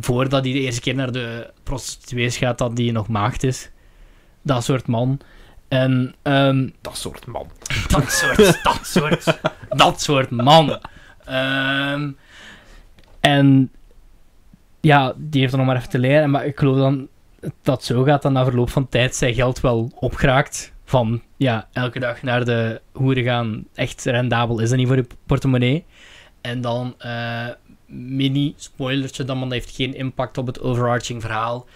voordat 0.00 0.44
hij 0.44 0.52
de 0.52 0.60
eerste 0.60 0.80
keer 0.80 0.94
naar 0.94 1.12
de 1.12 1.50
prostituees 1.62 2.36
gaat, 2.36 2.58
dat 2.58 2.78
hij 2.78 2.90
nog 2.90 3.08
maagd 3.08 3.42
is. 3.42 3.70
Dat 4.42 4.64
soort 4.64 4.86
man. 4.86 5.20
En 5.68 6.14
ehm, 6.22 6.68
Dat 6.80 6.96
soort 6.96 7.26
man. 7.26 7.50
dat 7.88 8.12
soort, 8.12 8.62
dat 8.62 8.80
soort, 8.82 9.38
dat 9.68 10.00
soort 10.00 10.30
man. 10.30 10.80
Ehm, 11.24 12.10
en 13.20 13.70
ja, 14.80 15.14
die 15.16 15.40
heeft 15.40 15.52
er 15.52 15.58
nog 15.58 15.66
maar 15.66 15.76
even 15.76 15.88
te 15.88 15.98
leren. 15.98 16.30
Maar 16.30 16.46
ik 16.46 16.58
geloof 16.58 16.76
dan 16.76 17.08
dat 17.62 17.84
zo 17.84 18.02
gaat 18.02 18.22
dan 18.22 18.32
na 18.32 18.44
verloop 18.44 18.70
van 18.70 18.88
tijd 18.88 19.14
zijn 19.14 19.34
geld 19.34 19.60
wel 19.60 19.92
opgeraakt. 19.94 20.72
Van 20.88 21.22
ja, 21.36 21.68
elke 21.72 21.98
dag 21.98 22.22
naar 22.22 22.44
de 22.44 22.80
hoeren 22.92 23.24
gaan. 23.24 23.64
Echt 23.74 24.04
rendabel 24.04 24.60
is 24.60 24.68
dat 24.68 24.78
niet 24.78 24.86
voor 24.86 24.96
je 24.96 25.06
portemonnee. 25.26 25.84
En 26.40 26.60
dan 26.60 26.94
eh, 26.98 27.48
mini 27.86 28.54
spoilertje, 28.56 29.24
dan, 29.24 29.38
want 29.38 29.50
dat 29.50 29.60
heeft 29.60 29.76
geen 29.76 29.94
impact 29.94 30.38
op 30.38 30.46
het 30.46 30.60
overarching 30.60 31.22
verhaal. 31.22 31.66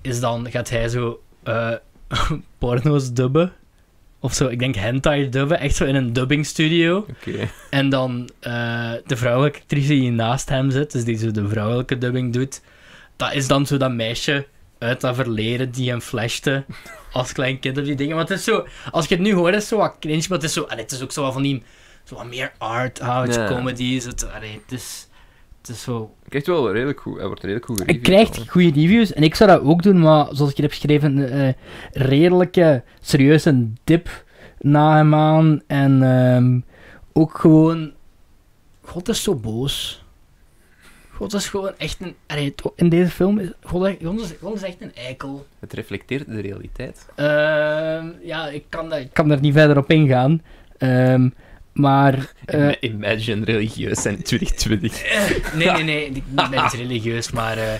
Is 0.00 0.20
dan 0.20 0.50
gaat 0.50 0.70
hij 0.70 0.88
zo 0.88 1.22
eh, 1.42 1.72
porno's 2.58 3.12
dubben. 3.12 3.52
Of 4.20 4.34
zo, 4.34 4.46
ik 4.46 4.58
denk 4.58 4.74
hentai 4.74 5.28
dubben. 5.28 5.60
Echt 5.60 5.76
zo 5.76 5.84
in 5.84 5.94
een 5.94 6.12
dubbing 6.12 6.46
studio. 6.46 7.06
En 7.70 7.88
dan 7.88 8.28
eh, 8.40 8.92
de 9.06 9.16
vrouwelijke 9.16 9.58
actrice 9.58 9.88
die 9.88 10.10
naast 10.10 10.48
hem 10.48 10.70
zit, 10.70 10.92
dus 10.92 11.04
die 11.04 11.16
zo 11.16 11.30
de 11.30 11.48
vrouwelijke 11.48 11.98
dubbing 11.98 12.32
doet, 12.32 12.62
dat 13.16 13.32
is 13.32 13.46
dan 13.46 13.66
zo 13.66 13.76
dat 13.76 13.92
meisje 13.92 14.46
uit 14.78 15.00
dat 15.00 15.14
verleden 15.14 15.70
die 15.70 15.90
hem 15.90 16.00
flashte 16.00 16.64
als 17.12 17.32
klein 17.32 17.58
kind 17.58 17.78
of 17.78 17.84
die 17.84 17.94
dingen. 17.94 18.16
Want 18.16 18.28
het 18.28 18.38
is 18.38 18.44
zo, 18.44 18.66
als 18.90 19.06
je 19.06 19.14
het 19.14 19.24
nu 19.24 19.34
hoort, 19.34 19.54
is 19.54 19.60
het 19.60 19.68
zo 19.68 19.76
wat 19.76 19.96
cringe, 20.00 20.24
maar 20.28 20.38
het 20.38 20.46
is, 20.46 20.52
zo, 20.52 20.62
allee, 20.62 20.82
het 20.82 20.92
is 20.92 21.02
ook 21.02 21.12
zo 21.12 21.22
wat 21.22 21.32
van 21.32 21.42
die, 21.42 21.62
zo 22.04 22.14
wat 22.14 22.26
meer 22.26 22.52
art 22.58 22.98
house 22.98 23.44
comedy. 23.48 23.84
Is 23.84 24.04
het, 24.04 24.32
allee, 24.32 24.60
het, 24.62 24.72
is, 24.78 25.08
het 25.60 25.70
is 25.70 25.82
zo... 25.82 26.14
Ik 26.24 26.28
krijg 26.28 26.46
wel 26.46 26.72
redelijk 26.72 27.00
goed. 27.00 27.16
Hij 27.16 27.26
wordt 27.26 27.42
redelijk 27.42 27.66
goed 27.66 27.80
Ik 27.80 27.86
gereviewd 27.86 28.04
krijg 28.04 28.38
al. 28.38 28.44
goede 28.44 28.80
reviews 28.80 29.12
en 29.12 29.22
ik 29.22 29.34
zou 29.34 29.50
dat 29.50 29.62
ook 29.62 29.82
doen, 29.82 30.00
maar 30.00 30.26
zoals 30.30 30.50
ik 30.50 30.56
hier 30.56 30.66
heb 30.66 30.74
geschreven, 30.74 31.30
eh, 31.30 31.52
redelijke, 31.92 32.82
serieuze 33.00 33.68
dip 33.84 34.24
na 34.58 34.96
hem 34.96 35.14
aan. 35.14 35.62
En 35.66 36.02
ehm, 36.02 36.60
ook 37.12 37.38
gewoon. 37.38 37.92
God 38.82 39.08
is 39.08 39.22
zo 39.22 39.34
boos. 39.34 40.04
God 41.18 41.34
is 41.34 41.48
gewoon 41.48 41.72
echt 41.78 41.96
een. 42.00 42.14
allee, 42.26 42.54
in 42.76 42.88
deze 42.88 43.10
film 43.10 43.38
is. 43.38 43.48
God, 43.62 43.96
God, 44.04 44.20
is, 44.20 44.32
God 44.40 44.54
is 44.54 44.62
echt 44.62 44.76
een 44.80 44.94
eikel. 44.94 45.46
Het 45.60 45.72
reflecteert 45.72 46.26
de 46.26 46.40
realiteit. 46.40 47.06
Ehm, 47.14 48.06
ja, 48.22 48.48
ik 48.48 48.64
kan, 48.68 48.88
daar, 48.88 49.00
ik 49.00 49.12
kan 49.12 49.28
daar 49.28 49.40
niet 49.40 49.52
verder 49.52 49.76
op 49.78 49.90
ingaan. 49.90 50.42
Ehm, 50.78 51.28
maar. 51.72 52.32
Ima- 52.54 52.80
Imagine 52.80 53.44
religieus 53.44 54.02
zijn 54.02 54.22
2020. 54.22 55.02
Eh, 55.02 55.54
nee, 55.54 55.70
nee, 55.70 55.82
nee, 55.82 56.04
ik 56.10 56.22
ben 56.34 56.50
niet 56.62 56.72
religieus, 56.72 57.30
maar 57.30 57.58
eh, 57.58 57.72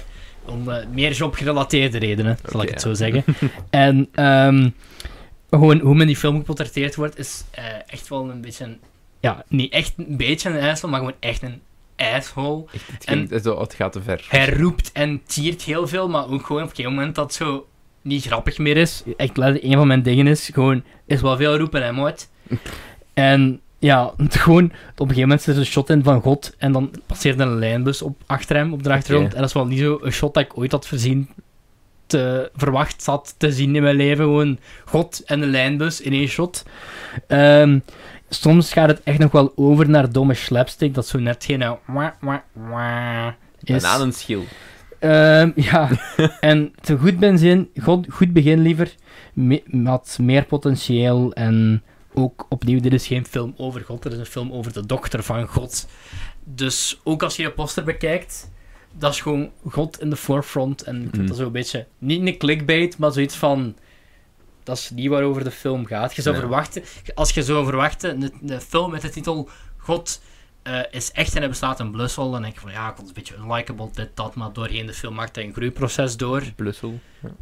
om 0.47 0.69
meer 0.93 1.13
jobgerelateerde 1.13 1.99
redenen, 1.99 2.39
zal 2.47 2.63
ik 2.63 2.69
het 2.69 2.81
zo 2.81 2.95
zeggen. 2.95 3.25
en 3.71 4.09
ehm, 4.15 4.69
gewoon 5.51 5.79
hoe 5.81 5.95
men 5.95 6.07
die 6.07 6.17
film 6.17 6.37
geportretteerd 6.37 6.95
wordt, 6.95 7.19
is 7.19 7.45
echt 7.87 8.09
wel 8.09 8.31
een 8.31 8.41
beetje, 8.41 8.65
een- 8.65 8.81
ja, 9.21 9.45
niet 9.49 9.73
echt 9.73 9.93
een 9.97 10.17
beetje 10.17 10.51
een 10.51 10.69
asshole, 10.69 10.91
maar 10.93 11.01
gewoon 11.01 11.17
echt 11.21 11.43
een 11.43 11.61
asshole. 11.99 12.65
Het, 12.71 13.05
ging, 13.05 13.41
zo, 13.43 13.61
het 13.61 13.75
gaat 13.75 13.93
te 13.93 14.03
ver. 14.03 14.27
Hij 14.29 14.49
roept 14.49 14.93
en 14.93 15.23
tiert 15.27 15.63
heel 15.63 15.89
veel, 15.89 16.09
maar 16.09 16.31
ook 16.31 16.47
gewoon 16.47 16.63
op 16.63 16.69
een 16.69 16.75
gegeven 16.75 16.95
moment 16.95 17.15
dat 17.15 17.25
het 17.25 17.35
zo 17.35 17.67
niet 18.03 18.25
grappig 18.25 18.59
meer 18.59 18.77
is. 18.77 19.03
Echt 19.17 19.39
een 19.39 19.73
van 19.73 19.87
mijn 19.87 20.03
dingen 20.03 20.27
is 20.27 20.51
gewoon, 20.53 20.83
is 21.07 21.21
wel 21.21 21.37
veel 21.37 21.57
roepen 21.57 21.83
en 21.83 21.95
moord. 21.95 22.29
en 23.15 23.61
ja, 23.79 24.13
gewoon, 24.29 24.65
op 24.65 24.73
een 24.73 25.07
gegeven 25.07 25.21
moment 25.21 25.43
zit 25.43 25.55
er 25.55 25.61
een 25.61 25.67
shot 25.67 25.91
in 25.91 26.03
van 26.03 26.21
God 26.21 26.55
en 26.59 26.73
dan 26.73 26.91
passeert 27.07 27.41
er 27.41 27.47
een 27.47 27.59
lijnbus 27.59 28.03
op, 28.03 28.17
achter 28.27 28.57
hem 28.57 28.73
op 28.73 28.83
de 28.83 28.93
achtergrond. 28.93 29.33
En 29.33 29.39
dat 29.39 29.49
is 29.49 29.55
wel 29.55 29.67
niet 29.67 29.79
zo 29.79 29.99
een 30.03 30.13
shot 30.13 30.35
dat 30.35 30.43
ik 30.43 30.59
ooit 30.59 30.73
had 30.73 30.87
voorzien 30.87 31.29
te, 32.07 32.51
verwacht 32.57 33.03
zat 33.03 33.35
te 33.37 33.53
zien 33.53 33.77
in 33.77 33.83
mijn 33.83 33.97
leven. 33.97 34.25
Gewoon 34.25 34.59
God 34.85 35.23
en 35.27 35.43
een 35.43 35.51
lijnbus 35.51 36.01
in 36.01 36.13
één 36.13 36.29
shot. 36.29 36.65
Ehm, 37.27 37.79
soms 38.29 38.73
gaat 38.73 38.89
het 38.89 39.01
echt 39.05 39.19
nog 39.19 39.33
wel 39.33 39.53
over 39.57 39.89
naar 39.89 40.13
domme 40.13 40.35
slapstick, 40.35 40.95
dat 40.95 41.07
zo 41.07 41.19
net 41.19 41.45
geen... 41.45 41.63
eh, 41.63 41.73
wah, 41.87 42.11
wah, 42.21 42.39
wah 42.53 43.33
is. 43.63 43.83
Bananenschil. 43.83 44.45
Ehm, 44.99 45.51
ja, 45.55 45.91
en 46.41 46.73
te 46.81 46.97
goed 46.99 47.19
benzin, 47.19 47.71
goed, 47.83 48.07
goed 48.11 48.33
begin 48.33 48.61
liever, 48.61 48.95
me, 49.33 49.63
had 49.85 50.19
meer 50.21 50.45
potentieel 50.45 51.33
en 51.33 51.83
ook 52.15 52.47
opnieuw, 52.49 52.81
dit 52.81 52.93
is 52.93 53.07
geen 53.07 53.27
film 53.27 53.55
over 53.57 53.81
God, 53.85 54.03
dit 54.03 54.13
is 54.13 54.19
een 54.19 54.27
film 54.27 54.53
over 54.53 54.73
de 54.73 54.87
dochter 54.87 55.23
van 55.23 55.47
God. 55.47 55.89
Dus 56.45 57.01
ook 57.05 57.23
als 57.23 57.37
je 57.37 57.43
de 57.43 57.51
poster 57.51 57.85
bekijkt, 57.85 58.51
dat 58.99 59.13
is 59.13 59.21
gewoon 59.21 59.51
God 59.69 60.01
in 60.01 60.11
de 60.11 60.17
forefront 60.17 60.83
en 60.83 61.11
Mhm. 61.13 61.27
dat 61.27 61.37
zo 61.37 61.47
een 61.47 61.53
beetje, 61.53 61.87
niet 61.99 62.27
een 62.27 62.39
clickbait, 62.39 62.99
maar 62.99 63.13
zoiets 63.13 63.35
van, 63.37 63.77
dat 64.69 64.77
is 64.77 64.91
niet 64.91 65.09
waarover 65.09 65.45
de 65.45 65.51
film 65.51 65.87
gaat. 65.87 66.15
Je 66.17 66.23
zou 66.23 66.35
Nee. 66.37 66.45
verwachten, 66.45 66.83
als 67.15 67.31
je 67.31 67.43
zou 67.43 67.65
verwachten, 67.65 68.23
een, 68.23 68.53
een 68.53 68.61
film 68.61 68.91
met 68.91 69.03
de 69.03 69.11
titel 69.11 69.49
God 69.77 70.21
eh, 70.63 70.81
is 70.91 71.13
echt 71.13 71.33
en 71.35 71.39
hij 71.39 71.49
bestaat 71.49 71.81
in 71.81 71.91
Blussel. 71.91 72.31
Dan 72.31 72.43
denk 72.43 72.55
ik 72.55 72.61
van 72.61 72.71
ja, 72.73 72.89
God 72.89 73.01
is 73.03 73.09
een 73.09 73.15
beetje 73.15 73.35
unlikable, 73.37 73.89
dit, 73.93 74.09
dat. 74.15 74.35
Maar 74.35 74.53
doorheen 74.53 74.87
de 74.87 74.95
film 74.95 75.15
maakt 75.15 75.37
hij 75.37 75.45
een 75.45 75.53
groeiproces 75.53 76.17
door. 76.17 76.43
Blussel. 76.57 76.99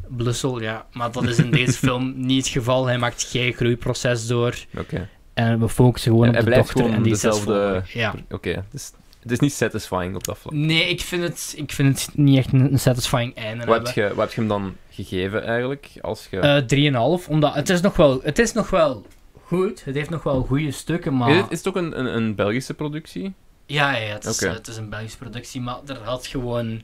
Blussel, 0.08 0.60
ja. 0.60 0.86
Maar 0.92 1.12
dat 1.12 1.24
is 1.24 1.38
in 1.38 1.50
deze 1.50 1.72
film 1.86 2.12
niet 2.16 2.44
het 2.44 2.52
geval. 2.52 2.86
Hij 2.86 2.98
maakt 2.98 3.22
geen 3.22 3.52
groeiproces 3.52 4.26
door. 4.26 4.54
Oké. 4.76 5.08
En 5.34 5.60
we 5.60 5.68
focussen 5.68 6.10
gewoon 6.12 6.28
Hij 6.28 6.38
op 6.40 6.44
de 6.46 6.54
dochter 6.54 6.76
gewoon 6.76 6.94
en 6.94 7.02
die 7.02 7.12
dezelfde- 7.12 7.82
zesvolgen. 7.84 7.98
Ja. 8.00 8.14
Oké. 8.30 8.64
Dus 8.70 8.92
het 9.26 9.34
is 9.34 9.40
niet 9.40 9.52
satisfying 9.52 10.14
op 10.14 10.24
dat 10.24 10.38
vlak. 10.38 10.52
Nee, 10.54 10.88
ik 10.88 11.00
vind, 11.00 11.22
het, 11.22 11.54
ik 11.56 11.72
vind 11.72 12.00
het 12.00 12.16
niet 12.16 12.38
echt 12.38 12.52
een, 12.52 12.72
een 12.72 12.78
satisfying 12.78 13.34
einde 13.34 13.64
Wat 13.64 13.86
heb, 13.86 13.94
je, 13.94 14.08
wat 14.08 14.18
heb 14.18 14.32
je 14.32 14.40
hem 14.40 14.48
dan 14.48 14.76
gegeven 14.90 15.44
eigenlijk? 15.44 15.90
Als 16.00 16.26
je... 16.30 16.40
Eh 16.40 17.20
3,5. 17.22 17.28
Omdat 17.28 17.54
het 17.54 17.68
is, 17.68 17.80
nog 17.80 17.96
wel, 17.96 18.20
het 18.22 18.38
is 18.38 18.52
nog 18.52 18.70
wel 18.70 19.06
goed. 19.42 19.84
Het 19.84 19.94
heeft 19.94 20.10
nog 20.10 20.22
wel 20.22 20.42
goede 20.42 20.70
stukken, 20.70 21.16
maar... 21.16 21.30
is, 21.30 21.36
het, 21.36 21.50
is 21.50 21.58
het 21.58 21.68
ook 21.68 21.76
een, 21.76 21.98
een, 21.98 22.16
een 22.16 22.34
Belgische 22.34 22.74
productie? 22.74 23.34
Ja, 23.66 23.96
ja, 23.96 24.12
het, 24.12 24.24
is, 24.24 24.40
het 24.40 24.68
is 24.68 24.76
een 24.76 24.88
Belgische 24.88 25.18
productie, 25.18 25.60
maar 25.60 25.78
er 25.86 26.02
had 26.02 26.26
gewoon... 26.26 26.82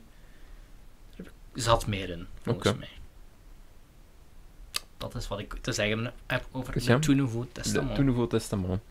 Er 1.17 1.25
zat 1.53 1.87
meer 1.87 2.09
in, 2.09 2.27
volgens 2.41 2.77
mij. 2.77 2.89
Dat 4.97 5.15
is 5.15 5.27
wat 5.27 5.39
ik 5.39 5.53
te 5.61 5.71
zeggen 5.71 6.13
heb 6.27 6.45
over 6.51 6.73
De 6.73 6.79
Testament. 6.79 7.95
Tout 7.95 8.05
Nouveau 8.05 8.27
Testament. 8.27 8.81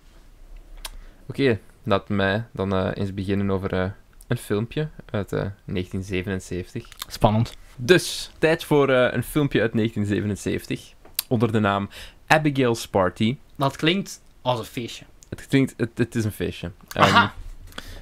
Oké, 1.26 1.58
laat 1.84 2.08
mij 2.08 2.44
dan 2.52 2.74
eh, 2.74 2.90
eens 2.94 3.14
beginnen 3.14 3.50
over 3.50 3.72
eh, 3.72 3.90
een 4.28 4.36
filmpje 4.36 4.88
uit 5.10 5.32
eh, 5.32 5.38
1977. 5.38 6.88
Spannend. 7.08 7.56
Dus, 7.76 8.30
tijd 8.38 8.64
voor 8.64 8.88
eh, 8.88 9.14
een 9.14 9.22
filmpje 9.22 9.60
uit 9.60 9.72
1977. 9.72 10.92
Onder 11.28 11.52
de 11.52 11.58
naam 11.60 11.88
Abigail's 12.26 12.88
Party. 12.88 13.36
Dat 13.56 13.76
klinkt 13.76 14.20
als 14.42 14.58
een 14.58 14.64
feestje. 14.64 15.04
Het 15.28 15.46
klinkt, 15.46 15.74
het, 15.76 15.90
het 15.94 16.14
is 16.14 16.24
een 16.24 16.32
feestje. 16.32 16.70
Ehm, 16.92 17.04
Aha! 17.04 17.32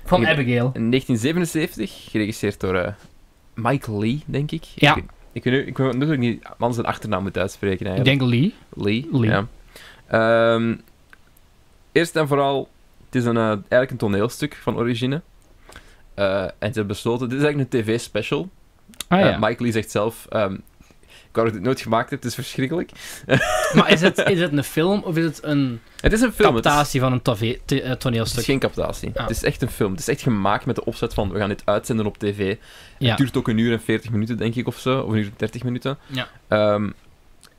Van 0.04 0.22
ik- 0.22 0.28
Abigail. 0.28 0.70
in 0.74 0.90
1977, 0.90 2.10
geregisseerd 2.10 2.60
door 2.60 2.74
eh, 2.74 2.92
Michael 3.54 3.98
Lee, 4.00 4.22
denk 4.26 4.50
ik. 4.50 4.64
Ja. 4.74 4.96
Ik, 4.96 5.04
ik 5.32 5.44
weet 5.44 5.52
nu, 5.52 5.60
ik 5.66 5.76
weet 5.78 5.92
natuurlijk 5.92 6.20
niet, 6.20 6.42
man 6.58 6.74
zijn 6.74 6.86
achternaam 6.86 7.22
moet 7.22 7.38
uitspreken 7.38 7.96
Ik 7.96 8.04
denk 8.04 8.20
Lee. 8.22 8.54
Lee. 8.74 9.08
Lee. 9.12 9.30
Ja. 9.30 9.46
Ehm, 10.06 10.76
eerst 11.92 12.16
en 12.16 12.28
vooral, 12.28 12.68
het 13.10 13.14
is 13.22 13.24
een, 13.24 13.36
eh, 13.36 13.42
eigenlijk 13.48 13.90
een 13.90 13.96
toneelstuk 13.96 14.58
van 14.62 14.76
origine. 14.76 15.22
Eh, 16.14 16.42
en 16.42 16.50
ze 16.58 16.58
hebben 16.60 16.86
besloten, 16.86 17.28
dit 17.28 17.38
is 17.38 17.44
eigenlijk 17.44 17.74
een 17.74 17.80
tv-special. 17.82 18.48
Ah 19.08 19.20
Eh, 19.20 19.26
ja. 19.30 19.38
Mike 19.38 19.62
Lee 19.62 19.72
zegt 19.72 19.90
zelf, 19.90 20.26
ehm, 20.28 20.52
ik 21.08 21.36
wou 21.36 21.46
dat 21.46 21.46
ik 21.46 21.52
dit 21.52 21.62
nooit 21.62 21.80
gemaakt 21.80 22.10
heb, 22.10 22.18
het 22.18 22.28
is 22.28 22.34
verschrikkelijk. 22.34 22.90
Maar 23.74 23.90
is 23.92 24.00
het, 24.00 24.18
is 24.18 24.40
het 24.40 24.52
een 24.52 24.64
film 24.64 25.02
of 25.02 25.16
is 25.16 25.24
het 25.24 25.40
een 25.42 25.80
Het 26.00 26.12
is 26.12 26.20
een 26.20 26.32
film, 26.32 26.56
is, 26.56 26.62
captatie 26.62 27.00
van 27.00 27.12
een 27.12 27.22
eh, 27.24 27.34
het 27.38 27.72
is 27.72 27.94
toneelstuk? 27.98 28.44
geen 28.44 28.58
captatie. 28.58 29.10
Ah. 29.14 29.20
Het 29.20 29.30
is 29.30 29.42
echt 29.42 29.62
een 29.62 29.70
film. 29.70 29.90
Het 29.90 30.00
is 30.00 30.08
echt 30.08 30.20
gemaakt 30.22 30.66
met 30.66 30.76
de 30.76 30.84
opzet 30.84 31.14
van, 31.14 31.30
we 31.32 31.38
gaan 31.38 31.48
dit 31.48 31.62
uitzenden 31.64 32.06
op 32.06 32.18
tv. 32.18 32.56
Ja. 32.98 33.08
Het 33.08 33.18
duurt 33.18 33.36
ook 33.36 33.48
een 33.48 33.58
uur 33.58 33.72
en 33.72 33.80
40 33.80 34.10
minuten, 34.10 34.36
denk 34.36 34.54
ik, 34.54 34.66
of 34.66 34.78
zo. 34.78 35.00
Of 35.00 35.10
een 35.12 35.18
uur 35.18 35.24
en 35.24 35.32
30 35.36 35.62
minuten. 35.62 35.98
Ja. 36.06 36.28
Ehm, 36.48 36.90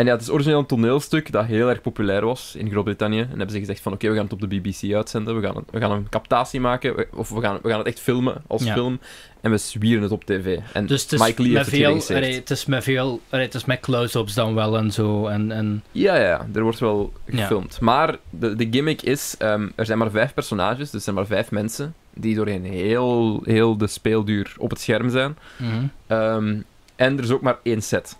en 0.01 0.07
ja, 0.07 0.13
het 0.13 0.21
is 0.21 0.29
origineel 0.29 0.59
een 0.59 0.65
toneelstuk 0.65 1.31
dat 1.31 1.45
heel 1.45 1.69
erg 1.69 1.81
populair 1.81 2.25
was 2.25 2.55
in 2.55 2.69
Groot-Brittannië. 2.69 3.19
En 3.19 3.27
hebben 3.29 3.49
ze 3.51 3.59
gezegd 3.59 3.81
van, 3.81 3.93
oké, 3.93 4.07
we 4.09 4.13
gaan 4.15 4.23
het 4.23 4.33
op 4.33 4.39
de 4.41 4.47
BBC 4.47 4.93
uitzenden. 4.93 5.35
We 5.35 5.47
gaan, 5.47 5.55
het- 5.55 5.71
we 5.71 5.79
gaan 5.79 5.91
een 5.91 6.09
captatie 6.09 6.59
maken. 6.59 7.05
Of 7.13 7.29
we 7.29 7.41
gaan, 7.41 7.59
we 7.63 7.69
gaan 7.69 7.77
het 7.77 7.87
echt 7.87 7.99
filmen 7.99 8.41
als 8.47 8.63
Ja. 8.63 8.73
film. 8.73 8.99
En 9.41 9.51
we 9.51 9.57
zwieren 9.57 10.03
het 10.03 10.11
op 10.11 10.23
tv. 10.25 10.59
En 10.73 10.85
Dus 10.85 11.01
het 11.03 11.11
is, 11.11 11.19
Mike 11.19 11.41
Lee 11.41 11.51
met 11.51 11.65
heeft 11.69 11.83
veel, 12.07 12.15
allee, 12.17 12.33
het 12.35 12.49
is 12.49 12.65
met 12.65 12.83
veel... 12.83 13.19
allee, 13.29 13.45
het 13.45 13.53
is 13.55 13.65
met 13.65 13.79
close-ups 13.79 14.33
dan 14.33 14.55
wel 14.55 14.77
en 14.77 14.91
zo. 14.91 15.27
En, 15.27 15.51
en, 15.51 15.83
Ja, 15.91 16.15
ja, 16.15 16.47
er 16.53 16.61
wordt 16.63 16.79
wel 16.79 17.11
Ja. 17.25 17.41
gefilmd. 17.41 17.79
Maar 17.79 18.15
de, 18.29 18.55
de 18.55 18.67
gimmick 18.71 19.01
is, 19.01 19.35
ehm, 19.37 19.67
er 19.75 19.85
zijn 19.85 19.97
maar 19.97 20.11
vijf 20.11 20.33
personages, 20.33 20.77
dus 20.77 20.93
er 20.93 20.99
zijn 21.01 21.15
maar 21.15 21.25
vijf 21.25 21.51
mensen, 21.51 21.93
die 22.13 22.35
doorheen 22.35 22.63
heel, 22.65 23.41
heel 23.43 23.77
de 23.77 23.87
speelduur 23.87 24.53
op 24.57 24.69
het 24.69 24.79
scherm 24.81 25.09
zijn. 25.09 25.37
Mhm. 25.57 25.85
Ehm, 26.07 26.55
en 26.95 27.17
er 27.17 27.23
is 27.23 27.31
ook 27.31 27.41
maar 27.41 27.57
één 27.63 27.81
set. 27.81 28.17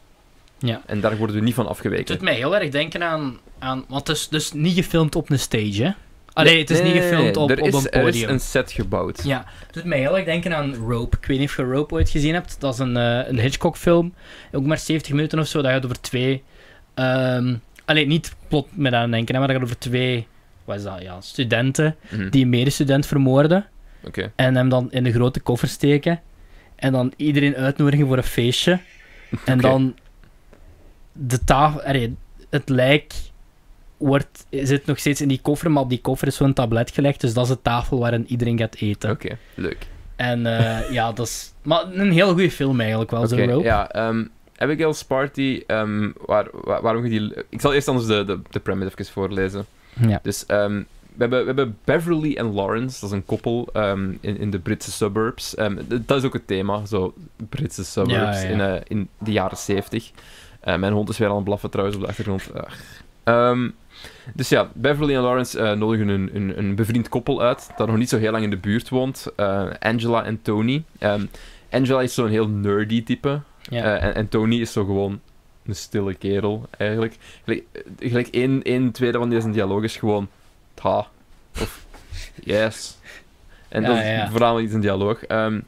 Ja. 0.61 0.81
En 0.85 0.99
daar 1.01 1.17
worden 1.17 1.35
we 1.35 1.41
niet 1.41 1.53
van 1.53 1.63
Het 1.63 1.73
afgeweken. 1.73 2.05
doet 2.05 2.21
mij 2.21 2.35
heel 2.35 2.55
erg 2.57 2.69
denken 2.69 3.03
aan... 3.03 3.38
aan 3.59 3.85
want 3.88 4.07
het 4.07 4.17
is 4.17 4.27
dus 4.27 4.51
niet 4.53 4.73
gefilmd 4.75 5.15
op 5.15 5.29
een 5.29 5.39
stage, 5.39 5.83
hè? 5.83 5.91
Allee, 6.33 6.59
het 6.59 6.69
is 6.69 6.81
Nee, 6.81 6.93
niet 6.93 7.01
gefilmd 7.01 7.38
op, 7.38 7.51
op 7.51 7.57
is, 7.59 7.73
een 7.73 7.89
Er 7.89 7.99
is 7.99 8.03
podium. 8.03 8.29
een 8.29 8.39
set 8.39 8.71
gebouwd. 8.71 9.23
Ja, 9.23 9.45
het 9.65 9.73
doet 9.73 9.83
mij 9.83 9.99
heel 9.99 10.15
erg 10.15 10.25
denken 10.25 10.55
aan 10.55 10.75
Rope. 10.75 11.17
Ik 11.17 11.25
weet 11.25 11.39
niet 11.39 11.49
of 11.49 11.55
je 11.55 11.63
Rope 11.63 11.93
ooit 11.93 12.09
gezien 12.09 12.33
hebt. 12.33 12.55
Dat 12.59 12.73
is 12.73 12.79
een, 12.79 12.97
eh, 12.97 13.27
een 13.27 13.39
Hitchcock-film. 13.39 14.13
Ook 14.51 14.65
maar 14.65 14.77
70 14.77 15.13
minuten 15.13 15.39
of 15.39 15.47
zo. 15.47 15.61
Dat 15.61 15.71
gaat 15.71 15.83
over 15.85 16.01
twee... 16.01 16.43
ehm 16.93 17.55
allee, 17.85 18.07
niet 18.07 18.35
plot 18.47 18.67
met 18.71 18.93
aan 18.93 19.11
denken, 19.11 19.33
hè, 19.33 19.39
maar 19.39 19.47
dat 19.49 19.57
gaat 19.57 19.65
over 19.65 19.79
twee... 19.79 20.27
Wat 20.65 20.75
is 20.77 20.83
dat? 20.83 21.01
Ja, 21.01 21.21
studenten 21.21 21.95
Mhm. 22.09 22.29
die 22.29 22.43
een 22.43 22.49
medestudent 22.49 23.05
vermoorden. 23.05 23.65
Oké. 24.03 24.31
En 24.35 24.55
hem 24.55 24.69
dan 24.69 24.91
in 24.91 25.05
een 25.05 25.11
grote 25.13 25.39
koffer 25.39 25.67
steken. 25.67 26.21
En 26.75 26.91
dan 26.91 27.13
iedereen 27.15 27.55
uitnodigen 27.55 28.07
voor 28.07 28.17
een 28.17 28.23
feestje. 28.23 28.79
En 29.45 29.57
dan 29.57 29.95
de 31.13 31.43
tafel, 31.43 31.81
allee, 31.81 32.15
het 32.49 32.69
lijk 32.69 33.13
wordt, 33.97 34.45
zit 34.49 34.85
nog 34.85 34.99
steeds 34.99 35.21
in 35.21 35.27
die 35.27 35.39
koffer, 35.41 35.71
maar 35.71 35.83
op 35.83 35.89
die 35.89 36.01
koffer 36.01 36.27
is 36.27 36.35
zo'n 36.35 36.53
tablet 36.53 36.91
gelegd. 36.91 37.21
Dus 37.21 37.33
dat 37.33 37.43
is 37.43 37.49
de 37.55 37.61
tafel 37.61 37.99
waarin 37.99 38.25
iedereen 38.27 38.57
gaat 38.57 38.75
eten. 38.75 39.09
Oké, 39.11 39.38
leuk. 39.55 39.88
En 40.15 40.45
eh, 40.45 40.91
ja, 40.97 41.11
dat 41.11 41.27
is 41.27 41.53
maar 41.61 41.85
een 41.93 42.11
heel 42.11 42.27
goede 42.31 42.51
film 42.51 42.79
eigenlijk 42.79 43.11
wel, 43.11 43.19
Oké, 43.23 43.29
zo 43.35 43.51
Rope. 43.51 43.63
ja. 43.63 43.89
ehm, 43.91 44.23
Abigail's 44.57 45.03
Party, 45.03 45.63
ehm, 45.67 46.09
waar, 46.25 46.47
waar- 46.51 46.81
waarom 46.81 47.05
je 47.05 47.09
die... 47.19 47.33
Ik 47.49 47.61
zal 47.61 47.73
eerst 47.73 47.88
anders 47.88 48.07
de, 48.07 48.23
de, 48.25 48.39
de 48.49 48.59
premise 48.59 48.91
even 48.97 49.13
voorlezen. 49.13 49.65
Ja. 50.07 50.19
Dus 50.23 50.45
ehm, 50.45 50.75
we, 51.13 51.17
hebben, 51.17 51.39
we 51.39 51.45
hebben 51.45 51.77
Beverly 51.83 52.33
en 52.35 52.53
Lawrence, 52.53 52.99
dat 52.99 53.09
is 53.09 53.15
een 53.15 53.25
koppel 53.25 53.69
in, 54.21 54.38
in 54.39 54.49
de 54.51 54.59
Britse 54.59 54.91
suburbs. 54.91 55.55
Dat 56.05 56.17
is 56.17 56.23
ook 56.23 56.33
het 56.33 56.47
thema, 56.47 56.85
zo 56.85 57.13
Britse 57.49 57.83
suburbs 57.83 58.41
Ja, 58.41 58.47
ja. 58.47 58.49
In, 58.49 58.61
eh, 58.61 58.81
in 58.88 59.09
de 59.17 59.31
jaren 59.31 59.57
70. 59.57 60.11
Eh, 60.61 60.75
mijn 60.75 60.93
hond 60.93 61.09
is 61.09 61.17
weer 61.17 61.29
aan 61.29 61.35
het 61.35 61.43
blaffen 61.43 61.69
trouwens 61.69 61.97
op 61.97 62.03
de 62.03 62.09
achtergrond. 62.09 62.53
Ach. 62.53 62.77
Ehm, 63.23 63.69
dus 64.33 64.49
ja, 64.49 64.69
Beverly 64.73 65.15
en 65.15 65.21
Lawrence 65.21 65.59
eh, 65.59 65.71
nodigen 65.71 66.07
een, 66.07 66.29
een, 66.33 66.57
een 66.57 66.75
bevriend 66.75 67.09
koppel 67.09 67.41
uit 67.41 67.69
dat 67.77 67.88
nog 67.88 67.97
niet 67.97 68.09
zo 68.09 68.17
heel 68.17 68.31
lang 68.31 68.43
in 68.43 68.49
de 68.49 68.57
buurt 68.57 68.89
woont. 68.89 69.27
Eh, 69.35 69.67
Angela 69.79 70.23
en 70.23 70.41
Tony. 70.41 70.83
Ehm, 70.99 71.25
Angela 71.71 72.01
is 72.01 72.13
zo'n 72.13 72.29
heel 72.29 72.47
nerdy 72.47 73.03
type. 73.03 73.41
Ja. 73.61 73.97
En, 73.97 74.15
en 74.15 74.29
Tony 74.29 74.55
is 74.55 74.71
zo 74.71 74.85
gewoon 74.85 75.19
een 75.65 75.75
stille 75.75 76.13
kerel, 76.13 76.67
eigenlijk. 76.77 77.15
Gelijk, 77.43 77.63
gelijk 77.99 78.27
één, 78.27 78.63
één 78.63 78.91
tweede 78.91 79.17
van 79.17 79.29
deze 79.29 79.49
dialoog 79.49 79.83
is 79.83 79.97
gewoon... 79.97 80.29
Ha. 80.81 81.07
Of... 81.61 81.85
Yes. 82.43 82.97
En 83.69 83.81
Ja, 83.81 83.88
dat 83.88 83.97
is 83.97 84.03
ja, 84.03 84.29
vooral 84.29 84.61
iets 84.61 84.73
in 84.73 84.79
dialoog. 84.79 85.25
Ehm, 85.25 85.59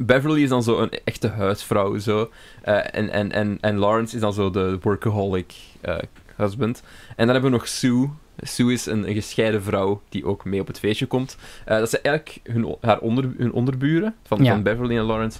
Beverly 0.00 0.42
is 0.42 0.48
dan 0.48 0.62
zo 0.62 0.78
een 0.80 0.90
echte 1.04 1.28
huisvrouw, 1.28 1.98
zo. 1.98 2.30
Eh, 2.62 2.74
en, 2.94 3.10
en, 3.10 3.32
en, 3.32 3.58
en 3.60 3.76
Lawrence 3.76 4.14
is 4.14 4.20
dan 4.20 4.32
zo 4.32 4.50
de 4.50 4.78
workaholic 4.82 5.54
eh, 5.80 5.96
husband. 6.36 6.82
En 7.08 7.14
dan 7.26 7.28
hebben 7.28 7.50
we 7.50 7.56
nog 7.56 7.68
Sue. 7.68 8.08
Sue 8.40 8.72
is 8.72 8.86
een, 8.86 9.08
een 9.08 9.14
gescheiden 9.14 9.62
vrouw 9.62 10.02
die 10.08 10.24
ook 10.26 10.44
mee 10.44 10.60
op 10.60 10.66
het 10.66 10.78
feestje 10.78 11.06
komt. 11.06 11.36
Eh, 11.64 11.78
dat 11.78 11.90
zijn 11.90 12.02
eigenlijk 12.02 12.40
hun, 12.50 12.76
haar 12.80 12.98
onder, 12.98 13.30
hun 13.38 13.52
onderburen 13.52 14.14
van, 14.26 14.44
Ja. 14.44 14.52
van 14.52 14.62
Beverly 14.62 14.96
en 14.96 15.02
Lawrence. 15.04 15.38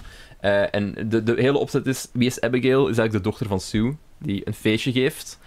En 0.71 0.93
de, 1.09 1.23
de 1.23 1.33
hele 1.37 1.57
opzet 1.57 1.85
is, 1.87 2.07
wie 2.13 2.27
is 2.27 2.41
Abigail? 2.41 2.79
Is 2.81 2.97
eigenlijk 2.97 3.11
de 3.23 3.29
dochter 3.29 3.47
van 3.47 3.59
Sue, 3.59 3.95
die 4.17 4.47
een 4.47 4.53
feestje 4.53 4.91
geeft 4.91 5.39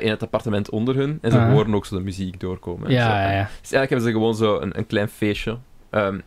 in 0.00 0.10
het 0.10 0.22
appartement 0.22 0.70
onder 0.70 0.94
hun. 0.94 1.18
En 1.22 1.30
ze 1.30 1.38
Ah. 1.38 1.50
horen 1.50 1.74
ook 1.74 1.86
zo 1.86 1.96
de 1.96 2.02
muziek 2.02 2.40
doorkomen. 2.40 2.86
zo. 2.86 2.92
ja, 2.96 3.22
ja, 3.22 3.30
ja. 3.32 3.42
Dus 3.60 3.72
eigenlijk 3.72 3.88
hebben 3.90 4.06
ze 4.06 4.12
gewoon 4.12 4.34
zo 4.34 4.60
een, 4.60 4.78
een 4.78 4.86
klein 4.86 5.08
feestje. 5.08 5.58
Ehm, 5.90 6.18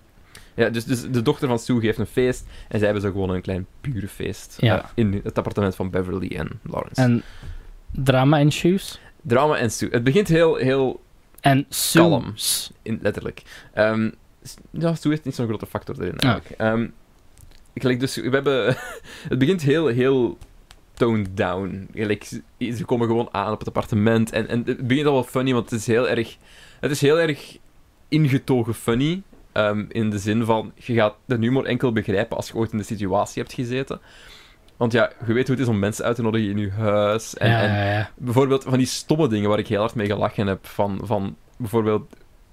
ja, 0.55 0.69
dus, 0.69 0.85
dus 0.85 1.01
de 1.11 1.21
dochter 1.21 1.47
van 1.47 1.59
Sue 1.59 1.79
geeft 1.79 1.97
een 1.97 2.05
feest 2.05 2.45
en 2.67 2.77
zij 2.77 2.85
hebben 2.87 3.01
zo 3.01 3.11
gewoon 3.11 3.29
een 3.29 3.41
klein 3.41 3.65
purenfeest 3.81 4.55
Ja. 4.59 4.81
eh, 4.83 4.89
in 4.95 5.21
het 5.23 5.37
appartement 5.37 5.75
van 5.75 5.89
Beverly 5.89 6.27
en 6.35 6.49
Lawrence. 6.63 7.01
En 7.01 7.23
drama 7.91 8.39
en 8.39 8.51
shoes. 8.51 8.99
Drama 9.21 9.57
en 9.57 9.71
Sue. 9.71 9.89
Het 9.91 10.03
begint 10.03 10.27
heel, 10.27 10.55
heel 10.55 11.01
En 11.41 11.65
Kalm. 11.93 12.33
In, 12.81 12.99
letterlijk. 13.01 13.41
Ehm, 13.73 14.09
ja, 14.71 14.95
Sue 14.95 15.11
heeft 15.11 15.25
niet 15.25 15.35
zo'n 15.35 15.47
grote 15.47 15.65
factor 15.65 15.95
erin 16.01 16.17
Ah. 16.19 16.29
eigenlijk. 16.29 16.59
Ehm, 16.61 16.87
gelijk 17.75 17.99
dus, 17.99 18.15
we 18.15 18.29
hebben... 18.29 18.75
het 19.29 19.39
begint 19.39 19.61
heel, 19.61 19.87
heel 19.87 20.37
toned 20.93 21.37
down. 21.37 21.87
Gelijk, 21.93 22.23
ze- 22.23 22.71
ze 22.71 22.85
komen 22.85 23.07
gewoon 23.07 23.29
aan 23.31 23.51
op 23.51 23.59
het 23.59 23.67
appartement. 23.67 24.31
En, 24.31 24.47
en 24.47 24.63
het 24.65 24.87
begint 24.87 25.07
al 25.07 25.13
wel 25.13 25.23
funny, 25.23 25.53
want 25.53 25.69
het 25.69 25.79
is 25.79 25.87
heel 25.87 26.09
erg... 26.09 26.37
Het 26.79 26.91
is 26.91 27.01
heel 27.01 27.19
erg 27.19 27.57
ingetogen 28.09 28.73
funny. 28.73 29.21
Ehm, 29.51 29.85
in 29.87 30.09
de 30.09 30.19
zin 30.19 30.45
van, 30.45 30.71
je 30.75 30.93
gaat 30.93 31.15
de 31.25 31.37
humor 31.39 31.65
enkel 31.65 31.91
begrijpen 31.91 32.37
als 32.37 32.47
je 32.47 32.55
ooit 32.55 32.71
in 32.71 32.77
de 32.77 32.83
situatie 32.83 33.41
hebt 33.41 33.53
gezeten. 33.53 33.99
Want 34.77 34.91
ja, 34.93 35.11
je 35.27 35.33
weet 35.33 35.47
hoe 35.47 35.55
het 35.55 35.63
is 35.65 35.71
om 35.71 35.79
mensen 35.79 36.05
uit 36.05 36.15
te 36.15 36.21
nodigen 36.21 36.49
in 36.49 36.57
je 36.57 36.71
huis. 36.71 37.37
En, 37.37 37.49
ja, 37.49 37.61
en 37.61 37.93
ja, 37.93 38.09
bijvoorbeeld 38.15 38.63
van 38.63 38.77
die 38.77 38.87
stomme 38.87 39.27
dingen 39.27 39.49
waar 39.49 39.59
ik 39.59 39.67
heel 39.67 39.79
hard 39.79 39.95
mee 39.95 40.07
gelachen 40.07 40.47
heb. 40.47 40.67
Van, 40.67 40.99
van 41.03 41.35
bijvoorbeeld 41.57 42.01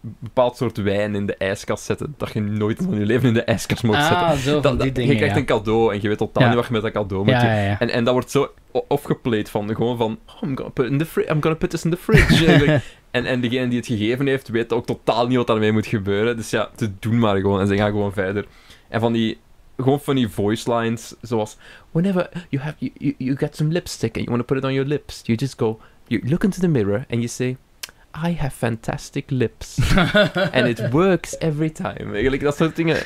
een 0.03 0.17
bepaald 0.21 0.57
soort 0.57 0.77
wijn 0.83 1.15
in 1.15 1.27
de 1.27 1.37
ijskast 1.37 1.85
zetten. 1.85 2.15
Dat 2.17 2.33
je 2.33 2.41
nooit 2.41 2.79
van 2.83 2.99
je 2.99 3.07
leven 3.07 3.29
in 3.29 3.35
de 3.35 3.43
ijskast 3.45 3.83
moet 3.83 3.95
zetten. 3.95 4.17
Ah, 4.17 4.33
zo 4.37 4.61
Dat- 4.61 4.73
die 4.73 4.87
dat- 4.87 4.95
dingen, 4.95 5.11
je 5.11 5.17
krijgt 5.17 5.37
een 5.37 5.45
cadeau 5.45 5.93
en 5.95 6.03
je 6.03 6.09
weet 6.09 6.19
totaal 6.19 6.47
niet 6.47 6.57
wat 6.57 6.67
je 6.67 6.73
met 6.73 6.83
dat 6.83 6.93
cadeau 6.93 7.25
moet 7.25 7.33
Ja, 7.33 7.41
doen. 7.41 7.77
En, 7.79 7.91
en 7.91 8.05
dat 8.05 8.13
wordt 8.13 8.31
zo 8.31 8.53
opgepleed 8.89 9.51
van, 9.51 9.75
gewoon 9.75 9.97
van, 9.97 10.19
oh, 10.27 10.43
I'm 10.49 10.57
gonna 10.57 10.71
put, 10.71 10.85
it 10.87 10.91
in 10.93 10.99
the 10.99 11.07
fri- 11.07 11.23
I'm 11.31 11.43
gonna 11.43 11.57
put 11.57 11.71
this 11.71 11.85
in 11.85 11.91
the 11.91 11.97
fridge. 11.97 12.81
En 13.11 13.25
en, 13.25 13.27
en 13.27 13.41
degene 13.41 13.69
die 13.69 13.79
het 13.79 13.87
gegeven 13.87 14.27
heeft, 14.27 14.49
weet 14.49 14.73
ook 14.73 14.87
totaal 14.87 15.27
niet 15.27 15.37
wat 15.37 15.47
daarmee 15.47 15.73
moet 15.73 15.87
gebeuren. 15.87 16.37
Dus 16.37 16.51
ja, 16.51 16.71
ze 16.77 16.91
doen 16.99 17.19
maar 17.19 17.37
gewoon 17.37 17.61
en 17.61 17.67
ze 17.67 17.77
gaan 17.77 17.91
gewoon 17.91 18.13
verder. 18.13 18.47
En 18.89 19.01
van 19.01 19.13
die, 19.13 19.39
gewoon 19.77 20.01
van 20.01 20.15
die 20.15 20.29
voice 20.29 20.75
lines, 20.75 21.15
zoals, 21.21 21.57
whenever 21.91 22.29
you 22.49 22.63
have, 22.63 22.77
you, 22.79 22.93
you, 22.99 23.15
you 23.19 23.37
get 23.37 23.57
some 23.57 23.73
lipstick 23.73 24.17
and 24.17 24.25
you 24.25 24.37
want 24.37 24.47
to 24.47 24.55
put 24.55 24.65
it 24.65 24.69
on 24.69 24.75
your 24.75 24.89
lips, 24.89 25.21
you 25.25 25.39
just 25.39 25.59
go, 25.59 25.81
you 26.07 26.23
look 26.29 26.45
into 26.45 26.61
the 26.61 26.69
mirror 26.69 27.05
and 27.11 27.21
you 27.21 27.29
say, 27.29 27.57
I 28.27 28.33
have 28.33 28.55
fantastic 28.55 29.31
lips. 29.31 29.79
And 30.53 30.67
it 30.67 30.91
works 30.91 31.39
every 31.39 31.71
time. 31.71 32.13
Eigenlijk 32.13 32.43
dat 32.43 32.57
soort 32.57 32.77
dingen. 32.77 32.97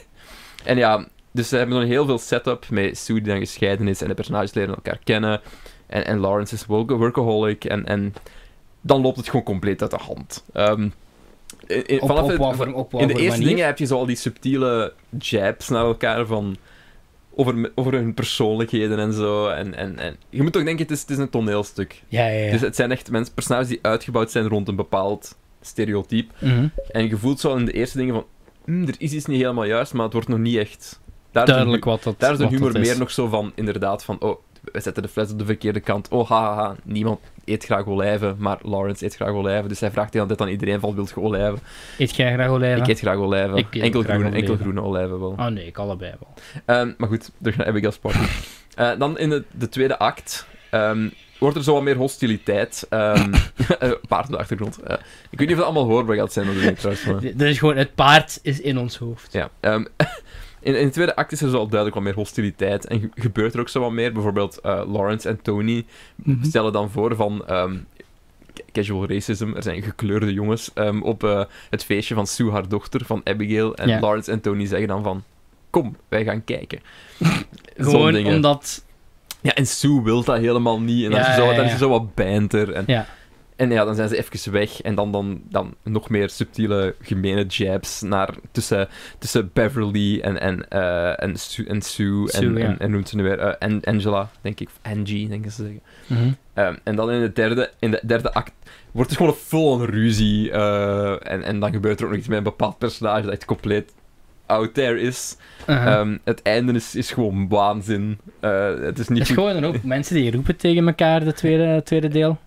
en 0.64 0.76
ja, 0.76 1.06
dus 1.32 1.48
ze 1.48 1.56
hebben 1.56 1.78
dan 1.78 1.86
heel 1.86 2.04
veel 2.04 2.18
setup 2.18 2.66
met 2.70 2.98
Sue 2.98 3.14
die 3.14 3.32
dan 3.32 3.38
gescheiden 3.38 3.88
is 3.88 4.02
en 4.02 4.08
de 4.08 4.14
personages 4.14 4.54
leren 4.54 4.74
elkaar 4.74 4.98
kennen. 5.04 5.40
En, 5.86 6.06
en 6.06 6.18
Lawrence 6.18 6.54
is 6.54 6.66
work- 6.66 6.90
workaholic 6.90 7.64
en, 7.64 7.86
en 7.86 8.14
dan 8.86 9.00
loopt 9.00 9.16
het 9.16 9.28
gewoon 9.28 9.44
compleet 9.44 9.82
uit 9.82 9.90
de 9.90 9.96
hand. 10.00 10.44
Ehm, 10.52 10.88
in, 11.66 11.86
in- 11.86 12.00
Op, 12.00 12.08
vanaf 12.08 12.30
in 12.30 13.08
de 13.08 13.14
eerste 13.14 13.28
manier? 13.30 13.46
dingen 13.46 13.66
heb 13.66 13.78
je 13.78 13.86
zo 13.86 13.96
al 13.96 14.06
die 14.06 14.16
subtiele 14.16 14.92
jabs 15.18 15.68
naar 15.68 15.84
elkaar 15.84 16.26
van... 16.26 16.56
Over, 17.38 17.72
over 17.74 17.92
hun 17.92 18.14
persoonlijkheden 18.14 18.98
en 18.98 19.12
zo. 19.12 19.48
En, 19.48 19.74
en, 19.74 19.98
en 19.98 20.16
je 20.30 20.42
moet 20.42 20.52
toch 20.52 20.64
denken, 20.64 20.82
het 20.82 20.90
is, 20.94 21.00
het 21.00 21.10
is 21.10 21.18
een 21.18 21.30
toneelstuk. 21.30 22.02
Ja, 22.08 22.26
ja, 22.26 22.44
ja. 22.44 22.50
Dus 22.50 22.60
het 22.60 22.76
zijn 22.76 22.90
echt 22.92 23.10
mensen, 23.10 23.34
personages 23.34 23.68
die 23.68 23.78
uitgebouwd 23.82 24.30
zijn 24.30 24.48
rond 24.48 24.68
een 24.68 24.76
bepaald 24.76 25.36
stereotype. 25.60 26.32
Mhm. 26.38 26.66
En 26.90 27.08
je 27.08 27.16
voelt 27.16 27.40
zo 27.40 27.56
in 27.56 27.64
de 27.64 27.72
eerste 27.72 27.96
dingen 27.98 28.14
van... 28.14 28.24
"Hmm, 28.64 28.82
er 28.88 28.94
is 28.98 29.12
iets 29.12 29.26
niet 29.26 29.40
helemaal 29.40 29.64
juist, 29.64 29.92
maar 29.92 30.04
het 30.04 30.12
wordt 30.12 30.28
nog 30.28 30.38
niet 30.38 30.56
echt... 30.56 31.00
Daar 31.32 31.42
is 31.42 31.48
de 31.48 31.54
Duidelijk 31.54 31.84
hu- 31.84 31.90
wat 31.90 32.02
dat 32.02 32.20
Daar 32.20 32.32
is 32.32 32.38
de 32.38 32.46
humor 32.46 32.76
is. 32.76 32.88
meer 32.88 32.98
nog 32.98 33.10
zo 33.10 33.26
van, 33.28 33.52
inderdaad, 33.54 34.04
van... 34.04 34.20
Oh, 34.20 34.40
we 34.72 34.80
zetten 34.80 35.02
de 35.02 35.08
fles 35.08 35.30
op 35.30 35.38
de 35.38 35.44
verkeerde 35.44 35.80
kant. 35.80 36.08
Oh, 36.08 36.28
haha, 36.30 36.54
ha, 36.54 36.62
ha. 36.64 36.74
niemand 36.84 37.20
eet 37.44 37.64
graag 37.64 37.86
olijven, 37.86 38.36
maar 38.38 38.58
Lawrence 38.62 39.04
eet 39.04 39.14
graag 39.14 39.28
olijven. 39.28 39.68
Dus 39.68 39.80
hij 39.80 39.90
vraagt 39.90 40.12
hele 40.14 40.26
tijd 40.26 40.40
aan 40.40 40.48
iedereen 40.48 40.80
van, 40.80 40.94
wilt 40.94 41.08
je 41.08 41.20
olijven? 41.20 41.58
Eet 41.98 42.16
jij 42.16 42.32
graag 42.32 42.48
olijven? 42.48 42.82
Ik 42.82 42.88
eet 42.88 42.98
graag 42.98 43.16
olijven. 43.16 43.56
Eet 43.58 43.66
enkel, 43.82 44.02
graag 44.02 44.16
groene, 44.16 44.24
enkel 44.36 44.52
olijven. 44.54 44.58
groene 44.58 44.82
olijven 44.88 45.20
wel. 45.20 45.30
Oh 45.30 45.46
nee, 45.46 45.66
ik 45.66 45.78
allebei 45.78 46.12
wel. 46.20 46.34
Ehm, 46.76 46.92
maar 46.96 47.08
goed, 47.08 47.30
terug 47.42 47.56
naar 47.56 47.66
Abigail's 47.66 47.98
Party. 47.98 48.18
Eh, 48.76 48.90
dan 48.98 49.18
in 49.18 49.28
de, 49.30 49.44
de 49.52 49.68
tweede 49.68 49.98
act 49.98 50.46
ehm, 50.70 51.08
wordt 51.38 51.56
er 51.56 51.62
zo 51.62 51.72
wat 51.72 51.82
meer 51.82 51.96
hostiliteit. 51.96 52.86
ehm 52.90 53.32
eh, 53.78 53.90
paard 54.08 54.24
op 54.26 54.30
de 54.30 54.38
achtergrond. 54.38 54.82
Eh, 54.82 54.96
ik 55.30 55.38
weet 55.38 55.48
niet 55.48 55.50
of 55.50 55.56
het 55.56 55.64
allemaal 55.64 55.84
hoorbaar 55.84 56.16
gaat 56.16 56.32
zijn, 56.32 56.46
dat 56.46 56.54
ik 56.56 56.76
trouwens. 56.78 57.04
maar- 57.06 57.24
Er 57.38 57.46
is 57.46 57.58
gewoon, 57.58 57.76
het 57.76 57.94
paard 57.94 58.38
is 58.42 58.60
in 58.60 58.78
ons 58.78 58.96
hoofd. 58.98 59.32
Ja. 59.32 59.50
In, 60.66 60.78
in 60.78 60.86
de 60.86 60.92
tweede 60.92 61.16
act 61.16 61.32
is 61.32 61.40
er 61.42 61.50
zo 61.50 61.56
al 61.56 61.66
duidelijk 61.68 61.94
wat 61.94 62.04
meer 62.04 62.14
hostiliteit. 62.14 62.86
En 62.86 63.00
ge- 63.00 63.10
gebeurt 63.14 63.54
er 63.54 63.60
ook 63.60 63.68
zo 63.68 63.80
wat 63.80 63.92
meer. 63.92 64.12
Bijvoorbeeld 64.12 64.60
eh, 64.60 64.82
Lawrence 64.92 65.28
en 65.28 65.42
Tony 65.42 65.84
Mhm. 66.14 66.44
stellen 66.44 66.72
dan 66.72 66.90
voor 66.90 67.16
van... 67.16 67.46
ehm, 67.46 67.76
ca- 68.54 68.62
casual 68.72 69.08
racism. 69.08 69.52
Er 69.56 69.62
zijn 69.62 69.82
gekleurde 69.82 70.32
jongens 70.32 70.70
ehm, 70.74 71.02
op 71.02 71.24
eh, 71.24 71.42
het 71.70 71.84
feestje 71.84 72.14
van 72.14 72.26
Sue, 72.26 72.50
haar 72.50 72.68
dochter, 72.68 73.04
van 73.04 73.20
Abigail. 73.24 73.74
En 73.74 73.88
Ja. 73.88 74.00
Lawrence 74.00 74.30
en 74.30 74.40
Tony 74.40 74.66
zeggen 74.66 74.88
dan 74.88 75.02
van... 75.02 75.22
Kom, 75.70 75.96
wij 76.08 76.24
gaan 76.24 76.44
kijken. 76.44 76.80
Gewoon 77.76 78.26
omdat... 78.26 78.84
Ja, 79.40 79.54
en 79.54 79.66
Sue 79.66 80.02
wil 80.02 80.24
dat 80.24 80.38
helemaal 80.38 80.80
niet. 80.80 81.04
En 81.04 81.10
dan, 81.10 81.20
Ja, 81.20 81.34
zo, 81.34 81.44
ja, 81.44 81.54
dan 81.56 81.64
is 81.64 81.72
er 81.72 81.78
zo 81.78 81.88
wat 81.88 82.14
banter. 82.14 82.72
En, 82.72 82.84
Ja. 82.86 83.06
En 83.56 83.70
ja, 83.70 83.84
dan 83.84 83.94
zijn 83.94 84.08
ze 84.08 84.16
even 84.16 84.52
weg. 84.52 84.80
En 84.82 84.94
dan, 84.94 85.12
dan, 85.12 85.42
dan 85.48 85.74
nog 85.82 86.08
meer 86.08 86.30
subtiele, 86.30 86.94
gemene 87.00 87.44
jabs 87.46 88.00
naar, 88.00 88.34
tussen, 88.52 88.88
tussen 89.18 89.50
Beverly 89.52 90.20
en, 90.20 90.40
en, 90.40 90.68
eh, 90.68 91.22
en, 91.22 91.36
Sue, 91.36 91.66
en 91.66 91.82
Sue. 91.82 92.28
Sue, 92.28 92.46
en, 92.46 92.56
ja. 92.56 92.66
en, 92.66 92.78
en 92.78 92.90
noemt 92.90 93.08
ze 93.08 93.16
nu 93.16 93.22
weer? 93.22 93.38
eh, 93.38 93.54
en 93.58 93.80
Angela, 93.84 94.30
denk 94.40 94.60
ik. 94.60 94.68
Of 94.68 94.92
Angie, 94.92 95.28
denk 95.28 95.44
ik 95.44 95.50
ze 95.50 95.62
zeggen. 95.62 95.80
Mhm. 96.06 96.32
Ehm, 96.54 96.74
en 96.84 96.96
dan 96.96 97.10
in 97.10 97.20
de 97.20 97.32
derde, 97.32 97.70
in 97.78 97.90
de 97.90 98.00
derde 98.06 98.32
act 98.32 98.52
wordt 98.92 99.10
het 99.10 99.18
gewoon 99.18 99.32
een 99.34 99.38
full-on 99.40 99.84
ruzie. 99.84 100.50
eh, 100.50 101.30
en, 101.32 101.42
en 101.42 101.60
dan 101.60 101.72
gebeurt 101.72 101.98
er 101.98 102.04
ook 102.04 102.10
nog 102.10 102.18
iets 102.20 102.28
met 102.28 102.38
een 102.38 102.44
bepaald 102.44 102.78
personage 102.78 103.22
dat 103.22 103.32
echt 103.32 103.44
compleet 103.44 103.94
out 104.46 104.74
there 104.74 105.00
is. 105.00 105.36
Ehm, 105.66 106.16
het 106.24 106.42
einde 106.42 106.72
is, 106.72 106.94
is 106.94 107.10
gewoon 107.12 107.48
waanzin. 107.48 108.18
Eh, 108.40 108.68
het 108.80 108.98
is 108.98 109.08
niet 109.08 109.18
Het 109.18 109.28
is 109.28 109.34
goed 109.34 109.44
gewoon 109.44 109.56
een 109.56 109.64
hoop 109.64 109.82
mensen 109.96 110.14
die 110.14 110.30
roepen 110.30 110.56
tegen 110.56 110.86
elkaar, 110.86 111.24
de 111.24 111.32
tweede, 111.32 111.82
tweede 111.84 112.08
deel. 112.08 112.38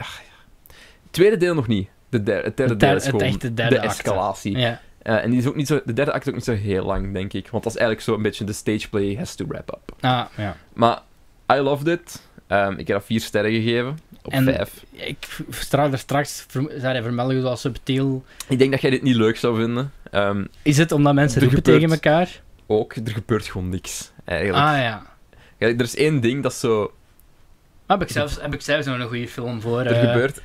Ach, 0.00 0.20
ja. 0.20 0.74
Tweede 1.10 1.36
deel 1.36 1.54
nog 1.54 1.66
niet. 1.66 1.88
De 2.08 2.16
het 2.16 2.26
derde 2.26 2.42
Het 2.48 2.56
der- 2.56 2.78
deel 2.78 2.96
is 2.96 3.02
het 3.02 3.10
gewoon 3.10 3.22
echte 3.26 3.54
derde 3.54 3.74
de 3.74 3.80
escalatie. 3.80 4.56
Ja. 4.58 4.80
Eh, 5.02 5.24
en 5.24 5.30
die 5.30 5.38
is 5.38 5.46
ook 5.46 5.56
niet 5.56 5.66
zo, 5.66 5.80
de 5.84 5.92
derde 5.92 6.12
act 6.12 6.22
is 6.22 6.28
ook 6.28 6.34
niet 6.34 6.44
zo 6.44 6.52
heel 6.54 6.84
lang, 6.84 7.12
denk 7.12 7.32
ik. 7.32 7.48
Want 7.48 7.62
dat 7.64 7.72
is 7.72 7.78
eigenlijk 7.78 8.08
zo 8.08 8.14
een 8.16 8.22
beetje 8.22 8.44
de 8.44 8.52
stageplay 8.52 9.14
has 9.18 9.34
to 9.34 9.46
wrap 9.46 9.68
up. 9.72 9.96
Ah, 10.04 10.24
ja. 10.36 10.56
Maar 10.72 11.00
I 11.52 11.56
loved 11.60 11.86
it. 11.86 12.22
Ehm, 12.46 12.70
ik 12.72 12.86
heb 12.88 12.96
dat 12.96 13.04
vier 13.06 13.20
sterren 13.20 13.50
gegeven. 13.52 13.98
Op 14.22 14.32
En- 14.32 14.44
vijf. 14.44 14.84
Ik 14.90 15.38
straks, 15.50 15.90
daar 15.90 15.98
straks 15.98 16.46
zei 16.68 16.92
hij 16.92 17.02
vermelden 17.02 17.40
zoals 17.40 17.60
subtiel. 17.60 18.24
Ik 18.48 18.58
denk 18.58 18.70
dat 18.70 18.80
jij 18.80 18.90
dit 18.90 19.02
niet 19.02 19.14
leuk 19.16 19.36
zou 19.36 19.56
vinden. 19.56 19.92
Ehm, 20.10 20.44
Is 20.62 20.78
het 20.78 20.92
omdat 20.92 21.14
mensen 21.14 21.40
Er 21.42 21.46
roepen 21.46 21.62
gebeurt- 21.72 21.80
tegen 21.80 21.94
elkaar? 22.12 22.42
ook, 22.66 22.94
er 22.94 23.12
gebeurt 23.12 23.46
gewoon 23.46 23.68
niks. 23.68 24.10
Eigenlijk. 24.24 24.64
Ah 24.64 24.76
ja. 24.78 25.02
Ja, 25.58 25.66
er 25.66 25.80
is 25.80 25.96
één 25.96 26.20
ding 26.20 26.42
dat 26.42 26.54
zo... 26.54 26.92
Heb 27.90 28.02
ik 28.02 28.08
zelfs, 28.08 28.40
heb 28.40 28.54
ik 28.54 28.60
zelfs 28.60 28.86
nog 28.86 28.98
een 28.98 29.06
goede 29.06 29.28
film 29.28 29.60
voor. 29.60 29.80
Er 29.80 29.92
eh, 29.92 30.08
gebeurt 30.08 30.40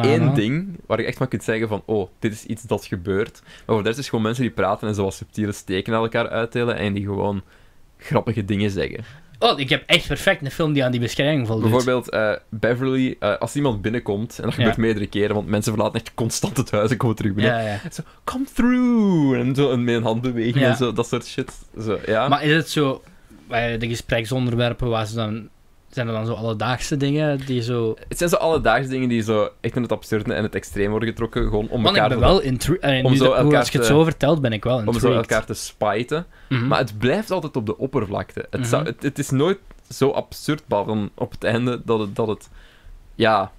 één 0.00 0.34
ding 0.34 0.80
waar 0.86 1.00
je 1.00 1.06
echt 1.06 1.16
van 1.16 1.28
kunt 1.28 1.44
zeggen 1.44 1.68
van 1.68 1.82
oh, 1.84 2.08
dit 2.18 2.32
is 2.32 2.44
iets 2.44 2.62
dat 2.62 2.84
gebeurt. 2.84 3.40
Maar 3.42 3.62
voor 3.74 3.82
de 3.82 3.88
rest 3.88 3.98
is 3.98 4.08
gewoon 4.08 4.24
mensen 4.24 4.42
die 4.42 4.52
praten 4.52 4.88
en 4.88 4.94
zoals 4.94 5.16
subtiele 5.16 5.52
steken 5.52 5.92
naar 5.92 6.02
elkaar 6.02 6.28
uitdelen 6.28 6.76
en 6.76 6.92
die 6.92 7.04
gewoon 7.04 7.42
grappige 7.98 8.44
dingen 8.44 8.70
zeggen. 8.70 9.04
Oh, 9.38 9.58
ik 9.58 9.68
heb 9.68 9.82
echt 9.86 10.06
perfect 10.06 10.44
een 10.44 10.50
film 10.50 10.72
die 10.72 10.84
aan 10.84 10.90
die 10.90 11.00
beschrijving 11.00 11.46
voldoet. 11.46 11.70
Bijvoorbeeld 11.70 12.10
eh, 12.10 12.32
Beverly, 12.48 13.16
eh, 13.18 13.36
als 13.36 13.56
iemand 13.56 13.82
binnenkomt, 13.82 14.38
en 14.38 14.44
dat 14.44 14.54
gebeurt 14.54 14.76
Ja. 14.76 14.80
meerdere 14.82 15.06
keren, 15.06 15.34
want 15.34 15.48
mensen 15.48 15.72
verlaten 15.72 16.00
echt 16.00 16.14
constant 16.14 16.56
het 16.56 16.70
huis 16.70 16.90
en 16.90 16.96
komen 16.96 17.16
terug 17.16 17.32
binnen. 17.34 17.54
Ja, 17.54 17.60
ja. 17.60 17.80
Zo, 17.92 18.02
come 18.24 18.44
through! 18.54 19.38
En 19.38 19.54
zo 19.54 19.70
en 19.72 19.84
met 19.84 19.94
een 19.94 20.02
handbeweging 20.02 20.64
en 20.64 20.76
zo, 20.76 20.92
dat 20.92 21.08
soort 21.08 21.26
shit. 21.26 21.52
Zo, 21.80 21.98
ja. 22.06 22.28
Maar 22.28 22.42
is 22.44 22.54
het 22.54 22.68
zo, 22.70 23.02
bij 23.48 23.78
de 23.78 23.88
gespreksonderwerpen, 23.88 24.88
waar 24.88 25.06
ze 25.06 25.14
dan, 25.14 25.48
zijn 25.98 26.08
er 26.08 26.14
dan 26.14 26.26
zo 26.26 26.32
alledaagse 26.32 26.96
dingen 26.96 27.38
die 27.46 27.62
zo... 27.62 27.94
Het 28.08 28.18
zijn 28.18 28.30
zo 28.30 28.36
alledaagse 28.36 28.88
dingen 28.88 29.08
die 29.08 29.22
zo 29.22 29.48
echt 29.60 29.76
in 29.76 29.82
het 29.82 29.92
absurde 29.92 30.34
en 30.34 30.42
het 30.42 30.54
extreem 30.54 30.90
worden 30.90 31.08
getrokken, 31.08 31.42
gewoon 31.42 31.68
om 31.68 31.80
ik 31.80 31.86
elkaar, 31.86 32.08
ben 32.08 32.18
te- 32.18 32.24
wel 32.24 32.40
intrigued. 32.40 33.04
om 33.04 33.16
zo 33.16 33.24
elkaar 33.32 33.58
als 33.58 33.70
je 33.70 33.78
het 33.78 33.86
te- 33.86 33.92
zo 33.92 34.04
vertelt, 34.04 34.40
ben 34.40 34.52
ik 34.52 34.64
wel 34.64 34.72
om 34.76 34.84
intrigued. 34.84 35.10
zo 35.12 35.16
elkaar 35.16 35.44
te 35.46 35.54
spijten. 35.54 36.26
Mhm. 36.48 36.66
Maar 36.66 36.78
het 36.78 36.98
blijft 36.98 37.30
altijd 37.30 37.56
op 37.56 37.66
de 37.66 37.78
oppervlakte. 37.78 38.46
Het, 38.50 38.60
Mhm. 38.60 38.68
zou, 38.68 38.84
het, 38.84 39.02
het 39.02 39.18
is 39.18 39.30
nooit 39.30 39.58
zo 39.90 40.10
absurd, 40.10 40.62
dan 40.68 41.10
op 41.14 41.30
het 41.30 41.44
einde, 41.44 41.80
dat 41.84 41.98
het, 42.00 42.16
dat 42.16 42.28
het 42.28 42.48
ja, 43.14 43.50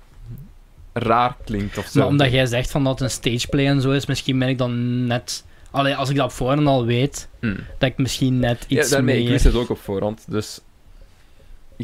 raar 0.93 1.35
klinkt 1.45 1.77
of 1.77 1.85
zo. 1.85 1.99
Maar 1.99 2.07
omdat 2.07 2.31
jij 2.31 2.45
zegt 2.45 2.71
van 2.71 2.83
dat 2.83 2.93
het 2.93 3.01
een 3.01 3.09
stageplay 3.09 3.65
en 3.67 3.81
zo 3.81 3.91
is, 3.91 4.05
misschien 4.05 4.39
ben 4.39 4.47
ik 4.47 4.57
dan 4.57 5.05
net... 5.07 5.45
Allee, 5.71 5.95
als 5.95 6.09
ik 6.09 6.15
dat 6.15 6.25
op 6.25 6.31
voorhand 6.31 6.67
al 6.67 6.85
weet, 6.85 7.27
Hmm. 7.39 7.55
dat 7.77 7.89
ik 7.89 7.97
misschien 7.97 8.39
net 8.39 8.65
Ja, 8.67 8.79
iets 8.79 8.89
daarmee, 8.89 9.15
ik 9.17 9.23
meer... 9.23 9.31
wist 9.31 9.43
het 9.43 9.55
ook 9.55 9.69
op 9.69 9.79
voorhand, 9.79 10.23
dus 10.27 10.61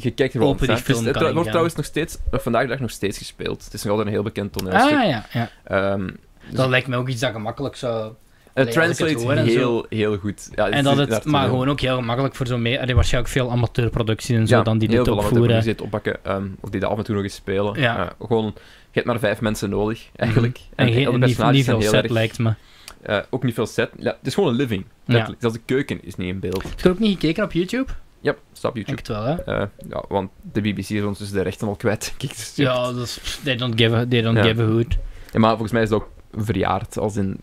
je 0.04 0.12
kijkt 0.12 0.34
er 0.34 0.42
Open 0.42 0.68
die 0.68 0.76
is- 0.76 0.82
film 0.82 1.06
Het 1.06 1.34
wordt 1.34 1.48
trouwens 1.48 1.76
nog 1.76 1.86
steeds, 1.86 2.18
nog 2.32 2.42
vandaag 2.42 2.62
de 2.62 2.68
dag 2.68 2.80
nog 2.80 2.92
steeds 2.92 3.18
gespeeld. 3.18 3.64
Het 3.64 3.74
is 3.74 3.82
nog 3.82 3.90
altijd 3.92 4.08
een 4.08 4.14
heel 4.14 4.24
bekend 4.24 4.54
toneelstuk. 4.54 4.98
Ah, 4.98 5.08
ja, 5.08 5.26
ja. 5.32 5.50
Ehm, 5.64 6.10
Dat 6.52 6.70
lijkt 6.70 6.88
me 6.88 6.96
ook 6.98 7.08
iets 7.10 7.22
dat 7.22 7.32
gemakkelijk 7.32 7.76
zou... 7.76 8.14
het 8.54 8.68
ik 8.76 9.18
het 9.18 9.40
heel, 9.46 9.86
heel 9.90 10.18
goed. 10.18 10.50
Ja, 10.56 10.70
En 10.70 10.84
dat 10.84 10.98
het, 10.98 11.26
maar 11.26 11.42
heel- 11.42 11.50
gewoon 11.50 11.70
ook 11.70 11.80
heel 11.80 11.96
gemakkelijk 11.96 12.36
voor 12.36 12.48
zo 12.48 12.58
mee... 12.58 12.78
Er 12.78 12.96
waarschijnlijk 12.96 13.34
veel 13.34 13.52
amateurproducties 13.52 14.36
en 14.36 14.48
zo 14.48 14.56
ja, 14.56 14.64
dan 14.64 14.78
die 14.78 14.90
heel 14.90 15.04
dit 15.04 15.14
opvoeren. 15.14 15.62
die 15.62 15.72
het 15.72 15.82
oppakken, 15.82 16.18
ehm, 16.24 16.48
of 16.60 16.70
die 16.70 16.80
dat 16.80 16.90
af 16.90 16.98
en 16.98 17.04
toe 17.04 17.16
nog 17.16 17.24
eens 17.24 17.36
spelen. 17.36 17.80
Ja. 17.80 17.98
Eh, 18.06 18.12
gewoon, 18.28 18.46
je 18.46 18.54
hebt 18.92 19.06
maar 19.06 19.20
vijf 19.20 19.42
mensen 19.42 19.70
nodig, 19.70 20.10
eigenlijk. 20.16 20.60
En, 20.76 20.86
geen- 20.94 21.20
die 21.20 21.20
niet, 21.52 21.66
veel 21.66 21.80
heel 21.80 21.90
set, 21.90 22.04
erg- 22.04 22.12
lijkt 22.12 22.40
me. 22.40 22.54
eh, 23.02 23.20
ook 23.30 23.44
niet 23.44 23.54
veel 23.54 23.66
set. 23.66 23.90
Ja, 23.98 24.12
het 24.18 24.28
is 24.28 24.34
gewoon 24.34 24.50
een 24.50 24.56
living. 24.56 24.82
Ja. 24.84 25.14
Letterlijk. 25.14 25.42
Zelfs 25.42 25.56
de 25.58 25.62
keuken 25.66 26.04
is 26.04 26.16
niet 26.16 26.28
in 26.28 26.40
beeld. 26.40 26.64
Heb 26.64 26.80
je 26.80 26.90
ook 26.90 27.00
niet 27.00 27.20
gekeken 27.20 27.44
op 27.44 27.52
YouTube? 27.52 27.92
Ja, 28.26 28.36
stap 28.54 28.78
Ik 28.78 28.88
YouTube. 28.88 28.98
het 28.98 29.08
wel, 29.08 29.24
hè? 29.24 29.62
Eh, 29.62 29.68
ja, 29.90 30.04
want 30.08 30.30
de 30.52 30.62
BBC 30.62 30.90
is 30.90 31.04
ons 31.04 31.20
dus 31.20 31.32
de 31.32 31.42
rechten 31.42 31.68
al 31.68 31.76
kwijt, 31.76 32.02
denk 32.18 32.32
ik. 32.32 32.38
Dus 32.38 32.56
Ja, 32.56 32.92
dat 32.92 33.06
is... 33.06 33.40
They 33.44 33.56
don't 33.56 33.82
give 33.82 33.96
a, 33.96 34.06
they 34.08 34.22
don't 34.22 34.38
Ja. 34.38 34.44
give 34.44 34.62
a 34.62 34.66
hoot. 34.66 34.98
Ja, 35.32 35.40
maar 35.40 35.50
volgens 35.50 35.72
mij 35.72 35.82
is 35.82 35.90
het 35.90 35.98
ook 36.02 36.10
verjaard, 36.34 36.98
als 36.98 37.16
in... 37.16 37.40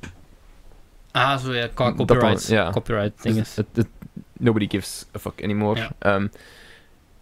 Ah, 1.10 1.38
zo 1.38 1.54
ja, 1.54 1.68
copyright. 1.74 2.46
ja. 2.46 2.70
Copyright 2.70 3.22
dus 3.22 3.56
het- 3.56 3.86
nobody 4.38 4.68
gives 4.68 5.06
a 5.16 5.18
fuck 5.18 5.42
anymore. 5.42 5.80
Ja. 5.80 5.90
Ehm, 5.98 6.26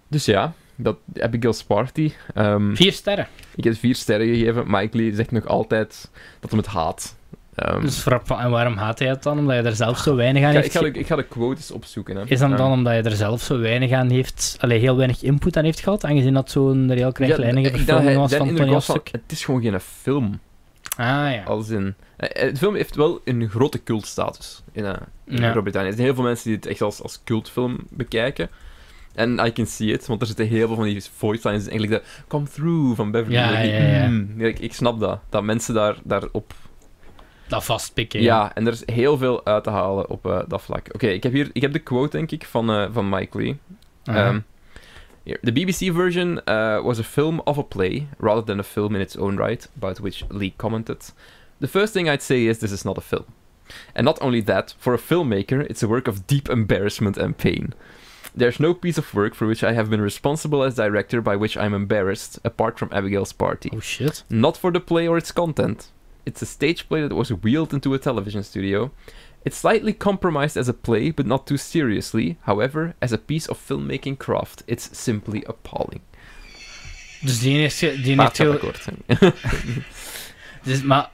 Dus 0.08 0.24
ja, 0.24 0.52
dat 0.76 0.96
Abigail's 1.20 1.64
Party. 1.64 2.12
Ehm, 2.34 2.74
Vier 2.74 2.92
sterren. 2.92 3.28
ik 3.54 3.64
heb 3.64 3.76
vier 3.76 3.94
sterren 3.94 4.26
gegeven. 4.26 4.64
Mike 4.66 4.96
Lee 4.96 5.14
zegt 5.14 5.30
nog 5.30 5.46
altijd 5.46 6.10
dat 6.40 6.50
hij 6.50 6.58
het 6.58 6.68
haat. 6.68 7.16
Ehm, 7.54 7.80
Dus 7.80 8.06
en 8.28 8.50
waarom 8.50 8.76
haat 8.76 8.98
hij 8.98 9.08
het 9.08 9.22
dan? 9.22 9.38
Omdat 9.38 9.56
je 9.56 9.62
er 9.62 9.76
zelf 9.76 9.98
zo 9.98 10.14
weinig 10.16 10.42
aan 10.44 10.48
ik, 10.48 10.54
ga, 10.56 10.60
heeft 10.60 10.74
ik, 10.74 10.80
ga 10.82 10.92
de, 10.92 10.98
ik 10.98 11.06
ga 11.06 11.16
de 11.16 11.22
quotes 11.22 11.70
opzoeken. 11.70 12.16
Hè. 12.16 12.22
Is 12.26 12.38
dat 12.38 12.48
Ehm, 12.48 12.58
dan 12.58 12.72
omdat 12.72 12.94
je 12.94 13.02
er 13.02 13.16
zelf 13.16 13.42
zo 13.42 13.58
weinig 13.58 13.92
aan 13.92 14.10
heeft... 14.10 14.56
Allee, 14.60 14.78
heel 14.78 14.96
weinig 14.96 15.22
input 15.22 15.56
aan 15.56 15.64
heeft 15.64 15.80
gehad, 15.80 16.04
aangezien 16.04 16.34
dat 16.34 16.50
zo'n 16.50 16.90
heel 16.90 16.98
ja, 17.06 17.10
kleinlijnige 17.10 17.70
verfilming 17.70 18.06
hij- 18.06 18.16
was 18.16 18.34
van 18.34 18.46
van, 18.46 18.56
toneelstuk? 18.56 19.08
Het 19.12 19.22
is 19.32 19.44
gewoon 19.44 19.62
geen 19.62 19.80
film. 19.80 20.40
Ah, 20.96 21.06
ja. 21.06 21.42
Als 21.44 21.68
in, 21.68 21.94
eh, 22.16 22.42
het 22.42 22.58
film 22.58 22.74
heeft 22.74 22.96
wel 22.96 23.20
een 23.24 23.48
grote 23.48 23.82
cultstatus 23.82 24.62
in, 24.72 24.84
eh, 24.84 24.92
in 25.26 25.36
Ja. 25.36 25.50
Groot-Brittannië. 25.50 25.88
Er 25.88 25.94
zijn 25.94 26.06
heel 26.06 26.14
veel 26.14 26.24
mensen 26.24 26.44
die 26.46 26.56
het 26.56 26.66
echt 26.66 26.80
als, 26.82 27.02
als 27.02 27.20
cultfilm 27.24 27.78
bekijken. 27.90 28.48
En 29.14 29.38
I 29.46 29.52
can 29.52 29.66
see 29.66 29.92
it, 29.92 30.06
want 30.06 30.20
er 30.20 30.26
zitten 30.26 30.46
heel 30.46 30.66
veel 30.66 30.76
van 30.76 30.84
die 30.84 31.02
voice 31.16 31.48
lines. 31.48 31.68
Eigenlijk 31.68 32.02
de 32.02 32.08
come 32.28 32.46
through 32.48 32.96
van 32.96 33.10
Beverly. 33.10 33.34
Ja, 33.36 33.58
ja, 33.60 33.78
ja. 34.02 34.08
mm, 34.08 34.40
ik, 34.40 34.58
ik 34.58 34.72
snap 34.74 35.00
dat. 35.00 35.18
Dat 35.28 35.42
mensen 35.42 35.74
daar, 35.74 35.96
daarop... 36.04 36.52
Dat 37.50 37.64
vastpikken. 37.64 38.22
Ja, 38.22 38.54
en 38.54 38.66
er 38.66 38.72
is 38.72 38.82
heel 38.86 39.18
veel 39.18 39.46
uit 39.46 39.64
te 39.64 39.70
halen 39.70 40.10
op 40.10 40.26
eh, 40.26 40.38
dat 40.48 40.62
vlak. 40.62 40.86
Oké, 40.92 41.06
ik 41.06 41.22
heb 41.22 41.32
hier 41.32 41.50
ik 41.52 41.62
heb 41.62 41.72
de 41.72 41.78
quote, 41.78 42.16
denk 42.16 42.30
ik, 42.30 42.44
van, 42.44 42.70
eh, 42.70 42.86
van 42.92 43.08
Mike 43.08 43.38
Lee. 43.38 43.58
Um, 44.04 44.44
here. 45.24 45.38
The 45.42 45.52
BBC 45.52 45.94
version 45.94 46.40
uh, 46.48 46.82
was 46.82 46.98
a 46.98 47.02
film 47.02 47.40
of 47.44 47.58
a 47.58 47.62
play, 47.62 48.06
rather 48.18 48.44
than 48.44 48.58
a 48.58 48.62
film 48.62 48.94
in 48.94 49.00
its 49.00 49.16
own 49.16 49.36
right, 49.36 49.68
about 49.76 49.98
which 49.98 50.24
Lee 50.28 50.52
commented. 50.56 51.12
The 51.60 51.68
first 51.68 51.92
thing 51.92 52.08
I'd 52.08 52.22
say 52.22 52.46
is 52.46 52.58
this 52.58 52.72
is 52.72 52.84
not 52.84 52.98
a 52.98 53.00
film. 53.00 53.24
And 53.94 54.04
not 54.04 54.20
only 54.20 54.42
that, 54.42 54.74
for 54.78 54.94
a 54.94 54.98
filmmaker, 54.98 55.66
it's 55.70 55.82
a 55.82 55.88
work 55.88 56.08
of 56.08 56.26
deep 56.26 56.48
embarrassment 56.48 57.18
and 57.18 57.36
pain. 57.36 57.74
There's 58.36 58.60
no 58.60 58.74
piece 58.74 58.98
of 58.98 59.14
work 59.14 59.34
for 59.34 59.46
which 59.46 59.64
I 59.64 59.72
have 59.72 59.90
been 59.90 60.00
responsible 60.00 60.62
as 60.62 60.74
director 60.74 61.20
by 61.20 61.36
which 61.36 61.56
I'm 61.56 61.74
embarrassed, 61.74 62.38
apart 62.44 62.78
from 62.78 62.90
Abigail's 62.92 63.32
Party. 63.32 63.70
Oh, 63.72 63.80
shit. 63.80 64.24
Not 64.28 64.56
for 64.56 64.72
the 64.72 64.80
play 64.80 65.08
or 65.08 65.18
its 65.18 65.32
content. 65.32 65.90
It's 66.24 66.42
a 66.42 66.46
stage 66.46 66.88
play 66.88 67.00
that 67.08 67.16
was 67.16 67.30
wheeled 67.30 67.72
into 67.72 67.94
a 67.94 67.98
television 67.98 68.44
studio. 68.44 68.90
It's 69.42 69.56
slightly 69.56 69.96
compromised 69.96 70.56
as 70.56 70.68
a 70.68 70.72
play, 70.72 71.10
but 71.12 71.26
not 71.26 71.46
too 71.46 71.56
seriously. 71.56 72.36
However, 72.40 72.94
as 73.00 73.12
a 73.12 73.18
piece 73.18 73.48
of 73.48 73.58
filmmaking 73.58 74.18
craft, 74.18 74.62
it's 74.66 74.90
simply 74.92 75.44
appalling. 75.46 76.00
Dus 77.20 77.40
die 77.40 77.58
heeft... 77.58 77.80
Die 77.80 78.20
heeft 78.20 78.38
heel... 78.38 78.52
akkoord 78.52 78.82
zijn. 78.82 79.32
Dus, 80.62 80.82
maar, 80.82 81.10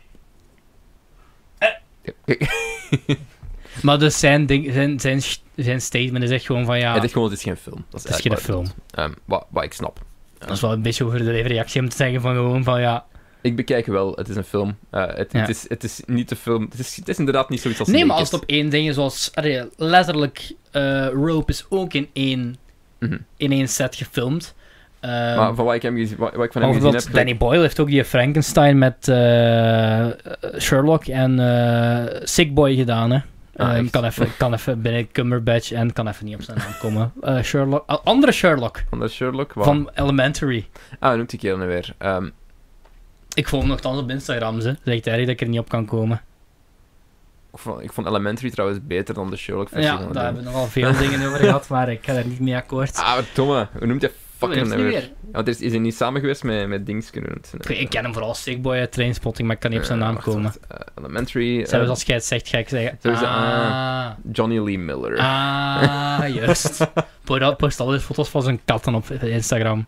maar 3.83 3.99
dus 3.99 4.19
zijn, 4.19 4.47
ding, 4.47 4.73
zijn, 4.73 5.01
zijn, 5.01 5.23
zijn 5.55 5.81
statement 5.81 6.25
is 6.25 6.31
echt 6.31 6.47
gewoon 6.47 6.65
van 6.65 6.79
ja... 6.79 6.95
Het 6.95 7.05
is 7.05 7.13
gewoon, 7.13 7.29
het 7.29 7.39
is 7.39 7.45
geen 7.45 7.57
film. 7.57 7.85
Dat 7.91 8.05
is, 8.05 8.07
Het 8.07 8.19
is 8.19 8.21
geen 8.21 8.37
film. 8.37 8.63
bedoelt. 8.63 8.77
Ehm, 8.91 9.13
wat, 9.25 9.47
wat 9.51 9.65
ik 9.65 9.73
snap. 9.73 10.05
Dat 10.39 10.51
is 10.51 10.61
wel 10.61 10.73
een 10.73 10.83
beetje 10.83 11.05
overdreven 11.05 11.51
reactie 11.51 11.81
om 11.81 11.89
te 11.89 11.97
zeggen 11.97 12.21
van 12.21 12.35
gewoon 12.35 12.65
van 12.65 12.81
ja... 12.81 13.07
Ik 13.47 13.57
bekijk 13.57 13.87
wel, 13.87 14.13
het 14.15 14.29
is 14.29 14.37
een 14.37 14.45
film. 14.45 14.77
Eh, 14.91 15.07
het, 15.07 15.33
Ja. 15.33 15.41
het, 15.41 15.49
is, 15.49 15.65
het 15.69 15.85
is 15.85 16.01
niet 16.07 16.29
de 16.29 16.37
film. 16.37 16.63
Het 16.71 16.79
is, 16.79 16.97
het 16.97 17.09
is 17.09 17.19
inderdaad 17.19 17.49
niet 17.49 17.61
zoiets 17.61 17.81
als 17.81 17.89
Nee, 17.89 18.05
maar 18.05 18.17
als 18.17 18.31
het 18.31 18.41
op 18.43 18.49
één 18.49 18.69
ding 18.71 18.89
is, 18.89 18.95
zoals 18.95 19.31
allee, 19.35 19.63
letterlijk 19.77 20.53
eh, 20.71 21.07
Rope 21.09 21.53
is 21.53 21.67
ook 21.69 21.93
in 21.93 22.09
één, 22.13 22.57
Mhm. 22.99 23.17
in 23.37 23.53
één 23.53 23.69
set 23.69 23.95
gefilmd. 23.95 24.55
Ehm, 25.01 25.37
Maar 25.37 25.55
van 25.55 25.65
wat 25.65 25.75
ik, 25.75 25.83
hem 25.83 26.17
wat, 26.17 26.35
wat 26.35 26.45
ik 26.45 26.53
van 26.53 26.63
hem 26.63 26.73
gezien 26.75 26.93
heb... 26.95 27.03
Danny 27.13 27.37
Boyle 27.37 27.61
heeft 27.61 27.81
ook 27.81 27.87
die 27.87 28.05
Frankenstein 28.05 28.79
met 28.79 29.09
eh, 29.09 30.07
Sherlock 30.59 31.05
en 31.05 31.39
eh 31.39 32.21
Sick 32.23 32.55
Boy 32.55 32.75
gedaan. 32.77 33.11
Hè. 33.11 33.19
Ah, 33.57 33.77
Ehm, 33.77 33.87
kan, 33.91 34.05
even, 34.05 34.29
kan 34.39 34.53
even 34.55 34.83
binnen 34.83 35.13
Cumberbatch 35.13 35.73
en 35.73 35.93
kan 35.93 36.09
even 36.09 36.25
niet 36.27 36.35
op 36.35 36.43
zijn 36.43 36.59
naam 36.59 36.73
komen. 36.81 37.13
Sherlock, 37.45 38.01
andere 38.05 38.33
Sherlock 38.33 38.83
Van 38.91 38.99
de 39.01 39.09
Sherlock. 39.09 39.53
Van 39.57 39.91
Elementary. 39.95 40.67
Ah, 40.99 41.17
noemt 41.17 41.31
die 41.31 41.39
kerel 41.39 41.59
nu 41.59 41.67
weer? 41.67 41.95
Ehm, 41.99 42.29
Ik 43.37 43.49
volg 43.49 43.65
nogthans 43.67 44.01
op 44.01 44.11
Instagram, 44.11 44.61
ze. 44.61 44.77
Zegt 44.85 45.05
hij 45.05 45.19
dat 45.19 45.29
ik 45.29 45.41
er 45.41 45.49
niet 45.49 45.59
op 45.59 45.69
kan 45.69 45.87
komen. 45.87 46.21
ik, 47.53 47.59
vond, 47.59 47.83
ik 47.83 47.93
vond 47.93 48.07
Elementary 48.07 48.51
trouwens 48.51 48.81
beter 48.83 49.15
dan 49.15 49.31
de 49.31 49.37
Sherlock-versie. 49.37 49.91
Ja, 49.91 49.99
van 50.03 50.13
daar 50.13 50.25
hebben 50.25 50.43
we 50.45 50.49
nogal 50.51 50.67
veel 50.67 50.93
dingen 50.99 51.27
over 51.27 51.39
gehad, 51.39 51.69
maar 51.69 51.91
ik 51.91 52.05
ga 52.05 52.13
er 52.13 52.27
niet 52.27 52.41
mee 52.41 52.57
akkoord. 52.57 52.97
Ah, 52.97 53.19
Tomme, 53.35 53.69
hoe 53.79 53.87
noemt 53.87 54.03
hij 54.03 54.11
fucking 54.37 54.69
weet 54.69 54.77
nu 54.77 54.85
het 54.85 54.93
weer? 54.93 55.01
niet 55.01 55.11
Ja, 55.27 55.33
want 55.33 55.49
is, 55.49 55.61
is 55.61 55.71
hij 55.71 55.81
niet 55.81 55.95
samen 55.95 56.21
geweest 56.21 56.43
met, 56.45 56.69
met 56.69 56.87
Dings 56.87 57.11
kunnen 57.11 57.41
Ik, 57.67 57.89
ken 57.91 58.05
hem 58.05 58.13
vooral 58.13 58.35
Sickboy 58.35 58.77
uit 58.79 58.93
Trainspotting, 58.93 59.47
maar 59.47 59.57
ik 59.57 59.63
kan 59.63 59.71
niet 59.71 59.81
op 59.81 59.87
zijn 59.87 59.99
Eh, 59.99 60.05
naam 60.05 60.15
wacht, 60.15 60.27
komen. 60.27 60.53
Eh, 60.69 60.79
Elementary. 60.99 61.67
Zelfs 61.67 61.89
als 61.89 62.03
jij 62.03 62.15
het 62.17 62.25
zegt, 62.25 62.49
ga 62.49 62.59
ik 62.59 62.69
zeggen. 62.69 62.99
Het, 63.01 63.23
ah, 63.23 64.11
Johnny 64.33 64.59
Lee 64.59 64.79
Miller. 64.79 65.19
ah, 65.19 66.29
juist. 66.35 66.87
Post 67.25 67.57
post 67.57 67.81
al 67.81 67.95
eens 67.95 68.03
foto's 68.03 68.29
van 68.29 68.43
zijn 68.43 68.61
katten 68.65 68.95
op 68.95 69.11
Instagram. 69.11 69.87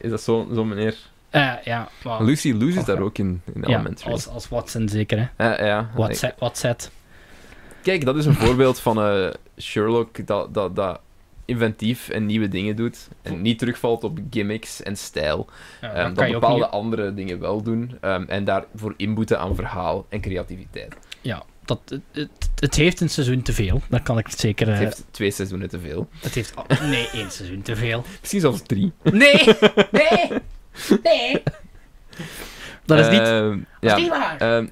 Is 0.00 0.10
dat 0.10 0.22
zo'n 0.22 0.48
zo 0.54 0.64
meneer? 0.64 0.94
Eh, 1.36 1.52
ja. 1.64 1.88
Lucy 2.18 2.52
Lou 2.52 2.72
Oké. 2.72 2.84
daar 2.84 3.00
ook 3.00 3.18
in, 3.18 3.42
in 3.54 3.60
ja, 3.60 3.66
Elementary. 3.66 4.12
als, 4.12 4.28
als 4.28 4.48
Watson 4.48 4.88
zeker, 4.88 5.30
hè. 5.36 5.54
Eh, 5.54 5.66
ja. 5.66 5.90
WhatsApp. 6.38 6.90
Kijk, 7.82 8.04
dat 8.04 8.16
is 8.16 8.26
een 8.26 8.34
voorbeeld 8.34 8.80
van 8.80 9.02
eh, 9.02 9.28
Sherlock 9.58 10.26
dat, 10.26 10.54
dat, 10.54 10.76
dat 10.76 11.00
inventief 11.44 12.08
en 12.08 12.26
nieuwe 12.26 12.48
dingen 12.48 12.76
doet. 12.76 13.08
En 13.22 13.42
niet 13.42 13.58
terugvalt 13.58 14.04
op 14.04 14.18
gimmicks 14.30 14.82
en 14.82 14.96
stijl. 14.96 15.46
Ja, 15.80 15.92
Ehm, 15.92 16.14
dat 16.14 16.32
bepaalde 16.32 16.62
niet... 16.64 16.72
andere 16.72 17.14
dingen 17.14 17.40
wel 17.40 17.62
doen. 17.62 17.98
ehm, 18.00 18.24
en 18.28 18.44
daarvoor 18.44 18.94
inboeten 18.96 19.38
aan 19.38 19.54
verhaal 19.54 20.06
en 20.08 20.20
creativiteit. 20.20 20.96
Ja, 21.20 21.42
dat, 21.64 21.80
het, 22.12 22.28
het, 22.60 22.74
heeft 22.74 23.00
een 23.00 23.10
seizoen 23.10 23.42
te 23.42 23.52
veel. 23.52 23.80
Dat 23.88 24.02
kan 24.02 24.18
ik 24.18 24.28
zeker... 24.30 24.66
Het 24.66 24.76
eh, 24.76 24.82
heeft 24.84 25.04
twee 25.10 25.30
seizoenen 25.30 25.68
te 25.68 25.80
veel. 25.80 26.08
het 26.20 26.34
heeft... 26.34 26.54
oh, 26.56 26.80
nee, 26.80 27.08
één 27.12 27.30
seizoen 27.30 27.62
te 27.62 27.76
veel. 27.76 28.04
Misschien 28.20 28.40
zelfs 28.40 28.62
drie. 28.62 28.92
Nee! 29.02 29.44
Nee! 29.90 30.28
Nee! 31.02 31.42
Dat 32.84 32.98
is 32.98 33.08
niet... 33.08 33.20
Ehm, 33.20 33.48
Dat 33.50 33.58
ja. 33.80 33.94
is 33.96 34.00
niet 34.02 34.10
waar! 34.10 34.36
Ehm, 34.38 34.66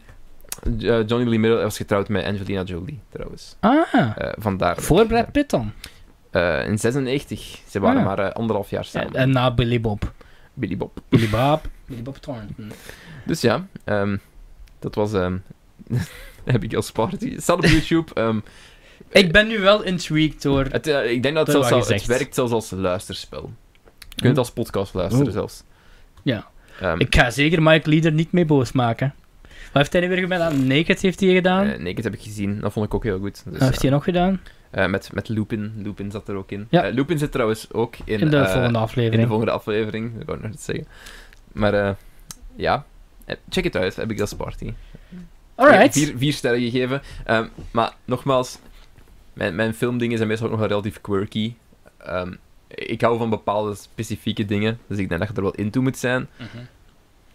eh, 0.80 1.06
Johnny 1.06 1.28
Lee 1.28 1.38
Miller 1.38 1.62
was 1.62 1.76
getrouwd 1.76 2.08
met 2.08 2.24
Angelina 2.24 2.62
Jolie, 2.62 3.00
trouwens. 3.08 3.56
ah, 3.60 3.82
Eh, 3.92 4.32
vandaar. 4.38 4.76
voor 4.80 5.06
Brad 5.06 5.32
Pitt 5.32 5.50
dan. 5.50 5.72
Eh, 6.30 6.66
in 6.66 6.78
96. 6.78 7.58
Ze 7.68 7.80
waren 7.80 8.00
Ah. 8.00 8.06
maar 8.16 8.32
anderhalf 8.32 8.70
jaar 8.70 8.82
Ja, 8.82 8.88
samen. 9.00 9.14
en 9.14 9.30
na 9.30 9.54
Billy 9.54 9.80
Bob. 9.80 10.12
Billy 10.54 10.76
Bob. 10.76 10.98
Billy 11.08 11.28
Bob. 11.28 11.68
Billy 11.86 12.02
Bob 12.02 12.16
Thornton. 12.16 12.72
Dus 13.26 13.40
ja, 13.40 13.66
ehm, 13.84 14.16
dat 14.78 14.94
was 14.94 15.12
ehm 15.12 15.36
Abigail's 16.46 16.92
Party. 16.92 17.30
Het 17.32 17.42
staat 17.42 17.56
op 17.56 17.64
YouTube. 17.64 18.14
ehm, 18.14 18.38
Ik 19.22 19.32
ben 19.32 19.46
nu 19.48 19.58
wel 19.60 19.82
intrigued 19.82 20.42
door... 20.42 20.64
het, 20.70 20.86
ik 20.86 21.22
denk 21.22 21.34
dat 21.34 21.46
het, 21.46 21.56
zelfs 21.56 21.88
al- 21.88 21.94
het 21.94 22.06
werkt 22.06 22.34
zelfs 22.34 22.52
als 22.52 22.70
luisterspel. 22.70 23.52
Je 24.08 24.14
kunt 24.16 24.28
het 24.28 24.38
als 24.38 24.50
podcast 24.52 24.94
luisteren 24.94 25.26
Oh. 25.26 25.32
zelfs. 25.32 25.62
Ja. 26.24 26.46
Ehm, 26.80 27.00
Ik 27.00 27.14
ga 27.14 27.30
zeker 27.30 27.62
Mike 27.62 27.88
Lee 27.88 28.02
er 28.02 28.12
niet 28.12 28.32
mee 28.32 28.44
boos 28.44 28.72
maken. 28.72 29.14
Wat 29.42 29.82
heeft 29.82 29.92
hij 29.92 30.00
nu 30.02 30.08
weer 30.08 30.18
gedaan? 30.18 30.66
Naked 30.66 31.00
heeft 31.00 31.20
hij 31.20 31.34
gedaan. 31.34 31.66
eh, 31.66 31.78
Naked 31.78 32.04
heb 32.04 32.14
ik 32.14 32.20
gezien. 32.22 32.60
Dat 32.60 32.72
vond 32.72 32.86
ik 32.86 32.94
ook 32.94 33.02
heel 33.04 33.18
goed. 33.18 33.42
Dus, 33.44 33.52
Wat 33.52 33.60
heeft 33.60 33.74
eh, 33.74 33.80
hij 33.80 33.90
nog 33.90 34.04
gedaan? 34.04 34.40
eh, 34.70 34.86
met, 34.86 35.10
met 35.12 35.28
Lupin. 35.28 35.72
Lupin 35.82 36.10
zat 36.10 36.28
er 36.28 36.34
ook 36.34 36.50
in. 36.50 36.66
Ja. 36.70 36.88
Lupin 36.88 37.18
zit 37.18 37.32
trouwens 37.32 37.72
ook 37.72 37.94
in, 38.04 38.18
In 38.20 38.30
de 38.30 38.36
volgende 38.44 38.66
in 38.66 38.72
de 38.72 38.78
aflevering. 38.78 39.28
volgende 39.28 39.52
aflevering. 39.52 40.12
Dat 40.16 40.24
wou 40.26 40.38
ik 40.38 40.44
nog 40.44 40.54
zeggen. 40.58 40.86
Maar 41.52 41.96
ja, 42.56 42.84
check 43.48 43.64
het 43.64 43.76
uit. 43.76 44.00
Abigail's 44.00 44.34
Party. 44.34 44.72
Alright. 45.54 45.92
Vier, 45.98 46.14
vier 46.16 46.32
sterren 46.32 46.60
gegeven. 46.60 47.02
Ehm, 47.24 47.46
maar 47.70 47.92
nogmaals, 48.04 48.58
mijn, 49.32 49.54
mijn 49.54 49.74
filmdingen 49.74 50.16
zijn 50.16 50.28
meestal 50.28 50.46
ook 50.46 50.52
nog 50.52 50.60
wel 50.60 50.70
relatief 50.70 51.00
quirky. 51.00 51.54
Ehm, 51.98 52.32
ik 52.74 53.00
hou 53.00 53.18
van 53.18 53.30
bepaalde 53.30 53.74
specifieke 53.74 54.44
dingen, 54.44 54.78
dus 54.86 54.98
ik 54.98 55.08
denk 55.08 55.20
dat 55.20 55.30
je 55.30 55.36
er 55.36 55.42
wel 55.42 55.54
into 55.54 55.82
moet 55.82 55.98
zijn. 55.98 56.28
Mhm. 56.36 56.46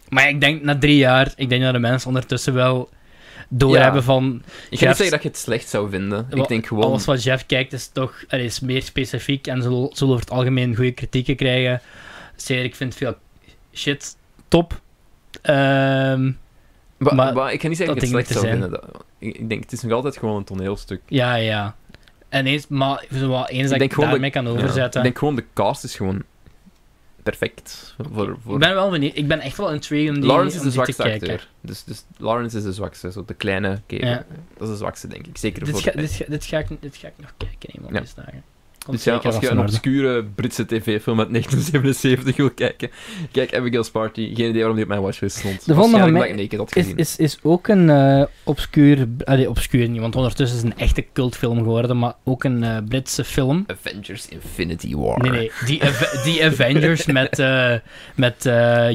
Maar 0.09 0.29
ik 0.29 0.41
denk 0.41 0.61
na 0.61 0.77
drie 0.77 0.97
jaar, 0.97 1.33
ik 1.35 1.49
denk 1.49 1.63
dat 1.63 1.73
de 1.73 1.79
mensen 1.79 2.07
ondertussen 2.07 2.53
wel 2.53 2.89
doorhebben 3.49 3.99
Ja. 3.99 4.01
van 4.01 4.41
Ik 4.69 4.79
ga 4.79 4.87
niet 4.87 4.95
zeggen 4.95 5.11
dat 5.11 5.21
je 5.21 5.29
het 5.29 5.37
slecht 5.37 5.69
zou 5.69 5.89
vinden. 5.89 6.27
Ik 6.29 6.47
denk 6.47 6.67
gewoon... 6.67 6.83
alles 6.83 7.05
wat 7.05 7.23
Jeff 7.23 7.45
kijkt 7.45 7.73
is 7.73 7.87
toch 7.87 8.23
er 8.27 8.39
is 8.39 8.59
meer 8.59 8.81
specifiek 8.81 9.47
en 9.47 9.61
zullen, 9.61 9.89
zullen 9.93 10.13
over 10.13 10.25
het 10.25 10.35
algemeen 10.35 10.75
goede 10.75 10.91
kritieken 10.91 11.35
krijgen. 11.35 11.81
Zeker, 12.35 12.63
ik 12.63 12.75
vind 12.75 12.95
veel 12.95 13.15
shit 13.73 14.15
top. 14.47 14.81
Ehm, 15.41 16.31
maar 16.97 17.53
ik 17.53 17.61
ga 17.61 17.67
niet 17.67 17.77
zeggen 17.77 17.95
dat 17.95 18.09
dat 18.09 18.09
ik 18.09 18.27
het 18.27 18.27
slecht 18.27 18.27
zou 18.27 18.47
vinden. 18.47 18.79
Ik 19.17 19.49
denk, 19.49 19.63
het 19.63 19.71
is 19.71 19.81
nog 19.81 19.91
altijd 19.91 20.17
gewoon 20.17 20.35
een 20.35 20.43
toneelstuk. 20.43 21.01
ja, 21.07 21.35
ja. 21.35 21.75
En 22.29 22.45
eens, 22.45 22.67
maar 22.67 23.05
zo 23.13 23.27
wat 23.27 23.49
eens 23.49 23.69
dat 23.69 23.81
ik 23.81 23.93
gewoon 23.93 24.09
daarmee 24.09 24.29
kan 24.29 24.47
overzetten. 24.47 24.99
ik 24.99 25.03
denk 25.03 25.17
gewoon, 25.17 25.35
de 25.35 25.45
cast 25.53 25.83
is 25.83 25.95
gewoon 25.95 26.23
perfect. 27.23 27.95
Voor, 28.11 28.37
voor... 28.43 28.53
Ik 28.53 28.59
ben 28.59 28.73
wel 28.73 28.89
benieuwd. 28.89 29.15
Ik 29.17 29.27
ben 29.27 29.39
echt 29.39 29.57
wel 29.57 29.71
intrigued 29.73 30.09
om 30.09 30.21
die, 30.21 30.29
Lawrence 30.29 30.57
is 30.57 30.61
de 30.63 30.71
zwakste 30.71 31.03
acteur. 31.03 31.47
Dus, 31.61 31.83
dus 31.83 32.03
Lawrence 32.17 32.57
is 32.57 32.63
de 32.63 32.73
zwakste, 32.73 33.11
zo 33.11 33.23
de 33.25 33.33
kleine 33.33 33.81
kerel. 33.85 34.09
Ja. 34.09 34.25
Dat 34.57 34.67
is 34.67 34.69
de 34.69 34.75
zwakste, 34.75 35.07
denk 35.07 35.27
ik. 35.27 35.37
Zeker 35.37 35.65
Dit 35.65 35.69
voor... 35.69 35.81
ga, 35.81 35.91
dit, 35.91 36.11
ga, 36.11 36.25
dit, 36.27 36.45
ga 36.45 36.57
ik, 36.57 36.67
dit 36.79 36.95
ga 36.95 37.07
ik 37.07 37.13
nog 37.17 37.33
kijken, 37.37 37.69
een 37.71 37.81
van 37.83 37.93
Ja. 37.93 38.03
dagen. 38.15 38.43
Dus 38.91 39.03
ja, 39.03 39.13
zeker 39.13 39.31
als 39.31 39.39
je 39.43 39.49
een 39.49 39.59
obscure 39.59 40.23
Britse 40.35 40.65
tv-film 40.65 41.19
uit 41.19 41.29
1977 41.29 42.35
wil 42.35 42.49
kijken, 42.49 42.89
kijk 43.31 43.55
Abigail's 43.55 43.89
Party. 43.89 44.21
Geen 44.35 44.49
idee 44.49 44.53
waarom 44.53 44.73
die 44.73 44.83
op 44.83 44.89
mijn 44.89 45.01
watchlist 45.01 45.37
stond. 45.37 45.65
De 45.65 45.73
volgende 45.73 45.99
van 45.99 46.11
mij 46.11 46.49
Is, 46.73 46.93
is, 46.95 47.15
is 47.17 47.37
ook 47.43 47.67
een 47.67 47.89
eh 47.89 48.23
obscuur... 48.43 49.07
Allee, 49.23 49.49
obscuur 49.49 49.89
niet, 49.89 50.01
want 50.01 50.15
ondertussen 50.15 50.57
is 50.57 50.63
het 50.63 50.73
een 50.73 50.79
echte 50.79 51.05
cultfilm 51.13 51.57
geworden, 51.57 51.99
maar 51.99 52.13
ook 52.23 52.43
een 52.43 52.63
eh, 52.63 52.77
Britse 52.87 53.23
film. 53.23 53.63
Avengers 53.67 54.27
Infinity 54.27 54.95
War. 54.95 55.21
Nee, 55.21 55.31
nee, 55.31 55.51
die, 55.65 55.81
die 56.23 56.43
Avengers 56.49 57.05
met, 57.05 57.39
eh 57.39 57.73
met 58.15 58.45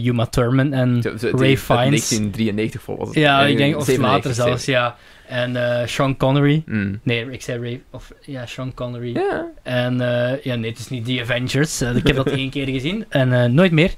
Uma 0.03 0.27
Thurman 0.27 0.73
en 0.73 1.03
Ray 1.03 1.19
die- 1.21 1.31
uit 1.31 1.59
Fiennes. 1.59 2.09
1993 2.09 2.83
vol 2.83 2.97
was 2.97 3.09
het. 3.09 3.17
Ja, 3.17 3.43
ik 3.47 3.57
denk, 3.57 3.77
of 3.77 3.85
97, 3.85 4.01
later 4.13 4.35
zelfs, 4.35 4.65
ja. 4.65 4.97
En 5.27 5.57
eh, 5.57 5.87
Sean 5.87 6.17
Connery. 6.17 6.63
Mm. 6.67 7.01
Nee, 7.03 7.31
ik 7.31 7.43
zei 7.43 7.61
Ray... 7.61 7.83
Of, 7.91 8.13
ja, 8.21 8.47
Sean 8.47 8.75
Connery. 8.75 9.17
En 9.63 10.01
eh, 10.01 10.43
ja, 10.43 10.55
nee, 10.55 10.71
het 10.71 10.79
is 10.79 10.89
niet 10.89 11.05
The 11.05 11.21
Avengers. 11.21 11.81
Eh, 11.81 11.97
ik 11.97 12.07
heb 12.07 12.17
dat 12.17 12.27
één 12.41 12.51
keer 12.51 12.69
gezien 12.69 13.05
en 13.09 13.55
nooit 13.55 13.73
meer. 13.73 13.95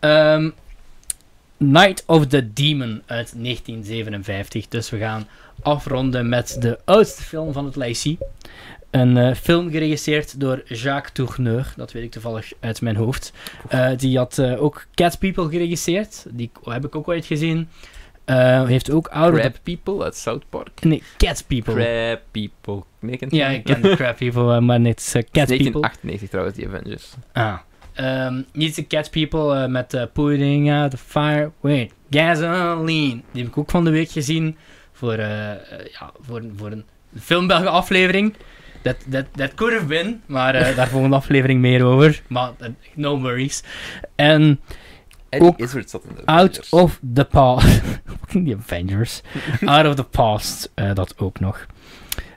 Ehm, 0.00 0.50
Night 1.56 2.02
of 2.06 2.26
the 2.26 2.52
Demon 2.52 3.02
uit 3.06 3.32
1957. 3.36 4.68
Dus 4.68 4.90
we 4.90 4.98
gaan 4.98 5.28
afronden 5.62 6.28
met 6.28 6.56
de 6.60 6.78
oudste 6.84 7.22
film 7.22 7.52
van 7.52 7.64
het 7.64 7.76
lijstje. 7.76 8.16
Een 8.90 9.36
film 9.36 9.70
geregisseerd 9.70 10.40
door 10.40 10.62
Jacques 10.66 11.12
Tourneur. 11.12 11.72
Dat 11.76 11.92
weet 11.92 12.02
ik 12.02 12.10
toevallig 12.10 12.52
uit 12.60 12.80
mijn 12.80 12.96
hoofd. 12.96 13.32
Die 13.96 14.18
had 14.18 14.40
ook 14.40 14.86
Cat 14.94 15.18
People 15.18 15.48
geregisseerd. 15.48 16.26
Die 16.30 16.50
heb 16.64 16.84
ik 16.84 16.96
ook 16.96 17.08
ooit 17.08 17.26
gezien. 17.26 17.68
Eh, 18.24 18.64
heeft 18.64 18.90
ook 18.90 19.08
the... 19.08 19.30
Crab 19.32 19.56
People 19.62 20.04
uit 20.04 20.16
South 20.16 20.44
Park. 20.48 20.70
Nee, 20.80 21.02
Cat 21.16 21.44
People. 21.46 21.74
Crab 21.74 22.20
People. 22.30 22.82
Nee, 23.00 23.18
Ja, 23.28 23.48
ik 23.48 23.64
ken 23.64 23.82
de 23.82 23.96
Crab 23.96 24.16
People, 24.16 24.60
maar 24.60 24.80
het 24.80 25.00
is 25.00 25.14
eh, 25.14 25.22
Cat 25.22 25.46
People. 25.46 25.80
1998 25.80 26.28
trouwens, 26.28 26.56
die 26.56 26.68
Avengers. 26.68 27.14
Ah. 27.32 27.58
Ehm, 27.92 28.42
niet 28.52 28.74
de 28.74 28.86
Cat 28.86 29.10
People 29.10 29.62
eh, 29.62 29.68
met 29.68 30.08
Putting 30.12 30.72
Out 30.72 30.90
the 30.90 30.96
Fire 30.96 31.50
with 31.60 31.92
Gasoline. 32.10 33.20
Die 33.32 33.42
heb 33.42 33.46
ik 33.46 33.58
ook 33.58 33.70
van 33.70 33.84
de 33.84 33.90
week 33.90 34.10
gezien. 34.10 34.56
Voor, 34.92 35.16
ja, 35.18 36.12
voor, 36.20 36.42
voor 36.56 36.70
een 36.70 36.84
filmbelge 37.20 37.68
aflevering. 37.68 38.34
Dat 38.82 38.96
that, 39.10 39.24
that 39.36 39.54
could 39.54 39.74
have 39.74 39.86
been. 39.86 40.22
Maar 40.26 40.52
daar 40.74 40.88
volgende 40.88 41.16
aflevering 41.16 41.60
meer 41.60 41.84
over. 41.84 42.22
Maar 42.26 42.52
no 42.94 43.20
worries. 43.20 43.62
En 44.14 44.60
Eddie 45.30 45.48
Ook 45.48 45.58
Izzard 45.58 45.90
zat 45.90 46.04
in 46.08 46.14
de 46.14 46.24
Out 46.24 46.66
of 46.70 47.00
the 47.14 47.24
Past. 47.24 47.80
The 48.32 48.56
Avengers. 48.58 49.20
Out 49.64 49.86
of 49.86 49.94
the 49.94 50.04
Past, 50.04 50.70
eh, 50.74 50.94
dat 50.94 51.18
ook 51.18 51.40
nog. 51.40 51.66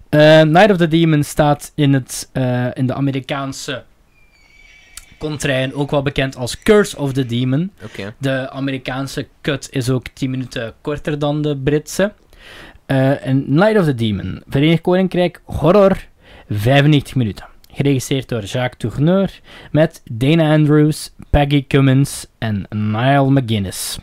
Eh, 0.10 0.42
Night 0.42 0.72
of 0.72 0.78
the 0.78 0.88
Demon 0.88 1.24
staat 1.24 1.72
in, 1.76 1.94
het, 1.94 2.30
eh, 2.32 2.68
in 2.74 2.88
de 2.88 2.94
Amerikaanse 2.94 3.84
contrain 5.18 5.74
ook 5.74 5.92
wel 5.92 6.02
bekend 6.02 6.36
als 6.36 6.60
Curse 6.60 6.98
of 6.98 7.14
the 7.14 7.26
Demon. 7.26 7.72
De 8.18 8.50
Amerikaanse 8.50 9.28
cut 9.42 9.68
is 9.72 9.90
ook 9.90 10.08
10 10.14 10.30
minuten 10.30 10.74
korter 10.82 11.20
dan 11.20 11.42
de 11.42 11.58
Britse. 11.58 12.14
Eh, 12.86 13.28
en 13.28 13.44
Night 13.48 13.78
of 13.78 13.86
the 13.86 13.96
Demon, 13.96 14.44
Verenigd 14.48 14.82
Koninkrijk, 14.82 15.42
horror, 15.44 16.08
95 16.50 17.16
minuten. 17.16 17.46
Geregisseerd 17.72 18.30
door 18.30 18.44
Jacques 18.44 18.78
Tourneur 18.78 19.40
met 19.72 20.02
Dana 20.12 20.54
Andrews, 20.54 21.13
Peggy 21.34 21.66
Cummins 21.68 22.26
en 22.38 22.66
Niall 22.70 23.30
McGuinness. 23.30 24.00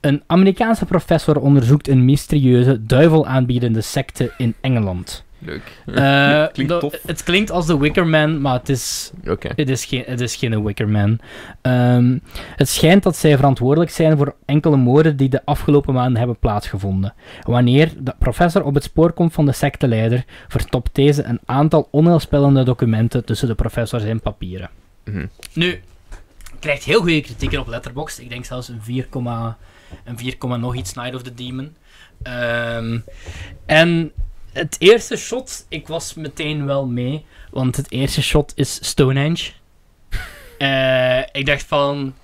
Een 0.00 0.22
Amerikaanse 0.26 0.84
professor 0.84 1.40
onderzoekt 1.40 1.88
een 1.88 2.04
mysterieuze, 2.04 2.86
duivel 2.86 3.26
aanbiedende 3.26 3.80
secte 3.80 4.32
in 4.38 4.54
Engeland. 4.60 5.24
Leuk. 5.38 5.82
Eh, 5.86 6.46
Klinkt 6.52 6.72
dat- 6.72 6.80
tof. 6.80 6.96
Het 7.06 7.22
klinkt 7.22 7.50
als 7.50 7.66
The 7.66 7.78
Wicker 7.80 8.06
Man, 8.06 8.40
maar 8.40 8.52
het 8.58 8.68
is 8.68 9.10
Oké. 9.28 9.48
het 9.56 9.68
is 9.68 9.84
geen, 9.84 10.02
het 10.06 10.20
is 10.20 10.36
geen 10.36 10.64
Wicker 10.64 10.88
Man. 10.88 11.18
Ehm, 11.62 12.18
het 12.56 12.68
schijnt 12.68 13.02
dat 13.02 13.16
zij 13.16 13.36
verantwoordelijk 13.36 13.90
zijn 13.90 14.16
voor 14.16 14.34
enkele 14.44 14.76
moorden 14.76 15.16
die 15.16 15.28
de 15.28 15.44
afgelopen 15.44 15.94
maanden 15.94 16.18
hebben 16.18 16.38
plaatsgevonden. 16.38 17.14
Wanneer 17.42 17.92
de 17.98 18.14
professor 18.18 18.62
op 18.64 18.74
het 18.74 18.84
spoor 18.84 19.12
komt 19.12 19.32
van 19.32 19.46
de 19.46 19.52
secteleider, 19.52 20.24
vertopt 20.48 20.94
deze 20.94 21.22
een 21.24 21.40
aantal 21.44 21.88
onheilspellende 21.90 22.62
documenten 22.62 23.24
tussen 23.24 23.48
de 23.48 23.54
professor 23.54 24.00
zijn 24.00 24.20
papieren. 24.20 24.70
Mhm. 25.04 25.26
Nu, 25.52 25.80
krijgt 26.60 26.84
heel 26.84 27.00
goede 27.00 27.20
kritieken 27.20 27.60
op 27.60 27.66
Letterboxd. 27.66 28.18
Ik 28.20 28.28
denk 28.28 28.44
zelfs 28.44 28.68
een 28.68 28.82
4, 28.82 29.08
een 30.04 30.18
4, 30.18 30.36
nog 30.58 30.74
iets 30.76 30.94
Night 30.94 31.14
of 31.14 31.22
the 31.22 31.34
Demon. 31.34 31.76
Ehm, 32.22 32.98
en 33.66 34.12
het 34.52 34.76
eerste 34.78 35.16
shot, 35.16 35.66
ik 35.68 35.88
was 35.88 36.14
meteen 36.14 36.66
wel 36.66 36.86
mee, 36.86 37.24
want 37.50 37.76
het 37.76 37.90
eerste 37.92 38.22
shot 38.22 38.52
is 38.54 38.78
Stonehenge. 38.88 39.50
Eh, 40.58 41.18
ik 41.32 41.46
dacht 41.46 41.64
van. 41.64 42.14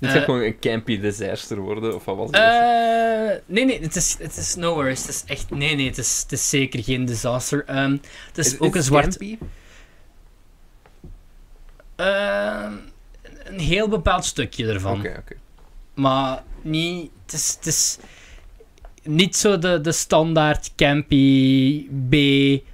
Dit 0.00 0.08
Eh, 0.10 0.16
gaat 0.16 0.24
gewoon 0.24 0.42
een 0.42 0.58
campy 0.58 1.00
disaster 1.00 1.58
worden, 1.58 1.94
of 1.94 2.04
wat 2.04 2.16
was 2.16 2.26
het? 2.26 2.36
eh, 2.36 3.42
nee, 3.46 3.64
nee, 3.64 3.80
het 3.80 3.96
is, 3.96 4.16
het 4.18 4.36
is 4.36 4.54
no 4.54 4.74
worries. 4.74 5.00
Het 5.00 5.08
is 5.08 5.24
echt, 5.26 5.50
nee, 5.50 5.74
nee, 5.74 5.86
het 5.86 5.98
is, 5.98 6.20
het 6.22 6.32
is 6.32 6.48
zeker 6.48 6.82
geen 6.84 7.04
disaster. 7.04 7.64
Ehm, 7.66 7.96
het 8.26 8.38
is, 8.38 8.60
ook 8.60 8.74
een 8.74 8.82
zwart. 8.82 9.08
campy? 9.16 9.38
Een 13.48 13.58
heel 13.60 13.88
bepaald 13.88 14.24
stukje 14.24 14.66
ervan. 14.68 14.98
Oké, 14.98 15.14
oké. 15.18 15.34
Maar 15.94 16.42
niet, 16.62 17.10
het 17.24 17.32
is, 17.32 17.54
het 17.56 17.66
is 17.66 17.98
niet 19.02 19.36
zo 19.36 19.58
de, 19.58 19.80
de 19.80 19.92
standaard 19.92 20.72
campy 20.76 21.86
B, 22.10 22.14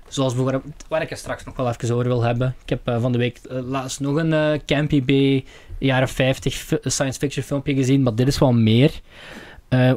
zoals 0.08 0.34
bijvoorbeeld, 0.34 0.64
waar 0.88 1.02
ik 1.02 1.10
er 1.10 1.16
straks 1.16 1.44
nog 1.44 1.56
wel 1.56 1.68
even 1.68 1.94
over 1.94 2.06
wil 2.06 2.22
hebben. 2.22 2.54
Ik 2.62 2.68
heb 2.68 2.88
eh, 2.88 3.00
van 3.00 3.12
de 3.12 3.18
week 3.18 3.38
eh, 3.50 3.58
laatst 3.62 4.00
nog 4.00 4.16
een 4.16 4.32
eh, 4.32 4.58
campy 4.66 5.02
B, 5.42 5.44
jaren 5.78 6.08
50 6.08 6.54
fi- 6.54 6.78
science 6.82 7.18
fiction 7.18 7.44
filmpje 7.44 7.74
gezien, 7.74 8.02
maar 8.02 8.14
dit 8.14 8.26
is 8.26 8.38
wel 8.38 8.52
meer. 8.52 9.00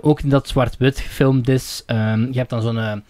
Ook 0.02 0.22
in 0.22 0.30
dat 0.30 0.48
zwart-wit 0.48 1.00
gefilmd 1.00 1.48
is. 1.50 1.84
Ehm, 1.86 2.22
je 2.32 2.38
hebt 2.38 2.50
dan 2.50 2.62
zo'n... 2.62 3.04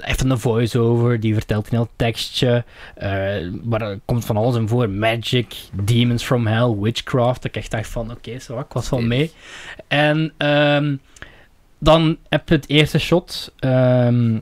Even 0.00 0.30
een 0.30 0.38
voice-over, 0.38 1.20
die 1.20 1.34
vertelt 1.34 1.64
een 1.66 1.76
heel 1.76 1.88
tekstje. 1.96 2.64
eh 2.94 3.50
waar 3.62 3.82
er 3.82 4.00
komt 4.04 4.24
van 4.24 4.36
alles 4.36 4.56
in 4.56 4.68
voor. 4.68 4.90
Magic, 4.90 5.54
Demons 5.82 6.24
from 6.24 6.46
Hell, 6.46 6.76
Witchcraft. 6.80 7.42
Dat 7.42 7.54
ik 7.54 7.56
echt 7.56 7.70
dacht 7.70 7.88
van, 7.88 8.10
oké, 8.10 8.38
zo, 8.38 8.58
ik 8.58 8.72
was 8.72 8.88
wel 8.90 9.02
mee. 9.02 9.32
En 9.88 10.32
ehm, 10.36 10.96
dan 11.78 12.16
heb 12.28 12.48
je 12.48 12.54
het 12.54 12.68
eerste 12.68 12.98
shot 12.98 13.52
ehm, 13.58 14.38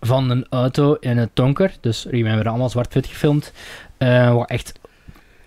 van 0.00 0.30
een 0.30 0.46
auto 0.50 0.94
in 0.94 1.16
het 1.18 1.30
donker. 1.34 1.72
Dus 1.80 2.06
remember, 2.10 2.48
allemaal 2.48 2.70
zwart-wit 2.70 3.06
gefilmd. 3.06 3.52
eh 3.98 4.34
wat 4.34 4.50
echt 4.50 4.72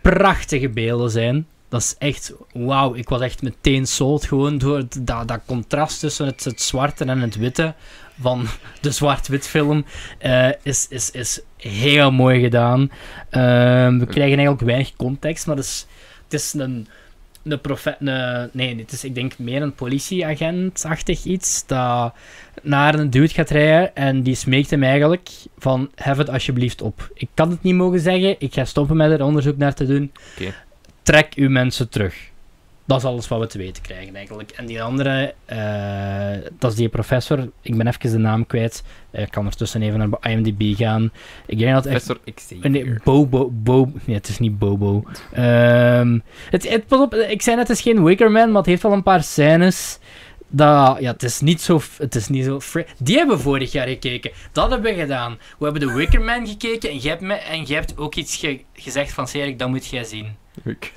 prachtige 0.01 0.69
beelden 0.69 1.11
zijn. 1.11 1.47
Dat 1.69 1.81
is 1.81 1.95
echt, 1.97 2.33
wauw, 2.53 2.93
ik 2.93 3.09
was 3.09 3.21
echt 3.21 3.41
meteen 3.41 3.87
sold 3.87 4.25
gewoon 4.25 4.57
door 4.57 4.83
dat, 4.99 5.27
dat 5.27 5.39
contrast 5.45 5.99
tussen 5.99 6.25
het, 6.25 6.43
het 6.43 6.61
zwarte 6.61 7.05
en 7.05 7.21
het 7.21 7.35
witte 7.35 7.73
van 8.21 8.45
de 8.81 8.91
zwart-wit 8.91 9.47
film 9.47 9.85
eh, 10.17 10.49
is, 10.63 10.87
is, 10.89 11.11
is 11.11 11.41
heel 11.57 12.11
mooi 12.11 12.41
gedaan. 12.41 12.91
Ehm, 13.29 13.97
we 13.99 14.05
krijgen 14.05 14.37
eigenlijk 14.37 14.61
weinig 14.61 14.95
context, 14.95 15.47
maar 15.47 15.55
het 15.55 15.65
is, 15.65 15.85
het 16.23 16.33
is 16.33 16.53
een, 16.53 16.87
een 17.43 17.61
profe- 17.61 17.95
een- 17.99 18.49
nee, 18.53 18.77
het 18.77 18.91
is 18.91 19.03
ik 19.03 19.15
denk 19.15 19.37
meer 19.37 19.61
een 19.61 19.73
politieagent-achtig 19.75 21.23
iets, 21.23 21.63
dat 21.67 22.13
naar 22.61 22.95
een 22.99 23.09
dude 23.09 23.33
gaat 23.33 23.49
rijden 23.49 23.95
en 23.95 24.23
die 24.23 24.35
smeekt 24.35 24.69
hem 24.69 24.83
eigenlijk 24.83 25.29
van, 25.57 25.89
hef 25.95 26.17
het 26.17 26.29
alsjeblieft 26.29 26.81
op. 26.81 27.09
Ik 27.13 27.29
kan 27.33 27.49
het 27.49 27.63
niet 27.63 27.75
mogen 27.75 27.99
zeggen, 27.99 28.35
ik 28.39 28.53
ga 28.53 28.65
stoppen 28.65 28.97
met 28.97 29.11
er 29.11 29.23
onderzoek 29.23 29.57
naar 29.57 29.73
te 29.73 29.85
doen. 29.85 30.11
Trek 31.03 31.33
uw 31.35 31.49
mensen 31.49 31.89
terug. 31.89 32.15
Dat 32.89 32.97
is 32.97 33.03
alles 33.03 33.27
wat 33.27 33.39
we 33.39 33.47
te 33.47 33.57
weten 33.57 33.83
krijgen 33.83 34.15
eigenlijk. 34.15 34.51
En 34.51 34.65
die 34.65 34.81
andere, 34.83 35.33
eh, 35.45 36.49
dat 36.59 36.71
is 36.71 36.77
die 36.77 36.89
professor, 36.89 37.49
ik 37.61 37.77
ben 37.77 37.87
even 37.87 38.11
de 38.11 38.17
naam 38.17 38.45
kwijt. 38.45 38.83
Eh, 39.11 39.21
ik 39.21 39.31
kan 39.31 39.45
ertussen 39.45 39.81
even 39.81 39.99
naar 39.99 40.31
IMDb 40.31 40.75
gaan. 40.77 41.11
Ik 41.45 41.59
denk 41.59 41.73
dat 41.73 41.83
Professor 41.83 42.19
Xavier. 42.35 42.69
Nee, 42.69 42.95
Bobo. 43.03 43.49
Bo 43.53 43.91
nee, 44.05 44.15
het 44.15 44.27
is 44.27 44.39
niet 44.39 44.59
Bobo. 44.59 45.03
Ehm, 45.33 46.19
het, 46.49 46.69
het, 46.69 46.87
pas 46.87 46.99
op, 46.99 47.13
ik 47.15 47.41
zei 47.41 47.55
net, 47.55 47.67
het 47.67 47.77
is 47.77 47.83
geen 47.83 48.03
Wickerman, 48.03 48.47
maar 48.47 48.57
het 48.57 48.65
heeft 48.65 48.83
wel 48.83 48.91
een 48.91 49.03
paar 49.03 49.23
scènes. 49.23 49.99
Dat, 50.47 50.97
ja, 50.99 51.11
het 51.11 51.23
is 51.23 51.39
niet 51.39 51.61
zo. 51.61 51.81
Het 51.97 52.15
is 52.15 52.27
niet 52.27 52.45
zo 52.45 52.59
Die 52.97 53.17
hebben 53.17 53.35
we 53.37 53.41
vorig 53.41 53.71
jaar 53.71 53.87
gekeken. 53.87 54.31
Dat 54.51 54.71
hebben 54.71 54.93
we 54.93 54.99
gedaan. 54.99 55.37
We 55.57 55.63
hebben 55.63 55.87
de 55.87 55.93
Wickerman 55.93 56.47
gekeken 56.47 56.89
en 56.89 56.97
jij 56.97 57.09
hebt, 57.09 57.21
me, 57.23 57.33
en 57.33 57.63
jij 57.63 57.77
hebt 57.77 57.97
ook 57.97 58.15
iets 58.15 58.35
ge- 58.35 58.61
gezegd 58.73 59.11
van 59.11 59.27
Serik, 59.27 59.59
dat 59.59 59.69
moet 59.69 59.87
jij 59.87 60.03
zien. 60.03 60.27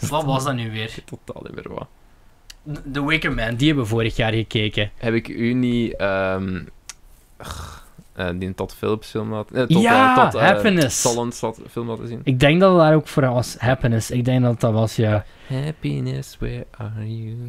Wat 0.08 0.24
was 0.24 0.44
dat 0.44 0.54
nu 0.54 0.70
weer? 0.70 0.94
totaal 1.04 1.42
niet 1.42 1.54
meer 1.54 1.74
wat. 1.74 1.86
De- 2.62 2.82
De 2.90 3.04
Wickerman, 3.04 3.54
die 3.54 3.66
hebben 3.66 3.84
we 3.84 3.90
vorig 3.90 4.16
jaar 4.16 4.32
gekeken. 4.32 4.90
Heb 4.96 5.14
ik 5.14 5.28
u 5.28 5.52
niet... 5.52 5.96
ehm, 5.96 6.64
eh, 8.14 8.28
die 8.38 8.48
een 8.48 8.54
Todd 8.54 8.74
Phillips 8.74 9.08
film 9.10 9.32
laten... 9.32 9.56
eh, 9.56 9.62
Todd, 9.62 9.82
Ja, 9.82 10.16
eh, 10.16 10.22
Todd, 10.22 10.34
eh, 10.34 10.40
Happiness. 10.50 11.02
Had- 11.40 11.60
film 11.70 11.88
laten 11.88 12.08
zien. 12.08 12.20
Ik 12.24 12.40
denk 12.40 12.60
dat 12.60 12.70
het 12.72 12.80
daar 12.80 12.94
ook 12.94 13.08
voor 13.08 13.22
was. 13.30 13.56
Happiness. 13.58 14.10
Ik 14.10 14.24
denk 14.24 14.42
dat 14.42 14.60
dat 14.60 14.72
was, 14.72 14.96
ja. 14.96 15.24
Happiness, 15.46 16.36
where 16.38 16.66
are 16.70 17.16
you? 17.16 17.36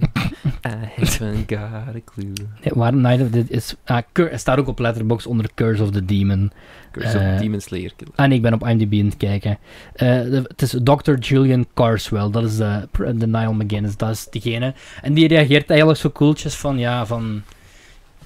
I 0.65 0.69
haven't 0.95 1.49
got 1.51 1.95
a 1.95 1.99
clue. 2.05 2.31
Nee, 2.61 2.73
Waar 2.73 2.93
Night 2.93 3.21
of 3.21 3.29
the... 3.29 3.45
Is, 3.47 3.75
ah, 3.85 4.01
Cur- 4.11 4.31
het 4.31 4.39
staat 4.39 4.57
ook 4.59 4.67
op 4.67 4.79
Letterboxd 4.79 5.27
onder 5.27 5.49
Curse 5.55 5.83
of 5.83 5.91
the 5.91 6.05
Demon. 6.05 6.51
Curse 6.91 7.17
of 7.17 7.39
Demon 7.39 7.59
Slayer 7.61 7.91
Killer. 7.95 8.13
En 8.15 8.31
ik 8.31 8.41
ben 8.41 8.53
op 8.53 8.67
IMDb 8.67 8.93
aan 8.99 9.05
het 9.05 9.17
kijken. 9.17 9.57
De- 9.95 10.43
het 10.47 10.61
is 10.61 10.75
Dr. 10.83 11.13
Julian 11.19 11.65
Carswell. 11.73 12.29
Dat 12.31 12.43
is 12.43 12.57
de, 12.57 12.87
de 13.15 13.27
Niall 13.27 13.53
McGinnis. 13.53 13.97
Dat 13.97 14.09
is 14.09 14.27
diegene. 14.29 14.73
En 15.01 15.13
die 15.13 15.27
reageert 15.27 15.69
eigenlijk 15.69 15.99
zo 15.99 16.09
koeltjes 16.09 16.55
van... 16.55 16.77
Ja, 16.77 17.05
van... 17.05 17.41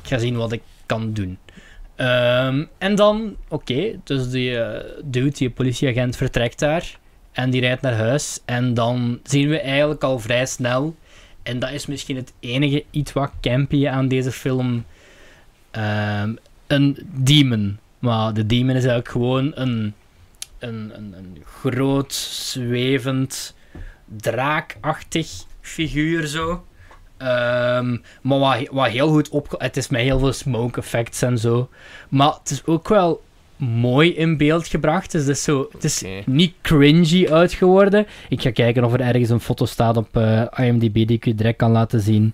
Ik 0.02 0.08
ga 0.10 0.18
zien 0.18 0.36
wat 0.38 0.52
ik 0.52 0.62
kan 0.86 1.14
doen. 1.14 1.38
Ehm, 1.98 2.66
en 2.78 2.96
dan... 2.96 3.36
Oké, 3.48 4.00
dus 4.04 4.30
die 4.30 4.60
eh, 4.60 4.94
dude, 5.04 5.30
die 5.30 5.50
politieagent, 5.50 6.16
vertrekt 6.16 6.60
daar. 6.60 7.00
En 7.32 7.50
die 7.50 7.62
rijdt 7.62 7.82
naar 7.82 7.94
huis. 7.94 8.40
En 8.46 8.74
dan 8.74 9.20
zien 9.24 9.50
we 9.50 9.60
eigenlijk 9.60 10.04
al 10.04 10.20
vrij 10.20 10.46
snel... 10.46 10.96
En 11.44 11.60
dat 11.60 11.72
is 11.72 11.86
misschien 11.86 12.16
het 12.16 12.34
enige 12.40 12.84
iets 12.92 13.14
wat 13.14 13.32
campy 13.42 13.88
aan 13.88 14.08
deze 14.08 14.32
film... 14.32 14.86
ehm, 15.72 16.34
een 16.68 16.98
demon. 17.14 17.80
Maar 18.00 18.34
de 18.34 18.46
demon 18.46 18.76
is 18.76 18.86
eigenlijk 18.86 19.10
gewoon 19.10 19.52
een, 19.56 19.94
een, 20.60 20.92
een, 20.96 21.14
een 21.18 21.44
groot, 21.46 22.14
zwevend, 22.14 23.56
draakachtig 24.06 25.28
figuur 25.62 26.28
zo. 26.28 26.66
Ehm, 27.18 27.98
maar 28.22 28.40
wat, 28.40 28.68
wat 28.72 28.88
heel 28.88 29.08
goed 29.10 29.30
op... 29.30 29.56
Het 29.58 29.78
is 29.78 29.88
met 29.88 30.02
heel 30.02 30.20
veel 30.20 30.34
smoke 30.34 30.80
effects 30.80 31.22
en 31.22 31.38
zo. 31.38 31.70
Maar 32.10 32.34
het 32.40 32.50
is 32.50 32.66
ook 32.66 32.88
wel 32.88 33.22
mooi 33.58 34.16
in 34.16 34.38
beeld 34.38 34.68
gebracht. 34.68 35.12
Dus 35.12 35.22
het 35.22 35.30
is, 35.30 35.44
zo, 35.44 35.68
het 35.72 35.84
is 35.84 36.04
niet 36.26 36.54
cringy 36.62 37.28
uitgeworden. 37.28 38.08
Ik 38.30 38.42
ga 38.42 38.52
kijken 38.52 38.84
of 38.84 38.94
er 38.94 39.02
ergens 39.02 39.30
een 39.30 39.40
foto 39.40 39.66
staat 39.66 39.98
op 39.98 40.18
eh, 40.18 40.44
IMDb 40.56 40.94
die 40.94 41.08
ik 41.08 41.26
u 41.26 41.36
direct 41.36 41.58
kan 41.58 41.72
laten 41.72 42.00
zien. 42.02 42.34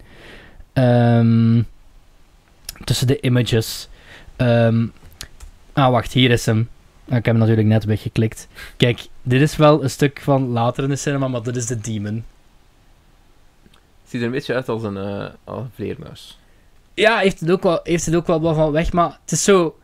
Ehm, 0.74 1.62
tussen 2.84 3.08
de 3.08 3.20
images. 3.20 3.90
Ehm, 4.36 4.86
ah, 5.74 5.92
wacht, 5.92 6.14
hier 6.14 6.32
is 6.32 6.46
hem. 6.46 6.70
Ah, 7.10 7.18
Ik 7.18 7.26
heb 7.26 7.34
hem 7.34 7.38
natuurlijk 7.38 7.68
net 7.68 7.84
weggeklikt. 7.86 8.48
Kijk, 8.78 9.08
dit 9.22 9.42
is 9.42 9.56
wel 9.56 9.84
een 9.84 9.90
stuk 9.90 10.20
van 10.22 10.48
later 10.48 10.84
in 10.84 10.90
de 10.90 10.96
cinema, 10.96 11.28
maar 11.28 11.44
dit 11.44 11.56
is 11.56 11.66
de 11.66 11.80
Demon. 11.80 12.24
Ziet 14.14 14.22
er 14.22 14.28
een 14.28 14.34
beetje 14.34 14.54
uit 14.54 14.70
als 14.70 14.84
een, 14.84 14.96
een 14.96 15.70
vleermuis. 15.76 16.40
Ja, 16.94 17.18
heeft 17.18 17.40
het 17.40 17.52
ook 17.52 17.64
wel, 17.64 17.80
heeft 17.84 18.06
het 18.06 18.16
ook 18.16 18.28
wel 18.28 18.42
wat 18.42 18.56
van 18.56 18.72
weg, 18.72 18.92
maar 18.92 19.20
het 19.22 19.32
is 19.32 19.44
zo... 19.44 19.78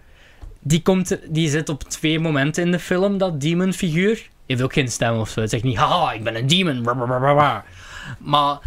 Die, 0.59 0.81
komt, 0.81 1.19
die 1.29 1.49
zit 1.49 1.69
op 1.69 1.83
twee 1.83 2.19
momenten 2.19 2.63
in 2.63 2.71
de 2.71 2.79
film, 2.79 3.17
dat 3.17 3.41
demon-figuur. 3.41 4.29
Heeft 4.45 4.61
ook 4.61 4.73
geen 4.73 4.87
stem 4.87 5.17
of 5.17 5.29
zo. 5.29 5.41
Het 5.41 5.49
zegt 5.49 5.63
niet, 5.63 5.77
haha, 5.77 6.11
ik 6.11 6.23
ben 6.23 6.35
een 6.35 6.47
demon. 6.47 6.81
Maar 8.19 8.59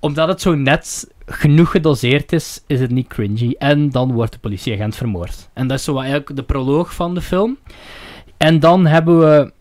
omdat 0.00 0.28
het 0.28 0.40
zo 0.40 0.54
net 0.54 1.12
genoeg 1.26 1.70
gedoseerd 1.70 2.32
is, 2.32 2.62
is 2.66 2.80
het 2.80 2.90
niet 2.90 3.08
cringy. 3.08 3.54
En 3.58 3.90
dan 3.90 4.12
wordt 4.12 4.32
de 4.32 4.38
politieagent 4.38 4.96
vermoord. 4.96 5.48
En 5.52 5.66
dat 5.66 5.78
is 5.78 5.84
zo 5.84 5.98
eigenlijk 5.98 6.36
de 6.36 6.42
proloog 6.42 6.94
van 6.94 7.14
de 7.14 7.22
film. 7.22 7.58
En 8.36 8.60
dan 8.60 8.86
hebben 8.86 9.18
we 9.18 9.52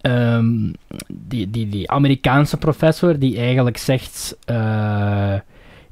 ehm, 0.00 0.72
die, 1.08 1.50
die, 1.50 1.68
die 1.68 1.90
Amerikaanse 1.90 2.56
professor 2.56 3.18
die 3.18 3.38
eigenlijk 3.38 3.76
zegt... 3.76 4.36
eh, 4.44 5.34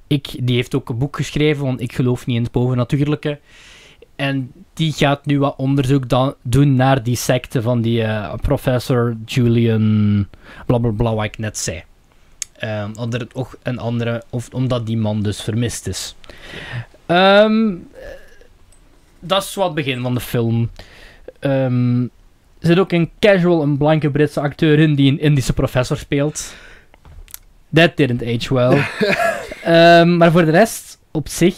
ik, 0.06 0.36
die 0.40 0.55
heeft 0.56 0.74
ook 0.74 0.89
een 0.89 0.98
boek 0.98 1.16
geschreven, 1.16 1.64
want 1.64 1.80
ik 1.80 1.93
geloof 1.93 2.26
niet 2.26 2.36
in 2.36 2.43
het 2.43 2.52
bovennatuurlijke. 2.52 3.39
En 4.16 4.52
die 4.74 4.93
gaat 4.93 5.26
nu 5.26 5.39
wat 5.39 5.56
onderzoek 5.56 6.09
dan, 6.09 6.35
doen 6.43 6.74
naar 6.74 7.02
die 7.02 7.16
secte 7.16 7.62
van 7.62 7.80
die 7.80 8.02
eh, 8.02 8.35
professor 8.35 9.16
Julian, 9.24 10.26
blablabla, 10.66 11.14
wat 11.14 11.24
ik 11.24 11.39
net 11.39 11.59
zei. 11.59 11.82
Ehm, 12.52 12.90
omdat 12.98 13.26
een 13.62 13.78
andere, 13.78 14.22
of 14.30 14.48
omdat 14.52 14.86
die 14.86 14.97
man 14.97 15.22
dus 15.22 15.43
vermist 15.43 15.86
is. 15.86 16.14
Ehm, 17.06 17.74
dat 19.20 19.43
is 19.43 19.55
wat 19.55 19.66
het 19.66 19.74
begin 19.74 20.02
van 20.02 20.14
de 20.14 20.20
film. 20.20 20.70
Ehm, 21.39 22.06
er 22.60 22.66
zit 22.66 22.78
ook 22.78 22.93
een 22.93 23.10
casual, 23.18 23.62
een 23.62 23.78
blanke 23.78 24.10
Britse 24.10 24.40
acteur 24.40 24.78
in 24.78 24.94
die 24.94 25.10
een 25.12 25.20
Indische 25.20 25.52
professor 25.52 25.97
speelt. 25.97 26.55
That 27.74 27.97
didn't 27.97 28.22
age 28.22 28.55
well. 28.55 28.82
Ehm, 29.62 30.16
maar 30.16 30.30
voor 30.32 30.44
de 30.44 30.51
rest, 30.51 30.98
op 31.10 31.28
zich, 31.28 31.56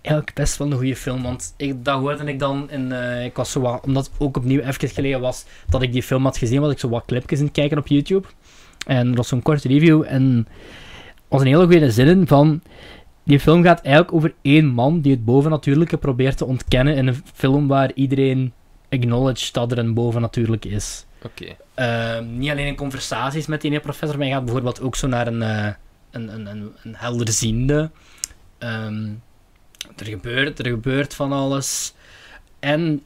eigenlijk 0.00 0.34
best 0.34 0.56
wel 0.56 0.70
een 0.70 0.76
goede 0.76 0.96
film. 0.96 1.22
Want 1.22 1.54
ik, 1.56 1.84
dat 1.84 2.00
hoorde 2.00 2.24
ik 2.24 2.38
dan 2.38 2.70
in. 2.70 2.92
eh, 2.92 3.24
ik 3.24 3.36
was 3.36 3.50
zo 3.50 3.60
wat, 3.60 3.84
omdat 3.84 4.04
het 4.04 4.14
ook 4.18 4.36
opnieuw 4.36 4.60
even 4.60 4.88
geleden 4.88 5.20
was 5.20 5.44
dat 5.68 5.82
ik 5.82 5.92
die 5.92 6.02
film 6.02 6.24
had 6.24 6.38
gezien, 6.38 6.60
was 6.60 6.72
ik 6.72 6.78
zo 6.78 6.88
wat 6.88 7.04
clipjes 7.06 7.38
in 7.38 7.44
het 7.44 7.54
kijken 7.54 7.78
op 7.78 7.86
YouTube. 7.86 8.28
En 8.86 9.08
er 9.10 9.16
was 9.16 9.28
zo'n 9.28 9.42
korte 9.42 9.68
review 9.68 10.04
en 10.06 10.46
was 11.28 11.40
een 11.40 11.46
hele 11.46 11.66
goede 11.66 11.90
zin 11.90 12.06
in 12.06 12.26
van. 12.26 12.62
Die 13.24 13.40
film 13.40 13.62
gaat 13.62 13.80
eigenlijk 13.80 14.14
over 14.14 14.34
één 14.42 14.66
man 14.66 15.00
die 15.00 15.12
het 15.12 15.24
bovennatuurlijke 15.24 15.96
probeert 15.96 16.36
te 16.36 16.44
ontkennen 16.44 16.96
in 16.96 17.06
een 17.06 17.22
film 17.34 17.66
waar 17.66 17.92
iedereen 17.94 18.52
acknowledge 18.94 19.52
dat 19.52 19.72
er 19.72 19.78
een 19.78 19.94
bovennatuurlijke 19.94 20.68
is. 20.68 21.06
Oké. 21.22 21.56
Ehm, 21.74 22.38
niet 22.38 22.50
alleen 22.50 22.66
in 22.66 22.76
conversaties 22.76 23.46
met 23.46 23.60
die 23.60 23.70
ene 23.70 23.80
professor, 23.80 24.18
maar 24.18 24.26
je 24.26 24.32
gaat 24.32 24.44
bijvoorbeeld 24.44 24.80
ook 24.80 24.96
zo 24.96 25.06
naar 25.06 25.26
een, 25.26 25.42
eh, 25.42 25.72
een, 26.10 26.34
een, 26.34 26.46
een, 26.46 26.72
een 26.82 26.94
helderziende. 26.96 27.90
Ehm, 28.58 29.08
er, 29.96 30.06
gebeurt, 30.06 30.58
er 30.58 30.66
gebeurt 30.66 31.14
van 31.14 31.32
alles. 31.32 31.94
En 32.60 33.02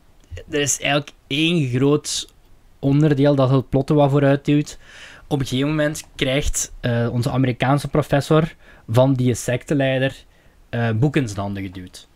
er 0.50 0.60
is 0.60 0.80
eigenlijk 0.80 1.12
één 1.26 1.68
groot 1.68 2.32
onderdeel 2.78 3.34
dat 3.34 3.50
het 3.50 3.68
plot 3.68 3.90
er 3.90 3.96
wat 3.96 4.10
vooruit 4.10 4.44
duwt. 4.44 4.78
Op 5.26 5.40
een 5.40 5.46
gegeven 5.46 5.68
moment 5.68 6.08
krijgt 6.14 6.72
eh, 6.80 7.08
onze 7.12 7.30
Amerikaanse 7.30 7.88
professor 7.88 8.54
van 8.88 9.14
die 9.14 9.34
secteleider 9.34 10.26
eh 10.68 10.90
boek 10.90 11.16
in 11.16 11.28
zijn 11.28 11.40
handen 11.40 11.62
geduwd. 11.62 12.08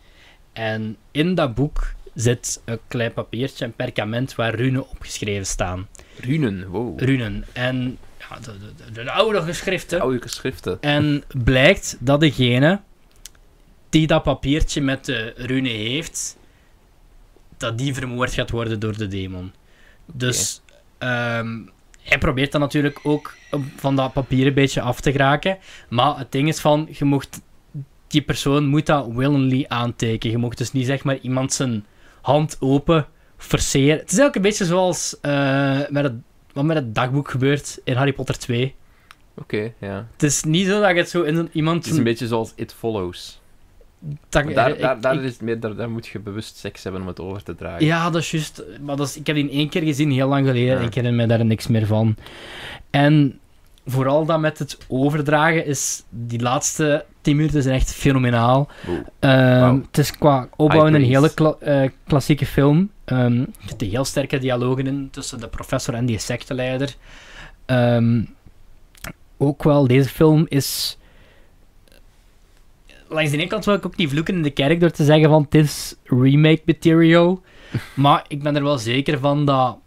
En 0.53 0.97
in 1.11 1.35
dat 1.35 1.55
boek 1.55 1.93
zit 2.15 2.61
een 2.65 2.79
klein 2.87 3.13
papiertje, 3.13 3.65
een 3.65 3.73
perkament 3.73 4.35
waar 4.35 4.55
runen 4.55 4.89
opgeschreven 4.89 5.45
staan 5.45 5.87
Runen, 6.19 6.67
wow. 6.67 6.99
runen. 6.99 7.45
En 7.53 7.97
ja, 8.19 8.39
de, 8.39 8.57
de, 8.57 8.91
de, 8.91 9.03
de 9.03 9.11
oude 9.11 9.41
geschriften. 9.41 10.01
Oude 10.01 10.21
geschriften. 10.21 10.77
En 10.81 11.23
blijkt 11.43 11.97
dat 11.99 12.19
degene 12.19 12.81
die 13.89 14.07
dat 14.07 14.23
papiertje 14.23 14.81
met 14.81 15.05
de 15.05 15.33
rune 15.37 15.69
heeft, 15.69 16.37
dat 17.57 17.77
die 17.77 17.93
vermoord 17.93 18.33
gaat 18.33 18.49
worden 18.49 18.79
door 18.79 18.97
de 18.97 19.07
demon. 19.07 19.51
Dus 20.05 20.61
ehm, 20.97 21.59
hij 22.01 22.17
probeert 22.17 22.51
dan 22.51 22.61
natuurlijk 22.61 22.99
ook 23.03 23.35
van 23.75 23.95
dat 23.95 24.13
papier 24.13 24.47
een 24.47 24.53
beetje 24.53 24.81
af 24.81 25.01
te 25.01 25.11
geraken. 25.11 25.57
Maar 25.89 26.17
het 26.17 26.31
ding 26.31 26.47
is 26.47 26.59
van, 26.59 26.87
je 26.91 27.05
mocht, 27.05 27.41
die 28.07 28.21
persoon 28.21 28.65
moet 28.65 28.85
dat 28.85 29.07
willingly 29.07 29.65
aantekenen. 29.67 30.35
Je 30.35 30.43
mocht 30.43 30.57
dus 30.57 30.71
niet 30.71 30.85
zeg 30.85 31.03
maar 31.03 31.17
iemand 31.17 31.53
zijn 31.53 31.85
hand 32.23 32.57
open 32.59 33.05
forceren. 33.37 33.97
Het 33.99 34.11
is 34.11 34.17
eigenlijk 34.19 34.35
een 34.35 34.41
beetje 34.41 34.65
zoals 34.65 35.17
eh, 35.21 35.79
met 35.89 36.03
het, 36.03 36.13
wat 36.53 36.63
met 36.63 36.75
het 36.75 36.95
dagboek 36.95 37.29
gebeurt 37.29 37.79
in 37.83 37.95
Harry 37.95 38.13
Potter 38.13 38.37
2. 38.37 38.75
Oké, 39.37 39.73
ja. 39.79 40.07
Het 40.11 40.23
is 40.23 40.43
niet 40.43 40.67
zo 40.67 40.81
dat 40.81 40.89
je 40.89 40.95
het 40.95 41.09
zo 41.09 41.21
in 41.21 41.49
iemand... 41.51 41.83
Het 41.83 41.91
is 41.93 41.97
een 41.97 42.03
beetje 42.03 42.27
zoals 42.27 42.53
It 42.55 42.73
Follows. 42.73 43.41
dat- 43.99 44.53
daar, 44.53 44.69
ik- 44.69 44.79
daar, 44.79 45.01
daar, 45.01 45.15
ik- 45.15 45.21
is 45.21 45.39
meer, 45.39 45.59
daar, 45.59 45.75
daar 45.75 45.89
moet 45.89 46.07
je 46.07 46.19
bewust 46.19 46.57
seks 46.57 46.83
hebben 46.83 47.01
om 47.01 47.07
het 47.07 47.19
over 47.19 47.43
te 47.43 47.55
dragen. 47.55 47.85
Ja, 47.85 48.09
dat 48.09 48.21
is 48.21 48.31
juist. 48.31 48.63
Maar 48.81 48.95
dat 48.95 49.07
is, 49.07 49.17
ik 49.17 49.27
heb 49.27 49.35
die 49.35 49.49
één 49.49 49.69
keer 49.69 49.81
gezien, 49.83 50.11
heel 50.11 50.27
lang 50.27 50.45
geleden. 50.47 50.79
Ja. 50.79 50.85
Ik 50.87 50.93
herinner 50.93 51.21
me 51.21 51.27
daar 51.37 51.45
niks 51.45 51.67
meer 51.67 51.85
van. 51.85 52.15
En 52.89 53.39
vooral 53.85 54.25
dat 54.25 54.39
met 54.39 54.59
het 54.59 54.77
overdragen 54.87 55.65
is... 55.65 56.03
Die 56.09 56.41
laatste 56.41 57.05
10 57.23 57.35
minuten 57.35 57.63
zijn 57.63 57.75
echt 57.75 57.93
fenomenaal. 57.93 58.67
Wow. 58.85 58.95
Ehm. 59.19 59.75
Het 59.75 59.97
is 59.97 60.17
qua 60.17 60.47
opbouw 60.55 60.87
een 60.87 61.03
hele 61.03 61.33
kla- 61.33 61.55
eh, 61.59 61.89
klassieke 62.07 62.45
film. 62.45 62.89
Ehm 63.05 63.39
er 63.39 63.47
zitten 63.67 63.89
heel 63.89 64.05
sterke 64.05 64.37
dialogen 64.37 64.87
in 64.87 65.07
tussen 65.11 65.39
de 65.39 65.47
professor 65.47 65.93
en 65.93 66.05
die 66.05 66.17
secteleider. 66.17 66.95
Ehm, 67.65 68.21
ook 69.37 69.63
wel, 69.63 69.87
deze 69.87 70.09
film 70.09 70.45
is... 70.49 70.97
Langs 73.07 73.31
de 73.31 73.37
ene 73.37 73.47
kant 73.47 73.65
wil 73.65 73.73
ik 73.73 73.85
ook 73.85 73.95
niet 73.95 74.09
vloeken 74.09 74.35
in 74.35 74.41
de 74.41 74.49
kerk 74.49 74.79
door 74.79 74.91
te 74.91 75.03
zeggen 75.03 75.29
van 75.29 75.41
het 75.41 75.55
is 75.55 75.95
remake 76.03 76.61
material. 76.65 77.41
maar 77.93 78.25
ik 78.27 78.43
ben 78.43 78.55
er 78.55 78.63
wel 78.63 78.77
zeker 78.77 79.19
van 79.19 79.45
dat 79.45 79.77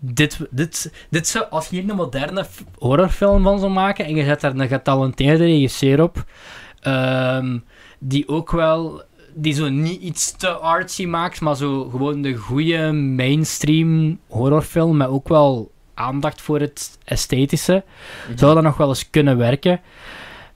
dit, 0.00 0.38
dit, 0.50 0.92
dit 1.10 1.26
zou, 1.28 1.44
als 1.50 1.68
je 1.68 1.80
hier 1.80 1.90
een 1.90 1.96
moderne 1.96 2.46
horrorfilm 2.78 3.42
van 3.42 3.58
zou 3.58 3.72
maken 3.72 4.04
en 4.04 4.14
je 4.16 4.24
zet 4.24 4.40
daar 4.40 4.54
een 4.56 4.68
getalenteerde 4.68 5.44
regisseur 5.44 6.02
op, 6.02 6.24
ehm, 6.80 7.58
die 7.98 8.28
ook 8.28 8.50
wel, 8.50 9.02
die 9.34 9.52
zo 9.54 9.68
niet 9.68 10.00
iets 10.00 10.36
te 10.36 10.48
artsy 10.48 11.06
maakt, 11.06 11.40
maar 11.40 11.56
zo 11.56 11.88
gewoon 11.88 12.22
de 12.22 12.34
goede 12.34 12.92
mainstream 12.92 14.18
horrorfilm 14.28 14.96
met 14.96 15.08
ook 15.08 15.28
wel 15.28 15.70
aandacht 15.94 16.40
voor 16.40 16.60
het 16.60 16.98
esthetische, 17.04 17.84
Mhm. 18.28 18.38
zou 18.38 18.54
dat 18.54 18.62
nog 18.62 18.76
wel 18.76 18.88
eens 18.88 19.10
kunnen 19.10 19.36
werken. 19.36 19.80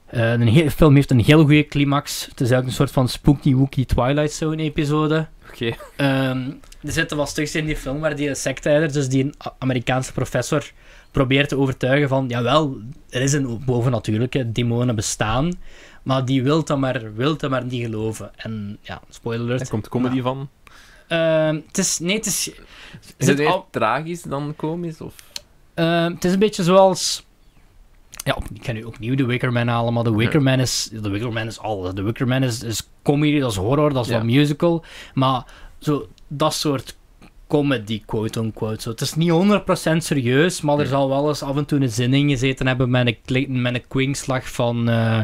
Eh, 0.06 0.32
een 0.32 0.48
hele 0.48 0.70
film 0.70 0.94
heeft 0.94 1.10
een 1.10 1.20
heel 1.24 1.42
goede 1.42 1.66
climax. 1.66 2.20
Het 2.20 2.40
is 2.40 2.50
eigenlijk 2.50 2.66
een 2.66 2.72
soort 2.74 2.90
van 2.90 3.08
spooky 3.08 3.54
wookie 3.54 3.86
Twilight 3.86 4.32
Zone 4.32 4.62
episode. 4.62 5.26
Oké. 5.54 5.74
Ehm, 5.96 6.50
er 6.82 6.92
zitten 6.92 7.16
wel 7.16 7.26
stukjes 7.26 7.54
in 7.54 7.66
die 7.66 7.76
film 7.76 8.00
waar 8.00 8.16
die 8.16 8.34
sectleider, 8.34 8.92
dus 8.92 9.08
die 9.08 9.30
Amerikaanse 9.58 10.12
professor, 10.12 10.70
probeert 11.10 11.48
te 11.48 11.56
overtuigen 11.58 12.08
van, 12.08 12.28
jawel, 12.28 12.78
er 13.10 13.22
is 13.22 13.32
een 13.32 13.62
bovennatuurlijke, 13.64 14.52
demonen 14.52 14.94
bestaan, 14.94 15.52
maar 16.02 16.24
die 16.24 16.42
wil 16.42 16.64
dat 16.64 16.78
maar, 16.78 17.14
wil 17.14 17.36
dat 17.36 17.50
maar 17.50 17.64
niet 17.64 17.84
geloven. 17.84 18.30
En 18.36 18.78
ja, 18.80 19.00
spoiler 19.08 19.44
alert. 19.44 19.58
Daar 19.58 19.68
komt 19.68 19.88
comedy 19.88 20.20
van. 20.20 20.48
Ehm, 21.08 21.60
het 21.66 21.78
is, 21.78 21.98
nee, 21.98 22.16
het 22.16 22.26
is... 22.26 22.50
Is 23.16 23.26
het 23.26 23.38
meer 23.38 23.46
al- 23.48 23.66
tragisch 23.70 24.22
dan 24.22 24.54
komisch? 24.56 25.00
Of? 25.00 25.14
Ehm, 25.74 26.12
het 26.14 26.24
is 26.24 26.32
een 26.32 26.38
beetje 26.38 26.62
zoals. 26.62 27.26
Ja, 28.24 28.34
op- 28.34 28.44
ik 28.54 28.64
ga 28.64 28.72
nu 28.72 28.82
opnieuw 28.82 29.14
de 29.14 29.24
Wickerman 29.24 29.68
halen, 29.68 29.92
maar 29.92 30.04
de 30.04 30.14
Wickerman 30.14 30.60
is, 30.60 30.90
de 31.02 31.08
Wickerman 31.10 31.46
is 31.46 31.58
alles. 31.58 31.94
De 31.94 32.02
Wickerman 32.02 32.42
is, 32.42 32.62
is 32.62 32.88
comedy, 33.02 33.38
dat 33.40 33.50
is 33.50 33.56
horror, 33.56 33.92
dat 33.92 34.04
is 34.04 34.10
Ja. 34.10 34.16
wat 34.16 34.24
musical. 34.26 34.84
Maar 35.14 35.44
zo, 35.78 36.08
dat 36.28 36.54
soort 36.54 36.96
comedy, 37.48 38.02
quote-unquote. 38.06 38.82
Zo. 38.82 38.90
Het 38.90 39.00
is 39.00 39.14
niet 39.14 39.30
100% 39.30 39.96
serieus, 40.04 40.60
maar 40.60 40.78
er 40.78 40.86
zal 40.86 41.08
wel 41.08 41.28
eens 41.28 41.42
af 41.42 41.56
en 41.56 41.64
toe 41.64 41.80
een 41.80 41.90
zin 41.90 42.14
in 42.14 42.28
gezeten 42.28 42.66
hebben 42.66 42.90
met 42.90 43.16
een, 43.26 43.62
met 43.62 43.74
een 43.74 43.88
kwinkslag 43.88 44.48
van... 44.52 44.88
eh, 44.88 45.20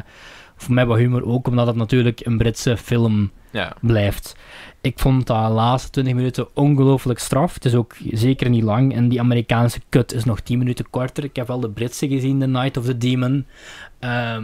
of 0.59 0.69
met 0.69 0.87
wat 0.87 0.99
humor 0.99 1.25
ook, 1.27 1.47
omdat 1.49 1.67
het 1.67 1.77
natuurlijk 1.77 2.27
een 2.27 2.39
Britse 2.39 2.77
film 2.77 3.31
Ja. 3.51 3.77
blijft. 3.81 4.37
Ik 4.83 4.99
vond 4.99 5.27
de 5.27 5.33
laatste 5.33 5.91
20 5.91 6.15
minuten 6.15 6.49
ongelooflijk 6.55 7.19
straf. 7.19 7.55
Het 7.55 7.65
is 7.65 7.75
ook 7.75 7.97
zeker 8.11 8.49
niet 8.49 8.63
lang. 8.63 8.95
En 8.95 9.09
die 9.09 9.21
Amerikaanse 9.21 9.81
cut 9.89 10.13
is 10.13 10.25
nog 10.25 10.41
10 10.41 10.59
minuten 10.59 10.91
korter. 10.91 11.25
Ik 11.25 11.37
heb 11.37 11.47
wel 11.47 11.61
de 11.61 11.71
Britse 11.71 12.09
gezien, 12.09 12.39
The 12.39 12.47
Night 12.47 12.77
of 12.77 12.85
the 12.85 12.99
Demon. 12.99 13.47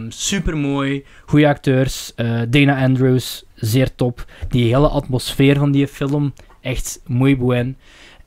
Super 0.09 0.57
mooi. 0.57 1.05
Goede 1.25 1.47
acteurs. 1.47 2.15
Eh, 2.15 2.41
Dana 2.49 2.83
Andrews, 2.83 3.45
zeer 3.55 3.95
top. 3.95 4.25
Die 4.49 4.63
hele 4.63 4.87
atmosfeer 4.87 5.57
van 5.57 5.71
die 5.71 5.87
film, 5.87 6.33
echt 6.61 7.01
mooi 7.05 7.37
boen. 7.37 7.77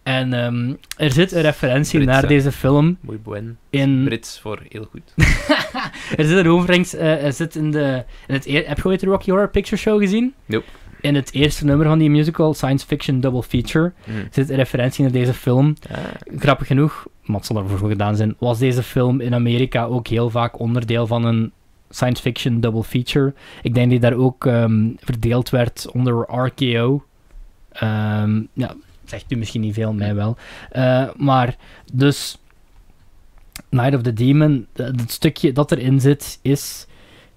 En 0.02 0.32
ehm, 0.32 0.74
er 0.96 1.12
zit 1.12 1.32
een 1.32 1.42
referentie 1.42 1.98
Brits, 1.98 2.12
naar 2.12 2.22
hè? 2.22 2.28
deze 2.28 2.52
film 2.52 2.98
Mooi 3.00 3.56
in... 3.70 4.04
Brits 4.04 4.40
voor 4.40 4.62
heel 4.68 4.88
goed. 4.90 5.14
Er 6.16 6.24
zit 6.24 6.38
een 6.38 6.48
overeenkomst, 6.48 6.94
eh, 6.94 7.24
er 7.24 7.32
zit 7.32 7.56
in 7.56 7.70
de... 7.70 8.04
In 8.26 8.34
het 8.34 8.44
heb 8.44 8.76
je 8.76 8.84
ooit 8.84 9.00
de 9.00 9.06
Rocky 9.06 9.30
Horror 9.30 9.50
Picture 9.50 9.76
Show 9.76 10.00
gezien? 10.00 10.34
Nope. 10.46 10.64
In 11.00 11.14
het 11.14 11.32
eerste 11.32 11.64
nummer 11.64 11.86
van 11.86 11.98
die 11.98 12.10
musical, 12.10 12.54
Science 12.54 12.86
Fiction 12.86 13.20
Double 13.20 13.42
Feature, 13.42 13.92
Mhm. 14.06 14.18
zit 14.30 14.50
een 14.50 14.56
referentie 14.56 15.02
naar 15.02 15.12
deze 15.12 15.34
film. 15.34 15.74
Ah, 15.90 15.98
Grappig 16.38 16.66
genoeg, 16.66 17.06
maar 17.24 17.36
het 17.36 17.46
zal 17.46 17.56
ervoor 17.56 17.88
gedaan 17.88 18.16
zijn, 18.16 18.34
was 18.38 18.58
deze 18.58 18.82
film 18.82 19.20
in 19.20 19.34
Amerika 19.34 19.84
ook 19.84 20.06
heel 20.06 20.30
vaak 20.30 20.58
onderdeel 20.58 21.06
van 21.06 21.24
een 21.24 21.52
science 21.90 22.22
fiction 22.22 22.60
double 22.60 22.82
feature. 22.82 23.32
Ik 23.62 23.74
denk 23.74 23.90
die 23.90 24.00
daar 24.00 24.14
ook 24.14 24.46
ehm, 24.46 24.88
verdeeld 24.98 25.50
werd 25.50 25.86
onder 25.92 26.24
RKO. 26.28 27.04
Ehm, 27.72 28.40
ja, 28.52 28.74
zegt 29.04 29.32
u 29.32 29.36
misschien 29.36 29.60
niet 29.60 29.74
veel, 29.74 29.92
mij 29.92 30.14
wel. 30.14 30.36
Eh, 30.70 31.08
maar 31.16 31.56
dus, 31.92 32.38
Night 33.68 33.94
of 33.94 34.02
the 34.02 34.12
Demon, 34.12 34.66
eh, 34.72 34.86
het 34.86 35.10
stukje 35.10 35.52
dat 35.52 35.72
erin 35.72 36.00
zit 36.00 36.38
is 36.42 36.86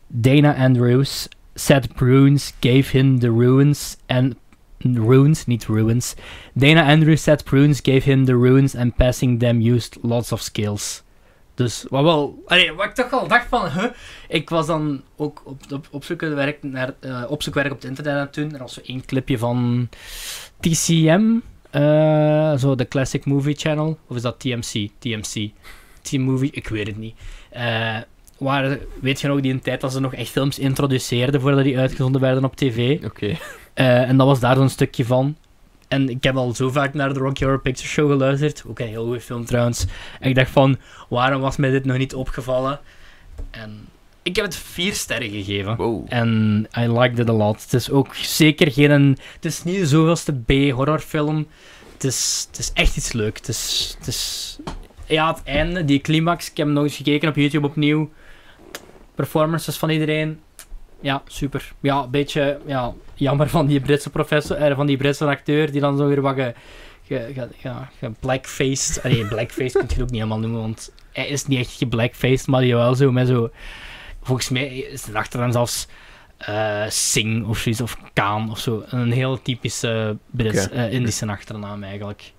Dana 0.07 0.55
Andrews, 0.55 1.27
Seth 1.55 1.93
Prunes 1.93 2.53
gave 2.59 2.97
him 2.97 3.19
the 3.19 3.31
ruins 3.31 3.97
and 4.07 4.35
runes, 4.83 5.45
niet 5.45 5.67
ruins. 5.67 6.15
Dana 6.53 6.83
Andrews 6.83 7.23
said 7.23 7.43
Prunes 7.43 7.81
gave 7.81 8.03
him 8.03 8.25
the 8.25 8.35
runes 8.35 8.75
and 8.75 8.95
passing 8.95 9.39
them 9.39 9.61
used 9.61 9.97
lots 10.01 10.31
of 10.31 10.41
skills. 10.41 11.03
Dus 11.55 11.85
wat 11.89 12.03
wel, 12.03 12.43
wat 12.75 12.85
ik 12.85 12.93
toch 12.93 13.11
al 13.11 13.27
dacht 13.27 13.47
van, 13.47 13.69
ik 14.27 14.49
was 14.49 14.65
dan 14.65 15.01
ook 15.15 15.41
op, 15.45 15.61
op, 15.71 15.87
opzoekwerk 15.91 16.63
naar, 16.63 16.93
eh, 16.99 17.23
opzoekwerk 17.27 17.71
op 17.71 17.81
het 17.81 17.89
internet 17.89 18.13
aan 18.13 18.19
het 18.19 18.33
doen. 18.33 18.53
Er 18.53 18.59
was 18.59 18.73
zo 18.73 18.81
één 18.85 19.05
clipje 19.05 19.37
van 19.37 19.89
TCM, 20.59 21.39
eh, 21.71 22.57
zo 22.57 22.75
de 22.75 22.87
Classic 22.87 23.25
Movie 23.25 23.55
Channel, 23.55 23.99
of 24.07 24.15
is 24.15 24.21
dat 24.21 24.39
TMC? 24.39 24.89
TMC. 24.99 25.51
T-Movie, 26.01 26.51
ik 26.51 26.67
weet 26.67 26.87
het 26.87 26.97
niet. 26.97 27.15
Eh, 27.49 27.97
waar, 28.37 28.77
weet 29.01 29.21
je 29.21 29.27
nog, 29.27 29.41
die 29.41 29.53
een 29.53 29.61
tijd 29.61 29.81
dat 29.81 29.91
ze 29.91 29.99
nog 29.99 30.13
echt 30.13 30.29
films 30.29 30.59
introduceerden 30.59 31.41
voordat 31.41 31.63
die 31.63 31.77
uitgezonden 31.77 32.21
werden 32.21 32.43
op 32.43 32.55
tv. 32.55 33.03
Oké. 33.03 33.37
Eh, 33.73 34.09
en 34.09 34.17
dat 34.17 34.27
was 34.27 34.39
daar 34.39 34.55
zo'n 34.55 34.69
stukje 34.69 35.05
van. 35.05 35.35
En 35.87 36.09
ik 36.09 36.23
heb 36.23 36.35
al 36.35 36.53
zo 36.53 36.69
vaak 36.69 36.93
naar 36.93 37.13
de 37.13 37.19
Rocky 37.19 37.43
Horror 37.43 37.61
Picture 37.61 37.87
Show 37.87 38.11
geluisterd. 38.11 38.63
Ook 38.67 38.79
een 38.79 38.87
heel 38.87 39.05
goede 39.05 39.21
film 39.21 39.45
trouwens. 39.45 39.85
En 40.19 40.29
ik 40.29 40.35
dacht 40.35 40.49
van, 40.49 40.77
waarom 41.09 41.41
was 41.41 41.57
mij 41.57 41.69
dit 41.69 41.85
nog 41.85 41.97
niet 41.97 42.15
opgevallen? 42.15 42.79
En 43.51 43.87
ik 44.23 44.35
heb 44.35 44.45
het 44.45 44.55
vier 44.55 44.93
sterren 44.93 45.29
gegeven. 45.29 45.75
Wow. 45.75 46.05
En 46.09 46.67
I 46.79 46.87
liked 46.87 47.19
it 47.19 47.29
a 47.29 47.33
lot. 47.33 47.61
Het 47.61 47.73
is 47.73 47.89
ook 47.89 48.15
zeker 48.15 48.71
geen... 48.71 49.17
Het 49.33 49.45
is 49.45 49.63
niet 49.63 49.79
de 49.79 49.87
zoveelste 49.87 50.33
B-horrorfilm. 50.33 51.47
Het 51.93 52.03
is, 52.03 52.47
het 52.47 52.59
is 52.59 52.71
echt 52.73 52.97
iets 52.97 53.11
leuks. 53.11 53.39
Het 53.39 53.49
is, 53.49 53.95
het 53.97 54.07
is... 54.07 54.57
Ja, 55.05 55.33
het 55.33 55.43
einde, 55.43 55.85
die 55.85 56.01
climax. 56.01 56.49
Ik 56.49 56.57
heb 56.57 56.65
hem 56.65 56.75
nog 56.75 56.83
eens 56.83 56.95
gekeken 56.95 57.29
op 57.29 57.35
YouTube 57.35 57.67
opnieuw. 57.67 58.11
Performances 59.15 59.77
van 59.77 59.89
iedereen. 59.89 60.39
Ja, 60.99 61.21
super. 61.27 61.73
Ja, 61.79 62.03
een 62.03 62.09
beetje 62.09 62.59
ja, 62.65 62.93
jammer 63.13 63.49
van 63.49 63.65
die 63.67 63.79
Britse 63.79 64.09
professor, 64.09 64.57
eh, 64.57 64.75
van 64.75 64.85
die 64.85 64.97
Britse 64.97 65.25
acteur, 65.25 65.71
die 65.71 65.81
dan 65.81 65.97
zo 65.97 66.07
weer 66.07 66.21
wat 66.21 66.35
ge, 66.35 66.53
ge, 67.07 67.31
ge, 67.33 67.47
ja, 67.57 67.89
ge 67.99 68.11
blackfaced... 68.19 69.03
Nee, 69.03 69.25
blackfaced 69.25 69.71
kun 69.71 69.81
je 69.87 69.93
het 69.93 70.01
ook 70.01 70.09
niet 70.09 70.21
helemaal 70.21 70.39
noemen, 70.39 70.61
want 70.61 70.91
hij 71.11 71.27
is 71.27 71.45
niet 71.45 71.59
echt 71.59 71.71
geblackfaced, 71.77 72.47
maar 72.47 72.61
die 72.61 72.75
wel 72.75 72.95
zo 72.95 73.11
met 73.11 73.27
zo... 73.27 73.49
Volgens 74.21 74.49
mij 74.49 74.67
is 74.77 75.05
het 75.05 75.15
achteraan 75.15 75.51
zelfs 75.51 75.87
eh 76.37 76.83
Singh 76.87 77.49
of 77.49 77.57
zoiets, 77.57 77.81
of 77.81 77.97
Kaan 78.13 78.51
of 78.51 78.59
zo. 78.59 78.83
Een 78.89 79.11
heel 79.11 79.41
typische 79.41 80.17
Brits, 80.31 80.65
Oké. 80.65 80.75
eh, 80.75 80.91
Indische 80.93 81.27
achternaam 81.27 81.83
eigenlijk. 81.83 82.33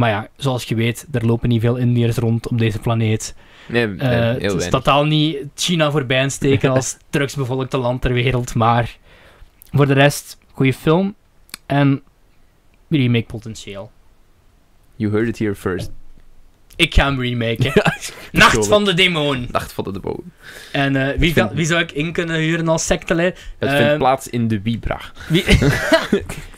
Maar 0.00 0.10
ja, 0.10 0.28
zoals 0.36 0.64
je 0.64 0.74
weet, 0.74 1.06
er 1.12 1.26
lopen 1.26 1.48
niet 1.48 1.60
veel 1.60 1.76
Indiërs 1.76 2.16
rond 2.16 2.48
op 2.48 2.58
deze 2.58 2.78
planeet. 2.78 3.34
Nee, 3.68 3.86
nee, 3.86 4.08
Eh, 4.08 4.36
heel 4.40 4.52
het 4.52 4.62
is 4.62 4.68
totaal 4.68 5.04
niet 5.04 5.36
China 5.54 5.90
voorbij 5.90 6.28
steken 6.28 6.70
als 6.76 6.96
drugsbevolkte 7.10 7.76
land 7.76 8.00
ter 8.00 8.12
wereld, 8.12 8.54
maar 8.54 8.96
voor 9.72 9.86
de 9.86 9.92
rest, 9.92 10.38
goede 10.52 10.72
film 10.72 11.14
en 11.66 12.02
remake 12.88 13.24
potentieel. 13.26 13.90
You 14.96 15.12
heard 15.12 15.28
it 15.28 15.38
here 15.38 15.54
first. 15.54 15.90
Ik 16.76 16.94
ga 16.94 17.04
hem 17.04 17.20
remaken. 17.20 17.72
Nacht 18.32 18.66
van 18.66 18.84
de 18.84 18.94
Demon. 18.94 19.48
Nacht 19.50 19.72
van 19.72 19.84
de 19.84 19.92
Demon. 19.92 20.32
En 20.72 20.96
eh, 20.96 21.18
wie, 21.18 21.34
wie 21.52 21.66
zou 21.66 21.80
ik 21.80 21.92
in 21.92 22.12
kunnen 22.12 22.36
huren 22.36 22.68
als 22.68 22.86
secteleider? 22.86 23.40
Het 23.58 23.70
vindt 23.70 23.98
plaats 23.98 24.28
in 24.28 24.48
de 24.48 24.60
Vibra. 24.64 25.00
Wie, 25.28 25.44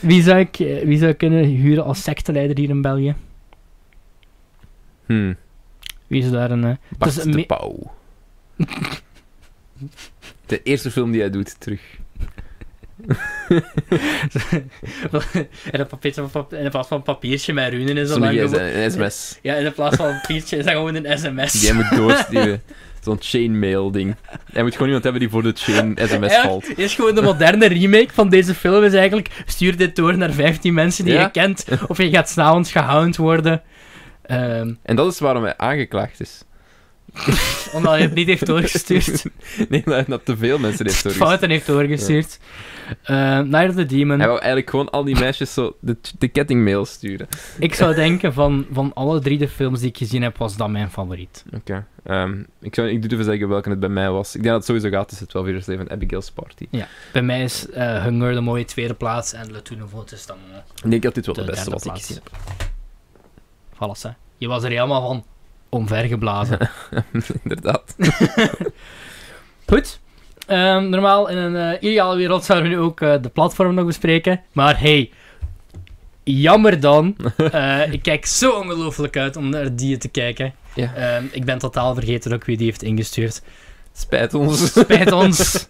wie, 0.00 0.22
zou 0.22 0.38
ik, 0.38 0.58
eh, 0.58 0.84
wie 0.84 0.98
zou 0.98 1.10
ik 1.10 1.18
kunnen 1.18 1.44
huren 1.44 1.84
als 1.84 2.02
secteleider 2.02 2.58
hier 2.58 2.68
in 2.68 2.82
België? 2.82 3.14
Hmm. 5.06 5.36
Wie 6.06 6.22
is 6.22 6.30
daar 6.30 6.50
een... 6.50 6.64
eh, 6.64 6.74
Bart 6.98 7.16
is 7.16 7.22
de 7.22 7.44
Pauw. 7.46 7.92
De 10.46 10.62
eerste 10.62 10.90
film 10.90 11.10
die 11.10 11.20
hij 11.20 11.30
doet, 11.30 11.60
terug. 11.60 11.80
pap- 16.30 16.52
in 16.52 16.70
plaats 16.70 16.88
van 16.88 16.96
een 16.96 17.02
papiertje 17.02 17.52
met 17.52 17.72
runen 17.72 17.96
is 17.96 18.08
dat 18.08 18.20
dan 18.20 18.32
gewoon- 18.34 18.60
een 18.60 18.90
sms. 18.90 19.38
Ja, 19.42 19.54
in 19.54 19.72
plaats 19.72 19.96
van 19.96 20.06
een 20.06 20.20
papiertje 20.20 20.56
is 20.56 20.64
dat 20.64 20.74
gewoon 20.74 20.94
een 20.94 21.18
sms. 21.18 21.52
Die 21.52 21.72
hij 21.72 21.74
moet 21.82 21.96
doorsturen. 22.00 22.62
Zo'n 23.04 23.16
chainmail 23.20 23.90
ding. 23.90 24.14
Hij 24.52 24.62
moet 24.62 24.72
gewoon 24.72 24.86
iemand 24.86 25.02
hebben 25.04 25.20
die 25.22 25.30
voor 25.30 25.42
de 25.42 25.52
chain 25.54 25.96
sms 26.08 26.32
Ja, 26.32 26.42
valt. 26.42 26.78
is 26.78 26.94
gewoon 26.94 27.14
de 27.14 27.22
moderne 27.22 27.66
remake 27.66 28.08
van 28.12 28.28
deze 28.28 28.54
film. 28.54 28.84
Is 28.84 28.92
eigenlijk, 28.94 29.42
stuur 29.46 29.76
dit 29.76 29.96
door 29.96 30.16
naar 30.18 30.32
15 30.32 30.74
mensen 30.74 31.04
die 31.04 31.14
Ja. 31.14 31.20
je 31.20 31.30
kent. 31.30 31.64
Of 31.88 31.98
je 31.98 32.10
gaat 32.10 32.28
s'avonds 32.28 32.72
gehound 32.72 33.16
worden. 33.16 33.62
Ehm, 34.22 34.72
En 34.82 34.96
dat 34.96 35.12
is 35.12 35.18
waarom 35.18 35.42
hij 35.42 35.56
aangeklaagd 35.56 36.20
is. 36.20 36.42
omdat 37.74 37.92
hij 37.92 38.00
het 38.00 38.14
niet 38.14 38.26
heeft 38.26 38.46
doorgestuurd. 38.46 39.24
nee, 39.68 39.82
hij 39.84 40.04
dat 40.08 40.24
te 40.24 40.36
veel 40.36 40.58
mensen 40.58 40.86
heeft 40.86 41.02
doorgestuurd. 41.02 41.28
Fouten 41.28 41.50
heeft 41.50 41.66
doorgestuurd. 41.66 42.38
Ehm 43.02 43.48
Night 43.48 43.68
of 43.68 43.74
the 43.74 43.86
Demon. 43.86 44.18
Hij 44.18 44.26
wou 44.26 44.38
eigenlijk 44.38 44.70
gewoon 44.70 44.90
al 44.90 45.04
die 45.04 45.18
meisjes 45.18 45.54
zo 45.54 45.76
de, 45.80 45.96
de 46.18 46.28
kettingmail 46.28 46.84
sturen. 46.84 47.28
Ik 47.58 47.74
zou 47.74 47.94
denken 47.94 48.32
van, 48.32 48.66
van 48.72 48.92
alle 48.94 49.20
drie 49.20 49.38
de 49.38 49.48
films 49.48 49.80
die 49.80 49.88
ik 49.88 49.96
gezien 49.96 50.22
heb, 50.22 50.36
was 50.36 50.56
dat 50.56 50.68
mijn 50.70 50.90
favoriet. 50.90 51.44
Oké. 51.54 51.86
Ehm, 52.04 52.42
ik 52.60 52.74
zou 52.74 52.88
ik 52.88 53.00
durf 53.02 53.12
even 53.12 53.24
zeggen 53.24 53.48
welke 53.48 53.70
het 53.70 53.80
bij 53.80 53.88
mij 53.88 54.10
was. 54.10 54.26
Ik 54.34 54.42
denk 54.42 54.44
dat 54.44 54.54
het 54.54 54.64
sowieso 54.64 54.88
gaat 54.98 55.08
tussen 55.08 55.28
12 55.28 55.46
Years 55.46 55.64
Slave 55.64 55.80
en 55.80 55.90
Abigail's 55.90 56.30
Party. 56.30 56.68
Bij 57.12 57.22
mij 57.22 57.42
is 57.42 57.68
eh, 57.70 58.02
Hunger 58.04 58.34
de 58.34 58.40
mooie 58.40 58.64
tweede 58.64 58.94
plaats 58.94 59.32
en 59.32 59.50
Le 59.52 59.62
Tout 59.62 59.78
Nouveau 59.80 60.04
is 60.12 60.26
dan 60.26 60.36
eh, 60.52 60.56
Ik 60.84 60.90
denk 60.90 61.02
dat 61.02 61.14
dit 61.14 61.26
wel 61.26 61.34
de, 61.34 61.40
De 61.44 61.50
beste 61.50 61.70
was 61.70 61.82
ik 61.84 61.90
plaats. 61.90 62.06
gezien 62.06 62.22
heb. 62.24 62.32
Alles, 63.78 64.02
hè. 64.02 64.10
Je 64.36 64.48
was 64.48 64.62
er 64.62 64.70
helemaal 64.70 65.06
van 65.06 65.24
omvergeblazen. 65.74 66.70
Inderdaad. 67.42 67.96
Goed. 69.70 70.00
Ehm, 70.46 70.88
normaal, 70.88 71.28
in 71.28 71.36
een 71.36 71.56
eh, 71.56 71.88
ideale 71.90 72.16
wereld 72.16 72.44
zouden 72.44 72.70
we 72.70 72.76
nu 72.76 72.82
ook 72.82 73.00
eh, 73.00 73.14
de 73.22 73.28
platform 73.28 73.74
nog 73.74 73.86
bespreken. 73.86 74.42
Maar 74.52 74.80
hey, 74.80 75.10
jammer 76.22 76.80
dan. 76.80 77.16
Eh, 77.36 77.92
ik 77.92 78.02
kijk 78.02 78.26
zo 78.26 78.50
ongelooflijk 78.50 79.16
uit 79.16 79.36
om 79.36 79.48
naar 79.48 79.76
die 79.76 79.96
te 79.96 80.08
kijken. 80.08 80.54
Ja. 80.74 80.94
Ehm, 80.94 81.24
ik 81.30 81.44
ben 81.44 81.58
totaal 81.58 81.94
vergeten 81.94 82.32
ook 82.32 82.44
wie 82.44 82.56
die 82.56 82.66
heeft 82.66 82.82
ingestuurd. 82.82 83.42
Spijt 83.92 84.34
ons. 84.34 84.72
Spijt 84.72 85.12
ons. 85.12 85.66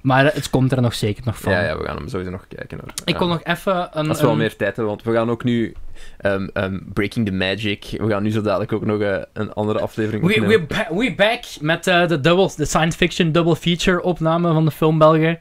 Maar 0.00 0.24
het 0.24 0.50
komt 0.50 0.72
er 0.72 0.80
nog 0.82 0.94
zeker 0.94 1.22
nog 1.26 1.38
van. 1.38 1.52
Ja, 1.52 1.60
ja, 1.64 1.76
we 1.78 1.84
gaan 1.84 1.96
hem 1.96 2.08
sowieso 2.08 2.30
nog 2.30 2.46
kijken. 2.48 2.78
Hoor. 2.80 2.88
Ik 3.04 3.14
kon 3.14 3.28
nog 3.28 3.40
even 3.44 3.88
een... 3.92 4.08
Als 4.08 4.16
we 4.18 4.22
wel 4.24 4.32
een- 4.32 4.38
meer 4.38 4.56
tijd 4.56 4.76
hebben, 4.76 4.86
want 4.86 5.02
we 5.02 5.12
gaan 5.12 5.30
ook 5.30 5.44
nu 5.44 5.74
ehm, 6.18 6.48
ehm, 6.52 6.78
Breaking 6.92 7.26
the 7.26 7.32
Magic. 7.32 7.84
We 7.96 8.08
gaan 8.08 8.22
nu 8.22 8.30
zo 8.30 8.40
dadelijk 8.40 8.72
ook 8.72 8.84
nog 8.84 9.00
eh, 9.00 9.16
een 9.32 9.52
andere 9.52 9.80
aflevering 9.80 10.26
We, 10.26 10.46
we, 10.46 10.60
ba- 10.62 10.88
we 10.90 11.14
back 11.16 11.44
met 11.60 11.86
eh, 11.86 12.06
de, 12.08 12.20
double, 12.20 12.50
de 12.56 12.64
science 12.64 12.96
fiction 12.96 13.32
double 13.32 13.56
feature 13.56 14.02
opname 14.02 14.52
van 14.52 14.64
de 14.64 14.70
film 14.70 14.98
Belgen. 14.98 15.38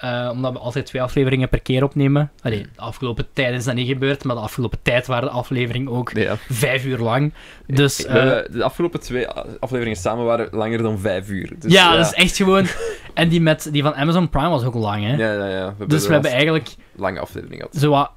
Eh, 0.00 0.28
omdat 0.32 0.52
we 0.52 0.58
altijd 0.58 0.86
twee 0.86 1.02
afleveringen 1.02 1.48
per 1.48 1.60
keer 1.60 1.82
opnemen. 1.84 2.30
Allee, 2.42 2.62
de 2.62 2.80
afgelopen 2.80 3.26
tijd 3.32 3.54
is 3.54 3.64
dat 3.64 3.74
niet 3.74 3.88
gebeurd, 3.88 4.24
maar 4.24 4.36
de 4.36 4.42
afgelopen 4.42 4.78
tijd 4.82 5.06
waren 5.06 5.28
de 5.28 5.34
afleveringen 5.34 5.92
ook 5.92 6.10
ja. 6.14 6.36
vijf 6.48 6.84
uur 6.84 6.98
lang. 6.98 7.32
Dus 7.66 8.04
eh, 8.06 8.14
de 8.50 8.62
afgelopen 8.62 9.00
twee 9.00 9.28
afleveringen 9.60 9.98
samen 9.98 10.24
waren 10.24 10.48
langer 10.50 10.82
dan 10.82 10.98
vijf 10.98 11.28
uur. 11.28 11.52
Dus, 11.58 11.72
ja, 11.72 11.96
dat 11.96 12.06
is 12.06 12.12
echt 12.12 12.36
gewoon... 12.36 12.66
En 13.14 13.28
die, 13.28 13.40
met, 13.40 13.68
die 13.72 13.82
van 13.82 13.94
Amazon 13.94 14.28
Prime 14.28 14.48
was 14.48 14.64
ook 14.64 14.74
lang, 14.74 15.04
hè. 15.04 15.16
Ja, 15.16 15.32
ja, 15.32 15.48
ja. 15.48 15.74
We 15.78 15.86
dus 15.86 16.06
we 16.06 16.12
hebben 16.12 16.30
eigenlijk 16.30 16.68
lange 16.96 17.20
aflevering 17.20 17.60
gehad. 17.60 17.76
zo 17.76 17.90
wat 17.90 18.10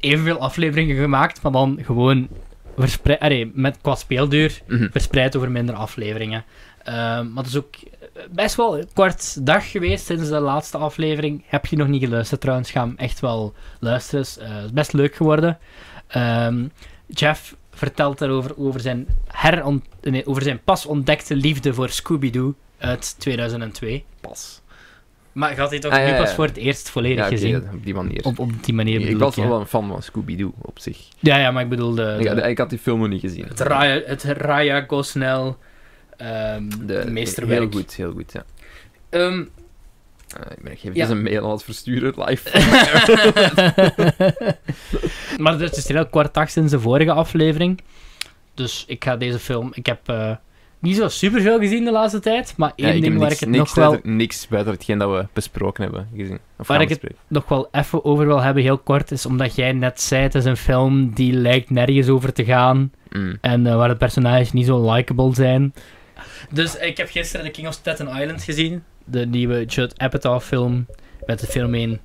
evenveel 0.00 0.38
afleveringen 0.38 0.96
gemaakt, 0.96 1.42
maar 1.42 1.52
dan 1.52 1.78
gewoon 1.82 2.28
verspreid, 2.76 3.20
allee, 3.20 3.50
met, 3.54 3.78
qua 3.82 3.94
speelduur 3.94 4.60
Mhm. 4.66 4.86
verspreid 4.90 5.36
over 5.36 5.50
minder 5.50 5.74
afleveringen. 5.74 6.44
Ehm, 6.82 7.32
maar 7.32 7.42
het 7.42 7.46
is 7.46 7.56
ook 7.56 7.74
best 8.30 8.54
wel 8.54 8.78
een 8.78 8.88
kort 8.92 9.46
dag 9.46 9.70
geweest 9.70 10.06
sinds 10.06 10.28
de 10.28 10.38
laatste 10.40 10.78
aflevering. 10.78 11.42
Heb 11.46 11.66
je 11.66 11.76
nog 11.76 11.88
niet 11.88 12.02
geluisterd 12.02 12.40
trouwens, 12.40 12.70
ga 12.70 12.80
hem 12.80 12.94
echt 12.96 13.20
wel 13.20 13.54
luisteren. 13.80 14.20
Het 14.20 14.28
is, 14.28 14.38
eh, 14.38 14.64
is 14.64 14.72
best 14.72 14.92
leuk 14.92 15.14
geworden. 15.14 15.58
Ehm, 16.06 16.64
Jeff 17.06 17.56
vertelt 17.70 18.18
daarover 18.18 18.58
over 18.58 18.80
zijn, 18.80 19.06
heron, 19.26 19.84
nee, 20.02 20.26
over 20.26 20.42
zijn 20.42 20.60
pas 20.64 20.86
ontdekte 20.86 21.36
liefde 21.36 21.74
voor 21.74 21.88
Scooby-Doo 21.88 22.54
uit 22.78 23.14
2002. 23.18 24.04
Pas. 24.20 24.62
Maar 25.32 25.58
had 25.58 25.70
dit 25.70 25.86
ook 25.86 25.92
Ah, 25.92 25.98
ja, 26.06 26.10
nu 26.12 26.16
pas 26.18 26.34
voor 26.34 26.44
het 26.44 26.56
eerst 26.56 26.88
volledig 26.90 27.24
Ja, 27.24 27.30
gezien. 27.30 27.56
op 27.56 27.84
die 27.84 27.94
manier. 27.94 28.24
Op, 28.24 28.38
op 28.38 28.50
die 28.64 28.74
manier 28.74 29.00
ik 29.00 29.18
was 29.18 29.36
wel 29.36 29.60
een 29.60 29.66
fan 29.66 29.88
van 29.88 30.02
Scooby-Doo 30.02 30.52
op 30.60 30.78
zich. 30.78 30.98
Ja, 31.18 31.36
ja, 31.36 31.50
maar 31.50 31.62
ik 31.62 31.68
bedoel 31.68 31.94
de- 31.94 32.44
ik 32.48 32.58
had 32.58 32.70
die 32.70 32.78
film 32.78 33.00
nog 33.00 33.08
niet 33.08 33.20
gezien. 33.20 33.44
het, 33.48 33.60
Raya, 33.60 34.00
het 34.06 34.22
Raya 34.22 34.84
Gosnell 34.86 35.54
ehm 36.16 36.62
De- 36.86 37.04
meesterwerk. 37.10 37.60
Heel 37.60 37.70
goed, 37.80 37.94
heel 37.94 38.12
goed, 38.12 38.32
ja. 38.32 38.44
Ehm, 39.10 39.44
Eh, 40.34 40.40
ik 40.56 40.62
ben 40.62 40.72
even 40.72 40.94
Ja. 40.94 41.08
een 41.08 41.22
mail 41.22 41.44
aan 41.44 41.50
het 41.50 41.62
versturen, 41.64 42.14
live. 42.16 42.50
maar 45.42 45.58
het 45.58 45.76
is 45.76 45.88
heel 45.88 46.06
kort 46.06 46.34
dag 46.34 46.50
sinds 46.50 46.70
de 46.72 46.80
vorige 46.80 47.12
aflevering. 47.12 47.80
Dus 48.54 48.84
ik 48.88 49.04
ga 49.04 49.16
deze 49.16 49.38
film... 49.38 49.70
Ik 49.74 49.86
heb 49.86 50.08
eh, 50.08 50.30
niet 50.78 50.96
zo 50.96 51.08
superveel 51.08 51.58
gezien 51.58 51.84
de 51.84 51.90
laatste 51.92 52.20
tijd, 52.20 52.54
maar 52.56 52.72
één 52.76 52.94
Ja, 52.94 53.00
ding 53.00 53.18
waar 53.18 53.28
niks, 53.28 53.34
ik 53.34 53.40
het 53.40 53.48
niks, 53.48 53.74
nog 53.74 53.90
wel, 53.90 54.00
niks 54.02 54.48
buiten 54.48 54.72
hetgeen 54.72 54.98
dat 54.98 55.10
we 55.10 55.26
besproken 55.32 55.82
hebben 55.82 56.08
gezien. 56.16 56.38
Of 56.58 56.66
Waar 56.66 56.80
ik 56.80 56.88
het- 56.88 57.02
nog 57.28 57.48
wel 57.48 57.68
even 57.72 58.04
over 58.04 58.26
wil 58.26 58.40
hebben, 58.42 58.62
heel 58.62 58.78
kort, 58.78 59.10
is 59.10 59.26
omdat 59.26 59.54
jij 59.54 59.72
net 59.72 60.00
zei, 60.00 60.22
het 60.22 60.34
is 60.34 60.44
een 60.44 60.56
film 60.56 61.14
die 61.14 61.32
lijkt 61.32 61.70
nergens 61.70 62.08
over 62.08 62.32
te 62.32 62.44
gaan. 62.44 62.92
Mm. 63.10 63.38
En 63.40 63.66
eh, 63.66 63.76
waar 63.76 63.88
de 63.88 63.96
personages 63.96 64.52
niet 64.52 64.66
zo 64.66 64.92
likable 64.92 65.34
zijn. 65.34 65.74
Dus 66.50 66.76
ik 66.76 66.96
heb 66.96 67.10
gisteren 67.10 67.46
The 67.46 67.52
King 67.52 67.66
of 67.66 67.74
Staten 67.74 68.08
Island 68.08 68.42
gezien. 68.42 68.84
De 69.04 69.26
nieuwe 69.26 69.64
Judd 69.64 69.98
Apatow 69.98 70.40
film. 70.40 70.86
Met 71.26 71.40
de 71.40 71.46
fenomeen 71.46 72.00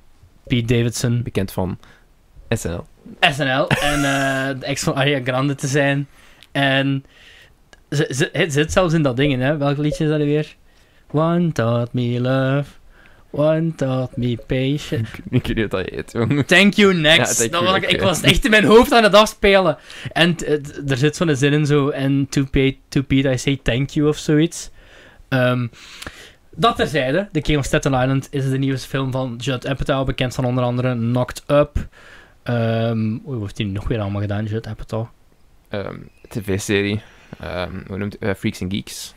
Pete 0.46 0.74
Davidson. 0.74 1.22
Bekend 1.22 1.52
van 1.52 1.78
SNL. 2.48 2.86
SNL. 3.20 3.68
en 3.68 4.04
eh, 4.04 4.60
de 4.60 4.66
ex 4.66 4.82
van 4.82 4.94
Ariana 4.94 5.24
Grande 5.24 5.54
te 5.54 5.66
zijn. 5.66 6.08
En 6.52 7.04
ze, 7.90 8.12
ze, 8.14 8.28
het 8.32 8.52
zit 8.52 8.72
zelfs 8.72 8.94
in 8.94 9.02
dat 9.02 9.16
ding, 9.16 9.40
hè. 9.40 9.56
Welk 9.56 9.76
liedje 9.76 10.04
is 10.04 10.10
dat 10.10 10.18
weer? 10.18 10.56
One 11.12 11.52
taught 11.52 11.92
me 11.92 12.20
love. 12.20 12.79
One 13.30 13.74
taught 13.74 14.16
me 14.16 14.36
patience. 14.46 15.12
Ik 15.30 15.46
weet 15.46 15.56
niet 15.56 15.70
dat 15.70 15.86
heet, 15.90 16.12
jongen. 16.12 16.46
Thank 16.46 16.74
you, 16.74 16.94
next. 16.94 17.42
Ja, 17.42 17.48
dat 17.48 17.64
was 17.64 17.76
ik, 17.76 18.00
was 18.00 18.20
echt 18.20 18.44
in 18.44 18.50
mijn 18.50 18.64
hoofd 18.64 18.92
aan 18.92 19.02
het 19.02 19.14
afspelen. 19.14 19.78
En 20.12 20.36
er 20.88 20.96
zit 20.96 21.16
zo'n 21.16 21.36
zin 21.36 21.52
in 21.52 21.66
zo. 21.66 21.88
En 21.88 22.26
to, 22.28 22.44
pay, 22.50 22.78
to 22.88 23.02
Pete 23.02 23.30
I 23.30 23.38
say 23.38 23.60
thank 23.62 23.90
you 23.90 24.08
of 24.08 24.16
zoiets. 24.16 24.70
Ehm, 25.28 25.66
dat 26.50 26.76
terzijde. 26.76 27.28
The 27.32 27.40
King 27.40 27.58
of 27.58 27.64
Staten 27.64 27.92
Island 27.92 28.28
is 28.30 28.50
de 28.50 28.58
nieuwe 28.58 28.78
film 28.78 29.10
van 29.10 29.36
Judd 29.36 29.66
Apatow. 29.66 30.06
Bekend 30.06 30.34
van 30.34 30.44
onder 30.44 30.64
andere 30.64 30.94
Knocked 30.94 31.42
Up. 31.46 31.88
Ehm 32.42 33.10
oei, 33.12 33.20
wat 33.24 33.40
heeft 33.40 33.58
hij 33.58 33.66
nog 33.66 33.88
weer 33.88 34.00
allemaal 34.00 34.20
gedaan, 34.20 34.44
Judd 34.44 34.66
Apatow? 34.66 35.06
Ehm, 35.68 35.96
TV-serie. 36.28 37.00
Ehm, 37.40 37.80
hoe 37.86 37.98
noemt 37.98 38.12
het? 38.12 38.22
Eh, 38.22 38.34
Freaks 38.34 38.62
and 38.62 38.72
Geeks. 38.72 39.14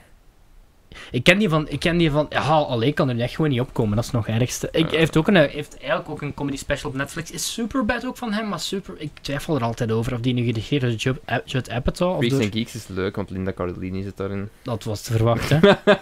Ik 1.11 1.23
ken 1.23 1.37
die 1.37 1.49
van... 1.49 1.67
Ik 1.69 1.79
ken 1.79 1.97
die 1.97 2.11
van 2.11 2.25
ja, 2.29 2.39
alleen 2.39 2.93
kan 2.93 3.09
er 3.09 3.19
echt 3.19 3.35
gewoon 3.35 3.51
niet 3.51 3.59
opkomen. 3.59 3.95
Dat 3.95 4.05
is 4.05 4.11
nog 4.11 4.27
ergste. 4.27 4.69
Ik, 4.71 4.89
hij 4.89 4.99
heeft, 4.99 5.17
ook 5.17 5.27
een, 5.27 5.35
hij 5.35 5.47
heeft 5.47 5.77
eigenlijk 5.77 6.09
ook 6.09 6.21
een 6.21 6.33
comedy 6.33 6.57
special 6.57 6.89
op 6.89 6.95
Netflix. 6.95 7.31
Is 7.31 7.53
Superbad 7.53 8.05
ook 8.05 8.17
van 8.17 8.33
hem? 8.33 8.49
Maar 8.49 8.59
super... 8.59 8.93
Ik 8.97 9.11
twijfel 9.21 9.55
er 9.55 9.63
altijd 9.63 9.91
over 9.91 10.13
of 10.13 10.19
die 10.19 10.33
nu 10.33 10.45
geregeerd 10.45 10.83
is 10.83 11.03
Judd, 11.03 11.19
Judd 11.45 11.69
Apatow. 11.69 12.17
Freaks 12.17 12.33
door, 12.33 12.43
and 12.43 12.53
Geeks 12.53 12.75
is 12.75 12.87
leuk, 12.87 13.15
want 13.15 13.29
Linda 13.29 13.53
Cardellini 13.53 14.03
zit 14.03 14.17
daarin. 14.17 14.49
dat 14.61 14.83
was 14.83 15.01
te 15.01 15.11
verwachten. 15.11 15.61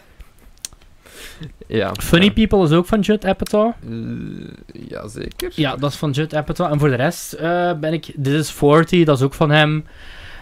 Ja. 1.67 1.93
Funny 1.93 2.25
Ja. 2.25 2.31
People 2.31 2.63
is 2.63 2.71
ook 2.71 2.85
van 2.85 2.99
Judd 2.99 3.25
Apatow. 3.25 3.73
Eh, 3.89 4.87
Jazeker. 4.87 5.51
Ja, 5.55 5.75
dat 5.75 5.91
is 5.91 5.97
van 5.97 6.11
Judd 6.11 6.35
Apatow. 6.35 6.71
En 6.71 6.79
voor 6.79 6.89
de 6.89 6.95
rest 6.95 7.33
eh, 7.33 7.73
ben 7.79 7.93
ik... 7.93 8.05
This 8.23 8.33
is 8.33 8.51
40, 8.51 9.05
dat 9.05 9.17
is 9.17 9.23
ook 9.23 9.33
van 9.33 9.51
hem. 9.51 9.85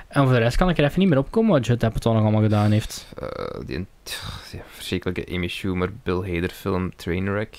En 0.09 0.23
voor 0.23 0.33
de 0.33 0.39
rest 0.39 0.57
kan 0.57 0.69
ik 0.69 0.77
er 0.77 0.83
even 0.83 0.99
niet 0.99 1.09
meer 1.09 1.17
opkomen 1.17 1.51
wat 1.51 1.65
Judd 1.65 1.83
Apatow 1.83 2.13
nog 2.13 2.21
allemaal 2.21 2.41
gedaan 2.41 2.71
heeft. 2.71 3.13
Eh, 3.17 3.59
die 3.65 3.87
verschrikkelijke 4.67 5.35
Amy 5.35 5.47
Schumer, 5.47 5.89
Bill 6.03 6.33
Hader 6.33 6.49
film 6.49 6.95
Trainwreck. 6.95 7.57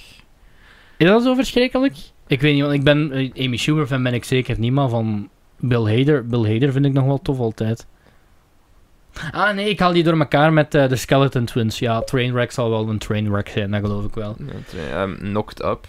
Is 0.97 1.07
dat 1.07 1.23
zo 1.23 1.35
verschrikkelijk? 1.35 1.97
Ik 2.27 2.41
weet 2.41 2.53
niet, 2.55 2.63
want 2.63 2.75
ik 2.75 2.85
ben... 2.85 3.13
eh, 3.13 3.45
Amy 3.47 3.57
Schumer 3.57 3.87
fan 3.87 4.03
ben 4.03 4.15
ik 4.15 4.25
zeker 4.25 4.59
niet, 4.59 4.73
maar 4.73 4.89
van 4.89 5.29
Bill 5.57 5.97
Hader... 5.99 6.27
Bill 6.27 6.53
Hader 6.53 6.73
vind 6.73 6.85
ik 6.85 6.93
nog 6.93 7.05
wel 7.05 7.23
tof 7.23 7.39
altijd. 7.39 7.87
Ah 9.33 9.55
nee, 9.55 9.69
ik 9.69 9.79
haal 9.79 9.93
die 9.93 10.03
door 10.05 10.19
elkaar 10.19 10.53
met 10.53 10.75
eh, 10.75 10.89
de 10.89 10.97
Skeleton 10.97 11.45
Twins. 11.45 11.79
Ja, 11.79 12.01
Trainwreck 12.01 12.51
zal 12.51 12.71
wel 12.71 12.89
een 12.89 12.99
Trainwreck 12.99 13.49
zijn, 13.49 13.71
dat 13.71 13.81
geloof 13.81 14.05
ik 14.05 14.15
wel. 14.15 14.37
Ja, 14.75 15.03
ehm, 15.03 15.17
Knocked 15.17 15.65
Up. 15.65 15.87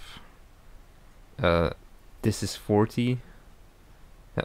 This 2.19 2.41
is 2.43 2.61
40. 2.65 3.15
Ja, 4.35 4.43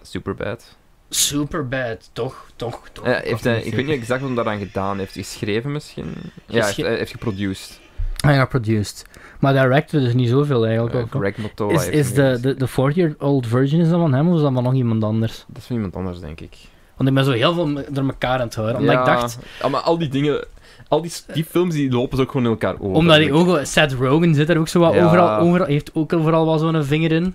Superbad. 1.08 1.80
Superbad, 1.80 2.10
toch? 2.12 2.50
Toch? 2.56 2.88
toch 2.92 3.06
Ja, 3.06 3.20
heeft 3.24 3.44
hij, 3.44 3.62
ik 3.62 3.74
weet 3.74 3.86
niet 3.86 3.94
exact 4.00 4.20
wat 4.20 4.28
hij 4.34 4.44
daaraan 4.44 4.58
gedaan 4.66 4.98
heeft. 4.98 5.12
Geschreven 5.12 5.72
misschien? 5.72 6.04
Ja, 6.06 6.12
hij 6.46 6.54
heeft, 6.54 6.66
Gesche- 6.66 6.82
hij 6.82 6.96
heeft 6.96 7.10
geproduced. 7.10 7.80
Ah 8.24 8.34
ja, 8.34 8.44
produced. 8.44 9.04
Maar 9.40 9.52
director 9.52 10.00
dus 10.00 10.14
niet 10.14 10.28
zoveel 10.28 10.64
eigenlijk. 10.66 10.94
Eh, 10.94 11.00
ook, 11.00 11.12
hoor. 11.12 11.20
Greg 11.22 11.36
Mottola 11.36 11.72
Is, 11.72 11.88
is 11.88 12.12
de, 12.14 12.38
de, 12.40 12.54
de 12.54 12.68
40-year-old 12.68 13.46
version 13.46 13.80
is 13.80 13.88
dat 13.88 14.00
van 14.00 14.12
hem 14.14 14.28
of 14.28 14.34
is 14.36 14.40
dat 14.40 14.52
van 14.52 14.62
nog 14.62 14.74
iemand 14.74 15.04
anders? 15.04 15.44
Dat 15.48 15.56
is 15.56 15.64
van 15.64 15.76
iemand 15.76 15.96
anders, 15.96 16.20
denk 16.20 16.40
ik. 16.40 16.56
Want 16.96 17.08
ik 17.08 17.14
ben 17.14 17.24
zo 17.24 17.30
heel 17.30 17.54
veel 17.54 17.74
door 17.90 18.04
elkaar 18.04 18.38
aan 18.38 18.46
het 18.46 18.54
horen. 18.54 18.76
Omdat 18.76 18.94
ja, 18.94 19.00
ik 19.00 19.06
dacht, 19.06 19.38
ja, 19.62 19.68
maar 19.68 19.80
al 19.80 19.98
die 19.98 20.08
dingen... 20.08 20.44
Al 20.88 21.02
die, 21.02 21.12
die 21.32 21.44
films 21.44 21.74
die 21.74 21.90
lopen 21.90 22.16
ze 22.16 22.22
ook 22.22 22.30
gewoon 22.30 22.46
in 22.46 22.52
elkaar 22.52 22.74
over. 22.74 22.96
omdat 22.96 23.16
hij 23.16 23.24
Like, 23.24 23.36
ook, 23.36 23.58
Seth 23.62 23.92
Rogen 23.92 24.34
zit 24.34 24.48
er 24.48 24.58
ook 24.58 24.68
zo 24.68 24.80
wat 24.80 24.94
Ja. 24.94 25.04
overal, 25.04 25.38
overal, 25.38 25.66
heeft 25.66 25.90
ook 25.94 26.12
overal 26.12 26.46
wel 26.46 26.58
zo'n 26.58 26.84
vinger 26.84 27.12
in. 27.12 27.34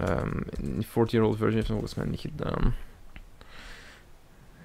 Ehm, 0.00 0.30
die 0.60 0.86
40-year-old 0.86 1.36
version 1.36 1.54
heeft 1.54 1.66
hem 1.68 1.76
volgens 1.76 1.94
mij 1.94 2.06
niet 2.06 2.20
gedaan. 2.20 2.74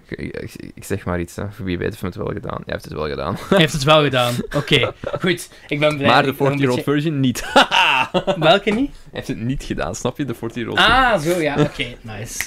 Ik, 0.08 0.18
ik, 0.20 0.36
ik- 0.54 0.72
ik 0.74 0.84
zeg 0.84 1.06
maar 1.06 1.20
iets, 1.20 1.36
hè. 1.36 1.52
Voor 1.52 1.66
wie 1.66 1.78
weet 1.78 1.90
heeft 1.90 2.02
het 2.02 2.16
wel 2.16 2.26
gedaan. 2.34 2.56
Hij 2.66 2.74
heeft 2.74 2.84
het 2.84 2.94
wel 2.94 3.08
gedaan. 3.10 3.36
Hij 3.50 3.58
heeft 3.60 3.74
het 3.74 3.84
wel 3.84 4.04
gedaan. 4.04 4.34
Oké, 4.56 4.94
goed. 5.22 5.50
Ik 5.68 5.80
ben 5.80 5.98
blij. 5.98 6.10
maar 6.10 6.24
de 6.24 6.30
Ik 6.30 6.38
ben 6.38 6.48
een 6.48 6.54
40-year-old 6.58 6.84
version 6.84 7.20
niet. 7.20 7.52
Welke 8.40 8.70
niet? 8.72 8.92
Hij 8.92 9.10
heeft 9.12 9.28
het 9.28 9.38
niet 9.40 9.64
gedaan, 9.64 9.96
snap 9.96 10.18
je? 10.18 10.26
De 10.26 10.36
40-year-old 10.36 10.80
version. 10.80 10.98
Ah, 11.04 11.20
zo 11.20 11.42
ja, 11.42 11.62
oké, 11.62 11.86
nice. 12.02 12.44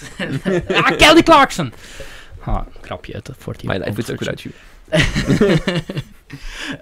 ah, 0.75 0.97
Kelly 0.97 1.23
Clarkson! 1.23 1.73
Ah, 2.45 2.61
grapje 2.81 3.15
uit 3.15 3.27
de 3.27 3.35
40 3.39 3.69
My 3.69 3.77
life 3.77 3.99
is 4.01 4.07
so 4.07 4.15
without 4.17 4.41
you. 4.43 4.55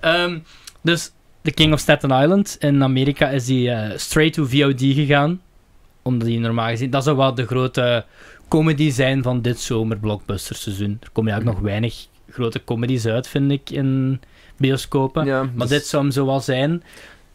Ehm, 0.01 0.39
dus 0.83 1.13
The 1.43 1.51
King 1.51 1.73
of 1.73 1.81
Staten 1.81 2.11
Island. 2.11 2.57
In 2.61 2.83
Amerika 2.83 3.29
is 3.29 3.45
die 3.47 3.71
eh, 3.71 3.97
straight 3.99 4.33
to 4.35 4.45
VOD 4.47 4.81
gegaan. 4.81 5.41
Omdat 6.03 6.29
die 6.29 6.41
normaal 6.41 6.69
gezien... 6.69 6.91
Dat 6.91 7.05
zou 7.05 7.17
wel 7.17 7.35
de 7.35 7.47
grote 7.47 8.05
comedy 8.49 8.91
zijn 8.91 9.23
van 9.23 9.43
dit 9.43 9.61
zomer 9.61 9.99
blockbuster 9.99 10.57
seizoen. 10.57 10.99
Er 11.01 11.11
komen 11.13 11.33
eigenlijk 11.33 11.61
nog 11.61 11.71
weinig 11.71 12.07
grote 12.31 12.65
comedies 12.65 13.07
uit, 13.07 13.29
vind 13.29 13.51
ik, 13.51 13.71
in 13.71 14.21
bioscopen. 14.57 15.25
Ja, 15.25 15.43
Maar 15.43 15.67
dus 15.67 15.69
dit 15.69 15.87
zou 15.87 16.03
hem 16.03 16.13
zo 16.13 16.27
wel 16.27 16.41
zijn. 16.41 16.83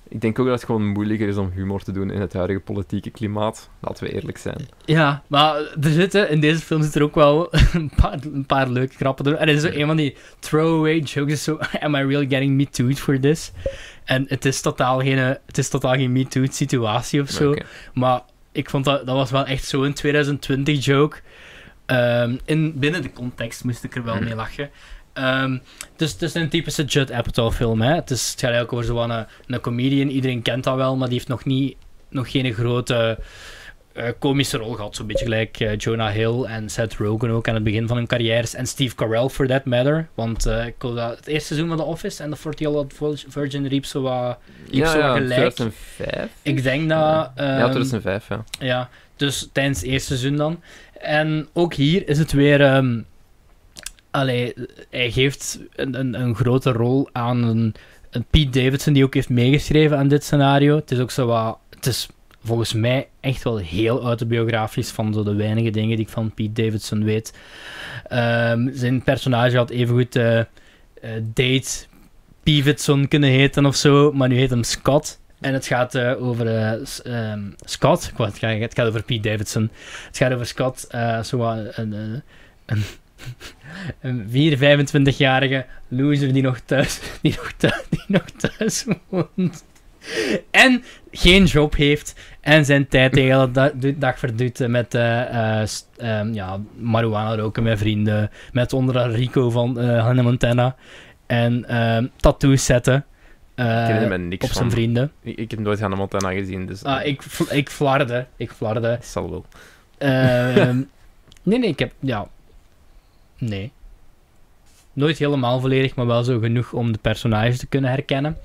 Ik 0.08 0.22
denk 0.22 0.40
ook 0.40 0.46
dat 0.46 0.56
het 0.56 0.66
gewoon 0.66 0.88
moeilijker 0.88 1.28
is 1.28 1.38
om 1.38 1.52
humor 1.54 1.84
te 1.84 1.92
doen 1.92 2.12
in 2.12 2.22
het 2.22 2.34
huidige 2.34 2.60
politieke 2.60 3.10
klimaat. 3.10 3.70
Laten 3.80 4.04
we 4.04 4.14
eerlijk 4.14 4.38
zijn. 4.38 4.68
Ja, 4.86 5.24
maar 5.28 5.56
er 5.56 5.92
zitten, 5.92 6.30
in 6.30 6.40
deze 6.40 6.60
film 6.62 6.84
zit 6.84 6.96
er 6.96 7.04
ook 7.04 7.16
wel 7.16 7.48
een 7.74 7.92
paar, 7.96 8.18
een 8.34 8.46
paar 8.46 8.70
leuke 8.70 8.96
grappen 8.96 9.26
door. 9.26 9.34
En 9.34 9.48
er 9.48 9.54
is 9.54 9.62
zo 9.62 9.70
een 9.72 9.86
van 9.86 9.98
die 9.98 10.16
throwaway 10.40 11.00
jokes, 11.00 11.34
is 11.34 11.44
zo, 11.44 11.58
am 11.86 11.96
I 11.96 12.04
really 12.04 12.28
getting 12.28 12.56
me 12.56 12.70
too'd 12.70 13.00
for 13.00 13.20
this? 13.20 13.52
En 14.04 14.26
het 14.28 14.46
is 14.46 14.62
totaal 14.62 15.00
geen, 15.00 15.18
eh, 15.18 15.30
het 15.46 15.58
is 15.58 15.70
totaal 15.70 15.94
geen 15.94 16.12
me 16.12 16.28
too'd 16.28 16.56
situatie 16.56 17.22
of 17.22 17.30
zo. 17.30 17.54
Maar 17.94 18.22
ik 18.56 18.70
vond 18.70 18.86
dat, 18.86 19.06
dat 19.06 19.16
was 19.16 19.32
wel 19.32 19.46
echt 19.46 19.66
zo'n 19.66 19.94
2020 19.94 20.86
joke. 20.86 21.18
Ehm, 21.86 22.36
in, 22.46 22.74
binnen 22.80 23.02
de 23.02 23.12
context 23.14 23.64
moest 23.64 23.84
ik 23.84 23.96
er 23.96 24.04
wel 24.04 24.16
Mhm. 24.16 24.24
mee 24.24 24.36
lachen. 24.36 24.70
Ehm, 25.14 25.58
dus 25.96 26.12
het 26.12 26.22
is 26.22 26.34
een 26.34 26.50
typische 26.50 26.84
Judd 26.84 27.12
Apatow 27.12 27.52
film. 27.52 27.82
Hè. 27.82 27.94
Het, 27.96 28.12
is, 28.12 28.22
het 28.32 28.40
gaat 28.40 28.50
eigenlijk 28.52 28.74
over 28.74 28.86
zo'n 28.86 29.10
een, 29.10 29.26
een 29.48 29.60
comedian. 29.62 30.08
Iedereen 30.10 30.42
kent 30.42 30.64
dat 30.64 30.76
wel, 30.76 30.96
maar 30.96 31.08
die 31.08 31.18
heeft 31.18 31.30
nog, 31.30 31.46
niet, 31.46 31.76
nog 32.10 32.32
geen 32.32 32.54
grote 32.54 33.20
eh, 33.96 34.10
komische 34.20 34.58
rol 34.58 34.74
gehad. 34.74 34.96
Zo'n 34.96 35.08
beetje 35.08 35.26
gelijk 35.26 35.60
eh, 35.60 35.78
Jonah 35.78 36.14
Hill 36.14 36.44
en 36.44 36.70
Seth 36.70 36.94
Rogen 36.94 37.30
ook 37.30 37.48
aan 37.48 37.54
het 37.54 37.64
begin 37.64 37.88
van 37.88 37.98
hun 37.98 38.08
carrières. 38.08 38.54
En 38.54 38.68
Steve 38.68 38.96
Carell, 38.96 39.30
for 39.30 39.48
that 39.48 39.66
matter. 39.66 40.08
Want 40.14 40.46
eh, 40.46 40.66
ik 40.66 40.76
dat 40.80 41.18
het 41.18 41.28
eerste 41.28 41.48
seizoen 41.48 41.68
van 41.68 41.78
The 41.78 41.84
Office 41.84 42.24
en 42.24 42.30
The 42.30 42.36
40 42.36 42.60
Year 42.60 42.74
Old 42.74 43.26
Virgin 43.28 43.68
riep 43.68 43.86
zo 43.86 44.02
wat, 44.02 44.38
riep 44.70 44.84
Ja, 44.84 44.92
zo 44.92 44.98
wat 44.98 45.06
ja, 45.06 45.14
gelijk. 45.14 45.56
2005. 45.56 46.30
Ik 46.42 46.64
denk 46.64 46.90
dat... 46.90 47.00
Ja, 47.00 47.34
ehm, 47.36 47.72
2005, 47.72 48.28
ja. 48.30 48.44
ja, 48.60 48.90
dus 49.16 49.50
tijdens 49.52 49.80
het 49.80 49.90
eerste 49.90 50.18
seizoen 50.18 50.38
dan. 50.38 50.62
En 51.00 51.48
ook 51.54 51.74
hier 51.74 52.10
is 52.10 52.18
het 52.18 52.32
weer... 52.32 52.62
ehm 52.62 53.00
allee, 54.12 54.54
hij 54.90 55.12
geeft 55.12 55.60
een, 55.76 56.00
een, 56.00 56.22
een 56.22 56.36
grote 56.36 56.72
rol 56.72 57.10
aan 57.12 57.44
een, 57.44 57.76
een 58.10 58.26
Pete 58.30 58.62
Davidson 58.62 58.94
die 58.94 59.04
ook 59.04 59.14
heeft 59.14 59.30
meegeschreven 59.30 59.98
aan 59.98 60.08
dit 60.08 60.24
scenario. 60.24 60.76
Het 60.76 60.92
is 60.92 61.00
ook 61.00 61.12
zo 61.12 61.26
wat... 61.26 61.58
Het 61.70 61.86
is 61.86 62.08
volgens 62.46 62.74
mij 62.74 63.08
echt 63.20 63.44
wel 63.44 63.58
heel 63.58 64.02
autobiografisch 64.02 64.90
van 64.90 65.14
zo 65.14 65.24
de 65.24 65.36
weinige 65.36 65.70
dingen 65.70 65.96
die 65.96 66.06
ik 66.06 66.12
van 66.12 66.34
Pete 66.34 66.62
Davidson 66.62 67.04
weet. 67.04 67.34
Ehm, 68.08 68.70
zijn 68.74 69.04
personage 69.04 69.58
had 69.58 69.70
evengoed 69.70 70.16
eh 70.16 70.42
eh, 71.06 71.12
Date 71.34 71.86
Pivotson 72.44 73.08
kunnen 73.08 73.30
heten 73.30 73.66
of 73.66 73.76
zo, 73.76 74.12
maar 74.12 74.28
nu 74.28 74.38
heet 74.38 74.50
hem 74.50 74.64
Scott. 74.64 75.20
En 75.40 75.54
het 75.54 75.66
gaat 75.66 75.96
eh, 75.96 76.24
over 76.24 76.48
eh, 76.48 76.82
ehm, 77.04 77.42
Scott. 77.60 78.12
Wat, 78.16 78.28
het, 78.28 78.38
gaat, 78.38 78.60
het 78.60 78.74
gaat 78.74 78.88
over 78.88 79.04
Pete 79.04 79.30
Davidson. 79.30 79.72
Het 80.08 80.18
gaat 80.18 80.34
over 80.34 80.46
Scott, 80.46 80.88
eh 80.88 81.24
zo 81.24 81.42
een, 81.42 81.82
een, 81.82 82.24
een, 82.66 82.84
een 84.02 84.28
4, 84.30 84.58
25-jarige 84.58 85.66
loser 85.88 86.34
die 86.34 86.44
nog 86.44 86.60
thuis, 86.60 87.00
die 87.22 87.36
nog 87.36 87.52
thuis, 87.58 87.84
die 87.90 88.04
nog 88.08 88.26
thuis 88.26 88.86
woont. 89.10 89.64
En 90.52 90.84
geen 91.12 91.46
job 91.46 91.76
heeft 91.76 92.16
en 92.42 92.66
zijn 92.66 92.88
tijd 92.88 93.14
de 93.14 93.22
hele 93.22 93.72
dag 93.98 94.20
verdoet 94.20 94.68
met 94.68 94.94
eh, 94.96 95.62
st- 95.66 95.88
ehm, 95.98 96.34
ja, 96.34 96.60
marihuana 96.78 97.36
roken 97.36 97.64
met 97.64 97.78
vrienden, 97.80 98.30
met 98.52 98.74
onder 98.74 98.98
andere 99.00 99.18
Rico 99.18 99.50
van 99.50 99.80
eh 99.80 100.04
Hannah 100.04 100.26
Montana 100.26 100.76
en 101.26 101.66
ehm, 101.68 102.08
tattoos 102.16 102.66
zetten 102.66 103.06
eh, 103.56 104.02
ik 104.02 104.18
niks 104.18 104.46
op 104.46 104.52
zijn 104.52 104.64
van. 104.64 104.72
vrienden. 104.72 105.12
Ik, 105.22 105.38
ik 105.38 105.52
heb 105.52 105.60
nooit 105.60 105.80
Hannah 105.80 106.00
Montana 106.00 106.32
gezien, 106.32 106.66
dus 106.66 106.84
Ah, 106.84 107.06
ik, 107.06 107.24
ik 107.50 107.70
flarde, 107.70 108.26
ik 108.38 108.52
flarde. 108.52 108.80
dat 108.82 109.06
zal 109.06 109.30
wel. 109.30 109.46
Ehm, 109.98 110.82
nee, 111.44 111.60
nee, 111.60 111.70
ik 111.70 111.80
heb, 111.80 111.92
ja, 112.00 112.28
nee. 113.38 113.72
Nooit 114.94 115.18
helemaal 115.18 115.60
volledig, 115.60 115.96
maar 115.96 116.06
wel 116.06 116.24
zo 116.24 116.40
genoeg 116.40 116.74
om 116.74 116.92
de 116.92 117.00
personages 117.02 117.58
te 117.58 117.68
kunnen 117.68 117.90
herkennen. 117.90 118.38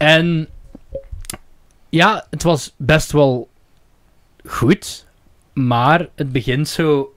En 0.00 0.48
ja, 1.88 2.26
het 2.30 2.42
was 2.42 2.74
best 2.76 3.12
wel 3.12 3.48
goed, 4.46 5.06
maar 5.52 6.08
het 6.14 6.32
begint 6.32 6.68
zo 6.68 7.14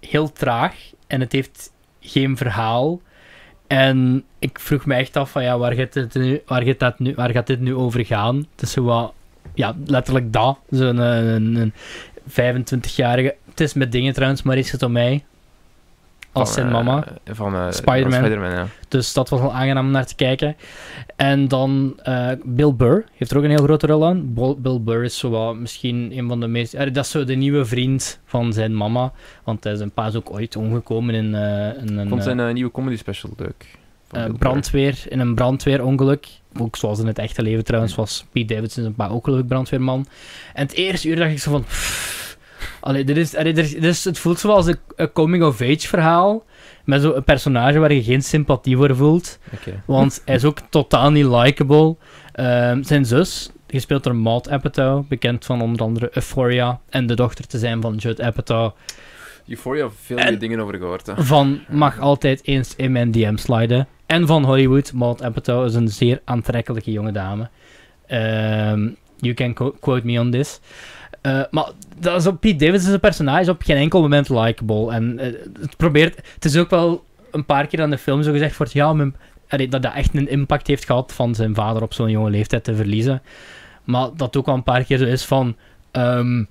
heel 0.00 0.32
traag 0.32 0.74
en 1.06 1.20
het 1.20 1.32
heeft 1.32 1.72
geen 2.00 2.36
verhaal. 2.36 3.00
En 3.66 4.24
ik 4.38 4.60
vroeg 4.60 4.86
me 4.86 4.94
echt 4.94 5.16
af 5.16 5.30
van 5.30 5.42
ja, 5.42 5.58
waar 5.58 5.72
gaat 5.72 5.92
dit 5.92 6.14
nu, 6.14 6.42
waar 6.46 6.62
gaat 6.62 6.78
dat 6.78 6.98
nu, 6.98 7.14
waar 7.14 7.30
gaat 7.30 7.46
dit 7.46 7.60
nu 7.60 7.74
over 7.74 8.04
gaan? 8.04 8.36
Het 8.36 8.62
is 8.62 8.72
zo 8.72 8.82
wat, 8.82 9.12
ja, 9.54 9.76
letterlijk 9.86 10.32
dat. 10.32 10.58
Zo'n 10.70 11.00
eh, 11.00 11.32
een, 11.34 11.54
een 11.56 11.72
25-jarige. 12.30 13.34
Het 13.48 13.60
is 13.60 13.74
met 13.74 13.92
dingen 13.92 14.14
trouwens, 14.14 14.42
maar 14.42 14.58
is 14.58 14.72
het 14.72 14.82
om 14.82 14.92
mij. 14.92 15.24
Als 16.34 16.48
Van, 16.48 16.54
zijn 16.54 16.66
eh, 16.66 16.72
mama. 16.72 17.04
Van 17.24 17.54
eh, 17.54 17.66
Spider-Man. 17.70 18.50
ja. 18.50 18.66
Dus 18.88 19.12
dat 19.12 19.28
was 19.28 19.40
wel 19.40 19.52
aangenaam 19.52 19.86
om 19.86 19.92
naar 19.92 20.06
te 20.06 20.14
kijken. 20.14 20.56
En 21.16 21.48
dan 21.48 21.94
eh, 22.02 22.30
Bill 22.44 22.74
Burr 22.74 23.04
heeft 23.14 23.30
er 23.30 23.36
ook 23.36 23.44
een 23.44 23.50
heel 23.50 23.64
grote 23.64 23.86
rol 23.86 24.06
aan. 24.06 24.34
Bill 24.58 24.80
Burr 24.80 25.04
is 25.04 25.18
zo 25.18 25.30
wat, 25.30 25.56
misschien 25.56 26.18
een 26.18 26.28
van 26.28 26.40
de 26.40 26.46
meest... 26.46 26.72
dat 26.72 27.04
is 27.04 27.10
zo 27.10 27.24
de 27.24 27.34
nieuwe 27.34 27.64
vriend 27.64 28.20
van 28.24 28.52
zijn 28.52 28.76
mama. 28.76 29.12
Want 29.44 29.64
hij 29.64 29.74
zijn 29.74 29.90
pa 29.90 30.06
is 30.06 30.14
ook 30.14 30.30
ooit 30.30 30.56
omgekomen 30.56 31.14
in, 31.14 31.24
in 31.24 31.98
een 31.98 32.12
eh, 32.12 32.20
zijn 32.20 32.54
nieuwe 32.54 32.70
comedy 32.70 32.96
special 32.96 33.30
leuk. 33.36 33.66
Brandweer, 34.38 35.04
in 35.08 35.20
een 35.20 35.34
brandweerongeluk. 35.34 36.26
Ook 36.60 36.76
zoals 36.76 36.98
in 36.98 37.06
het 37.06 37.18
echte 37.18 37.42
leven 37.42 37.64
trouwens 37.64 37.94
was 37.94 38.24
Pete 38.32 38.54
Davidson 38.54 38.82
zijn 38.82 38.94
pa 38.94 39.08
ook 39.08 39.24
geloof 39.24 39.40
ik 39.40 39.46
brandweerman. 39.46 40.06
En 40.54 40.62
het 40.66 40.72
eerste 40.72 41.08
uur 41.08 41.16
dacht 41.16 41.30
ik 41.30 41.38
zo 41.38 41.50
van... 41.50 41.62
pff, 41.62 42.23
Allee, 42.80 43.04
dit 43.04 43.16
is, 43.16 43.36
allee, 43.36 43.52
dit 43.52 43.64
is, 43.64 43.72
dit 43.72 43.84
is- 43.84 44.04
het 44.04 44.18
voelt 44.18 44.38
zoals 44.38 44.66
een, 44.66 44.78
een 44.96 45.12
coming-of-age 45.12 45.88
verhaal. 45.88 46.44
Met 46.84 47.02
zo'n 47.02 47.24
personage 47.24 47.78
waar 47.78 47.92
je 47.92 48.02
geen 48.02 48.22
sympathie 48.22 48.76
voor 48.76 48.96
voelt. 48.96 49.38
Want 49.86 50.22
hij 50.24 50.34
is 50.34 50.44
ook 50.44 50.58
totaal 50.70 51.10
niet 51.10 51.24
likable. 51.26 51.96
Ehm, 52.32 52.82
zijn 52.82 53.04
zus, 53.04 53.50
gespeeld 53.68 54.04
door 54.04 54.14
Maud 54.16 54.48
Apatow, 54.50 55.08
bekend 55.08 55.44
van 55.44 55.60
onder 55.62 55.82
andere 55.82 56.08
Euphoria. 56.12 56.80
En 56.88 57.06
de 57.06 57.14
dochter 57.14 57.46
te 57.46 57.58
zijn 57.58 57.80
van 57.80 57.94
Judd 57.96 58.20
Apatow. 58.20 58.70
Euphoria, 59.48 59.88
veel 60.00 60.16
En- 60.16 60.22
goede 60.22 60.38
dingen 60.38 60.60
over 60.60 60.74
gehoord. 60.74 61.06
Hè. 61.06 61.12
Van 61.24 61.60
mag 61.68 61.98
altijd 61.98 62.40
eens 62.46 62.76
in 62.76 62.92
mijn 62.92 63.10
DM 63.10 63.36
sliden. 63.36 63.88
En 64.06 64.26
van 64.26 64.44
Hollywood, 64.44 64.92
Maud 64.92 65.22
Apatow 65.22 65.64
is 65.64 65.74
een 65.74 65.88
zeer 65.88 66.20
aantrekkelijke 66.24 66.90
jonge 66.92 67.12
dame. 67.12 67.48
Ehm, 68.06 68.88
you 69.18 69.34
can 69.34 69.52
quote 69.80 70.06
me 70.06 70.20
on 70.20 70.30
this. 70.30 70.60
Eh, 71.20 71.40
maar 71.50 71.70
dat 71.98 72.20
is 72.20 72.26
op 72.26 72.40
Pete 72.40 72.64
Davidson 72.64 72.88
zijn 72.88 73.00
personage 73.00 73.40
is 73.40 73.48
op 73.48 73.62
geen 73.62 73.76
enkel 73.76 74.00
moment 74.00 74.28
likable. 74.28 74.92
En 74.92 75.18
eh, 75.18 75.32
het 75.60 75.76
probeert... 75.76 76.16
Het 76.34 76.44
is 76.44 76.56
ook 76.56 76.70
wel 76.70 77.04
een 77.30 77.44
paar 77.44 77.66
keer 77.66 77.82
aan 77.82 77.90
de 77.90 77.98
film 77.98 78.22
zo 78.22 78.32
gezegd 78.32 78.56
wordt... 78.56 78.72
Ja, 78.72 78.92
mijn, 78.92 79.16
allee, 79.48 79.68
dat 79.68 79.82
dat 79.82 79.94
echt 79.94 80.14
een 80.14 80.28
impact 80.28 80.66
heeft 80.66 80.84
gehad 80.84 81.12
van 81.12 81.34
zijn 81.34 81.54
vader 81.54 81.82
op 81.82 81.92
zo'n 81.92 82.10
jonge 82.10 82.30
leeftijd 82.30 82.64
te 82.64 82.74
verliezen. 82.74 83.22
Maar 83.84 84.08
dat 84.16 84.36
ook 84.36 84.46
wel 84.46 84.54
een 84.54 84.62
paar 84.62 84.84
keer 84.84 84.98
zo 84.98 85.04
is 85.04 85.24
van... 85.24 85.56
ehm, 85.90 86.44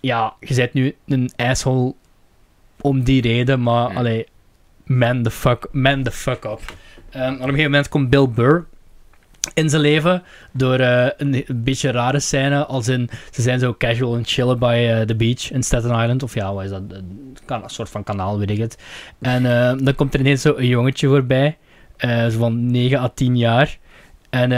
ja, 0.00 0.34
je 0.40 0.54
bent 0.54 0.72
nu 0.72 0.94
een 1.06 1.30
asshole 1.36 1.94
om 2.80 3.02
die 3.02 3.22
reden, 3.22 3.62
maar 3.62 3.96
allee, 3.96 4.26
man 4.84 5.22
the 5.22 5.30
fuck, 5.30 5.68
man 5.72 6.02
the 6.02 6.10
fuck 6.10 6.44
up. 6.44 6.60
En 7.10 7.34
op 7.34 7.40
een 7.40 7.44
gegeven 7.44 7.70
moment 7.70 7.88
komt 7.88 8.10
Bill 8.10 8.28
Burr 8.28 8.66
in 9.54 9.70
zijn 9.70 9.82
leven 9.82 10.22
door 10.52 10.78
eh, 10.78 11.06
een, 11.16 11.44
beetje 11.54 11.90
rare 11.90 12.20
scène, 12.20 12.66
als 12.66 12.88
in, 12.88 13.10
ze 13.30 13.42
zijn 13.42 13.58
zo 13.58 13.74
casual 13.78 14.16
en 14.16 14.24
chillen 14.24 14.58
bij 14.58 15.00
eh, 15.00 15.06
the 15.06 15.16
beach 15.16 15.50
in 15.50 15.62
Staten 15.62 15.90
Island, 15.90 16.22
of 16.22 16.34
ja, 16.34 16.54
wat 16.54 16.64
is 16.64 16.70
dat, 16.70 16.82
een, 16.88 17.36
kan- 17.44 17.62
een 17.62 17.70
soort 17.70 17.88
van 17.88 18.04
kanaal, 18.04 18.38
weet 18.38 18.50
ik 18.50 18.58
het. 18.58 18.78
En 19.20 19.46
eh, 19.46 19.78
dan 19.84 19.94
komt 19.94 20.14
er 20.14 20.20
ineens 20.20 20.42
zo 20.42 20.54
een 20.56 20.66
jongetje 20.66 21.08
voorbij, 21.08 21.56
zo 22.00 22.38
van 22.38 22.70
9 22.70 22.98
à 22.98 23.08
10 23.08 23.36
jaar, 23.36 23.78
en 24.30 24.50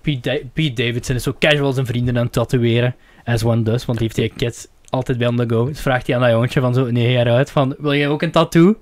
Pete, 0.00 0.42
Pete 0.52 0.82
Davidson 0.82 1.16
is 1.16 1.22
zo 1.22 1.36
casual 1.38 1.72
zijn 1.72 1.86
vrienden 1.86 2.16
aan 2.18 2.24
het 2.24 2.32
tatoeëren, 2.32 2.94
as 3.24 3.44
one 3.44 3.62
does, 3.62 3.84
want 3.84 3.98
heeft 3.98 4.14
die 4.14 4.32
kids 4.36 4.66
altijd 4.88 5.18
bij 5.18 5.26
on 5.26 5.36
the 5.36 5.44
go. 5.48 5.66
Dus 5.66 5.80
vraagt 5.80 6.06
hij 6.06 6.16
aan 6.16 6.22
dat 6.22 6.30
jongetje 6.30 6.60
van 6.60 6.74
zo 6.74 6.90
9 6.90 7.12
jaar 7.12 7.28
uit 7.28 7.50
van, 7.50 7.74
wil 7.78 7.94
jij 7.94 8.08
ook 8.08 8.22
een 8.22 8.30
tattoo? 8.30 8.74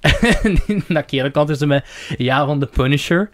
en 0.42 0.84
dat 0.88 1.04
kerel 1.04 1.30
kan 1.30 1.46
dus 1.46 1.64
met, 1.64 1.84
ja, 2.18 2.46
van 2.46 2.58
The 2.58 2.66
Punisher. 2.66 3.30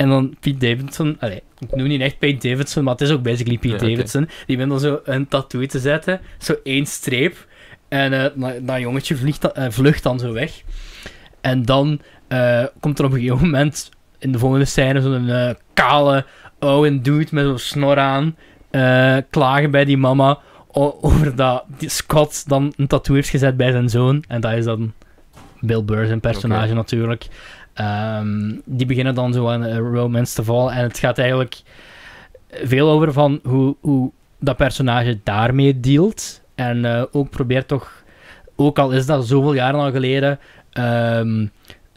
En 0.00 0.08
dan 0.08 0.36
Pete 0.40 0.58
Davidson, 0.58 1.16
allee, 1.18 1.42
ik 1.58 1.74
noem 1.74 1.86
niet 1.86 2.00
echt 2.00 2.18
Pete 2.18 2.48
Davidson, 2.48 2.84
maar 2.84 2.92
het 2.92 3.02
is 3.02 3.10
ook 3.10 3.22
basically 3.22 3.58
Pete 3.58 3.86
Ja. 3.86 3.90
Davidson. 3.90 4.28
Die 4.46 4.56
wil 4.56 4.68
dan 4.68 4.80
zo 4.80 5.00
een 5.04 5.28
tattoo 5.28 5.66
te 5.66 5.78
zetten, 5.78 6.20
zo 6.38 6.54
één 6.62 6.86
streep. 6.86 7.46
En 7.88 8.12
eh, 8.12 8.26
dat, 8.34 8.66
dat 8.66 8.80
jongetje 8.80 9.16
vliegt, 9.16 9.52
eh, 9.52 9.66
vlucht 9.68 10.02
dan 10.02 10.18
zo 10.18 10.32
weg. 10.32 10.62
En 11.40 11.64
dan 11.64 12.00
eh, 12.28 12.64
komt 12.80 12.98
er 12.98 13.04
op 13.04 13.12
een 13.12 13.20
gegeven 13.20 13.44
moment 13.44 13.90
in 14.18 14.32
de 14.32 14.38
volgende 14.38 14.64
scène 14.64 15.00
zo'n 15.00 15.56
kale 15.74 16.24
oude 16.58 17.00
dude 17.00 17.28
met 17.30 17.44
zo'n 17.44 17.58
snor 17.58 17.98
aan 17.98 18.36
klagen 19.30 19.70
bij 19.70 19.84
die 19.84 19.96
mama 19.96 20.38
over 21.00 21.36
dat 21.36 21.64
Scott 21.78 22.48
dan 22.48 22.72
een 22.76 22.86
tattoo 22.86 23.14
heeft 23.14 23.28
gezet 23.28 23.56
bij 23.56 23.70
zijn 23.70 23.88
zoon. 23.88 24.24
En 24.28 24.40
dat 24.40 24.52
is 24.52 24.64
dan 24.64 24.92
Bill 25.60 25.84
Burr, 25.84 26.06
zijn 26.06 26.20
personage 26.20 26.74
natuurlijk. 26.74 27.28
Ehm, 27.80 28.52
die 28.64 28.86
beginnen 28.86 29.14
dan 29.14 29.32
zo 29.32 29.48
aan 29.48 29.62
een 29.62 29.78
romance 29.94 30.34
te 30.34 30.44
vallen. 30.44 30.72
En 30.72 30.82
het 30.82 30.98
gaat 30.98 31.18
eigenlijk 31.18 31.62
veel 32.48 32.90
over 32.90 33.12
van 33.12 33.40
hoe, 33.42 33.76
hoe 33.80 34.10
dat 34.38 34.56
personage 34.56 35.20
daarmee 35.24 35.80
dealt. 35.80 36.40
En 36.54 36.84
eh, 36.84 37.02
ook 37.12 37.30
probeert 37.30 37.68
toch, 37.68 38.02
ook 38.56 38.78
al 38.78 38.90
is 38.90 39.06
dat 39.06 39.26
zoveel 39.26 39.54
jaren 39.54 39.80
al 39.80 39.90
geleden, 39.90 40.38
ehm, 40.70 41.46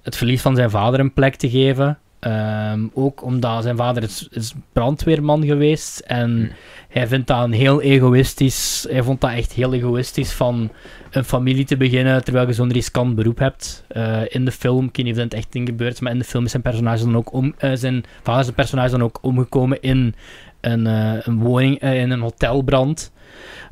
het 0.01 0.15
verlies 0.15 0.41
van 0.41 0.55
zijn 0.55 0.69
vader 0.69 0.99
een 0.99 1.13
plek 1.13 1.35
te 1.35 1.49
geven. 1.49 1.97
Ehm, 2.19 2.79
ook 2.93 3.23
omdat 3.23 3.63
zijn 3.63 3.77
vader 3.77 4.03
is, 4.03 4.27
is 4.31 4.53
brandweerman 4.73 5.45
geweest. 5.45 5.99
En 5.99 6.29
Hmm. 6.29 6.49
hij 6.89 7.07
vindt 7.07 7.27
dat 7.27 7.43
een 7.43 7.51
heel 7.53 7.81
egoïstisch. 7.81 8.85
Hij 8.89 9.03
vond 9.03 9.21
dat 9.21 9.31
echt 9.31 9.53
heel 9.53 9.73
egoïstisch 9.73 10.31
van 10.31 10.71
een 11.15 11.23
familie 11.23 11.65
te 11.65 11.77
beginnen 11.77 12.23
terwijl 12.23 12.47
je 12.47 12.53
zo'n 12.53 12.71
riskant 12.71 13.15
beroep 13.15 13.37
hebt. 13.37 13.85
Eh, 13.87 14.21
in 14.27 14.45
de 14.45 14.51
film, 14.51 14.85
ik 14.85 14.95
weet 14.95 15.05
niet 15.05 15.15
of 15.15 15.21
dat 15.21 15.31
in 15.33 15.37
echt 15.37 15.51
ding 15.51 15.67
gebeurt, 15.67 16.01
maar 16.01 16.11
in 16.11 16.19
de 16.19 16.23
film 16.23 16.43
is 16.45 16.51
zijn 16.51 16.63
personage 16.63 17.03
dan 17.03 17.17
ook 17.17 17.33
om, 17.33 17.53
eh, 17.57 17.71
zijn 17.73 18.03
vader 18.23 18.43
zijn 18.43 18.55
personage 18.55 18.91
dan 18.91 19.03
ook 19.03 19.19
omgekomen 19.21 19.81
in 19.81 20.15
een, 20.61 20.87
eh, 20.87 21.15
een 21.19 21.39
woning, 21.39 21.81
in 21.81 22.11
een 22.11 22.21
hotelbrand 22.21 23.11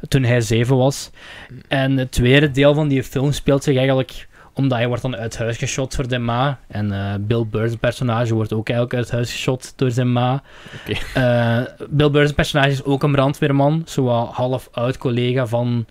toen 0.08 0.24
hij 0.24 0.42
zeven 0.42 0.78
was. 0.78 1.10
En 1.68 1.98
het 1.98 2.12
tweede 2.12 2.52
deel 2.52 2.74
van 2.74 2.88
die 2.88 3.04
film 3.04 3.32
speelt 3.32 3.64
zich 3.64 3.76
eigenlijk 3.76 4.28
Omdat 4.54 4.78
hij 4.78 4.88
wordt 4.88 5.02
dan 5.02 5.16
uit 5.16 5.38
huis 5.38 5.58
geschot 5.58 5.96
voor 5.96 6.08
de 6.08 6.18
ma. 6.18 6.60
En 6.68 6.92
eh, 6.92 7.14
Bill 7.20 7.46
Burr's 7.50 7.76
personage 7.76 8.34
wordt 8.34 8.54
ook 8.54 8.70
eigenlijk 8.70 8.98
uit 8.98 9.12
huis 9.12 9.32
geschot 9.32 9.74
door 9.76 9.92
zijn 9.92 10.12
ma. 10.12 10.44
Oké. 10.82 11.20
Eh, 11.20 11.88
Bill 11.90 12.10
Burr's 12.10 12.32
personage 12.32 12.72
is 12.72 12.84
ook 12.84 13.04
een 13.04 13.12
brandweerman. 13.12 13.82
Zo 13.86 14.04
wat 14.04 14.30
half 14.32 14.70
oud 14.72 14.98
collega 14.98 15.46
van 15.46 15.86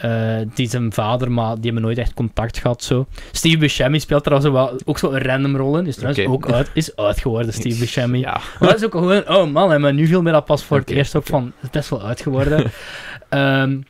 eh, 0.00 0.36
die 0.54 0.68
zijn 0.68 0.92
vader, 0.92 1.32
maar 1.32 1.54
die 1.54 1.64
hebben 1.64 1.82
nooit 1.82 1.98
echt 1.98 2.14
contact 2.14 2.58
gehad. 2.58 2.82
Zo. 2.82 3.06
Steve 3.32 3.58
Buscemi 3.58 4.00
speelt 4.00 4.26
er 4.26 4.32
al 4.32 4.40
zo 4.40 4.52
wel, 4.52 4.80
ook 4.84 4.98
zo 4.98 5.10
een 5.10 5.22
random 5.22 5.56
rol 5.56 5.78
in. 5.78 5.86
Is 5.86 5.96
trouwens 5.96 6.26
ook 6.26 6.52
uit, 6.52 6.70
is 6.74 6.96
Steve 7.54 7.78
Buscemi. 7.84 8.18
Ja. 8.18 8.40
Maar 8.58 8.68
dat 8.68 8.78
is 8.78 8.84
ook 8.84 8.92
gewoon, 8.92 9.28
oh 9.28 9.52
man, 9.52 9.80
maar 9.80 9.94
nu 9.94 10.06
viel 10.06 10.22
me 10.22 10.32
dat 10.32 10.44
pas 10.44 10.64
voor 10.64 10.78
het 10.78 10.90
eerst 10.90 11.16
ook 11.16 11.26
van, 11.26 11.44
het 11.44 11.64
is 11.64 11.70
best 11.70 11.90
wel 11.90 12.02
oud 12.02 12.20
geworden. 12.20 12.64
Ehm, 13.28 13.80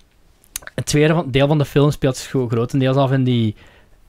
het 0.75 0.87
tweede 0.87 1.15
van, 1.15 1.31
deel 1.31 1.47
van 1.47 1.59
de 1.59 1.65
film 1.65 1.91
speelt 1.91 2.17
zich 2.17 2.29
grotendeels 2.49 2.97
af 2.97 3.13
in 3.13 3.25
die, 3.25 3.55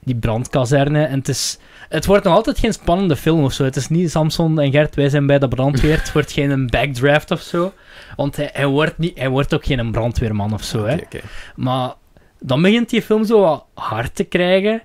die 0.03 0.15
brandkazerne. 0.15 1.03
En 1.03 1.18
het, 1.18 1.28
is, 1.28 1.60
het 1.91 2.05
wordt 2.05 2.23
nog 2.23 2.34
altijd 2.35 2.59
geen 2.59 2.73
spannende 2.73 3.15
film 3.15 3.43
of 3.43 3.53
zo. 3.53 3.63
Het 3.63 3.76
is 3.76 3.88
niet 3.88 4.11
Samson 4.11 4.59
en 4.59 4.72
Gert, 4.72 4.95
wij 4.95 5.09
zijn 5.09 5.26
bij 5.26 5.39
de 5.39 5.47
brandweer. 5.47 5.97
Het 5.97 6.11
wordt 6.11 6.31
geen 6.31 6.49
een 6.49 6.68
backdraft 6.68 7.31
of 7.31 7.41
zo. 7.41 7.73
Want 8.15 8.35
hij, 8.35 8.49
hij, 8.53 8.65
wordt, 8.65 8.97
niet, 8.97 9.18
hij 9.18 9.30
wordt 9.30 9.53
ook 9.53 9.65
geen 9.65 9.91
brandweerman 9.91 10.53
of 10.53 10.63
zo. 10.63 10.85
Hè. 10.85 10.97
Maar 11.55 11.93
dan 12.39 12.61
begint 12.61 12.89
die 12.89 13.01
film 13.01 13.26
zo 13.26 13.41
wat 13.41 13.65
hard 13.73 14.15
te 14.15 14.23
krijgen. 14.23 14.81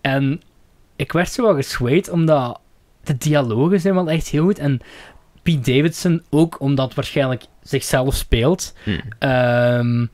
En 0.00 0.42
ik 0.96 1.12
werd 1.12 1.30
zo 1.30 1.42
wat 1.42 1.56
gesweet, 1.56 2.10
omdat 2.10 2.60
de 3.04 3.16
dialogen 3.18 3.80
zijn 3.80 3.94
wel 3.94 4.10
echt 4.10 4.28
heel 4.28 4.44
goed. 4.44 4.58
En 4.58 4.80
Pete 5.42 5.72
Davidson 5.72 6.22
ook, 6.30 6.60
omdat 6.60 6.94
waarschijnlijk 6.94 7.44
zichzelf 7.62 8.14
speelt. 8.14 8.74
Hm. 8.84 9.00
Ehm, 9.18 10.06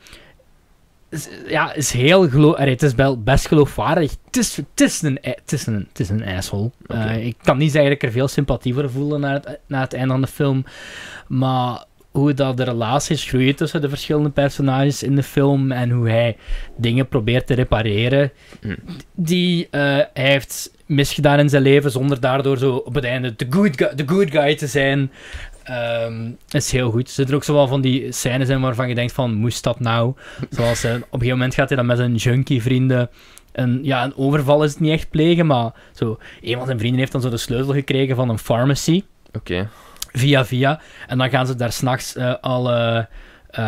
is- 1.13 1.29
ja, 1.49 1.73
is 1.75 1.91
heel 1.93 2.29
gelo 2.29 2.53
allee, 2.55 2.73
Het 2.73 2.83
is 2.83 2.95
wel 2.95 3.23
best 3.23 3.49
geloofwaardig. 3.49 4.11
Het 4.27 4.37
is, 4.37 4.57
het 4.57 4.81
is, 4.81 5.03
een, 5.03 5.19
het 5.23 5.53
is, 5.53 5.67
een, 5.67 5.87
het 5.89 6.01
is 6.01 6.09
een 6.09 6.25
asshole. 6.25 6.71
Eh, 6.87 7.27
ik 7.27 7.37
kan 7.43 7.59
niet 7.59 7.71
zeggen 7.73 7.91
dat 7.91 8.03
ik 8.03 8.09
er 8.09 8.15
veel 8.15 8.29
sympathie 8.29 8.75
voor 8.75 8.91
voelde 8.91 9.19
na 9.19 9.33
het, 9.33 9.59
na 9.67 9.81
het 9.81 9.95
einde 9.95 10.13
van 10.13 10.21
de 10.21 10.27
film. 10.27 10.65
Maar 11.29 11.85
hoe 12.11 12.35
dat 12.35 12.57
de 12.57 12.65
relaties 12.65 13.25
groeien 13.25 13.55
tussen 13.57 13.81
de 13.81 13.89
verschillende 13.89 14.31
personages 14.31 15.03
in 15.03 15.17
de 15.17 15.23
film 15.23 15.73
en 15.73 15.91
hoe 15.91 16.09
hij 16.09 16.37
dingen 16.77 17.09
probeert 17.09 17.47
te 17.47 17.55
repareren. 17.55 18.31
Hm. 18.61 18.75
Die 19.15 19.69
eh, 19.71 19.81
hij 19.81 20.09
heeft 20.13 20.71
misgedaan 20.87 21.39
in 21.39 21.49
zijn 21.49 21.63
leven 21.63 21.91
zonder 21.91 22.21
daardoor 22.21 22.59
zo 22.59 22.75
op 22.75 22.95
het 22.95 23.05
einde 23.05 23.35
de 23.37 23.47
good 23.51 23.77
guy, 23.77 23.93
good 24.07 24.31
guy 24.31 24.55
te 24.57 24.67
zijn. 24.67 25.11
Ehm, 25.65 26.31
is 26.49 26.73
heel 26.73 26.91
goed. 26.91 27.07
Er 27.07 27.13
zitten 27.13 27.35
ook 27.35 27.45
zo 27.45 27.55
wel 27.55 27.67
van 27.69 27.81
die 27.81 28.13
scènes 28.13 28.49
in 28.49 28.61
waarvan 28.61 28.89
je 28.89 28.95
denkt 28.95 29.13
van, 29.13 29.35
moest 29.35 29.65
dat 29.65 29.81
nou? 29.81 30.15
Zoals 30.51 30.85
eh, 30.85 30.91
op 30.95 30.97
een 31.01 31.09
gegeven 31.11 31.29
moment 31.31 31.55
gaat 31.55 31.69
hij 31.69 31.77
dan 31.77 31.87
met 31.87 31.97
zijn 31.97 32.15
junkie 32.15 32.63
vrienden 32.63 33.11
een, 33.53 33.81
ja, 33.83 34.05
een 34.05 34.17
overval 34.17 34.65
is 34.65 34.71
het 34.71 34.81
niet 34.81 34.93
echt 34.93 35.11
plegen, 35.11 35.47
maar 35.47 35.73
zo, 35.93 36.19
een 36.41 36.57
van 36.57 36.67
zijn 36.67 36.79
vrienden 36.79 36.99
heeft 36.99 37.13
dan 37.13 37.21
zo 37.21 37.29
de 37.29 37.37
sleutel 37.37 37.73
gekregen 37.73 38.17
van 38.17 38.29
een 38.29 38.39
pharmacy 38.39 39.03
Oké. 39.33 39.69
via 40.13 40.45
via. 40.45 40.81
En 41.07 41.19
dan 41.19 41.31
gaan 41.31 41.47
ze 41.47 41.55
daar 41.55 41.73
s'nachts 41.73 42.17
eh 42.17 42.35
alle 42.41 43.09
eh, 43.51 43.63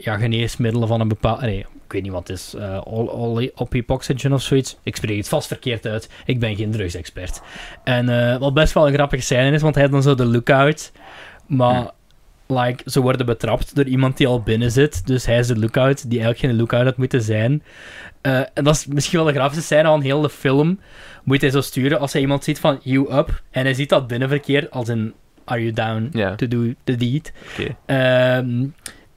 ja, 0.00 0.16
geneesmiddelen 0.18 0.88
van 0.88 1.00
een 1.00 1.08
bepaald... 1.08 1.40
Nee, 1.40 1.58
ik 1.58 1.94
weet 1.94 2.02
niet 2.02 2.12
wat 2.12 2.28
het 2.28 2.36
is. 2.36 2.54
eh 2.54 2.80
all, 2.80 3.06
all 3.06 3.50
oxygen 3.86 4.32
of 4.32 4.42
zoiets. 4.42 4.78
Ik 4.82 4.96
spreek 4.96 5.16
het 5.16 5.28
vast 5.28 5.46
verkeerd 5.46 5.86
uit. 5.86 6.10
Ik 6.24 6.40
ben 6.40 6.56
geen 6.56 6.70
drugsexpert. 6.70 7.40
En 7.84 8.08
eh, 8.08 8.38
wat 8.38 8.54
best 8.54 8.72
wel 8.72 8.86
een 8.86 8.94
grappige 8.94 9.22
scène 9.22 9.50
is, 9.50 9.62
want 9.62 9.74
hij 9.74 9.82
heeft 9.82 9.94
dan 9.94 10.02
zo 10.02 10.14
de 10.14 10.26
lookout. 10.26 10.92
Maar... 11.48 11.90
Like, 12.50 12.90
ze 12.90 13.00
worden 13.00 13.26
betrapt 13.26 13.74
door 13.74 13.84
iemand 13.84 14.16
die 14.16 14.26
al 14.26 14.42
binnen 14.42 14.70
zit. 14.70 15.06
Dus 15.06 15.26
hij 15.26 15.38
is 15.38 15.46
de 15.46 15.58
lookout, 15.58 16.10
die 16.10 16.20
eigenlijk 16.20 16.38
geen 16.38 16.56
lookout 16.56 16.84
had 16.84 16.96
moeten 16.96 17.22
zijn. 17.22 17.62
Eh, 18.20 18.38
en 18.54 18.64
dat 18.64 18.74
is 18.74 18.86
misschien 18.86 19.18
wel 19.18 19.26
de 19.26 19.34
graafste 19.34 19.62
scène 19.62 19.88
van 19.88 20.00
heel 20.00 20.20
de 20.20 20.30
film. 20.30 20.80
Moet 21.24 21.40
hij 21.40 21.50
zo 21.50 21.60
sturen 21.60 22.00
als 22.00 22.12
hij 22.12 22.20
iemand 22.22 22.44
ziet 22.44 22.60
van 22.60 22.80
you 22.82 23.14
up. 23.14 23.42
En 23.50 23.64
hij 23.64 23.74
ziet 23.74 23.88
dat 23.88 24.06
binnen 24.06 24.28
verkeerd 24.28 24.70
als 24.70 24.88
in 24.88 25.14
are 25.44 25.60
you 25.60 25.72
down 25.72 26.10
to 26.36 26.48
do 26.48 26.74
the 26.84 26.96
deed. 26.96 27.32
Ehm, 27.86 28.66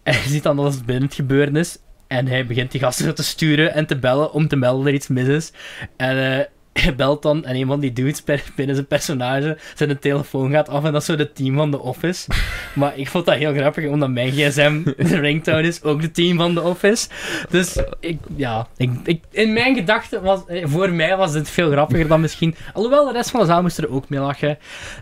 en 0.03 0.13
je 0.13 0.27
ziet 0.27 0.43
dan 0.43 0.55
dat 0.55 0.73
het 0.73 0.85
binnen 0.85 1.05
het 1.05 1.15
gebeuren 1.15 1.55
is. 1.55 1.77
En 2.07 2.27
hij 2.27 2.45
begint 2.45 2.71
die 2.71 2.81
gasten 2.81 3.15
te 3.15 3.23
sturen 3.23 3.73
en 3.73 3.85
te 3.85 3.97
bellen 3.97 4.33
om 4.33 4.47
te 4.47 4.55
melden 4.55 4.79
dat 4.79 4.87
er 4.87 4.93
iets 4.93 5.07
mis 5.07 5.27
is. 5.27 5.51
En 5.97 6.37
eh, 6.39 6.45
hij 6.81 6.95
belt 6.95 7.21
dan 7.21 7.45
en 7.45 7.55
een 7.55 7.67
van 7.67 7.79
die 7.79 7.93
dudes 7.93 8.21
per- 8.21 8.43
binnen 8.55 8.75
zijn 8.75 8.87
personage 8.87 9.57
zijn 9.75 9.99
telefoon 9.99 10.51
gaat 10.51 10.69
af 10.69 10.83
en 10.83 10.91
dat 10.91 11.01
is 11.01 11.07
zo 11.07 11.15
de 11.15 11.31
team 11.31 11.55
van 11.55 11.71
The 11.71 11.79
Office. 11.79 12.29
maar 12.73 12.97
ik 12.97 13.07
vond 13.07 13.25
dat 13.25 13.35
heel 13.35 13.53
grappig, 13.53 13.87
omdat 13.87 14.09
mijn 14.09 14.31
gsm 14.31 14.83
de 15.09 15.19
ringtone 15.19 15.67
is, 15.67 15.83
ook 15.83 16.01
de 16.01 16.11
team 16.11 16.37
van 16.37 16.53
The 16.53 16.61
Office. 16.61 17.09
Dus 17.49 17.77
ik, 17.99 18.19
ja, 18.35 18.67
ik, 18.77 18.89
ik, 19.03 19.23
in 19.31 19.53
mijn 19.53 19.75
gedachten 19.75 20.21
was, 20.23 20.45
eh, 20.45 20.65
voor 20.67 20.91
mij 20.91 21.17
was 21.17 21.33
het 21.33 21.49
veel 21.49 21.71
grappiger 21.71 22.07
dan 22.07 22.21
misschien. 22.21 22.55
Alhoewel, 22.73 23.05
de 23.05 23.11
rest 23.11 23.29
van 23.29 23.39
de 23.39 23.45
zaal 23.45 23.61
moest 23.61 23.77
er 23.77 23.91
ook 23.91 24.09
mee 24.09 24.19
lachen. 24.19 24.57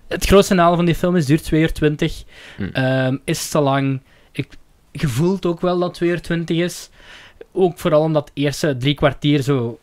Het 0.08 0.26
grootste 0.26 0.54
nadeel 0.54 0.76
van 0.76 0.86
die 0.86 0.96
film 0.96 1.16
is, 1.16 1.26
duurt 1.26 1.44
2 1.44 1.62
uur 1.62 1.74
20. 1.74 2.24
Hm. 2.58 2.64
Ehm, 2.64 3.18
is 3.24 3.50
te 3.50 3.60
lang. 3.60 4.02
Ik, 4.32 4.48
je 4.92 5.08
voelt 5.08 5.46
ook 5.46 5.62
wel 5.62 5.80
dat 5.80 5.88
het 5.88 5.98
2 5.98 6.10
uur 6.10 6.22
20 6.22 6.58
is. 6.58 6.90
Ook 7.52 7.80
vooral 7.80 8.02
omdat 8.02 8.30
het 8.30 8.38
eerste 8.38 8.78
drie 8.78 8.94
kwartier 8.94 9.42
zo... 9.42 9.80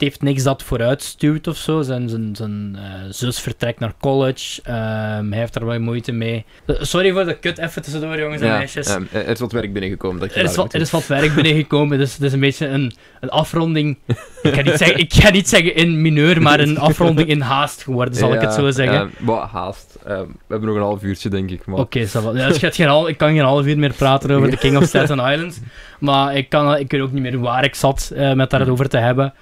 Heeft 0.00 0.22
niks 0.22 0.42
dat 0.42 0.62
vooruit 0.62 1.02
stuurt 1.02 1.46
of 1.46 1.56
zo. 1.56 1.82
Zijn, 1.82 2.08
zijn, 2.08 2.36
zijn 2.36 2.76
eh, 2.76 2.82
zus 3.10 3.40
vertrekt 3.40 3.78
naar 3.80 3.92
college. 4.00 4.62
Ehm, 4.62 5.30
hij 5.30 5.38
heeft 5.38 5.54
er 5.54 5.66
wel 5.66 5.80
moeite 5.80 6.12
mee. 6.12 6.44
Eh, 6.66 6.76
Sorry 6.80 7.12
voor 7.12 7.24
de 7.24 7.38
kut 7.38 7.58
even 7.58 7.82
tussendoor, 7.82 8.18
jongens 8.18 8.40
en 8.42 8.46
Ja, 8.48 8.56
meisjes. 8.56 8.86
ehm, 8.86 9.02
er 9.12 9.28
is 9.28 9.40
wat 9.40 9.52
werk 9.52 9.72
binnengekomen. 9.72 10.20
Dat 10.20 10.32
je 10.34 10.38
Er 10.38 10.44
is, 10.44 10.54
daar 10.54 10.64
wat, 10.64 10.74
er 10.74 10.80
is 10.80 10.90
wat 10.90 11.06
werk 11.06 11.34
binnengekomen, 11.34 11.98
dus 11.98 12.12
het 12.12 12.22
is 12.22 12.32
een 12.32 12.40
beetje 12.40 12.66
een, 12.66 12.92
een 13.20 13.28
afronding. 13.28 13.98
Ik 14.42 14.54
ga, 14.54 14.62
niet 14.62 14.76
zeggen, 14.76 14.98
ik 14.98 15.12
ga 15.14 15.30
niet 15.30 15.48
zeggen 15.48 15.74
in 15.74 16.02
mineur, 16.02 16.42
maar 16.42 16.60
een 16.60 16.78
afronding 16.78 17.28
in 17.28 17.40
haast 17.40 17.82
geworden, 17.82 18.14
zal 18.14 18.34
ik 18.34 18.40
het 18.40 18.52
zo 18.54 18.70
zeggen. 18.70 18.98
ehm, 18.98 19.08
wat 19.18 19.48
haast. 19.48 19.96
We 20.04 20.26
hebben 20.48 20.68
nog 20.68 20.76
een 20.76 20.82
half 20.82 21.02
uurtje, 21.02 21.28
denk 21.28 21.50
ik. 21.50 21.66
Maar... 21.66 21.78
Oké, 21.78 22.06
va. 22.06 22.20
ja, 22.34 22.48
dus 22.48 22.58
geen 22.58 23.06
ik 23.08 23.18
kan 23.18 23.28
geen 23.34 23.40
half 23.44 23.66
uur 23.66 23.78
meer 23.78 23.92
praten 23.92 24.30
over 24.30 24.50
de 24.50 24.56
King 24.56 24.76
of 24.76 24.84
Staten 24.84 25.18
Island. 25.32 25.62
Maar 25.98 26.36
ik, 26.36 26.48
kan, 26.48 26.76
ik 26.76 26.90
weet 26.90 27.00
ook 27.00 27.12
niet 27.12 27.22
meer 27.22 27.38
waar 27.40 27.64
ik 27.64 27.74
zat 27.74 28.12
eh, 28.14 28.32
met 28.32 28.50
daarover 28.50 28.88
te 28.88 28.98
hebben. 28.98 29.34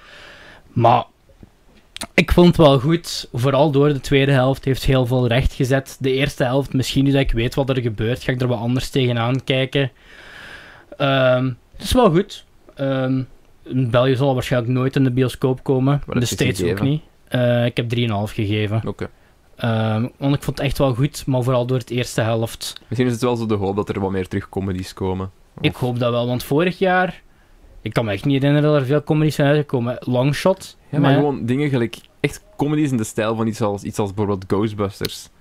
Maar 0.73 1.03
ik 2.13 2.31
vond 2.31 2.47
het 2.47 2.57
wel 2.57 2.79
goed. 2.79 3.29
Vooral 3.33 3.71
door 3.71 3.87
de 3.87 3.99
tweede 3.99 4.31
helft 4.31 4.65
heeft 4.65 4.83
heel 4.83 5.05
veel 5.05 5.27
recht 5.27 5.53
gezet. 5.53 5.97
De 5.99 6.13
eerste 6.13 6.43
helft, 6.43 6.73
misschien 6.73 7.03
nu 7.03 7.11
dat 7.11 7.21
ik 7.21 7.31
weet 7.31 7.55
wat 7.55 7.69
er 7.69 7.81
gebeurt, 7.81 8.23
ga 8.23 8.31
ik 8.31 8.41
er 8.41 8.47
wat 8.47 8.59
anders 8.59 8.89
tegenaan 8.89 9.43
kijken. 9.43 9.91
Ehm, 10.97 11.45
het 11.71 11.83
is 11.83 11.93
wel 11.93 12.11
goed. 12.11 12.45
In 13.63 13.89
België 13.89 14.15
zal 14.15 14.33
waarschijnlijk 14.33 14.73
nooit 14.73 14.95
in 14.95 15.03
de 15.03 15.11
bioscoop 15.11 15.63
komen. 15.63 16.01
De 16.07 16.25
States 16.25 16.63
ook 16.63 16.81
niet. 16.81 17.01
Eh, 17.27 17.65
ik 17.65 17.77
heb 17.77 17.89
3,5 17.89 18.33
gegeven. 18.33 18.81
Oké. 18.87 19.09
Ehm, 19.55 20.07
want 20.17 20.35
ik 20.35 20.43
vond 20.43 20.57
het 20.57 20.67
echt 20.67 20.77
wel 20.77 20.93
goed, 20.93 21.25
maar 21.25 21.43
vooral 21.43 21.65
door 21.65 21.77
het 21.77 21.89
eerste 21.89 22.21
helft. 22.21 22.81
Misschien 22.87 23.07
is 23.07 23.13
het 23.13 23.21
wel 23.21 23.35
zo 23.35 23.45
de 23.45 23.53
hoop 23.53 23.75
dat 23.75 23.89
er 23.89 23.99
wat 23.99 24.11
meer 24.11 24.27
terug 24.27 24.49
comedies 24.49 24.93
komen. 24.93 25.31
Ik 25.61 25.75
hoop 25.75 25.99
dat 25.99 26.11
wel, 26.11 26.27
want 26.27 26.43
vorig 26.43 26.79
jaar... 26.79 27.21
Ik 27.81 27.93
kan 27.93 28.05
me 28.05 28.11
echt 28.11 28.25
niet 28.25 28.41
herinneren 28.41 28.71
dat 28.71 28.81
er 28.81 28.87
veel 28.87 29.03
comedies 29.03 29.35
zijn 29.35 29.47
uitgekomen. 29.47 29.97
Longshot. 29.99 30.77
Ja, 30.89 30.99
maar 30.99 31.13
gewoon 31.13 31.45
dingen 31.45 31.69
gelijk... 31.69 31.97
Echt 32.19 32.43
comedies 32.57 32.91
in 32.91 32.97
de 32.97 33.03
stijl 33.03 33.35
van 33.35 33.47
iets 33.47 33.61
als, 33.61 33.83
iets 33.83 33.99
als 33.99 34.13
bijvoorbeeld 34.13 34.43
Ghostbusters. 34.47 35.21
Dat 35.23 35.31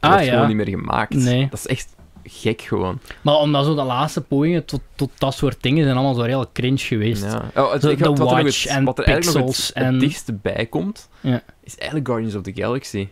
Ah 0.00 0.10
wordt 0.10 0.24
ja. 0.24 0.32
gewoon 0.32 0.46
niet 0.46 0.56
meer 0.56 0.68
gemaakt. 0.68 1.14
Nee. 1.14 1.48
Dat 1.50 1.58
is 1.58 1.66
echt 1.66 1.96
gek 2.24 2.62
gewoon. 2.62 2.98
Maar 3.22 3.34
omdat 3.34 3.64
zo 3.64 3.74
de 3.74 3.82
laatste 3.82 4.20
pogingen 4.20 4.64
tot, 4.64 4.80
tot 4.94 5.10
dat 5.18 5.34
soort 5.34 5.62
dingen 5.62 5.84
zijn 5.84 5.96
allemaal 5.96 6.14
zo 6.14 6.22
heel 6.22 6.46
cringe 6.52 6.78
geweest. 6.78 7.24
Ja. 7.24 7.50
Oh, 7.54 7.72
het, 7.72 7.82
Zo 7.82 7.94
nog 7.94 8.18
Watch 8.18 8.66
en 8.66 8.84
wat 8.84 8.98
er 8.98 9.04
eigenlijk 9.04 9.38
nog 9.38 9.46
het, 9.46 9.56
Pixels 9.56 9.66
het 9.74 9.84
en- 9.84 9.98
dichtste 9.98 10.32
bij 10.32 10.66
komt, 10.66 11.08
Ja. 11.20 11.42
is 11.60 11.76
eigenlijk 11.76 12.08
Guardians 12.08 12.34
of 12.34 12.42
the 12.42 12.52
Galaxy. 12.54 12.98
Een 12.98 13.08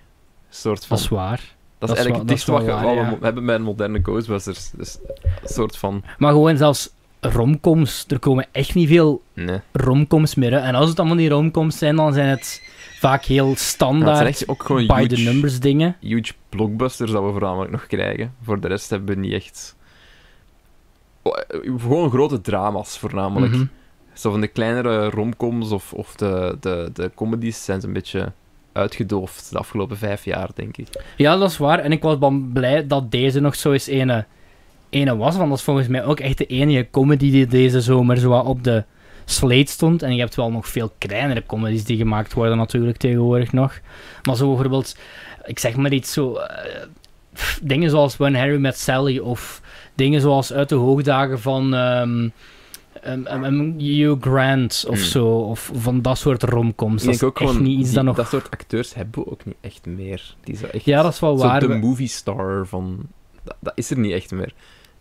soort 0.51 0.87
van... 0.87 0.97
Dat 0.97 1.05
is 1.05 1.11
waar. 1.11 1.55
Dat 1.79 1.89
dat 1.89 1.89
is 1.89 2.05
is 2.05 2.11
eigenlijk 2.11 2.19
het 2.19 2.29
dichtste 2.29 2.51
dat 2.51 2.61
wat 2.61 2.95
is 2.95 2.95
we 2.95 3.01
ja. 3.11 3.19
hebben 3.21 3.47
bij 3.47 3.55
een 3.55 3.63
moderne 3.63 4.01
Ghostbusters. 4.03 4.71
Dus 4.71 4.99
een 5.43 5.49
soort 5.49 5.77
van... 5.77 6.03
Maar 6.19 6.33
gewoon 6.33 6.57
zelfs 6.57 6.91
romcoms. 7.31 8.05
Er 8.09 8.19
komen 8.19 8.47
echt 8.53 8.75
niet 8.75 8.89
veel 8.89 9.23
Nee. 9.35 9.61
romcoms 9.73 10.35
meer. 10.35 10.53
En 10.53 10.75
als 10.75 10.89
het 10.89 10.99
allemaal 10.99 11.17
die 11.17 11.29
romcoms 11.29 11.79
zijn, 11.79 11.97
dan 11.97 12.13
zijn 12.13 12.29
het 12.29 12.63
vaak 12.99 13.25
heel 13.25 13.53
standaard 13.57 14.49
ook 14.49 14.67
by 14.69 15.01
huge, 15.01 15.07
the 15.15 15.21
numbers 15.21 15.61
dingen. 15.61 15.97
huge 16.01 16.33
blockbusters 16.49 17.11
dat 17.11 17.25
we 17.25 17.31
voornamelijk 17.31 17.71
nog 17.71 17.87
krijgen. 17.87 18.35
Voor 18.43 18.61
de 18.61 18.69
rest 18.69 18.91
hebben 18.91 19.15
we 19.15 19.21
niet 19.21 19.33
echt... 19.33 19.77
Oh, 21.23 21.33
eh, 21.49 21.61
Gewoon 21.81 22.11
grote 22.11 22.41
drama's, 22.41 22.99
voornamelijk. 22.99 23.53
Mhm. 23.53 23.65
Zo 24.13 24.31
van 24.31 24.41
de 24.41 24.47
kleinere 24.47 25.11
romcoms 25.11 25.71
of, 25.71 25.93
of 25.93 26.15
de, 26.15 26.57
de, 26.61 26.91
de 26.93 27.11
comedies 27.15 27.65
zijn 27.65 27.81
ze 27.81 27.87
een 27.87 27.93
beetje 27.93 28.33
uitgedoofd 28.73 29.51
de 29.51 29.59
afgelopen 29.59 29.97
vijf 29.97 30.25
jaar, 30.25 30.49
denk 30.55 30.77
ik. 30.77 30.89
Ja, 31.17 31.37
dat 31.37 31.51
is 31.51 31.57
waar. 31.59 31.79
En 31.79 31.93
ik 31.93 32.03
was 32.03 32.19
dan 32.19 32.51
blij 32.53 32.87
dat 32.87 33.11
deze 33.11 33.41
nog 33.41 33.55
zo 33.55 33.73
eens 33.73 33.87
ene, 33.87 34.25
ene 34.91 35.17
was. 35.17 35.37
Want 35.37 35.49
dat 35.49 35.59
is 35.59 35.65
volgens 35.65 35.89
mij 35.89 36.05
ook 36.05 36.21
echt 36.21 36.39
de 36.39 36.47
enige 36.47 36.87
comedy 36.91 37.31
die 37.31 37.47
deze 37.47 37.81
zomer 37.81 38.17
zo 38.19 38.33
op 38.33 38.65
de 38.65 38.85
slate 39.25 39.71
stond. 39.73 40.03
En 40.03 40.15
je 40.15 40.21
hebt 40.21 40.35
wel 40.35 40.51
nog 40.51 40.69
veel 40.69 40.93
kleinere 40.99 41.43
comedies 41.47 41.85
die 41.85 41.97
gemaakt 41.97 42.33
worden 42.33 42.57
natuurlijk 42.57 42.97
tegenwoordig 42.97 43.53
nog. 43.53 43.81
Maar 44.23 44.37
zo 44.37 44.47
bijvoorbeeld, 44.49 44.97
ik 45.45 45.59
zeg 45.59 45.77
maar 45.77 45.93
iets 45.93 46.13
zo... 46.13 46.35
eh, 46.35 46.83
pff, 47.33 47.61
dingen 47.63 47.91
zoals 47.91 48.17
When 48.17 48.35
Harry 48.35 48.61
Met 48.61 48.79
Sally 48.79 49.19
of 49.19 49.61
dingen 49.95 50.21
zoals 50.21 50.53
Uit 50.53 50.69
de 50.69 50.75
Hoogdagen 50.75 51.41
van... 51.41 51.75
ehm, 51.75 52.29
Um, 53.09 53.27
um, 53.27 53.45
um, 53.45 53.75
Hugh 53.79 54.17
Grant 54.21 54.85
of 54.89 54.95
Hmm. 54.99 55.05
zo, 55.05 55.27
of 55.27 55.71
van 55.75 56.03
dat 56.03 56.19
soort 56.19 56.43
romcoms. 56.43 57.05
Dat 57.05 57.15
is 57.15 57.23
ook 57.23 57.41
echt 57.41 57.59
niet 57.61 57.79
iets 57.79 57.87
die- 57.87 57.95
dat 57.95 58.05
nog... 58.05 58.17
dat 58.17 58.29
soort 58.29 58.51
acteurs 58.51 58.95
hebben 58.95 59.25
we 59.25 59.31
ook 59.31 59.45
niet 59.45 59.55
echt 59.61 59.87
meer. 59.87 60.35
Die 60.45 60.57
zo 60.57 60.67
echt, 60.67 60.85
Ja, 60.85 61.03
dat 61.03 61.13
is 61.13 61.21
wel 61.21 61.39
zo 61.39 61.47
waar. 61.47 61.61
de 61.61 61.67
we- 61.67 61.75
movie 61.75 62.09
star 62.09 62.67
van... 62.67 62.99
Dat, 63.45 63.57
dat 63.61 63.73
is 63.77 63.91
er 63.91 63.99
niet 63.99 64.13
echt 64.13 64.31
meer. 64.31 64.53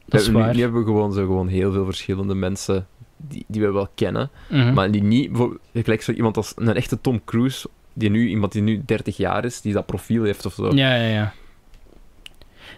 Dat 0.06 0.22
is 0.22 0.28
nu, 0.28 0.34
waar. 0.34 0.54
nu 0.56 0.62
hebben 0.62 0.80
we 0.80 0.86
gewoon, 0.86 1.14
zo 1.14 1.26
gewoon 1.26 1.48
heel 1.48 1.72
veel 1.72 1.86
verschillende 1.86 2.36
mensen 2.36 2.88
die, 3.18 3.46
die 3.48 3.62
we 3.62 3.72
wel 3.72 3.88
kennen, 3.96 4.30
Mhm. 4.50 4.74
maar 4.74 4.92
die 4.92 5.04
niet... 5.04 5.32
Gelijk 5.74 6.02
zo 6.02 6.12
iemand 6.12 6.38
als 6.38 6.54
een 6.56 6.76
echte 6.76 7.02
Tom 7.02 7.22
Cruise, 7.26 7.68
die 7.94 8.10
nu, 8.10 8.28
iemand 8.28 8.52
die 8.52 8.62
nu 8.62 8.82
30 8.86 9.18
jaar 9.18 9.46
is, 9.46 9.62
die 9.62 9.74
dat 9.74 9.86
profiel 9.86 10.24
heeft 10.24 10.46
of 10.46 10.54
zo. 10.54 10.66
Ja, 10.76 10.96
ja, 10.96 11.08
ja. 11.08 11.34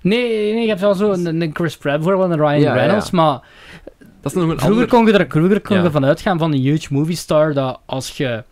Nee, 0.02 0.54
nee, 0.54 0.62
je 0.62 0.68
hebt 0.68 0.80
wel 0.82 0.95
zo 0.95 1.12
een, 1.12 1.41
een 1.41 1.49
Chris 1.54 1.78
Pratt 1.78 1.98
bijvoorbeeld, 2.04 2.32
een 2.32 2.45
Ryan 2.48 2.60
Ja, 2.60 2.74
Reynolds, 2.74 3.10
ja. 3.10 3.16
maar 3.22 3.40
Dat 4.22 4.32
is 4.32 4.34
nog 4.34 4.44
een 4.49 4.60
vroeger 4.60 4.66
ander... 4.70 4.88
kon 4.88 5.06
je 5.06 5.12
er, 5.14 5.26
vroeger 5.30 5.62
kon 5.62 5.76
je 5.76 5.82
Ja. 5.82 5.88
ervan 5.88 6.06
uitgaan 6.06 6.38
van 6.38 6.54
een 6.54 6.60
huge 6.62 6.94
movie 6.94 7.16
star, 7.16 7.54
dat 7.54 7.80
als 7.86 8.18
je 8.18 8.44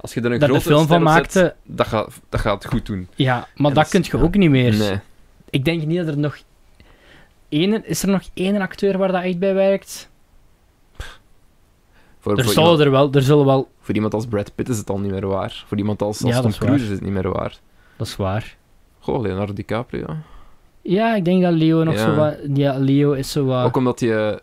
Als 0.00 0.14
je 0.14 0.20
er 0.20 0.32
een 0.32 0.38
daar 0.38 0.48
een 0.50 0.60
grote 0.60 0.68
film 0.74 0.86
van 0.86 0.96
zet, 0.96 1.04
maakte, 1.04 1.54
dat 1.64 1.86
gaat, 1.86 2.20
dat 2.28 2.40
gaat 2.40 2.62
het 2.62 2.72
goed 2.72 2.86
doen. 2.86 3.08
ja, 3.14 3.34
maar 3.34 3.46
En 3.56 3.62
dat 3.62 3.74
dat 3.74 3.88
kun 3.88 4.18
je 4.18 4.24
ook 4.26 4.34
niet 4.36 4.50
meer. 4.50 4.74
Nee. 4.76 4.98
Ik 5.50 5.64
denk 5.64 5.86
niet 5.86 5.98
dat 5.98 6.06
er 6.08 6.18
nog 6.18 6.38
één, 7.48 7.84
is 7.86 8.02
er 8.02 8.08
nog 8.08 8.22
één 8.34 8.60
acteur 8.60 8.98
waar 8.98 9.12
dat 9.12 9.22
echt 9.22 9.38
bij 9.38 9.54
werkt? 9.54 10.10
Voor, 12.18 12.38
Er 12.38 12.44
voor, 12.44 12.52
zullen 12.52 12.68
iemand, 12.68 12.84
er 12.86 12.90
wel, 12.90 13.12
er 13.12 13.22
zullen 13.22 13.44
wel, 13.46 13.68
voor 13.80 13.94
iemand 13.94 14.14
als 14.14 14.26
Brad 14.26 14.54
Pitt 14.54 14.68
is 14.68 14.78
het 14.78 14.90
al 14.90 14.98
niet 14.98 15.10
meer 15.10 15.26
waar. 15.26 15.64
Voor 15.66 15.78
iemand 15.78 16.02
als, 16.02 16.24
als 16.24 16.34
Ja, 16.34 16.40
dat 16.42 16.50
Tom. 16.50 16.60
Cruise 16.60 16.84
is 16.84 16.90
het 16.90 17.00
niet 17.00 17.12
meer 17.12 17.28
waar. 17.32 17.58
dat 17.96 18.06
is 18.06 18.16
waar. 18.16 18.56
Goh, 18.98 19.20
Leonardo 19.20 19.52
DiCaprio. 19.52 20.06
Ja, 20.82 21.14
ik 21.14 21.24
denk 21.24 21.42
dat 21.42 21.52
Leo 21.52 21.82
nog 21.84 21.94
Ja. 21.94 22.00
zo 22.00 22.14
wat, 22.14 22.36
ja, 22.54 22.78
Leo 22.78 23.12
is 23.12 23.30
zo 23.32 23.44
wat, 23.44 23.64
Ook 23.64 23.76
omdat 23.76 24.02
eh, 24.02 24.34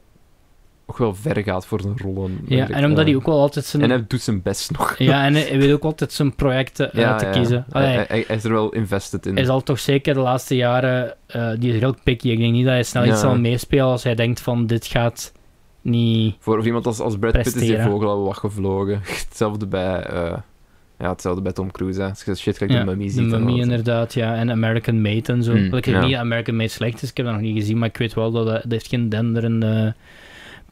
ook 0.86 0.98
wel 0.98 1.16
ver 1.16 1.44
gaat 1.44 1.66
voor 1.66 1.82
zijn 1.82 1.98
rollen. 1.98 2.40
ja, 2.48 2.70
en 2.70 2.84
omdat 2.86 3.00
eh. 3.00 3.06
hij 3.06 3.16
ook 3.16 3.26
wel 3.26 3.40
altijd 3.40 3.66
zijn, 3.66 3.84
En 3.84 3.90
hij 3.90 4.04
doet 4.08 4.22
zijn 4.22 4.42
best 4.42 4.72
nog. 4.72 4.98
ja, 4.98 5.26
en 5.26 5.34
hij, 5.36 5.58
weet 5.58 5.72
ook 5.72 5.84
altijd 5.84 6.12
zijn 6.12 6.36
projecten 6.36 6.90
Ja, 6.94 7.16
te 7.16 7.26
ja. 7.26 7.32
kiezen. 7.32 7.66
Hij, 7.72 7.82
Allee, 7.84 7.96
hij- 8.08 8.24
hij 8.28 8.36
is 8.36 8.44
er 8.44 8.52
wel 8.52 8.70
invested 8.74 9.26
in. 9.26 9.36
Hij 9.36 9.44
zal 9.46 9.62
toch 9.64 9.80
zeker 9.80 10.14
de 10.14 10.20
laatste 10.20 10.56
jaren, 10.56 11.16
eh, 11.26 11.52
die 11.60 11.74
is 11.74 11.80
heel 11.80 11.96
picky. 12.04 12.30
Ik 12.30 12.38
denk 12.38 12.52
niet 12.54 12.64
dat 12.66 12.74
hij 12.74 12.84
snel 12.84 13.04
Ja. 13.04 13.12
iets 13.12 13.20
zal 13.20 13.38
meespelen 13.38 13.86
als 13.86 14.04
hij 14.04 14.16
denkt 14.16 14.40
van 14.42 14.68
dit 14.68 14.86
gaat 14.86 15.34
niet... 15.82 16.36
Voor, 16.40 16.66
iemand 16.66 16.86
als, 16.86 17.00
als 17.00 17.18
Brad 17.18 17.32
Pitt 17.34 17.46
is 17.46 17.54
die 17.54 17.82
vogel 17.82 18.10
al 18.10 18.24
wat 18.24 18.38
gevlogen. 18.38 19.00
Hetzelfde 19.28 19.66
bij, 19.68 20.00
eh, 20.04 20.38
ja, 21.00 21.10
hetzelfde 21.10 21.42
bij 21.42 21.52
Tom 21.52 21.72
Cruise. 21.72 22.02
Hè. 22.02 22.10
Als 22.10 22.24
je 22.24 22.36
shit 22.36 22.60
Ja, 22.60 22.66
de 22.68 22.84
mummy 22.84 23.06
de 23.06 23.12
ziet. 23.12 23.30
dan 23.30 23.44
Mummy 23.44 23.60
inderdaad, 23.62 24.14
ja. 24.14 24.36
En 24.36 24.52
American 24.52 25.02
Made 25.02 25.34
en 25.34 25.44
zo. 25.44 25.52
Mm, 25.52 25.64
ik 25.74 25.86
weet 25.86 26.02
niet 26.02 26.12
dat 26.12 26.20
American 26.20 26.56
Made 26.56 26.70
slecht 26.70 27.02
is, 27.02 27.10
ik 27.10 27.18
heb 27.18 27.26
dat 27.26 27.36
nog 27.36 27.44
niet 27.44 27.58
gezien, 27.58 27.78
maar 27.78 27.88
ik 27.90 27.98
weet 27.98 28.14
wel 28.14 28.32
dat 28.32 28.46
hij 28.48 28.54
dat 28.62 28.72
heeft 28.72 28.88
geen 28.88 29.10
denderende 29.10 29.96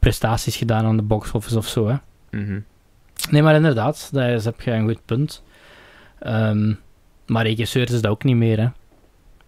prestaties 0.04 0.56
gedaan 0.56 0.84
aan 0.84 0.96
de 0.96 1.02
box 1.02 1.32
office 1.32 1.56
of 1.58 1.66
zo, 1.68 1.88
hè. 1.88 1.96
Mhm. 2.30 2.60
Nee, 3.30 3.42
maar 3.42 3.54
inderdaad, 3.54 4.08
dat 4.12 4.28
is, 4.28 4.44
heb 4.44 4.60
je 4.60 4.70
een 4.70 4.86
goed 4.88 5.04
punt. 5.04 5.42
Ehm, 6.18 6.72
maar 7.26 7.46
regisseurs 7.46 7.90
is 7.90 8.00
dat 8.00 8.10
ook 8.10 8.24
niet 8.24 8.36
meer, 8.36 8.60
hè. 8.60 8.68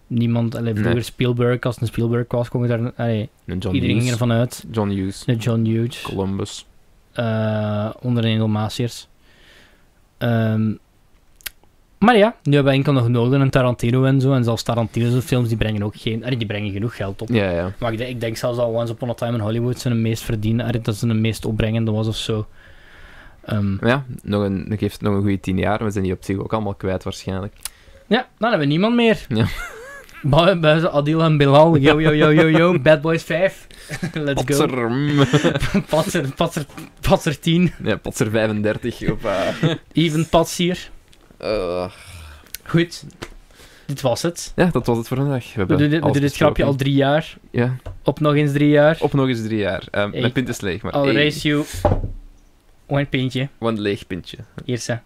Niemand, 0.07 0.55
allee, 0.55 0.73
vroeger 0.73 0.93
Nee. 0.93 1.03
Spielberg, 1.03 1.61
als 1.61 1.73
het 1.75 1.83
een 1.83 1.89
Spielberg 1.89 2.25
was, 2.29 2.49
kon 2.49 2.61
je 2.61 2.67
daar... 2.67 2.93
allee, 2.95 3.29
iedereen 3.45 3.99
ging 3.99 4.11
ervan 4.11 4.31
uit. 4.31 4.65
John 4.71 4.89
Hughes. 4.89 5.23
De 5.25 5.35
John 5.35 5.65
Hughes. 5.65 6.01
Columbus. 6.01 6.65
eh, 7.13 7.89
onder 8.01 8.23
de 8.23 8.37
Dalmatiërs. 8.37 9.07
Ehm 10.17 10.71
maar 11.99 12.17
ja, 12.17 12.35
nu 12.43 12.53
hebben 12.53 12.71
we 12.71 12.77
enkel 12.77 12.93
nog 12.93 13.07
Nolan 13.07 13.41
en 13.41 13.49
Tarantino 13.49 14.03
en 14.03 14.21
zo. 14.21 14.33
En 14.33 14.43
zelfs 14.43 14.63
Tarantino's 14.63 15.23
films 15.23 15.47
die 15.47 15.57
brengen 15.57 15.83
ook 15.83 15.95
geen... 15.95 16.23
die 16.37 16.45
brengen 16.47 16.71
genoeg 16.71 16.95
geld 16.95 17.21
op. 17.21 17.29
Ja, 17.29 17.49
ja. 17.51 17.71
Maar 17.79 17.91
ik, 17.91 17.97
denk- 17.97 18.09
ik 18.09 18.19
denk 18.21 18.37
zelfs 18.37 18.57
al 18.59 18.73
Once 18.73 18.93
Upon 18.93 19.09
a 19.09 19.13
Time 19.13 19.33
in 19.33 19.39
Hollywood 19.43 19.79
zijn 19.79 19.93
de 19.93 19.99
meest 19.99 20.23
verdiende... 20.23 20.79
dat 20.81 20.95
ze 20.95 21.07
de 21.07 21.13
meest 21.13 21.45
opbrengende 21.45 21.91
was 21.91 22.07
of 22.07 22.15
zo. 22.15 22.47
Ehm, 23.45 23.75
Maar 23.75 23.89
ja, 23.89 24.05
nog 24.23 24.43
een, 24.43 24.65
nog 24.67 24.79
heeft 24.79 25.01
nog 25.01 25.13
een 25.13 25.21
goede 25.21 25.39
tien 25.39 25.57
jaar. 25.57 25.83
We 25.83 25.91
zijn 25.91 26.03
die 26.03 26.13
op 26.13 26.23
zich 26.23 26.37
ook 26.37 26.53
allemaal 26.53 26.75
kwijt 26.75 27.03
waarschijnlijk. 27.03 27.53
ja, 28.07 28.27
dan 28.37 28.49
hebben 28.49 28.59
we 28.67 28.73
niemand 28.73 28.95
meer. 28.95 29.25
Ja. 29.29 29.45
Bu- 30.21 30.55
Buiten 30.59 30.91
Adil 30.91 31.21
en 31.21 31.37
Bilal. 31.37 31.77
Yo, 31.77 32.01
yo, 32.01 32.13
yo, 32.13 32.31
yo, 32.33 32.49
yo. 32.49 32.79
Bad 32.79 33.01
Boys 33.01 33.23
5. 33.23 33.67
Let's 34.13 34.43
go. 34.45 34.65
Patser, 34.65 34.89
mm. 34.89 35.25
Patser, 35.89 36.33
Patser, 36.35 36.65
Patser 37.01 37.39
10. 37.39 37.73
ja, 37.83 37.95
Patser 37.95 38.29
35. 38.29 39.09
Op, 39.11 39.25
eh, 39.25 39.73
Even 39.91 40.29
Pats 40.29 40.57
hier. 40.57 40.89
Eh, 41.37 41.91
Goed. 42.63 43.03
Dit 43.85 44.01
was 44.01 44.21
het. 44.21 44.51
ja, 44.55 44.65
dat 44.71 44.85
was 44.85 44.97
het 44.97 45.07
voor 45.07 45.17
vandaag. 45.17 45.53
We, 45.53 45.65
We 45.65 45.75
doen 45.75 45.89
dit, 45.89 46.03
we 46.03 46.11
doen 46.11 46.21
dit 46.21 46.35
grapje 46.35 46.63
al 46.63 46.75
drie 46.75 46.93
jaar. 46.93 47.37
Ja, 47.51 47.75
Op 48.03 48.19
nog 48.19 48.35
eens 48.35 48.51
drie 48.51 48.69
jaar. 48.69 48.97
op 48.99 49.13
nog 49.13 49.27
eens 49.27 49.41
drie 49.43 49.57
jaar. 49.59 49.81
Um, 49.91 50.11
Hey. 50.11 50.19
Mijn 50.21 50.31
pint 50.31 50.49
is 50.49 50.61
leeg, 50.61 50.81
maar 50.81 50.93
I'll 50.95 51.13
hey, 51.13 51.23
race 51.23 51.47
you. 51.47 51.63
One 52.85 53.05
pintje. 53.05 53.49
one 53.59 53.79
leeg 53.81 54.07
pintje. 54.07 54.37
Hier 54.65 54.77
ze. 54.77 54.97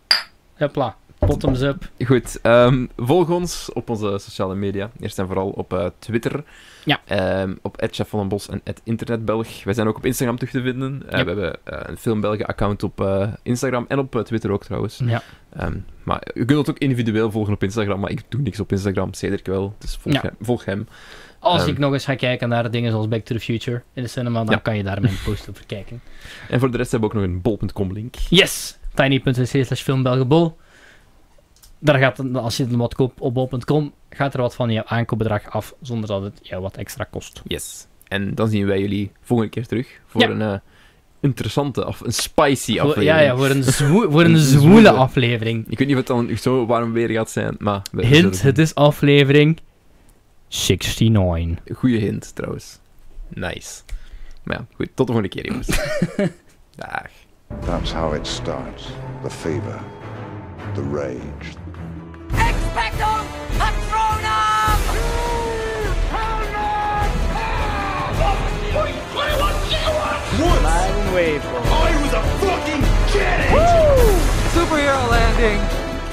Hopla. 0.58 0.96
Bottoms 1.20 1.62
up. 1.62 1.90
Goed, 2.06 2.40
ehm, 2.42 2.86
volg 2.98 3.30
ons 3.30 3.70
op 3.74 3.90
onze 3.90 4.18
sociale 4.18 4.56
media. 4.56 4.92
Eerst 5.00 5.20
en 5.20 5.28
vooral 5.28 5.50
op 5.50 5.74
eh, 5.74 5.86
Twitter. 6.00 6.44
Ja. 6.86 7.00
Ehm, 7.06 7.56
op 7.62 7.88
Chef 7.92 8.10
van 8.10 8.20
den 8.20 8.28
Bos 8.28 8.50
en 8.50 8.62
internetbelg. 8.84 9.64
Wij 9.64 9.74
zijn 9.74 9.88
ook 9.88 9.98
op 9.98 10.06
Instagram 10.06 10.38
terug 10.38 10.54
te 10.54 10.62
vinden. 10.62 11.04
Eh. 11.06 11.10
We 11.10 11.16
hebben 11.28 11.54
eh, 11.64 11.80
een 11.84 11.98
Filmbelgen 11.98 12.46
account 12.46 12.84
op 12.84 13.02
eh, 13.02 13.28
Instagram 13.44 13.86
en 13.88 14.00
op 14.00 14.22
Twitter 14.26 14.52
ook 14.52 14.64
trouwens. 14.64 15.02
Ja. 15.06 15.22
Ehm, 15.56 15.78
maar 16.04 16.22
je 16.34 16.46
kunt 16.46 16.60
ons 16.60 16.70
ook 16.70 16.78
individueel 16.78 17.32
volgen 17.32 17.54
op 17.54 17.64
Instagram, 17.64 18.00
maar 18.00 18.12
ik 18.12 18.22
doe 18.30 18.42
niks 18.42 18.60
op 18.60 18.72
Instagram, 18.72 19.14
Cedric 19.14 19.46
wel. 19.46 19.76
Dus 19.78 19.96
volg, 20.02 20.16
Ja. 20.16 20.22
hem, 20.22 20.36
volg 20.42 20.66
hem. 20.66 20.88
Als 21.40 21.62
Ehm. 21.62 21.70
ik 21.70 21.78
nog 21.78 21.94
eens 21.94 22.06
ga 22.06 22.16
kijken 22.16 22.50
naar 22.50 22.72
dingen 22.72 22.92
zoals 22.92 23.08
Back 23.08 23.24
to 23.26 23.36
the 23.36 23.42
Future 23.42 23.82
in 23.94 24.04
de 24.04 24.10
cinema, 24.10 24.44
dan 24.44 24.62
kan 24.62 24.78
je 24.78 24.84
daar 24.84 25.02
mijn 25.02 25.18
post 25.26 25.50
over 25.50 25.66
kijken. 25.66 26.02
En 26.50 26.60
voor 26.60 26.72
de 26.72 26.78
rest 26.78 26.92
hebben 26.92 27.10
we 27.10 27.16
ook 27.16 27.22
nog 27.22 27.32
een 27.32 27.42
bol.com 27.42 27.94
link. 27.94 28.16
Yes! 28.30 28.78
tiny.cc 28.94 29.66
slash 29.66 29.82
filmbelgebol. 29.82 30.58
Daar 31.84 31.98
gaat, 32.00 32.18
het- 32.18 32.36
als 32.36 32.58
je 32.58 32.78
wat 32.78 32.96
koopt 32.96 33.20
op 33.20 33.34
bol.com, 33.34 33.94
gaat 34.10 34.34
er 34.34 34.42
wat 34.42 34.56
van 34.56 34.70
je 34.70 34.86
aankoopbedrag 34.86 35.50
af, 35.50 35.74
zonder 35.82 36.08
dat 36.10 36.22
het 36.22 36.40
jou 36.42 36.62
wat 36.62 36.78
extra 36.78 37.04
kost. 37.04 37.42
Yes. 37.48 37.88
En 38.08 38.36
dan 38.36 38.50
zien 38.50 38.66
wij 38.66 38.80
jullie 38.80 39.12
volgende 39.22 39.52
keer 39.52 39.68
terug 39.68 40.00
voor 40.06 40.22
Ja. 40.22 40.30
een 40.30 40.42
eh, 40.42 40.54
interessante, 41.20 41.88
of 41.88 42.00
een 42.02 42.14
spicy 42.14 42.72
Voor- 42.78 42.82
aflevering. 42.90 43.10
ja, 43.20 43.20
ja, 43.20 43.36
voor 43.38 43.50
een, 43.50 43.64
zwoe- 43.80 44.12
voor 44.12 44.24
een 44.24 44.34
Een 44.34 44.38
zwoele 44.40 44.68
zwoele. 44.70 44.92
aflevering. 44.92 45.66
Ik 45.70 45.78
weet 45.78 45.88
niet 45.88 45.98
of 45.98 46.08
het 46.08 46.28
dan 46.28 46.38
zo 46.38 46.66
warm 46.66 46.94
weer 46.94 47.10
gaat 47.10 47.30
zijn, 47.30 47.56
maar... 47.60 47.82
we 47.92 48.06
Hint, 48.06 48.42
het 48.42 48.58
is 48.58 48.76
aflevering 48.76 49.60
69. 50.48 50.96
zien. 51.38 51.60
Goeie 51.76 52.00
hint, 52.00 52.36
trouwens. 52.36 52.80
Nice. 53.28 53.82
Maar 54.44 54.58
ja, 54.58 54.66
goed. 54.76 54.90
Tot 54.94 55.08
de 55.08 55.14
volgende 55.14 55.30
keer, 55.30 55.46
jongens. 55.52 55.68
Dag. 56.76 57.08
That's 57.66 57.92
how 57.94 58.16
it 58.16 58.28
starts. 58.28 58.84
The 59.24 59.30
fever, 59.30 59.80
the 60.74 60.82
rage, 60.94 61.54
Expecto 62.72 63.12
Patronum! 63.60 64.80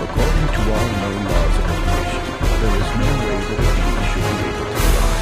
According 0.00 0.46
to 0.48 0.60
our 0.60 0.88
known 0.98 1.24
laws 1.24 1.54
of 1.58 1.64
evolution, 1.70 2.22
there 2.60 2.74
is 2.74 2.90
no 2.98 3.10
way 3.22 3.38
that 3.46 3.58
a 3.58 3.70
bee 3.78 4.02
should 4.08 4.26
be 4.34 4.46
able 4.50 4.66
to 4.66 4.78
fly. 4.98 5.18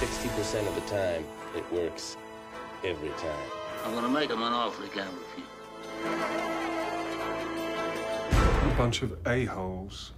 60% 0.00 0.68
of 0.68 0.74
the 0.74 0.84
time, 0.88 1.22
it 1.56 1.64
works 1.72 2.16
every 2.84 3.10
time. 3.10 3.48
I'm 3.84 3.92
gonna 3.94 4.08
make 4.08 4.30
him 4.30 4.42
an 4.42 4.52
offer 4.52 4.82
he 4.82 4.88
can't 4.88 5.12
refuse. 5.12 5.46
bunch 8.78 9.02
of 9.02 9.10
a-holes. 9.26 10.12